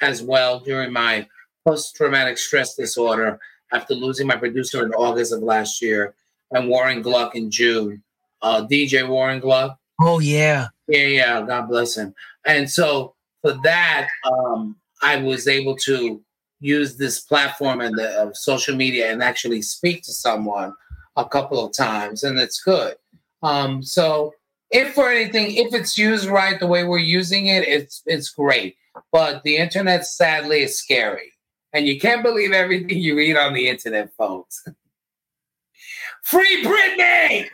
as 0.01 0.23
well 0.23 0.59
during 0.59 0.93
my 0.93 1.29
post-traumatic 1.65 2.37
stress 2.37 2.75
disorder 2.75 3.39
after 3.73 3.95
losing 3.95 4.27
my 4.27 4.37
producer 4.37 4.85
in 4.85 4.93
August 4.93 5.33
of 5.33 5.41
last 5.41 5.81
year 5.81 6.15
and 6.51 6.69
Warren 6.69 7.01
Gluck 7.01 7.37
in 7.37 7.51
June. 7.51 8.03
Uh, 8.43 8.67
DJ 8.67 9.09
Warren 9.09 9.41
Gluck. 9.41 9.79
oh 10.01 10.19
yeah, 10.19 10.69
Yeah, 10.89 11.07
yeah, 11.07 11.43
God 11.43 11.69
bless 11.69 11.97
him. 11.97 12.15
And 12.47 12.71
so 12.71 13.15
for 13.43 13.53
that, 13.65 14.09
um, 14.25 14.77
I 15.03 15.17
was 15.17 15.49
able 15.49 15.77
to 15.77 16.23
use 16.61 16.97
this 16.97 17.21
platform 17.21 17.81
and 17.81 17.97
the 17.99 18.09
uh, 18.09 18.33
social 18.35 18.77
media 18.77 19.11
and 19.11 19.23
actually 19.23 19.63
speak 19.63 20.03
to 20.05 20.13
someone 20.13 20.75
a 21.17 21.25
couple 21.25 21.65
of 21.65 21.73
times, 21.73 22.23
and 22.23 22.39
it's 22.39 22.63
good. 22.63 22.95
Um, 23.43 23.83
so 23.83 24.35
if 24.71 24.95
for 24.95 25.11
anything, 25.11 25.57
if 25.57 25.75
it's 25.75 25.99
used 25.99 26.27
right 26.27 26.59
the 26.61 26.67
way 26.67 26.85
we're 26.85 26.99
using 26.99 27.47
it, 27.47 27.67
it's 27.67 28.03
it's 28.07 28.31
great. 28.31 28.77
But 29.13 29.43
the 29.43 29.57
internet, 29.57 30.05
sadly, 30.07 30.63
is 30.63 30.79
scary, 30.79 31.33
and 31.73 31.87
you 31.87 31.99
can't 31.99 32.23
believe 32.23 32.53
everything 32.53 32.99
you 32.99 33.17
read 33.17 33.37
on 33.37 33.55
the 33.55 33.69
internet, 33.69 34.13
folks. 34.17 34.67
Free 36.23 36.65
Britney. 36.65 37.49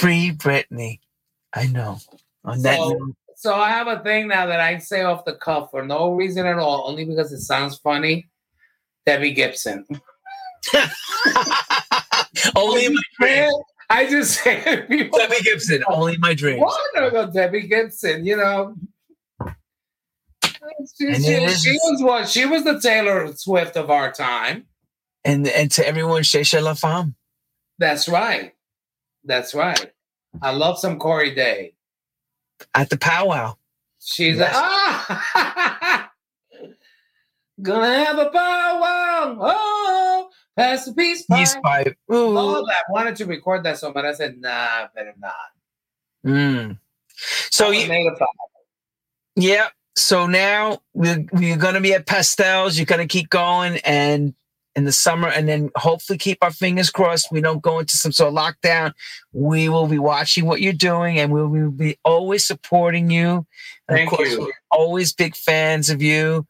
Free 0.00 0.32
Britney. 0.32 1.00
I 1.54 1.66
know. 1.66 1.98
On 2.44 2.60
that, 2.62 2.76
So- 2.78 2.90
note- 2.90 3.14
So 3.36 3.54
I 3.54 3.70
have 3.70 3.86
a 3.86 4.00
thing 4.00 4.28
now 4.28 4.46
that 4.46 4.60
I 4.60 4.78
say 4.78 5.02
off 5.02 5.24
the 5.24 5.32
cuff 5.34 5.70
for 5.70 5.82
no 5.84 6.12
reason 6.12 6.44
at 6.46 6.58
all, 6.58 6.88
only 6.88 7.04
because 7.06 7.32
it 7.32 7.40
sounds 7.40 7.78
funny. 7.78 8.28
Debbie 9.06 9.32
Gibson. 9.32 9.86
only 12.56 12.84
in 12.86 12.94
my 12.94 13.00
dreams. 13.18 13.54
I 13.88 14.06
just 14.08 14.40
say 14.44 14.84
people. 14.88 15.18
Debbie 15.18 15.40
Gibson, 15.42 15.82
only 15.88 16.14
in 16.14 16.20
my 16.20 16.34
dreams. 16.34 16.60
What? 16.60 16.78
No, 16.94 17.30
Debbie 17.30 17.66
Gibson. 17.66 18.24
You 18.26 18.36
know. 18.36 18.74
She, 20.98 21.14
she- 21.14 21.32
is- 21.32 21.62
she 21.62 21.72
was 21.72 22.02
what? 22.02 22.28
She 22.28 22.44
was 22.46 22.64
the 22.64 22.78
Taylor 22.80 23.32
Swift 23.34 23.76
of 23.76 23.90
our 23.90 24.12
time. 24.12 24.66
And 25.24 25.46
and 25.48 25.70
to 25.72 25.86
everyone, 25.86 26.22
Shesha 26.22 26.62
La 26.62 26.74
Femme. 26.74 27.14
That's 27.78 28.08
right. 28.08 28.52
That's 29.24 29.54
right. 29.54 29.92
I 30.42 30.52
love 30.52 30.78
some 30.78 30.98
Cory 30.98 31.34
Daye. 31.34 31.74
at 32.74 32.90
the 32.90 32.96
powwow. 32.98 33.56
She's 34.02 34.38
Yes. 34.38 34.54
a, 34.54 34.58
ah, 34.58 36.10
gonna 37.62 38.04
have 38.04 38.18
a 38.18 38.30
powwow. 38.30 39.38
Oh, 39.40 40.30
pass 40.56 40.86
the 40.86 40.92
peace 40.94 41.22
pipe. 41.26 41.38
Peace 41.38 41.56
pipe. 41.62 41.96
Ooh. 42.12 42.36
All 42.36 42.66
that 42.66 42.84
wanted 42.90 43.16
to 43.16 43.26
record 43.26 43.64
that 43.64 43.78
song, 43.78 43.92
but 43.92 44.06
I 44.06 44.12
said, 44.12 44.38
nah, 44.40 44.88
better 44.94 45.14
not. 45.18 45.34
Mm. 46.26 46.78
So 47.50 47.70
you, 47.70 47.88
made 47.88 48.06
a 48.06 48.16
yeah. 49.36 49.68
So 49.96 50.26
now 50.26 50.80
we're 50.94 51.24
we're 51.32 51.56
gonna 51.56 51.80
be 51.80 51.92
at 51.94 52.06
pastels. 52.06 52.78
You're 52.78 52.86
gonna 52.86 53.06
keep 53.06 53.28
going 53.30 53.78
and 53.84 54.34
in 54.76 54.84
the 54.84 54.92
summer, 54.92 55.28
and 55.28 55.48
then 55.48 55.70
hopefully 55.76 56.18
keep 56.18 56.38
our 56.42 56.52
fingers 56.52 56.90
crossed. 56.90 57.32
We 57.32 57.40
don't 57.40 57.62
go 57.62 57.78
into 57.78 57.96
some 57.96 58.12
sort 58.12 58.32
of 58.32 58.38
lockdown. 58.38 58.92
We 59.32 59.68
will 59.68 59.86
be 59.86 59.98
watching 59.98 60.46
what 60.46 60.60
you're 60.60 60.72
doing, 60.72 61.18
and 61.18 61.32
we 61.32 61.44
will 61.44 61.70
be 61.70 61.98
always 62.04 62.46
supporting 62.46 63.10
you. 63.10 63.46
And 63.88 63.96
Thank 63.96 64.12
of 64.12 64.18
course, 64.18 64.32
you. 64.32 64.40
we're 64.40 64.52
always 64.70 65.12
big 65.12 65.34
fans 65.34 65.90
of 65.90 66.00
you. 66.00 66.46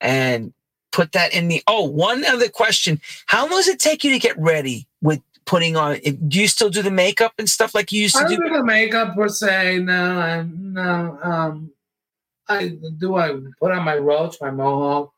And 0.00 0.52
put 0.92 1.12
that 1.12 1.34
in 1.34 1.48
the. 1.48 1.62
Oh, 1.66 1.84
one 1.84 2.24
other 2.24 2.48
question: 2.48 3.00
How 3.26 3.42
long 3.42 3.58
does 3.58 3.68
it 3.68 3.80
take 3.80 4.04
you 4.04 4.12
to 4.12 4.18
get 4.18 4.38
ready 4.38 4.86
with 5.02 5.20
putting 5.44 5.76
on? 5.76 5.98
Do 6.28 6.40
you 6.40 6.48
still 6.48 6.70
do 6.70 6.82
the 6.82 6.90
makeup 6.90 7.32
and 7.38 7.50
stuff 7.50 7.74
like 7.74 7.90
you 7.90 8.02
used 8.02 8.16
to 8.16 8.22
don't 8.22 8.30
do? 8.30 8.48
do 8.48 8.54
the 8.54 8.64
makeup 8.64 9.14
per 9.14 9.28
se. 9.28 9.80
No, 9.80 10.18
I, 10.18 10.46
no. 10.56 11.18
Um, 11.22 11.70
I 12.48 12.76
do. 12.98 13.16
I 13.16 13.36
put 13.58 13.72
on 13.72 13.84
my 13.84 13.96
roach, 13.96 14.36
my 14.40 14.50
mohawk, 14.50 15.12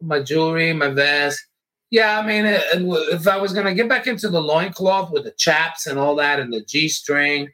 my 0.00 0.20
jewelry, 0.20 0.72
my 0.72 0.88
vest. 0.88 1.46
Yeah, 1.90 2.18
I 2.20 2.26
mean, 2.26 2.44
it, 2.44 2.62
if 2.72 3.26
I 3.26 3.36
was 3.36 3.52
gonna 3.52 3.74
get 3.74 3.88
back 3.88 4.06
into 4.06 4.28
the 4.28 4.40
loincloth 4.40 5.10
with 5.10 5.24
the 5.24 5.32
chaps 5.32 5.86
and 5.86 5.98
all 5.98 6.14
that, 6.16 6.38
and 6.38 6.52
the 6.52 6.62
g 6.62 6.88
string, 6.88 7.50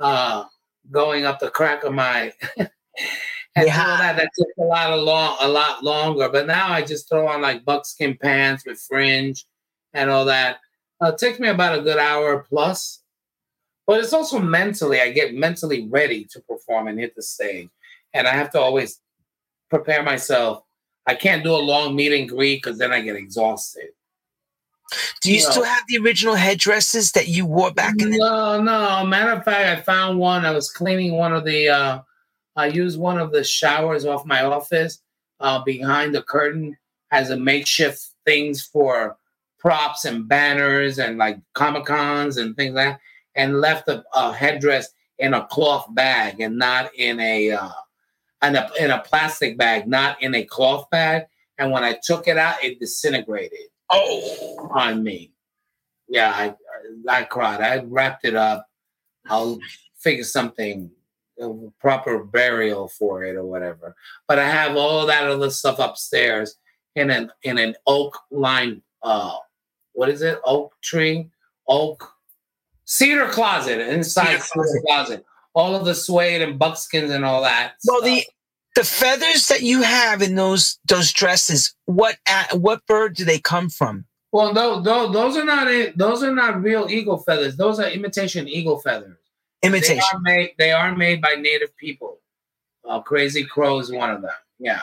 uh, 0.00 0.44
going 0.90 1.24
up 1.24 1.38
the 1.38 1.50
crack 1.50 1.84
of 1.84 1.94
my 1.94 2.32
and 3.56 3.66
yeah. 3.66 3.90
all 3.90 3.98
that. 3.98 4.16
That 4.16 4.30
took 4.38 4.48
a 4.58 4.64
lot 4.64 4.92
of 4.92 5.02
long, 5.02 5.36
a 5.40 5.48
lot 5.48 5.82
longer. 5.82 6.28
But 6.28 6.46
now 6.46 6.68
I 6.68 6.82
just 6.82 7.08
throw 7.08 7.26
on 7.26 7.40
like 7.40 7.64
buckskin 7.64 8.16
pants 8.20 8.64
with 8.66 8.78
fringe 8.78 9.44
and 9.94 10.10
all 10.10 10.26
that. 10.26 10.58
Uh, 11.02 11.08
it 11.08 11.18
takes 11.18 11.38
me 11.38 11.48
about 11.48 11.78
a 11.78 11.82
good 11.82 11.98
hour 11.98 12.44
plus. 12.48 13.02
But 13.86 14.00
it's 14.00 14.12
also 14.12 14.38
mentally, 14.40 15.00
I 15.00 15.12
get 15.12 15.34
mentally 15.34 15.86
ready 15.88 16.24
to 16.32 16.40
perform 16.40 16.88
and 16.88 16.98
hit 16.98 17.14
the 17.14 17.22
stage. 17.22 17.68
And 18.12 18.26
I 18.26 18.32
have 18.32 18.50
to 18.50 18.60
always 18.60 19.00
prepare 19.70 20.02
myself. 20.02 20.64
I 21.06 21.14
can't 21.14 21.44
do 21.44 21.54
a 21.54 21.56
long 21.56 21.94
meet 21.94 22.12
and 22.12 22.28
greet 22.28 22.62
because 22.62 22.78
then 22.78 22.92
I 22.92 23.00
get 23.00 23.16
exhausted. 23.16 23.88
Do 25.20 25.30
you, 25.30 25.36
you 25.36 25.40
still 25.40 25.62
know, 25.62 25.68
have 25.68 25.84
the 25.88 25.98
original 25.98 26.34
headdresses 26.34 27.12
that 27.12 27.28
you 27.28 27.44
wore 27.44 27.72
back 27.72 28.00
in 28.00 28.10
the 28.10 28.18
No, 28.18 28.62
no. 28.62 29.04
Matter 29.04 29.32
of 29.32 29.44
fact, 29.44 29.78
I 29.78 29.82
found 29.82 30.18
one. 30.18 30.44
I 30.44 30.52
was 30.52 30.70
cleaning 30.70 31.12
one 31.14 31.32
of 31.32 31.44
the 31.44 31.68
uh 31.68 32.00
I 32.54 32.66
used 32.66 32.98
one 32.98 33.18
of 33.18 33.32
the 33.32 33.44
showers 33.44 34.04
off 34.04 34.24
my 34.24 34.44
office 34.44 35.00
uh 35.40 35.62
behind 35.64 36.14
the 36.14 36.22
curtain 36.22 36.76
as 37.10 37.30
a 37.30 37.36
makeshift 37.36 38.06
things 38.24 38.62
for 38.62 39.16
props 39.58 40.04
and 40.04 40.28
banners 40.28 40.98
and 40.98 41.18
like 41.18 41.38
Comic 41.54 41.86
Cons 41.86 42.36
and 42.36 42.54
things 42.56 42.74
like 42.74 42.92
that, 42.92 43.00
and 43.34 43.60
left 43.60 43.88
a, 43.88 44.04
a, 44.14 44.32
headdress 44.32 44.88
in 45.18 45.34
a 45.34 45.46
cloth 45.46 45.86
bag 45.94 46.40
and 46.40 46.58
not 46.58 46.94
in 46.94 47.18
a 47.20 47.50
uh, 47.50 47.70
in 48.48 48.56
a 48.56 48.70
in 48.78 48.90
a 48.90 49.00
plastic 49.00 49.58
bag, 49.58 49.86
not 49.86 50.22
in 50.22 50.34
a 50.34 50.44
cloth 50.44 50.88
bag. 50.90 51.24
And 51.58 51.72
when 51.72 51.84
I 51.84 51.98
took 52.02 52.28
it 52.28 52.36
out, 52.36 52.62
it 52.62 52.78
disintegrated. 52.78 53.58
Oh, 53.90 54.70
on 54.74 55.02
me. 55.02 55.32
Yeah, 56.08 56.32
I 56.34 56.54
I 57.08 57.24
cried. 57.24 57.60
I 57.60 57.82
wrapped 57.84 58.24
it 58.24 58.34
up. 58.34 58.66
I'll 59.28 59.58
figure 59.98 60.24
something 60.24 60.90
a 61.40 61.50
proper 61.80 62.24
burial 62.24 62.88
for 62.88 63.24
it 63.24 63.36
or 63.36 63.44
whatever. 63.44 63.94
But 64.26 64.38
I 64.38 64.48
have 64.48 64.76
all 64.76 65.06
that 65.06 65.24
other 65.24 65.50
stuff 65.50 65.78
upstairs 65.78 66.56
in 66.94 67.10
an 67.10 67.30
in 67.42 67.58
an 67.58 67.74
oak 67.86 68.18
lined 68.30 68.82
uh 69.02 69.36
what 69.92 70.08
is 70.08 70.22
it? 70.22 70.38
Oak 70.44 70.74
tree, 70.82 71.30
oak, 71.68 72.12
cedar 72.84 73.28
closet 73.28 73.80
inside 73.80 74.40
cedar 74.42 74.82
closet. 74.86 75.24
All 75.54 75.74
of 75.74 75.86
the 75.86 75.94
suede 75.94 76.42
and 76.42 76.58
buckskins 76.58 77.10
and 77.10 77.24
all 77.24 77.42
that. 77.42 77.74
Well, 77.86 77.98
stuff. 77.98 78.04
the 78.04 78.24
the 78.76 78.84
feathers 78.84 79.48
that 79.48 79.62
you 79.62 79.82
have 79.82 80.20
in 80.22 80.34
those 80.36 80.78
those 80.86 81.12
dresses, 81.12 81.74
what 81.86 82.18
what 82.52 82.86
bird 82.86 83.16
do 83.16 83.24
they 83.24 83.38
come 83.38 83.70
from? 83.70 84.04
Well, 84.32 84.52
those, 84.52 84.84
those, 84.84 85.12
those 85.14 85.36
are 85.38 85.44
not 85.44 85.96
those 85.96 86.22
are 86.22 86.34
not 86.34 86.62
real 86.62 86.86
eagle 86.90 87.16
feathers. 87.16 87.56
Those 87.56 87.80
are 87.80 87.88
imitation 87.88 88.46
eagle 88.46 88.78
feathers. 88.78 89.16
Imitation. 89.62 89.96
They 89.96 90.00
are 90.00 90.20
made, 90.20 90.50
they 90.58 90.72
are 90.72 90.94
made 90.94 91.22
by 91.22 91.36
native 91.40 91.74
people. 91.78 92.18
Uh, 92.86 93.00
Crazy 93.00 93.44
Crow 93.44 93.78
is 93.78 93.90
one 93.90 94.10
of 94.10 94.20
them. 94.20 94.30
Yeah. 94.58 94.82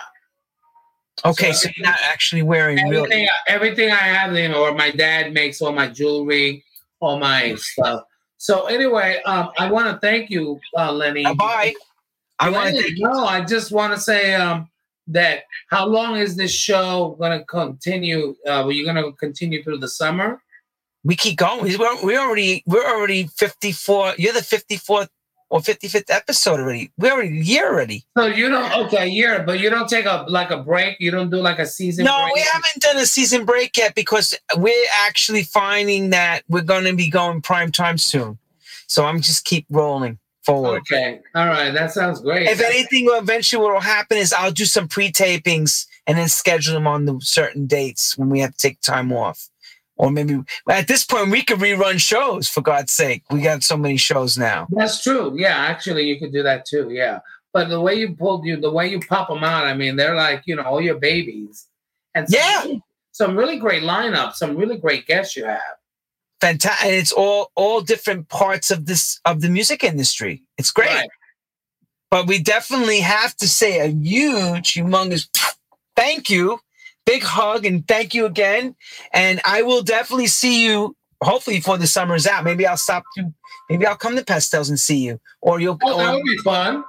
Okay, 1.23 1.53
so, 1.53 1.67
so 1.67 1.73
you're 1.77 1.85
not 1.85 1.99
actually 2.01 2.41
wearing 2.41 2.79
everything, 2.79 3.21
real. 3.21 3.29
Everything 3.47 3.91
I 3.91 3.95
have, 3.95 4.33
know, 4.33 4.63
or 4.63 4.73
my 4.73 4.89
dad 4.89 5.31
makes 5.31 5.61
all 5.61 5.71
my 5.71 5.87
jewelry, 5.87 6.65
all 6.99 7.19
my 7.19 7.53
stuff. 7.55 8.05
So 8.37 8.65
anyway, 8.65 9.21
um, 9.25 9.51
I 9.59 9.71
want 9.71 9.87
to 9.89 9.99
thank 9.99 10.31
you, 10.31 10.59
uh, 10.75 10.91
Lenny. 10.91 11.23
Bye. 11.35 11.75
I 12.39 12.49
want 12.49 12.75
to 12.75 12.93
no. 12.97 13.25
I 13.25 13.41
just 13.41 13.71
want 13.71 13.93
to 13.93 13.99
say 13.99 14.33
um, 14.33 14.69
that 15.07 15.43
how 15.69 15.85
long 15.85 16.17
is 16.17 16.35
this 16.35 16.51
show 16.53 17.15
going 17.19 17.37
to 17.37 17.45
continue? 17.45 18.35
Uh, 18.45 18.65
are 18.65 18.71
you 18.71 18.83
going 18.83 18.95
to 18.95 19.11
continue 19.13 19.63
through 19.63 19.77
the 19.79 19.87
summer? 19.87 20.41
We 21.03 21.15
keep 21.15 21.37
going. 21.37 21.77
We're, 21.77 22.03
we're 22.03 22.19
already 22.19 22.63
we're 22.65 22.85
already 22.85 23.27
fifty 23.27 23.71
four. 23.71 24.13
You're 24.17 24.33
the 24.33 24.43
fifty 24.43 24.77
fourth 24.77 25.09
or 25.53 25.59
55th 25.59 26.09
episode 26.09 26.59
already. 26.59 26.91
We're 26.97 27.11
already 27.11 27.39
a 27.39 27.43
year 27.43 27.67
already. 27.67 28.03
So 28.17 28.25
you 28.25 28.49
don't 28.49 28.87
okay, 28.87 29.03
a 29.03 29.05
year, 29.05 29.43
but 29.45 29.59
you 29.59 29.69
don't 29.69 29.87
take 29.87 30.05
a 30.05 30.25
like 30.27 30.49
a 30.49 30.57
break. 30.57 30.97
You 30.99 31.11
don't 31.11 31.29
do 31.29 31.37
like 31.37 31.59
a 31.59 31.67
season. 31.67 32.05
No, 32.05 32.23
break? 32.23 32.33
we 32.33 32.41
haven't 32.41 32.81
done 32.81 32.97
a 32.97 33.05
season 33.05 33.45
break 33.45 33.77
yet 33.77 33.93
because 33.93 34.35
we're 34.57 34.87
actually 35.05 35.43
finding 35.43 36.09
that 36.09 36.41
we're 36.49 36.61
going 36.61 36.85
to 36.85 36.95
be 36.95 37.07
going 37.07 37.39
prime 37.43 37.71
time 37.71 37.99
soon. 37.99 38.39
So 38.87 39.05
I'm 39.05 39.21
just 39.21 39.45
keep 39.45 39.67
rolling 39.69 40.17
forward. 40.43 40.81
Okay, 40.91 41.21
all 41.35 41.47
right, 41.47 41.71
that 41.71 41.91
sounds 41.91 42.21
great. 42.21 42.47
If 42.47 42.61
anything, 42.61 43.07
eventually 43.09 43.63
what 43.63 43.73
will 43.73 43.81
happen 43.81 44.17
is 44.17 44.33
I'll 44.33 44.51
do 44.51 44.65
some 44.65 44.87
pre 44.87 45.11
tapings 45.11 45.87
and 46.07 46.17
then 46.17 46.27
schedule 46.27 46.73
them 46.73 46.87
on 46.87 47.05
the 47.05 47.19
certain 47.21 47.65
dates 47.65 48.17
when 48.17 48.29
we 48.29 48.39
have 48.39 48.51
to 48.51 48.57
take 48.57 48.81
time 48.81 49.11
off. 49.11 49.49
Or 49.95 50.11
maybe 50.11 50.41
at 50.69 50.87
this 50.87 51.05
point 51.05 51.29
we 51.29 51.43
could 51.43 51.59
rerun 51.59 51.99
shows 51.99 52.47
for 52.49 52.61
God's 52.61 52.91
sake. 52.91 53.23
We 53.29 53.41
got 53.41 53.63
so 53.63 53.77
many 53.77 53.97
shows 53.97 54.37
now. 54.37 54.67
That's 54.71 55.03
true. 55.03 55.33
Yeah, 55.37 55.55
actually 55.55 56.07
you 56.07 56.19
could 56.19 56.33
do 56.33 56.43
that 56.43 56.65
too. 56.65 56.89
Yeah. 56.89 57.19
But 57.53 57.69
the 57.69 57.79
way 57.79 57.93
you 57.93 58.15
pulled 58.15 58.45
you, 58.45 58.59
the 58.59 58.71
way 58.71 58.87
you 58.87 58.99
pop 58.99 59.29
them 59.29 59.43
out, 59.43 59.65
I 59.65 59.75
mean, 59.75 59.95
they're 59.95 60.15
like, 60.15 60.41
you 60.45 60.55
know, 60.55 60.63
all 60.63 60.81
your 60.81 60.97
babies. 60.97 61.67
And 62.15 62.27
some, 62.27 62.39
yeah, 62.39 62.75
some 63.11 63.37
really 63.37 63.59
great 63.59 63.83
lineups, 63.83 64.33
some 64.33 64.57
really 64.57 64.77
great 64.77 65.05
guests 65.05 65.35
you 65.35 65.45
have. 65.45 65.61
Fantastic. 66.43 66.91
It's 66.91 67.11
all 67.11 67.51
all 67.55 67.81
different 67.81 68.29
parts 68.29 68.71
of 68.71 68.85
this 68.85 69.19
of 69.25 69.41
the 69.41 69.49
music 69.49 69.83
industry. 69.83 70.43
It's 70.57 70.71
great. 70.71 70.89
Right. 70.89 71.09
But 72.11 72.27
we 72.27 72.39
definitely 72.39 72.99
have 72.99 73.35
to 73.37 73.47
say 73.47 73.79
a 73.79 73.87
huge, 73.87 74.73
humongous 74.73 75.27
thank 75.95 76.29
you 76.29 76.59
big 77.05 77.23
hug 77.23 77.65
and 77.65 77.87
thank 77.87 78.13
you 78.13 78.25
again. 78.25 78.75
And 79.13 79.41
I 79.45 79.61
will 79.61 79.81
definitely 79.81 80.27
see 80.27 80.63
you. 80.65 80.95
Hopefully, 81.21 81.57
before 81.57 81.77
the 81.77 81.87
summer's 81.87 82.27
out, 82.27 82.43
maybe 82.43 82.67
I'll 82.67 82.77
stop 82.77 83.03
to. 83.17 83.33
Maybe 83.69 83.85
I'll 83.85 83.95
come 83.95 84.15
to 84.17 84.25
Pastels 84.25 84.69
and 84.69 84.77
see 84.77 84.97
you, 84.97 85.21
or 85.41 85.61
you'll. 85.61 85.77
Oh, 85.83 85.97
that 85.97 86.13
would 86.13 86.23
be 86.23 86.37
fun. 86.39 86.83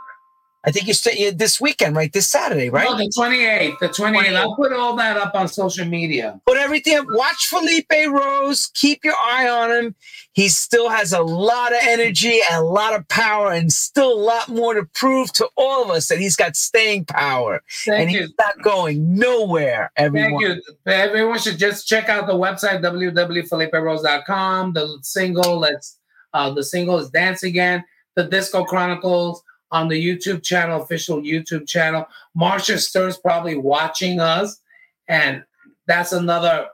I 0.66 0.70
think 0.70 0.86
you 0.86 0.94
stay 0.94 1.30
this 1.30 1.60
weekend, 1.60 1.94
right? 1.94 2.10
This 2.10 2.26
Saturday, 2.28 2.70
right? 2.70 2.88
No, 2.88 2.96
the 2.96 3.12
28th. 3.16 3.78
The 3.80 3.88
28th. 3.88 4.24
28th. 4.24 4.36
I'll 4.36 4.56
put 4.56 4.72
all 4.72 4.96
that 4.96 5.18
up 5.18 5.34
on 5.34 5.46
social 5.46 5.84
media. 5.84 6.40
Put 6.46 6.56
everything 6.56 6.96
up. 6.96 7.04
Watch 7.10 7.48
Felipe 7.48 7.92
Rose. 8.08 8.70
Keep 8.74 9.04
your 9.04 9.14
eye 9.14 9.46
on 9.46 9.70
him. 9.70 9.94
He 10.32 10.48
still 10.48 10.88
has 10.88 11.12
a 11.12 11.22
lot 11.22 11.72
of 11.72 11.78
energy 11.82 12.40
and 12.50 12.62
a 12.62 12.64
lot 12.64 12.94
of 12.94 13.06
power 13.08 13.52
and 13.52 13.70
still 13.70 14.12
a 14.12 14.20
lot 14.20 14.48
more 14.48 14.72
to 14.72 14.84
prove 14.94 15.32
to 15.34 15.48
all 15.56 15.84
of 15.84 15.90
us 15.90 16.08
that 16.08 16.18
he's 16.18 16.34
got 16.34 16.56
staying 16.56 17.04
power. 17.04 17.62
Thank 17.84 18.00
and 18.00 18.10
you. 18.10 18.20
he's 18.22 18.32
not 18.38 18.62
going 18.62 19.16
nowhere, 19.16 19.92
everyone. 19.96 20.40
Thank 20.42 20.42
you. 20.42 20.62
Everyone 20.86 21.38
should 21.38 21.58
just 21.58 21.86
check 21.86 22.08
out 22.08 22.26
the 22.26 22.32
website, 22.32 22.82
www.feliperose.com. 22.82 24.72
The 24.72 24.98
single, 25.02 25.58
let's, 25.58 25.98
uh, 26.32 26.50
the 26.50 26.64
single 26.64 26.98
is 26.98 27.10
Dance 27.10 27.42
Again. 27.42 27.84
The 28.16 28.24
Disco 28.24 28.64
Chronicles 28.64 29.42
on 29.74 29.88
the 29.88 30.00
YouTube 30.00 30.44
channel, 30.44 30.80
official 30.80 31.20
YouTube 31.20 31.66
channel. 31.66 32.06
Marcia 32.34 32.78
Stern's 32.78 33.16
probably 33.16 33.56
watching 33.56 34.20
us, 34.20 34.60
and 35.08 35.42
that's 35.88 36.12
another 36.12 36.68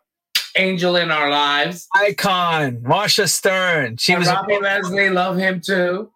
angel 0.56 0.96
in 0.96 1.10
our 1.10 1.30
lives. 1.30 1.88
Icon, 1.96 2.82
Marcia 2.82 3.26
Stern. 3.26 3.96
She 3.96 4.12
and 4.12 4.20
was 4.20 4.28
Robbie 4.28 4.56
a- 4.56 4.60
Leslie, 4.60 5.08
love 5.08 5.38
him 5.38 5.62
too. 5.62 6.10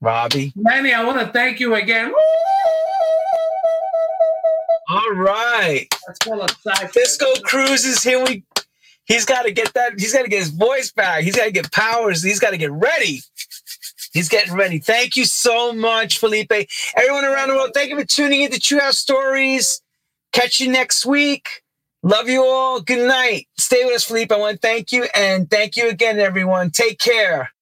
Robbie. 0.00 0.52
Manny, 0.54 0.92
I 0.92 1.02
want 1.04 1.18
to 1.18 1.26
thank 1.32 1.58
you 1.58 1.74
again. 1.74 2.14
All 4.90 5.10
right. 5.14 5.86
Let's 6.06 6.18
call 6.20 6.44
it 6.44 6.54
Disco 6.92 7.26
Cruises. 7.42 8.04
Here 8.04 8.24
we 8.24 8.44
he's 9.06 9.24
got 9.24 9.42
to 9.42 9.50
get 9.50 9.74
that, 9.74 9.98
he's 9.98 10.12
got 10.12 10.22
to 10.22 10.28
get 10.28 10.38
his 10.38 10.50
voice 10.50 10.92
back. 10.92 11.24
He's 11.24 11.34
got 11.34 11.46
to 11.46 11.50
get 11.50 11.72
powers. 11.72 12.22
He's 12.22 12.38
got 12.38 12.50
to 12.50 12.56
get 12.56 12.70
ready. 12.70 13.20
He's 14.18 14.28
getting 14.28 14.54
ready. 14.54 14.80
Thank 14.80 15.16
you 15.16 15.24
so 15.24 15.72
much, 15.72 16.18
Felipe. 16.18 16.50
Everyone 16.96 17.24
around 17.24 17.50
the 17.50 17.54
world, 17.54 17.70
thank 17.72 17.88
you 17.88 17.96
for 17.96 18.04
tuning 18.04 18.42
in 18.42 18.50
to 18.50 18.58
True 18.58 18.80
House 18.80 18.98
Stories. 18.98 19.80
Catch 20.32 20.60
you 20.60 20.72
next 20.72 21.06
week. 21.06 21.62
Love 22.02 22.28
you 22.28 22.44
all. 22.44 22.80
Good 22.80 23.06
night. 23.06 23.46
Stay 23.58 23.84
with 23.84 23.94
us, 23.94 24.02
Felipe. 24.02 24.32
I 24.32 24.36
want 24.36 24.60
to 24.60 24.66
thank 24.66 24.90
you 24.90 25.06
and 25.14 25.48
thank 25.48 25.76
you 25.76 25.88
again, 25.88 26.18
everyone. 26.18 26.72
Take 26.72 26.98
care. 26.98 27.52